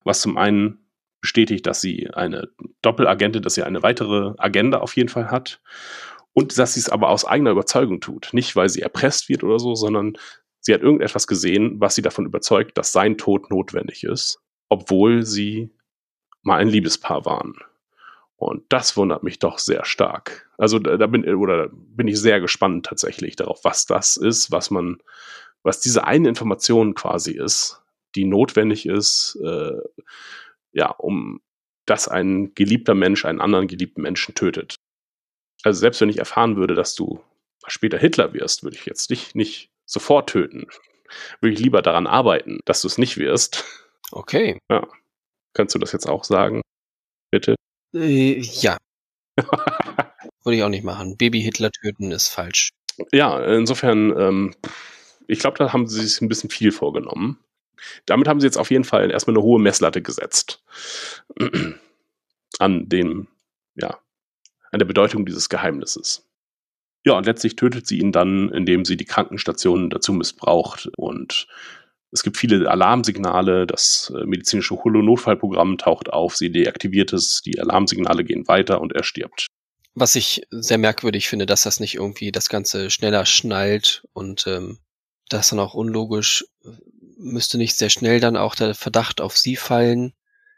was 0.03 0.21
zum 0.21 0.37
einen 0.37 0.79
bestätigt, 1.21 1.65
dass 1.65 1.81
sie 1.81 2.09
eine 2.13 2.49
Doppelagentin, 2.81 3.41
dass 3.41 3.55
sie 3.55 3.63
eine 3.63 3.83
weitere 3.83 4.33
Agenda 4.37 4.79
auf 4.79 4.95
jeden 4.95 5.09
Fall 5.09 5.29
hat 5.29 5.61
und 6.33 6.57
dass 6.57 6.75
sie 6.75 6.79
es 6.79 6.89
aber 6.89 7.09
aus 7.09 7.25
eigener 7.25 7.51
Überzeugung 7.51 7.99
tut. 7.99 8.29
Nicht, 8.31 8.55
weil 8.55 8.69
sie 8.69 8.81
erpresst 8.81 9.27
wird 9.27 9.43
oder 9.43 9.59
so, 9.59 9.75
sondern 9.75 10.17
sie 10.59 10.73
hat 10.73 10.81
irgendetwas 10.81 11.27
gesehen, 11.27 11.79
was 11.79 11.95
sie 11.95 12.01
davon 12.01 12.25
überzeugt, 12.25 12.77
dass 12.77 12.91
sein 12.91 13.17
Tod 13.17 13.49
notwendig 13.49 14.03
ist, 14.03 14.39
obwohl 14.69 15.25
sie 15.25 15.71
mal 16.43 16.59
ein 16.59 16.69
Liebespaar 16.69 17.25
waren. 17.25 17.55
Und 18.37 18.63
das 18.69 18.95
wundert 18.95 19.23
mich 19.23 19.39
doch 19.39 19.57
sehr 19.57 19.83
stark. 19.83 20.47
Also 20.59 20.77
da, 20.77 20.97
da 20.97 21.07
bin 21.07 21.27
oder 21.35 21.69
bin 21.71 22.07
ich 22.07 22.19
sehr 22.19 22.39
gespannt 22.39 22.85
tatsächlich 22.85 23.35
darauf, 23.35 23.63
was 23.63 23.87
das 23.87 24.15
ist, 24.15 24.51
was 24.51 24.69
man, 24.69 24.97
was 25.63 25.79
diese 25.79 26.05
eine 26.05 26.29
Information 26.29 26.93
quasi 26.95 27.33
ist, 27.33 27.81
die 28.15 28.25
notwendig 28.25 28.85
ist, 28.85 29.37
äh, 29.43 29.77
ja, 30.71 30.91
um 30.91 31.41
dass 31.87 32.07
ein 32.07 32.53
geliebter 32.53 32.93
Mensch 32.93 33.25
einen 33.25 33.41
anderen 33.41 33.67
geliebten 33.67 34.01
Menschen 34.01 34.35
tötet. 34.35 34.75
Also 35.63 35.79
selbst 35.79 36.01
wenn 36.01 36.09
ich 36.09 36.19
erfahren 36.19 36.57
würde, 36.57 36.75
dass 36.75 36.93
du 36.93 37.23
später 37.65 37.97
Hitler 37.97 38.33
wirst, 38.33 38.63
würde 38.63 38.75
ich 38.75 38.85
jetzt 38.85 39.09
dich 39.09 39.33
nicht 39.33 39.71
sofort 39.85 40.29
töten. 40.29 40.67
Würde 41.39 41.53
ich 41.53 41.59
lieber 41.59 41.81
daran 41.81 42.05
arbeiten, 42.05 42.59
dass 42.65 42.81
du 42.81 42.87
es 42.87 42.97
nicht 42.97 43.17
wirst. 43.17 43.63
Okay. 44.11 44.59
Kannst 45.53 45.75
du 45.75 45.79
das 45.79 45.91
jetzt 45.91 46.07
auch 46.07 46.23
sagen? 46.23 46.61
Bitte? 47.31 47.55
Äh, 47.93 48.39
ja. 48.39 48.77
Würde 50.43 50.57
ich 50.57 50.63
auch 50.63 50.69
nicht 50.69 50.83
machen. 50.83 51.17
Baby 51.17 51.41
Hitler 51.41 51.71
töten 51.71 52.11
ist 52.11 52.27
falsch. 52.27 52.69
Ja, 53.11 53.43
insofern, 53.43 54.17
ähm, 54.17 54.55
ich 55.27 55.39
glaube, 55.39 55.57
da 55.57 55.73
haben 55.73 55.87
sie 55.87 56.05
sich 56.05 56.21
ein 56.21 56.29
bisschen 56.29 56.49
viel 56.49 56.71
vorgenommen. 56.71 57.39
Damit 58.05 58.27
haben 58.27 58.39
sie 58.39 58.47
jetzt 58.47 58.57
auf 58.57 58.71
jeden 58.71 58.83
Fall 58.83 59.11
erstmal 59.11 59.35
eine 59.35 59.43
hohe 59.43 59.59
Messlatte 59.59 60.01
gesetzt. 60.01 60.63
an 62.59 62.89
dem, 62.89 63.27
ja, 63.75 63.99
an 64.71 64.79
der 64.79 64.85
Bedeutung 64.85 65.25
dieses 65.25 65.49
Geheimnisses. 65.49 66.27
Ja, 67.05 67.13
und 67.13 67.25
letztlich 67.25 67.55
tötet 67.55 67.87
sie 67.87 67.99
ihn 67.99 68.11
dann, 68.11 68.49
indem 68.49 68.83
sie 68.83 68.97
die 68.97 69.05
Krankenstationen 69.05 69.89
dazu 69.89 70.11
missbraucht. 70.11 70.89
Und 70.97 71.47
es 72.11 72.23
gibt 72.23 72.37
viele 72.37 72.69
Alarmsignale. 72.69 73.65
Das 73.67 74.11
äh, 74.15 74.25
medizinische 74.25 74.75
Holo-Notfallprogramm 74.75 75.77
taucht 75.77 76.11
auf, 76.11 76.35
sie 76.35 76.51
deaktiviert 76.51 77.13
es, 77.13 77.41
die 77.41 77.59
Alarmsignale 77.59 78.23
gehen 78.23 78.47
weiter 78.47 78.81
und 78.81 78.93
er 78.93 79.03
stirbt. 79.03 79.47
Was 79.93 80.15
ich 80.15 80.43
sehr 80.51 80.77
merkwürdig 80.77 81.27
finde, 81.27 81.45
dass 81.45 81.63
das 81.63 81.79
nicht 81.79 81.95
irgendwie 81.95 82.31
das 82.31 82.49
Ganze 82.49 82.89
schneller 82.89 83.25
schnallt 83.25 84.05
und 84.13 84.45
ähm, 84.45 84.79
das 85.29 85.49
dann 85.49 85.59
auch 85.59 85.73
unlogisch 85.73 86.45
müsste 87.17 87.57
nicht 87.57 87.75
sehr 87.75 87.89
schnell 87.89 88.19
dann 88.19 88.37
auch 88.37 88.55
der 88.55 88.75
Verdacht 88.75 89.21
auf 89.21 89.37
sie 89.37 89.55
fallen. 89.55 90.13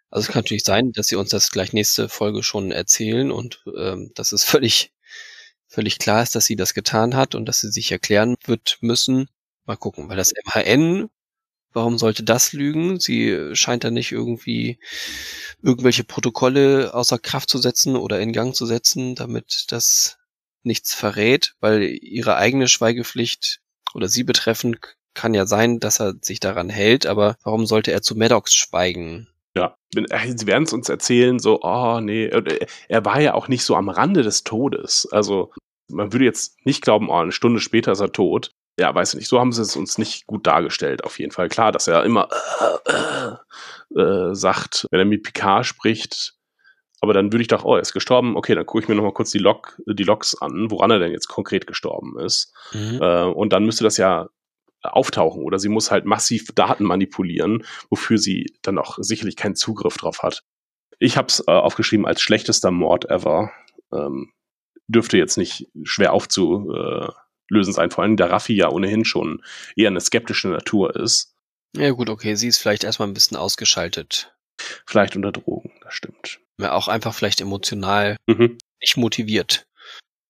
Also 0.09 0.27
es 0.27 0.33
kann 0.33 0.41
natürlich 0.41 0.63
sein, 0.63 0.91
dass 0.91 1.07
sie 1.07 1.15
uns 1.15 1.29
das 1.29 1.51
gleich 1.51 1.73
nächste 1.73 2.09
Folge 2.09 2.43
schon 2.43 2.71
erzählen 2.71 3.31
und 3.31 3.63
ähm, 3.77 4.11
das 4.15 4.31
ist 4.31 4.43
völlig 4.45 4.91
völlig 5.69 5.99
klar 5.99 6.23
ist, 6.23 6.35
dass 6.35 6.45
sie 6.45 6.55
das 6.55 6.73
getan 6.73 7.15
hat 7.15 7.35
und 7.35 7.45
dass 7.45 7.59
sie 7.59 7.71
sich 7.71 7.91
erklären 7.91 8.35
wird 8.45 8.79
müssen. 8.81 9.29
Mal 9.65 9.77
gucken, 9.77 10.09
weil 10.09 10.17
das 10.17 10.33
MHN, 10.45 11.09
warum 11.73 11.99
sollte 11.99 12.23
das 12.23 12.53
lügen? 12.53 12.99
Sie 12.99 13.51
scheint 13.53 13.83
da 13.83 13.91
nicht 13.91 14.11
irgendwie 14.11 14.79
irgendwelche 15.61 16.03
Protokolle 16.03 16.93
außer 16.93 17.19
Kraft 17.19 17.49
zu 17.49 17.59
setzen 17.59 17.95
oder 17.95 18.19
in 18.19 18.33
Gang 18.33 18.55
zu 18.55 18.65
setzen, 18.65 19.13
damit 19.13 19.65
das 19.69 20.17
nichts 20.63 20.93
verrät, 20.93 21.55
weil 21.59 21.83
ihre 21.83 22.35
eigene 22.35 22.67
Schweigepflicht 22.67 23.61
oder 23.93 24.07
sie 24.07 24.23
betreffend 24.23 24.79
kann 25.13 25.33
ja 25.33 25.45
sein, 25.45 25.79
dass 25.79 25.99
er 25.99 26.15
sich 26.21 26.39
daran 26.39 26.69
hält, 26.69 27.05
aber 27.05 27.35
warum 27.43 27.65
sollte 27.65 27.91
er 27.91 28.01
zu 28.01 28.15
Maddox 28.15 28.55
schweigen? 28.55 29.27
Ja, 29.55 29.75
äh, 29.95 30.33
sie 30.35 30.47
werden 30.47 30.63
es 30.63 30.73
uns 30.73 30.89
erzählen, 30.89 31.39
so, 31.39 31.61
oh 31.61 31.99
nee, 31.99 32.25
äh, 32.25 32.65
er 32.87 33.05
war 33.05 33.19
ja 33.19 33.33
auch 33.33 33.47
nicht 33.47 33.63
so 33.63 33.75
am 33.75 33.89
Rande 33.89 34.21
des 34.21 34.43
Todes. 34.43 35.07
Also 35.11 35.51
man 35.89 36.13
würde 36.13 36.25
jetzt 36.25 36.65
nicht 36.65 36.81
glauben, 36.81 37.09
oh, 37.09 37.15
eine 37.15 37.31
Stunde 37.31 37.59
später 37.59 37.91
ist 37.91 37.99
er 37.99 38.11
tot. 38.11 38.51
Ja, 38.79 38.95
weiß 38.95 39.13
ich 39.13 39.19
nicht, 39.19 39.27
so 39.27 39.39
haben 39.39 39.51
sie 39.51 39.61
es 39.61 39.75
uns 39.75 39.97
nicht 39.97 40.25
gut 40.25 40.47
dargestellt, 40.47 41.03
auf 41.03 41.19
jeden 41.19 41.31
Fall. 41.31 41.49
Klar, 41.49 41.73
dass 41.73 41.87
er 41.87 42.05
immer 42.05 42.29
äh, 42.85 43.99
äh, 43.99 44.35
sagt, 44.35 44.87
wenn 44.91 44.99
er 44.99 45.05
mit 45.05 45.23
Picard 45.23 45.65
spricht, 45.65 46.35
aber 47.01 47.13
dann 47.13 47.31
würde 47.31 47.41
ich 47.41 47.47
doch, 47.47 47.63
oh, 47.63 47.75
er 47.75 47.81
ist 47.81 47.93
gestorben, 47.93 48.35
okay, 48.35 48.55
dann 48.55 48.65
gucke 48.65 48.83
ich 48.83 48.89
mir 48.89 48.95
nochmal 48.95 49.13
kurz 49.13 49.31
die, 49.31 49.39
Log, 49.39 49.79
die 49.85 50.03
Logs 50.03 50.35
an, 50.41 50.69
woran 50.69 50.91
er 50.91 50.99
denn 50.99 51.11
jetzt 51.11 51.27
konkret 51.27 51.67
gestorben 51.67 52.19
ist. 52.19 52.53
Mhm. 52.73 52.99
Äh, 53.01 53.23
und 53.23 53.53
dann 53.53 53.65
müsste 53.65 53.83
das 53.83 53.97
ja 53.97 54.29
auftauchen 54.81 55.43
oder 55.43 55.59
sie 55.59 55.69
muss 55.69 55.91
halt 55.91 56.05
massiv 56.05 56.47
Daten 56.55 56.85
manipulieren, 56.85 57.65
wofür 57.89 58.17
sie 58.17 58.53
dann 58.61 58.77
auch 58.77 58.97
sicherlich 58.99 59.35
keinen 59.35 59.55
Zugriff 59.55 59.97
drauf 59.97 60.23
hat. 60.23 60.43
Ich 60.99 61.17
habe 61.17 61.27
es 61.27 61.43
äh, 61.47 61.51
aufgeschrieben 61.51 62.05
als 62.05 62.21
schlechtester 62.21 62.71
Mord 62.71 63.09
ever. 63.09 63.51
Ähm, 63.93 64.31
dürfte 64.87 65.17
jetzt 65.17 65.37
nicht 65.37 65.67
schwer 65.83 66.13
aufzulösen 66.13 67.13
sein, 67.73 67.91
vor 67.91 68.03
allem 68.03 68.17
da 68.17 68.25
Raffi 68.25 68.55
ja 68.55 68.69
ohnehin 68.69 69.05
schon 69.05 69.43
eher 69.75 69.89
eine 69.89 70.01
skeptische 70.01 70.49
Natur 70.49 70.95
ist. 70.95 71.35
Ja 71.75 71.91
gut, 71.91 72.09
okay, 72.09 72.35
sie 72.35 72.47
ist 72.47 72.57
vielleicht 72.57 72.83
erstmal 72.83 73.07
ein 73.07 73.13
bisschen 73.13 73.37
ausgeschaltet. 73.37 74.33
Vielleicht 74.85 75.15
unter 75.15 75.31
Drogen, 75.31 75.71
das 75.83 75.93
stimmt. 75.93 76.39
Ja, 76.59 76.73
auch 76.73 76.87
einfach 76.87 77.13
vielleicht 77.13 77.41
emotional 77.41 78.17
mhm. 78.27 78.57
nicht 78.81 78.97
motiviert. 78.97 79.65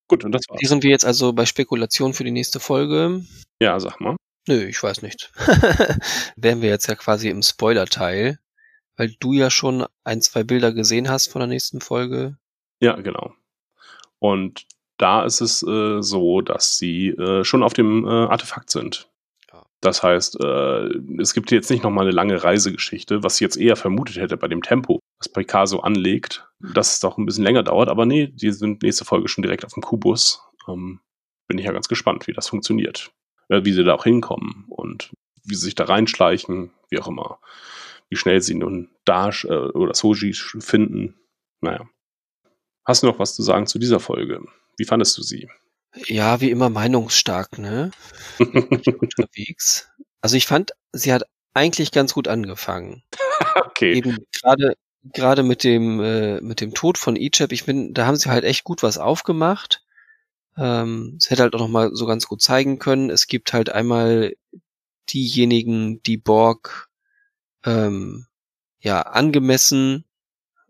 Gut, 0.08 0.24
und 0.24 0.32
das 0.32 0.44
war's. 0.48 0.60
Hier 0.60 0.70
sind 0.70 0.84
wir 0.84 0.92
jetzt 0.92 1.06
also 1.06 1.34
bei 1.34 1.46
Spekulation 1.46 2.14
für 2.14 2.24
die 2.24 2.32
nächste 2.32 2.60
Folge. 2.60 3.26
Ja, 3.60 3.80
sag 3.80 4.00
mal. 4.00 4.16
Nö, 4.48 4.64
ich 4.66 4.82
weiß 4.82 5.02
nicht. 5.02 5.32
Wären 6.36 6.62
wir 6.62 6.70
jetzt 6.70 6.88
ja 6.88 6.96
quasi 6.96 7.30
im 7.30 7.42
Spoiler-Teil, 7.42 8.40
weil 8.96 9.16
du 9.20 9.34
ja 9.34 9.50
schon 9.50 9.86
ein, 10.04 10.22
zwei 10.22 10.44
Bilder 10.44 10.72
gesehen 10.72 11.10
hast 11.10 11.28
von 11.28 11.40
der 11.40 11.48
nächsten 11.48 11.82
Folge. 11.82 12.38
Ja, 12.80 12.96
genau. 12.96 13.34
Und 14.20 14.66
da 14.98 15.24
ist 15.24 15.42
es 15.42 15.64
äh, 15.64 16.02
so, 16.02 16.42
dass 16.42 16.78
sie 16.78 17.10
äh, 17.10 17.44
schon 17.44 17.64
auf 17.64 17.74
dem 17.74 18.06
äh, 18.06 18.10
Artefakt 18.10 18.70
sind. 18.70 19.10
Das 19.82 20.04
heißt, 20.04 20.42
äh, 20.42 20.90
es 21.22 21.34
gibt 21.34 21.52
jetzt 21.52 21.72
nicht 21.72 21.84
nochmal 21.84 22.06
eine 22.06 22.14
lange 22.14 22.44
Reisegeschichte, 22.44 23.24
was 23.24 23.36
ich 23.36 23.42
jetzt 23.42 23.58
eher 23.58 23.78
vermutet 23.78 24.18
hätte 24.18 24.36
bei 24.36 24.48
dem 24.48 24.62
Tempo, 24.62 24.99
was 25.20 25.30
Picasso 25.30 25.80
anlegt, 25.80 26.48
dass 26.60 26.94
es 26.94 27.00
doch 27.00 27.18
ein 27.18 27.26
bisschen 27.26 27.44
länger 27.44 27.64
dauert. 27.64 27.90
Aber 27.90 28.06
nee, 28.06 28.28
die 28.28 28.52
sind 28.52 28.84
nächste 28.84 29.06
Folge 29.06 29.28
schon 29.28 29.42
direkt 29.42 29.66
auf 29.66 29.74
dem 29.74 29.84
Kubus. 29.84 30.42
Ähm, 30.68 31.00
bin 31.48 31.58
ich 31.58 31.66
ja 31.66 31.72
ganz 31.72 31.88
gespannt, 31.88 32.28
wie 32.28 32.34
das 32.34 32.48
funktioniert 32.48 33.12
äh, 33.50 33.66
wie 33.66 33.74
sie 33.74 33.84
da 33.84 33.96
auch 33.96 34.04
hinkommen 34.04 34.66
und 34.70 35.12
wie 35.44 35.56
sie 35.56 35.66
sich 35.66 35.76
da 35.76 35.86
reinschleichen, 35.86 36.72
wie 36.90 37.00
auch 37.00 37.08
immer. 37.08 37.40
Wie 38.10 38.16
schnell 38.16 38.42
sie 38.42 38.56
nun 38.56 38.90
Dash 39.06 39.46
äh, 39.46 39.50
oder 39.50 39.94
Soji 39.94 40.34
finden. 40.34 41.20
Naja. 41.62 41.88
Hast 42.86 43.04
du 43.04 43.08
noch 43.08 43.20
was 43.20 43.36
zu 43.36 43.44
sagen 43.44 43.68
zu 43.68 43.78
dieser 43.78 44.00
Folge? 44.00 44.42
Wie 44.78 44.86
fandest 44.86 45.18
du 45.18 45.22
sie? 45.22 45.50
Ja, 46.06 46.40
wie 46.40 46.50
immer 46.50 46.70
meinungsstark, 46.70 47.58
ne? 47.58 47.92
unterwegs. 48.40 49.90
Also 50.22 50.38
ich 50.38 50.48
fand, 50.48 50.72
sie 50.94 51.12
hat 51.14 51.24
eigentlich 51.54 51.92
ganz 51.92 52.14
gut 52.14 52.28
angefangen. 52.28 53.04
okay. 53.56 53.94
Eben 53.94 54.18
gerade 54.42 54.76
gerade 55.04 55.44
mit 55.44 55.64
dem 55.64 56.02
äh, 56.02 56.42
mit 56.42 56.62
dem 56.62 56.74
Tod 56.74 56.98
von 56.98 57.16
Ichab, 57.16 57.52
ich 57.52 57.66
bin, 57.66 57.94
da 57.94 58.06
haben 58.06 58.18
sie 58.18 58.30
halt 58.30 58.44
echt 58.44 58.64
gut 58.64 58.84
was 58.84 58.98
aufgemacht. 58.98 59.84
Ähm, 60.58 61.16
es 61.18 61.30
hätte 61.30 61.44
halt 61.44 61.56
auch 61.56 61.60
noch 61.60 61.68
mal 61.68 61.92
so 61.94 62.06
ganz 62.06 62.28
gut 62.28 62.42
zeigen 62.42 62.80
können. 62.80 63.10
Es 63.10 63.28
gibt 63.28 63.54
halt 63.54 63.70
einmal 63.70 64.34
diejenigen, 65.10 66.02
die 66.04 66.18
Borg 66.18 66.90
ähm, 67.66 68.28
ja 68.80 69.02
angemessen 69.02 70.06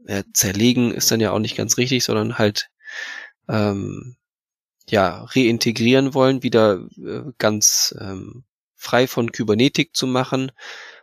ja, 0.07 0.23
zerlegen 0.34 0.91
ist 0.91 1.11
dann 1.11 1.19
ja 1.19 1.31
auch 1.31 1.39
nicht 1.39 1.57
ganz 1.57 1.77
richtig, 1.77 2.03
sondern 2.03 2.38
halt 2.38 2.69
ähm, 3.47 4.15
ja 4.89 5.26
reintegrieren 5.26 6.14
wollen, 6.14 6.43
wieder 6.43 6.88
äh, 6.97 7.31
ganz 7.38 7.95
ähm, 7.99 8.43
frei 8.76 9.07
von 9.07 9.31
Kybernetik 9.31 9.95
zu 9.95 10.07
machen. 10.07 10.51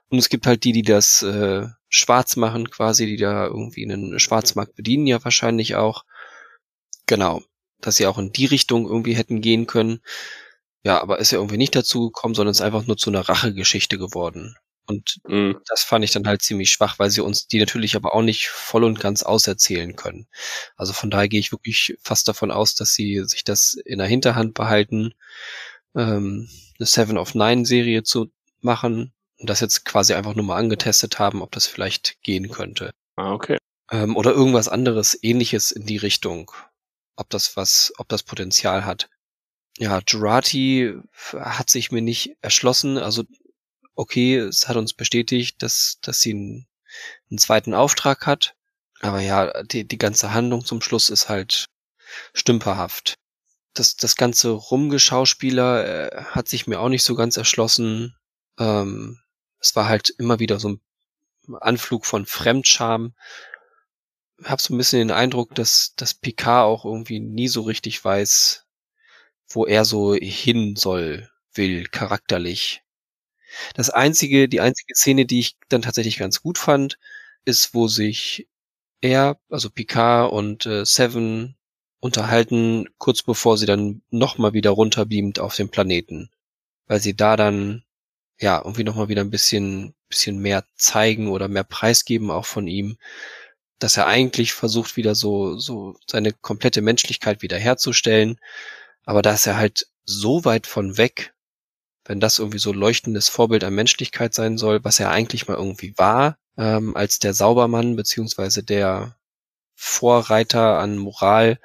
Und 0.09 0.19
es 0.19 0.29
gibt 0.29 0.47
halt 0.47 0.65
die, 0.65 0.73
die 0.73 0.83
das 0.83 1.23
äh, 1.23 1.67
schwarz 1.89 2.37
machen, 2.37 2.71
quasi, 2.71 3.07
die 3.07 3.17
da 3.17 3.47
irgendwie 3.47 3.85
einen 3.85 4.19
Schwarzmarkt 4.19 4.77
bedienen, 4.77 5.07
ja 5.07 5.23
wahrscheinlich 5.25 5.75
auch. 5.77 6.05
Genau 7.07 7.43
dass 7.81 7.97
sie 7.97 8.07
auch 8.07 8.19
in 8.19 8.33
die 8.33 8.47
Richtung 8.47 8.87
irgendwie 8.87 9.15
hätten 9.15 9.41
gehen 9.41 9.67
können. 9.67 10.01
Ja, 10.85 11.01
aber 11.01 11.19
ist 11.19 11.33
ja 11.33 11.39
irgendwie 11.39 11.57
nicht 11.57 11.75
dazu 11.75 12.11
gekommen, 12.11 12.35
sondern 12.35 12.53
ist 12.53 12.61
einfach 12.61 12.87
nur 12.87 12.97
zu 12.97 13.11
einer 13.11 13.29
Rachegeschichte 13.29 13.99
geworden. 13.99 14.57
Und 14.89 15.19
mhm. 15.27 15.59
das 15.67 15.83
fand 15.83 16.05
ich 16.05 16.13
dann 16.13 16.29
halt 16.29 16.43
ziemlich 16.43 16.71
schwach, 16.71 17.01
weil 17.01 17.11
sie 17.11 17.21
uns 17.21 17.49
die 17.49 17.59
natürlich 17.59 17.97
aber 17.97 18.15
auch 18.15 18.23
nicht 18.23 18.49
voll 18.49 18.85
und 18.85 19.01
ganz 19.01 19.25
auserzählen 19.25 19.97
können. 19.97 20.29
Also 20.77 20.93
von 20.93 21.11
daher 21.11 21.29
gehe 21.29 21.41
ich 21.41 21.51
wirklich 21.51 21.97
fast 22.01 22.29
davon 22.29 22.53
aus, 22.53 22.77
dass 22.77 22.93
sie 22.95 23.25
sich 23.25 23.43
das 23.43 23.75
in 23.75 23.99
der 23.99 24.07
Hinterhand 24.07 24.55
behalten, 24.55 25.15
ähm, 25.97 26.49
eine 26.79 26.87
Seven 26.87 27.19
of 27.19 27.35
Nine 27.35 27.67
Serie 27.67 28.05
zu 28.05 28.31
machen 28.61 29.13
und 29.39 29.51
das 29.51 29.61
jetzt 29.61 29.85
quasi 29.85 30.15
einfach 30.15 30.35
nur 30.35 30.45
mal 30.45 30.57
angetestet 30.57 31.19
haben, 31.19 31.43
ob 31.43 31.53
das 31.53 31.67
vielleicht 31.67 32.23
gehen 32.23 32.51
könnte. 32.51 32.93
Ah, 33.17 33.33
okay. 33.33 33.59
Ähm, 33.91 34.17
oder 34.17 34.33
irgendwas 34.33 34.69
anderes 34.69 35.19
ähnliches 35.23 35.71
in 35.71 35.87
die 35.87 35.99
Richtung 35.99 36.51
ob 37.17 37.31
das 37.31 37.57
was, 37.57 37.93
ob 37.99 38.09
das 38.09 38.23
Potenzial 38.23 38.85
hat. 38.85 39.09
Ja, 39.79 40.01
Jurati 40.07 40.95
hat 41.35 41.71
sich 41.71 41.91
mir 41.91 42.03
nicht 42.03 42.37
erschlossen. 42.41 42.99
Also, 42.99 43.25
okay, 43.95 44.37
es 44.37 44.69
hat 44.69 44.77
uns 44.77 44.95
bestätigt, 44.95 45.63
dass, 45.63 45.99
dass 46.03 46.21
sie 46.21 46.33
einen, 46.33 46.67
einen 47.31 47.39
zweiten 47.39 47.75
Auftrag 47.75 48.27
hat. 48.27 48.55
Aber 49.01 49.21
ja, 49.21 49.63
die, 49.65 49.87
die 49.87 49.99
ganze 49.99 50.33
Handlung 50.33 50.65
zum 50.65 50.81
Schluss 50.81 51.11
ist 51.11 51.29
halt 51.29 51.67
stümperhaft. 52.33 53.15
Das, 53.75 53.97
das 53.97 54.17
ganze 54.17 54.51
Rumgeschauspieler 54.51 56.13
äh, 56.13 56.25
hat 56.25 56.49
sich 56.49 56.67
mir 56.67 56.81
auch 56.81 56.89
nicht 56.89 57.03
so 57.03 57.15
ganz 57.15 57.37
erschlossen. 57.37 58.17
Ähm, 58.59 59.21
es 59.61 59.77
war 59.77 59.89
halt 59.89 60.11
immer 60.19 60.39
wieder 60.39 60.59
so 60.59 60.71
ein 60.71 60.81
Anflug 61.61 62.07
von 62.07 62.27
Fremdscham, 62.27 63.15
habe 64.45 64.61
so 64.61 64.75
ein 64.75 64.79
bisschen 64.79 64.99
den 64.99 65.11
Eindruck, 65.11 65.55
dass, 65.55 65.95
dass 65.97 66.15
Picard 66.15 66.67
auch 66.67 66.85
irgendwie 66.85 67.21
nie 67.21 67.49
so 67.49 67.63
richtig 67.63 68.05
weiß, 68.05 68.67
wo 69.49 69.67
er 69.67 69.85
so 69.85 70.15
hin 70.15 70.77
soll, 70.77 71.31
will, 71.55 71.87
charakterlich. 71.89 72.83
Das 73.75 73.91
einzige, 73.91 74.49
die 74.49 74.61
einzige 74.61 74.95
Szene, 74.95 75.25
die 75.27 75.41
ich 75.41 75.57
dann 75.69 75.83
tatsächlich 75.83 76.19
ganz 76.19 76.43
gut 76.43 76.59
fand, 76.59 76.99
ist, 77.45 77.75
wo 77.75 77.89
sich 77.89 78.49
er, 79.01 79.39
also 79.49 79.71
Picard 79.71 80.33
und 80.33 80.67
äh, 80.67 80.85
Seven 80.85 81.57
unterhalten, 82.01 82.89
kurz 82.99 83.23
bevor 83.23 83.57
sie 83.57 83.67
dann 83.67 84.03
nochmal 84.11 84.53
wieder 84.53 84.71
runterbeamt 84.71 85.39
auf 85.39 85.57
den 85.57 85.71
Planeten. 85.71 86.31
Weil 86.87 87.01
sie 87.01 87.17
da 87.17 87.37
dann, 87.37 87.85
ja, 88.39 88.59
irgendwie 88.59 88.85
nochmal 88.85 89.09
wieder 89.09 89.23
ein 89.23 89.31
bisschen, 89.31 89.95
bisschen 90.09 90.39
mehr 90.39 90.65
zeigen 90.77 91.29
oder 91.29 91.49
mehr 91.49 91.65
preisgeben 91.65 92.31
auch 92.31 92.45
von 92.45 92.67
ihm 92.69 92.99
dass 93.79 93.97
er 93.97 94.07
eigentlich 94.07 94.53
versucht, 94.53 94.97
wieder 94.97 95.15
so, 95.15 95.59
so 95.59 95.97
seine 96.07 96.33
komplette 96.33 96.81
Menschlichkeit 96.83 97.43
wiederherzustellen. 97.43 98.39
Aber 99.05 99.23
da 99.23 99.35
ist 99.35 99.47
er 99.47 99.57
halt 99.57 99.89
so 100.05 100.45
weit 100.45 100.67
von 100.67 100.97
weg, 100.97 101.35
wenn 102.05 102.21
das 102.21 102.39
irgendwie 102.39 102.59
so 102.59 102.73
leuchtendes 102.73 103.29
Vorbild 103.29 103.65
an 103.65 103.75
Menschlichkeit 103.75 104.35
sein 104.35 104.59
soll, 104.59 104.85
was 104.85 105.01
er 105.01 105.11
eigentlich 105.11 105.49
mal 105.49 105.57
irgendwie 105.57 105.95
war, 105.97 106.39
ähm, 106.57 106.97
als 106.97 107.19
der 107.19 107.35
Saubermann 107.35 107.97
beziehungsweise 107.97 108.63
der 108.63 109.17
Vorreiter 109.75 110.79
an 110.79 110.97
Moral, 110.97 111.59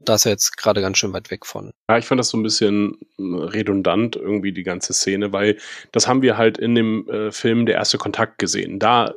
da 0.00 0.14
ist 0.14 0.26
er 0.26 0.32
jetzt 0.32 0.56
gerade 0.56 0.80
ganz 0.80 0.98
schön 0.98 1.12
weit 1.12 1.30
weg 1.30 1.46
von. 1.46 1.72
Ja, 1.88 1.98
ich 1.98 2.04
fand 2.04 2.18
das 2.18 2.28
so 2.28 2.36
ein 2.36 2.42
bisschen 2.42 2.98
redundant, 3.18 4.16
irgendwie 4.16 4.52
die 4.52 4.62
ganze 4.62 4.92
Szene, 4.92 5.32
weil 5.32 5.58
das 5.92 6.08
haben 6.08 6.22
wir 6.22 6.36
halt 6.36 6.58
in 6.58 6.74
dem 6.74 7.08
äh, 7.08 7.32
Film 7.32 7.66
Der 7.66 7.76
erste 7.76 7.98
Kontakt 7.98 8.38
gesehen. 8.38 8.78
Da 8.78 9.14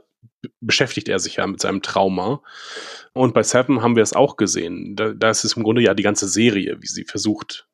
beschäftigt 0.62 1.10
er 1.10 1.20
sich 1.20 1.38
ja 1.38 1.48
mit 1.48 1.60
seinem 1.60 1.82
Trauma. 1.82 2.42
Und 3.14 3.34
bei 3.34 3.44
Seven 3.44 3.82
haben 3.82 3.96
wir 3.96 4.04
es 4.04 4.14
auch 4.14 4.38
gesehen. 4.38 4.96
Da, 4.96 5.14
da 5.14 5.30
ist 5.30 5.44
es 5.44 5.58
im 5.58 5.64
Grunde 5.64 5.82
ja 5.82 5.94
die 5.94 6.04
ganze 6.04 6.28
Serie, 6.28 6.78
wie 6.82 6.88
sie 6.88 7.06
versucht, 7.06 7.68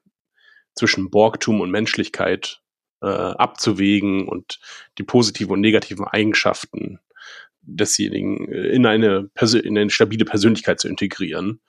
zwischen 0.75 1.09
Borgtum 1.09 1.61
und 1.61 1.71
Menschlichkeit 1.71 2.61
äh, 3.01 3.07
abzuwägen 3.07 4.27
und 4.27 4.59
die 4.97 5.03
positiven 5.03 5.53
und 5.53 5.61
negativen 5.61 6.05
Eigenschaften 6.05 6.99
desjenigen 7.61 8.51
äh, 8.51 8.69
in 8.69 8.85
eine, 8.85 9.29
in 9.63 9.77
eine 9.77 9.89
stabile 9.89 10.25
Persönlichkeit 10.25 10.79
zu 10.79 10.87
integrieren. 10.87 11.61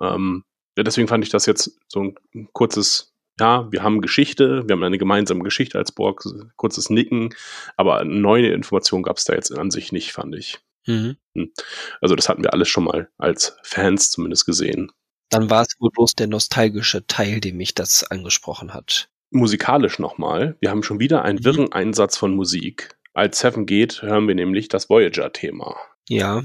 Ähm, 0.00 0.44
deswegen 0.82 1.08
fand 1.08 1.24
ich 1.24 1.30
das 1.30 1.46
jetzt 1.46 1.78
so 1.88 2.02
ein 2.02 2.48
kurzes, 2.52 3.14
ja, 3.38 3.70
wir 3.70 3.82
haben 3.82 4.00
Geschichte, 4.00 4.66
wir 4.66 4.74
haben 4.74 4.82
eine 4.82 4.98
gemeinsame 4.98 5.42
Geschichte 5.44 5.78
als 5.78 5.92
Borg, 5.92 6.24
kurzes 6.56 6.90
Nicken, 6.90 7.34
aber 7.76 8.04
neue 8.04 8.48
Informationen 8.48 9.02
gab 9.02 9.16
es 9.18 9.24
da 9.24 9.34
jetzt 9.34 9.56
an 9.56 9.70
sich 9.70 9.92
nicht, 9.92 10.12
fand 10.12 10.34
ich. 10.34 10.58
Mhm. 10.86 11.16
Hm. 11.34 11.52
Also 12.00 12.14
das 12.14 12.28
hatten 12.28 12.42
wir 12.42 12.52
alles 12.52 12.68
schon 12.68 12.84
mal 12.84 13.08
als 13.18 13.56
Fans 13.62 14.10
zumindest 14.10 14.46
gesehen. 14.46 14.92
Dann 15.30 15.50
war 15.50 15.62
es 15.62 15.74
wohl 15.78 15.90
bloß 15.90 16.12
der 16.12 16.26
nostalgische 16.26 17.06
Teil, 17.06 17.40
dem 17.40 17.56
mich 17.56 17.74
das 17.74 18.04
angesprochen 18.04 18.74
hat. 18.74 19.08
Musikalisch 19.30 19.98
nochmal, 19.98 20.56
wir 20.60 20.70
haben 20.70 20.82
schon 20.82 21.00
wieder 21.00 21.22
einen 21.22 21.38
Mhm. 21.38 21.44
wirren 21.44 21.72
Einsatz 21.72 22.16
von 22.16 22.36
Musik. 22.36 22.96
Als 23.14 23.38
Seven 23.40 23.66
geht, 23.66 24.02
hören 24.02 24.28
wir 24.28 24.34
nämlich 24.34 24.68
das 24.68 24.90
Voyager-Thema. 24.90 25.76
Ja, 26.08 26.42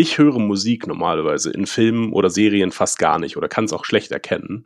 Ich 0.00 0.16
höre 0.16 0.38
Musik 0.38 0.86
normalerweise 0.86 1.50
in 1.50 1.66
Filmen 1.66 2.12
oder 2.12 2.30
Serien 2.30 2.70
fast 2.70 3.00
gar 3.00 3.18
nicht 3.18 3.36
oder 3.36 3.48
kann 3.48 3.64
es 3.64 3.72
auch 3.72 3.84
schlecht 3.84 4.12
erkennen. 4.12 4.62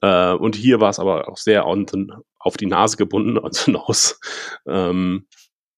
Äh, 0.00 0.32
und 0.32 0.56
hier 0.56 0.80
war 0.80 0.88
es 0.88 0.98
aber 0.98 1.28
auch 1.28 1.36
sehr 1.36 1.66
on 1.66 1.86
the, 1.86 2.06
auf 2.38 2.56
die 2.56 2.64
Nase 2.64 2.96
gebunden, 2.96 3.38
also 3.44 3.70
Nose, 3.70 4.14
ähm, 4.66 5.26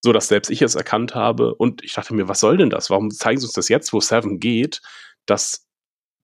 so 0.05 0.13
dass 0.13 0.29
selbst 0.29 0.51
ich 0.51 0.63
es 0.63 0.77
erkannt 0.77 1.17
habe. 1.17 1.57
Und 1.57 1.83
ich 1.83 1.95
dachte 1.95 2.15
mir, 2.15 2.29
was 2.29 2.39
soll 2.39 2.59
denn 2.59 2.71
das? 2.71 2.89
Warum 2.89 3.11
zeigen 3.11 3.41
sie 3.41 3.47
uns 3.47 3.55
das 3.55 3.69
jetzt, 3.69 3.93
wo 3.93 3.99
Seven 3.99 4.39
geht, 4.39 4.83
das 5.27 5.67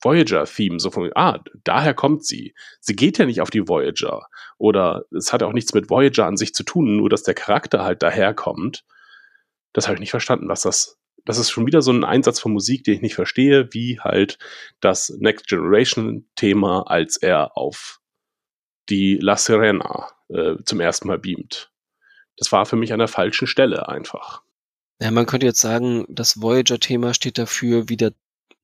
Voyager-Theme 0.00 0.78
so 0.78 0.92
von, 0.92 1.10
ah, 1.16 1.42
daher 1.64 1.94
kommt 1.94 2.24
sie. 2.24 2.54
Sie 2.78 2.94
geht 2.94 3.18
ja 3.18 3.26
nicht 3.26 3.40
auf 3.40 3.50
die 3.50 3.66
Voyager. 3.66 4.28
Oder 4.58 5.04
es 5.10 5.32
hat 5.32 5.42
auch 5.42 5.52
nichts 5.52 5.74
mit 5.74 5.90
Voyager 5.90 6.26
an 6.26 6.36
sich 6.36 6.54
zu 6.54 6.62
tun, 6.62 6.96
nur 6.96 7.10
dass 7.10 7.24
der 7.24 7.34
Charakter 7.34 7.82
halt 7.82 8.04
daherkommt. 8.04 8.84
Das 9.72 9.88
habe 9.88 9.96
ich 9.96 10.00
nicht 10.00 10.10
verstanden, 10.12 10.48
was 10.48 10.62
das 10.62 11.01
das 11.24 11.38
ist 11.38 11.50
schon 11.50 11.66
wieder 11.66 11.82
so 11.82 11.92
ein 11.92 12.04
Einsatz 12.04 12.40
von 12.40 12.52
Musik, 12.52 12.84
den 12.84 12.94
ich 12.94 13.02
nicht 13.02 13.14
verstehe, 13.14 13.68
wie 13.72 14.00
halt 14.00 14.38
das 14.80 15.10
Next 15.18 15.46
Generation 15.46 16.26
Thema, 16.34 16.82
als 16.88 17.16
er 17.16 17.56
auf 17.56 18.00
die 18.88 19.16
La 19.16 19.36
Serena 19.36 20.08
äh, 20.28 20.56
zum 20.64 20.80
ersten 20.80 21.08
Mal 21.08 21.18
beamt. 21.18 21.70
Das 22.36 22.50
war 22.50 22.66
für 22.66 22.76
mich 22.76 22.92
an 22.92 22.98
der 22.98 23.08
falschen 23.08 23.46
Stelle 23.46 23.88
einfach. 23.88 24.42
Ja, 25.00 25.10
man 25.10 25.26
könnte 25.26 25.46
jetzt 25.46 25.60
sagen, 25.60 26.06
das 26.08 26.40
Voyager-Thema 26.40 27.14
steht 27.14 27.38
dafür, 27.38 27.88
wieder 27.88 28.12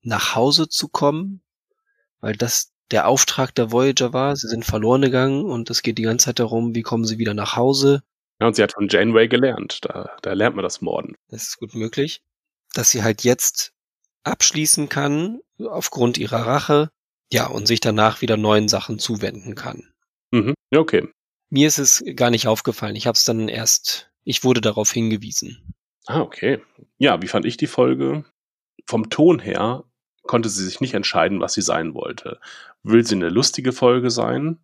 nach 0.01 0.35
Hause 0.35 0.69
zu 0.69 0.87
kommen, 0.87 1.41
weil 2.19 2.35
das 2.35 2.73
der 2.91 3.07
Auftrag 3.07 3.53
der 3.55 3.71
Voyager 3.71 4.13
war. 4.13 4.35
Sie 4.35 4.47
sind 4.47 4.65
verloren 4.65 5.01
gegangen 5.01 5.45
und 5.45 5.69
es 5.69 5.81
geht 5.81 5.97
die 5.97 6.03
ganze 6.03 6.25
Zeit 6.25 6.39
darum, 6.39 6.75
wie 6.75 6.81
kommen 6.81 7.05
sie 7.05 7.19
wieder 7.19 7.33
nach 7.33 7.55
Hause. 7.55 8.01
Ja, 8.39 8.47
und 8.47 8.55
sie 8.55 8.63
hat 8.63 8.73
von 8.73 8.87
Janeway 8.87 9.27
gelernt. 9.27 9.79
Da, 9.83 10.15
da 10.21 10.33
lernt 10.33 10.55
man 10.55 10.63
das 10.63 10.81
Morden. 10.81 11.15
Das 11.27 11.43
ist 11.43 11.57
gut 11.57 11.75
möglich. 11.75 12.23
Dass 12.79 12.91
sie 12.91 13.03
halt 13.03 13.25
jetzt 13.25 13.73
abschließen 14.23 14.87
kann, 14.87 15.41
aufgrund 15.57 16.17
ihrer 16.17 16.47
Rache, 16.47 16.89
ja, 17.29 17.47
und 17.47 17.67
sich 17.67 17.81
danach 17.81 18.21
wieder 18.21 18.37
neuen 18.37 18.69
Sachen 18.69 18.99
zuwenden 18.99 19.53
kann. 19.53 19.91
Mhm. 20.31 20.53
Ja, 20.71 20.79
okay. 20.79 21.09
Mir 21.49 21.67
ist 21.67 21.77
es 21.77 22.01
gar 22.15 22.29
nicht 22.29 22.47
aufgefallen. 22.47 22.95
Ich 22.95 23.05
habe 23.05 23.17
es 23.17 23.25
dann 23.25 23.49
erst, 23.49 24.09
ich 24.23 24.45
wurde 24.45 24.61
darauf 24.61 24.93
hingewiesen. 24.93 25.73
Ah, 26.05 26.21
okay. 26.21 26.61
Ja, 26.97 27.21
wie 27.21 27.27
fand 27.27 27.45
ich 27.45 27.57
die 27.57 27.67
Folge? 27.67 28.23
Vom 28.85 29.09
Ton 29.09 29.39
her 29.39 29.83
konnte 30.23 30.47
sie 30.47 30.63
sich 30.63 30.79
nicht 30.79 30.93
entscheiden, 30.93 31.41
was 31.41 31.55
sie 31.55 31.61
sein 31.61 31.93
wollte. 31.93 32.39
Will 32.83 33.05
sie 33.05 33.15
eine 33.15 33.27
lustige 33.27 33.73
Folge 33.73 34.09
sein? 34.09 34.57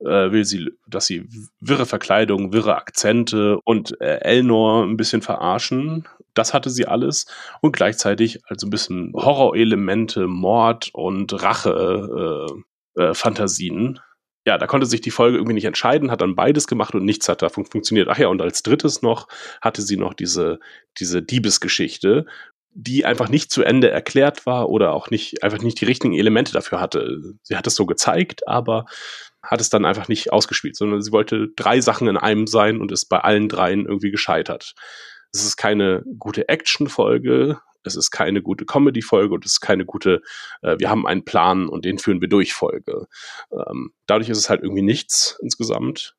Äh, 0.00 0.30
will 0.30 0.44
sie, 0.44 0.72
dass 0.86 1.06
sie 1.06 1.26
wirre 1.58 1.86
Verkleidung, 1.86 2.52
wirre 2.52 2.76
Akzente 2.76 3.58
und 3.64 3.98
äh, 4.02 4.18
Elnor 4.18 4.84
ein 4.84 4.98
bisschen 4.98 5.22
verarschen? 5.22 6.06
Das 6.34 6.54
hatte 6.54 6.70
sie 6.70 6.86
alles. 6.86 7.26
Und 7.60 7.76
gleichzeitig 7.76 8.40
also 8.46 8.66
ein 8.66 8.70
bisschen 8.70 9.12
Horrorelemente, 9.14 10.26
Mord 10.26 10.90
und 10.92 11.42
Rache-Fantasien. 11.42 14.00
ja, 14.46 14.58
da 14.58 14.66
konnte 14.66 14.86
sich 14.86 15.00
die 15.00 15.10
Folge 15.10 15.36
irgendwie 15.36 15.54
nicht 15.54 15.66
entscheiden, 15.66 16.10
hat 16.10 16.20
dann 16.20 16.34
beides 16.34 16.66
gemacht 16.66 16.94
und 16.94 17.04
nichts 17.04 17.28
hat 17.28 17.42
davon 17.42 17.64
funktioniert. 17.64 18.08
Ach 18.08 18.18
ja, 18.18 18.28
und 18.28 18.42
als 18.42 18.62
drittes 18.62 19.02
noch 19.02 19.28
hatte 19.60 19.82
sie 19.82 19.96
noch 19.96 20.14
diese, 20.14 20.58
diese 20.98 21.22
Diebesgeschichte, 21.22 22.26
die 22.74 23.04
einfach 23.04 23.28
nicht 23.28 23.52
zu 23.52 23.62
Ende 23.62 23.90
erklärt 23.90 24.46
war 24.46 24.68
oder 24.68 24.92
auch 24.92 25.10
nicht, 25.10 25.44
einfach 25.44 25.62
nicht 25.62 25.80
die 25.80 25.84
richtigen 25.84 26.14
Elemente 26.14 26.52
dafür 26.52 26.80
hatte. 26.80 27.34
Sie 27.42 27.56
hat 27.56 27.66
es 27.66 27.74
so 27.74 27.86
gezeigt, 27.86 28.48
aber 28.48 28.86
hat 29.42 29.60
es 29.60 29.70
dann 29.70 29.84
einfach 29.84 30.08
nicht 30.08 30.32
ausgespielt, 30.32 30.76
sondern 30.76 31.02
sie 31.02 31.12
wollte 31.12 31.48
drei 31.54 31.80
Sachen 31.80 32.08
in 32.08 32.16
einem 32.16 32.46
sein 32.46 32.80
und 32.80 32.90
ist 32.90 33.06
bei 33.06 33.18
allen 33.18 33.48
dreien 33.48 33.86
irgendwie 33.86 34.10
gescheitert. 34.10 34.74
Es 35.32 35.44
ist 35.44 35.56
keine 35.56 36.04
gute 36.18 36.48
Action-Folge, 36.48 37.60
es 37.84 37.96
ist 37.96 38.10
keine 38.10 38.42
gute 38.42 38.64
Comedy-Folge 38.64 39.34
und 39.34 39.44
es 39.44 39.54
ist 39.54 39.60
keine 39.60 39.84
gute, 39.84 40.22
äh, 40.62 40.76
wir 40.78 40.90
haben 40.90 41.06
einen 41.06 41.24
Plan 41.24 41.68
und 41.68 41.84
den 41.84 41.98
führen 41.98 42.20
wir 42.20 42.28
durch 42.28 42.52
Folge. 42.54 43.06
Ähm, 43.50 43.92
dadurch 44.06 44.28
ist 44.28 44.38
es 44.38 44.50
halt 44.50 44.62
irgendwie 44.62 44.82
nichts 44.82 45.38
insgesamt. 45.42 46.14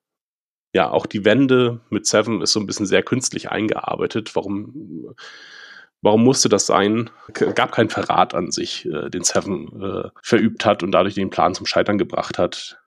Ja, 0.74 0.90
auch 0.90 1.06
die 1.06 1.24
Wende 1.24 1.82
mit 1.90 2.08
Seven 2.08 2.42
ist 2.42 2.54
so 2.54 2.60
ein 2.60 2.66
bisschen 2.66 2.88
sehr 2.88 3.04
künstlich 3.04 3.50
eingearbeitet. 3.50 4.36
Warum, 4.36 5.16
warum 6.02 6.24
musste 6.24 6.50
das 6.50 6.66
sein? 6.66 7.12
K 7.34 7.52
gab 7.52 7.72
keinen 7.72 7.90
Verrat 7.90 8.34
an 8.34 8.52
sich, 8.52 8.86
äh, 8.88 9.10
den 9.10 9.24
Seven 9.24 9.82
äh, 9.82 10.10
verübt 10.24 10.66
hat 10.66 10.82
und 10.82 10.92
dadurch 10.92 11.14
den 11.14 11.30
Plan 11.30 11.54
zum 11.54 11.68
Scheitern 11.68 11.98
gebracht 11.98 12.40
hat. 12.40 12.82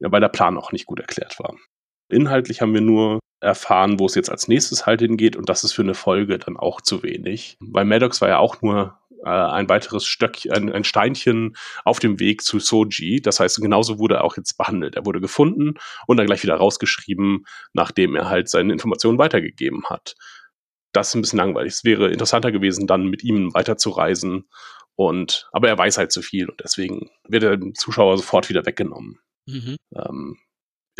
Ja, 0.00 0.12
weil 0.12 0.20
der 0.20 0.28
Plan 0.28 0.58
auch 0.58 0.72
nicht 0.72 0.86
gut 0.86 1.00
erklärt 1.00 1.38
war. 1.38 1.56
Inhaltlich 2.10 2.60
haben 2.60 2.74
wir 2.74 2.80
nur 2.80 3.20
erfahren, 3.40 3.98
wo 3.98 4.06
es 4.06 4.14
jetzt 4.14 4.30
als 4.30 4.48
nächstes 4.48 4.86
halt 4.86 5.00
hingeht 5.00 5.36
und 5.36 5.48
das 5.48 5.64
ist 5.64 5.72
für 5.72 5.82
eine 5.82 5.94
Folge 5.94 6.38
dann 6.38 6.56
auch 6.56 6.80
zu 6.80 7.02
wenig. 7.02 7.56
Weil 7.60 7.84
Maddox 7.84 8.20
war 8.20 8.28
ja 8.28 8.38
auch 8.38 8.60
nur 8.62 8.98
äh, 9.24 9.28
ein 9.28 9.68
weiteres 9.68 10.06
Stöckchen, 10.06 10.52
ein, 10.52 10.72
ein 10.72 10.84
Steinchen 10.84 11.56
auf 11.84 11.98
dem 11.98 12.20
Weg 12.20 12.42
zu 12.42 12.58
Soji. 12.58 13.20
Das 13.20 13.40
heißt, 13.40 13.60
genauso 13.60 13.98
wurde 13.98 14.16
er 14.16 14.24
auch 14.24 14.36
jetzt 14.36 14.56
behandelt. 14.56 14.96
Er 14.96 15.06
wurde 15.06 15.20
gefunden 15.20 15.74
und 16.06 16.16
dann 16.16 16.26
gleich 16.26 16.42
wieder 16.42 16.56
rausgeschrieben, 16.56 17.44
nachdem 17.72 18.16
er 18.16 18.28
halt 18.28 18.48
seine 18.48 18.72
Informationen 18.72 19.18
weitergegeben 19.18 19.84
hat. 19.88 20.14
Das 20.92 21.08
ist 21.08 21.14
ein 21.14 21.20
bisschen 21.22 21.38
langweilig. 21.38 21.74
Es 21.74 21.84
wäre 21.84 22.10
interessanter 22.10 22.52
gewesen, 22.52 22.86
dann 22.86 23.06
mit 23.06 23.22
ihm 23.22 23.54
weiterzureisen. 23.54 24.48
Und, 24.96 25.48
aber 25.52 25.68
er 25.68 25.78
weiß 25.78 25.98
halt 25.98 26.12
zu 26.12 26.20
viel 26.20 26.48
und 26.50 26.60
deswegen 26.62 27.10
wird 27.26 27.42
er 27.42 27.56
dem 27.56 27.74
Zuschauer 27.74 28.18
sofort 28.18 28.48
wieder 28.48 28.66
weggenommen. 28.66 29.18
Mhm. 29.46 29.76
Ähm, 29.94 30.36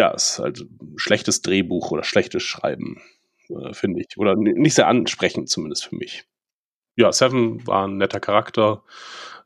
ja, 0.01 0.09
ist 0.09 0.39
halt 0.39 0.67
schlechtes 0.97 1.43
Drehbuch 1.43 1.91
oder 1.91 2.05
schlechtes 2.05 2.43
Schreiben, 2.43 3.03
äh, 3.51 3.75
finde 3.75 4.01
ich. 4.01 4.17
Oder 4.17 4.35
nicht 4.35 4.75
sehr 4.75 4.89
ansprechend, 4.89 5.51
zumindest 5.51 5.85
für 5.85 5.97
mich. 5.97 6.25
Ja, 6.97 7.13
Seven 7.13 7.67
war 7.67 7.87
ein 7.87 7.99
netter 7.99 8.19
Charakter. 8.19 8.83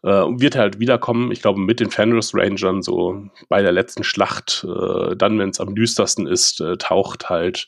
Äh, 0.05 0.09
wird 0.09 0.55
halt 0.55 0.78
wiederkommen, 0.78 1.32
ich 1.32 1.43
glaube, 1.43 1.59
mit 1.59 1.81
den 1.81 1.90
Fenris 1.90 2.36
Rangern, 2.36 2.82
so 2.82 3.28
bei 3.48 3.62
der 3.62 3.72
letzten 3.72 4.05
Schlacht, 4.05 4.64
äh, 4.64 5.16
dann, 5.16 5.40
wenn 5.40 5.48
es 5.48 5.59
am 5.59 5.74
düstersten 5.74 6.28
ist, 6.28 6.60
äh, 6.60 6.76
taucht 6.76 7.31
halt, 7.31 7.66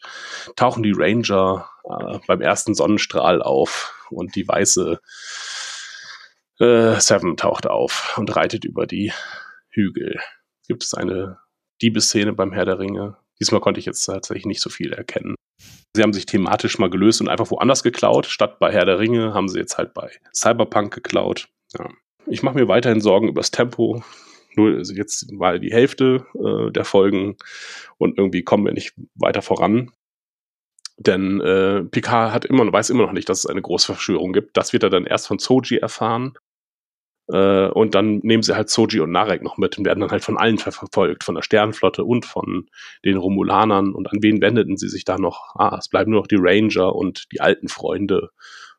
tauchen 0.54 0.84
die 0.84 0.94
Ranger 0.94 1.68
äh, 1.90 2.20
beim 2.28 2.40
ersten 2.40 2.76
Sonnenstrahl 2.76 3.42
auf 3.42 4.06
und 4.10 4.36
die 4.36 4.46
weiße 4.46 5.00
äh, 6.60 7.00
Seven 7.00 7.36
taucht 7.36 7.66
auf 7.66 8.16
und 8.16 8.36
reitet 8.36 8.64
über 8.64 8.86
die 8.86 9.12
Hügel. 9.70 10.20
Gibt 10.68 10.84
es 10.84 10.94
eine 10.94 11.38
Diebesszene 11.82 12.32
beim 12.32 12.52
Herr 12.52 12.64
der 12.64 12.78
Ringe? 12.78 13.16
Diesmal 13.40 13.60
konnte 13.60 13.80
ich 13.80 13.86
jetzt 13.86 14.04
tatsächlich 14.04 14.46
nicht 14.46 14.62
so 14.62 14.70
viel 14.70 14.92
erkennen. 14.92 15.34
Sie 15.94 16.02
haben 16.02 16.12
sich 16.12 16.26
thematisch 16.26 16.78
mal 16.78 16.90
gelöst 16.90 17.20
und 17.20 17.28
einfach 17.28 17.50
woanders 17.50 17.82
geklaut. 17.82 18.26
Statt 18.26 18.58
bei 18.58 18.72
Herr 18.72 18.84
der 18.84 18.98
Ringe 18.98 19.34
haben 19.34 19.48
sie 19.48 19.58
jetzt 19.58 19.78
halt 19.78 19.94
bei 19.94 20.10
Cyberpunk 20.34 20.94
geklaut. 20.94 21.48
Ja. 21.78 21.88
Ich 22.26 22.42
mache 22.42 22.56
mir 22.56 22.68
weiterhin 22.68 23.00
Sorgen 23.00 23.28
über 23.28 23.40
das 23.40 23.50
Tempo. 23.50 24.02
Nur 24.56 24.80
jetzt 24.80 25.38
war 25.38 25.58
die 25.58 25.72
Hälfte 25.72 26.26
äh, 26.34 26.72
der 26.72 26.84
Folgen 26.84 27.36
und 27.98 28.18
irgendwie 28.18 28.42
kommen 28.42 28.64
wir 28.64 28.72
nicht 28.72 28.94
weiter 29.14 29.42
voran. 29.42 29.92
Denn 30.98 31.40
äh, 31.42 31.84
Picard 31.84 32.32
hat 32.32 32.46
immer, 32.46 32.70
weiß 32.72 32.88
immer 32.88 33.04
noch 33.04 33.12
nicht, 33.12 33.28
dass 33.28 33.40
es 33.40 33.46
eine 33.46 33.60
große 33.60 33.86
Verschwörung 33.86 34.32
gibt. 34.32 34.56
Das 34.56 34.72
wird 34.72 34.82
er 34.82 34.90
dann 34.90 35.04
erst 35.04 35.26
von 35.26 35.38
Soji 35.38 35.78
erfahren. 35.78 36.38
Äh, 37.28 37.68
und 37.68 37.94
dann 37.94 38.18
nehmen 38.22 38.42
sie 38.42 38.54
halt 38.54 38.70
Soji 38.70 39.00
und 39.00 39.10
Narek 39.10 39.42
noch 39.42 39.56
mit 39.56 39.76
und 39.78 39.84
werden 39.84 40.00
dann 40.00 40.10
halt 40.10 40.24
von 40.24 40.38
allen 40.38 40.58
ver 40.58 40.72
verfolgt, 40.72 41.24
von 41.24 41.34
der 41.34 41.42
Sternenflotte 41.42 42.04
und 42.04 42.24
von 42.24 42.68
den 43.04 43.16
Romulanern. 43.16 43.94
Und 43.94 44.12
an 44.12 44.22
wen 44.22 44.40
wendeten 44.40 44.76
sie 44.76 44.88
sich 44.88 45.04
da 45.04 45.18
noch? 45.18 45.54
Ah, 45.54 45.76
es 45.78 45.88
bleiben 45.88 46.12
nur 46.12 46.20
noch 46.20 46.28
die 46.28 46.38
Ranger 46.38 46.94
und 46.94 47.24
die 47.32 47.40
alten 47.40 47.68
Freunde 47.68 48.30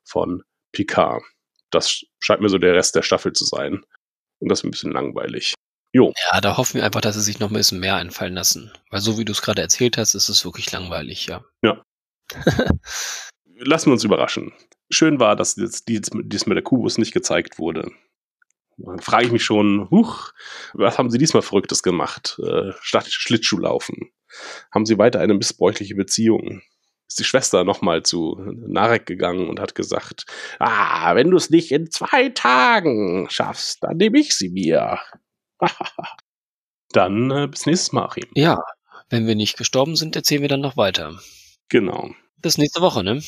von 0.04 0.44
Picard. 0.72 1.24
Das 1.72 2.04
scheint 2.20 2.42
mir 2.42 2.50
so 2.50 2.58
der 2.58 2.74
Rest 2.74 2.96
der 2.96 3.02
Staffel 3.02 3.34
zu 3.34 3.46
sein. 3.46 3.84
Und 4.40 4.50
das 4.50 4.60
ist 4.60 4.66
ein 4.66 4.72
bisschen 4.72 4.92
langweilig. 4.92 5.54
Jo. 5.94 6.14
Ja, 6.32 6.42
da 6.42 6.58
hoffen 6.58 6.76
wir 6.76 6.86
einfach, 6.86 7.02
dass 7.02 7.16
sie 7.16 7.22
sich 7.22 7.40
noch 7.40 7.50
ein 7.50 7.56
bisschen 7.56 7.80
mehr 7.80 7.96
einfallen 7.96 8.34
lassen. 8.34 8.72
Weil 8.90 9.02
so 9.02 9.18
wie 9.18 9.26
du 9.26 9.32
es 9.32 9.42
gerade 9.42 9.62
erzählt 9.62 9.98
hast, 9.98 10.16
ist 10.16 10.30
es 10.30 10.46
wirklich 10.46 10.72
langweilig, 10.72 11.26
ja. 11.28 11.44
Ja. 11.64 11.82
Lassen 13.60 13.88
wir 13.88 13.94
uns 13.94 14.04
überraschen. 14.04 14.54
Schön 14.92 15.20
war, 15.20 15.36
dass 15.36 15.56
jetzt 15.56 15.88
dies, 15.88 16.10
dies 16.14 16.46
mit 16.46 16.56
der 16.56 16.64
Kubus 16.64 16.98
nicht 16.98 17.14
gezeigt 17.14 17.58
wurde. 17.58 17.92
Dann 18.78 19.00
frage 19.00 19.26
ich 19.26 19.32
mich 19.32 19.44
schon, 19.44 19.90
huch, 19.90 20.32
was 20.74 20.98
haben 20.98 21.10
sie 21.10 21.18
diesmal 21.18 21.42
Verrücktes 21.42 21.82
gemacht, 21.82 22.40
äh, 22.44 22.72
statt 22.82 23.08
Schlittschuhlaufen? 23.10 24.12
Haben 24.72 24.86
sie 24.86 24.98
weiter 24.98 25.20
eine 25.20 25.34
missbräuchliche 25.34 25.96
Beziehung? 25.96 26.62
Ist 27.08 27.20
die 27.20 27.24
Schwester 27.24 27.64
nochmal 27.64 28.04
zu 28.04 28.38
Narek 28.68 29.06
gegangen 29.06 29.50
und 29.50 29.60
hat 29.60 29.76
gesagt, 29.76 30.26
ah, 30.60 31.16
wenn 31.16 31.32
du 31.32 31.38
es 31.38 31.50
nicht 31.50 31.72
in 31.72 31.90
zwei 31.90 32.30
Tagen 32.30 33.28
schaffst, 33.30 33.84
dann 33.84 33.98
nehme 33.98 34.20
ich 34.20 34.36
sie 34.36 34.50
mir. 34.50 35.00
Dann 36.94 37.32
äh, 37.32 37.48
bis 37.48 37.66
nächstes 37.66 37.92
Mal, 37.92 38.06
Achim. 38.06 38.30
Ja, 38.34 38.60
wenn 39.10 39.28
wir 39.28 39.36
nicht 39.36 39.58
gestorben 39.58 39.96
sind, 39.96 40.16
erzählen 40.16 40.42
wir 40.42 40.50
dann 40.50 40.62
noch 40.62 40.78
weiter. 40.78 41.20
Genau. 41.70 42.12
Bis 42.42 42.58
nächste 42.58 42.82
Woche, 42.82 43.04
ne? 43.04 43.22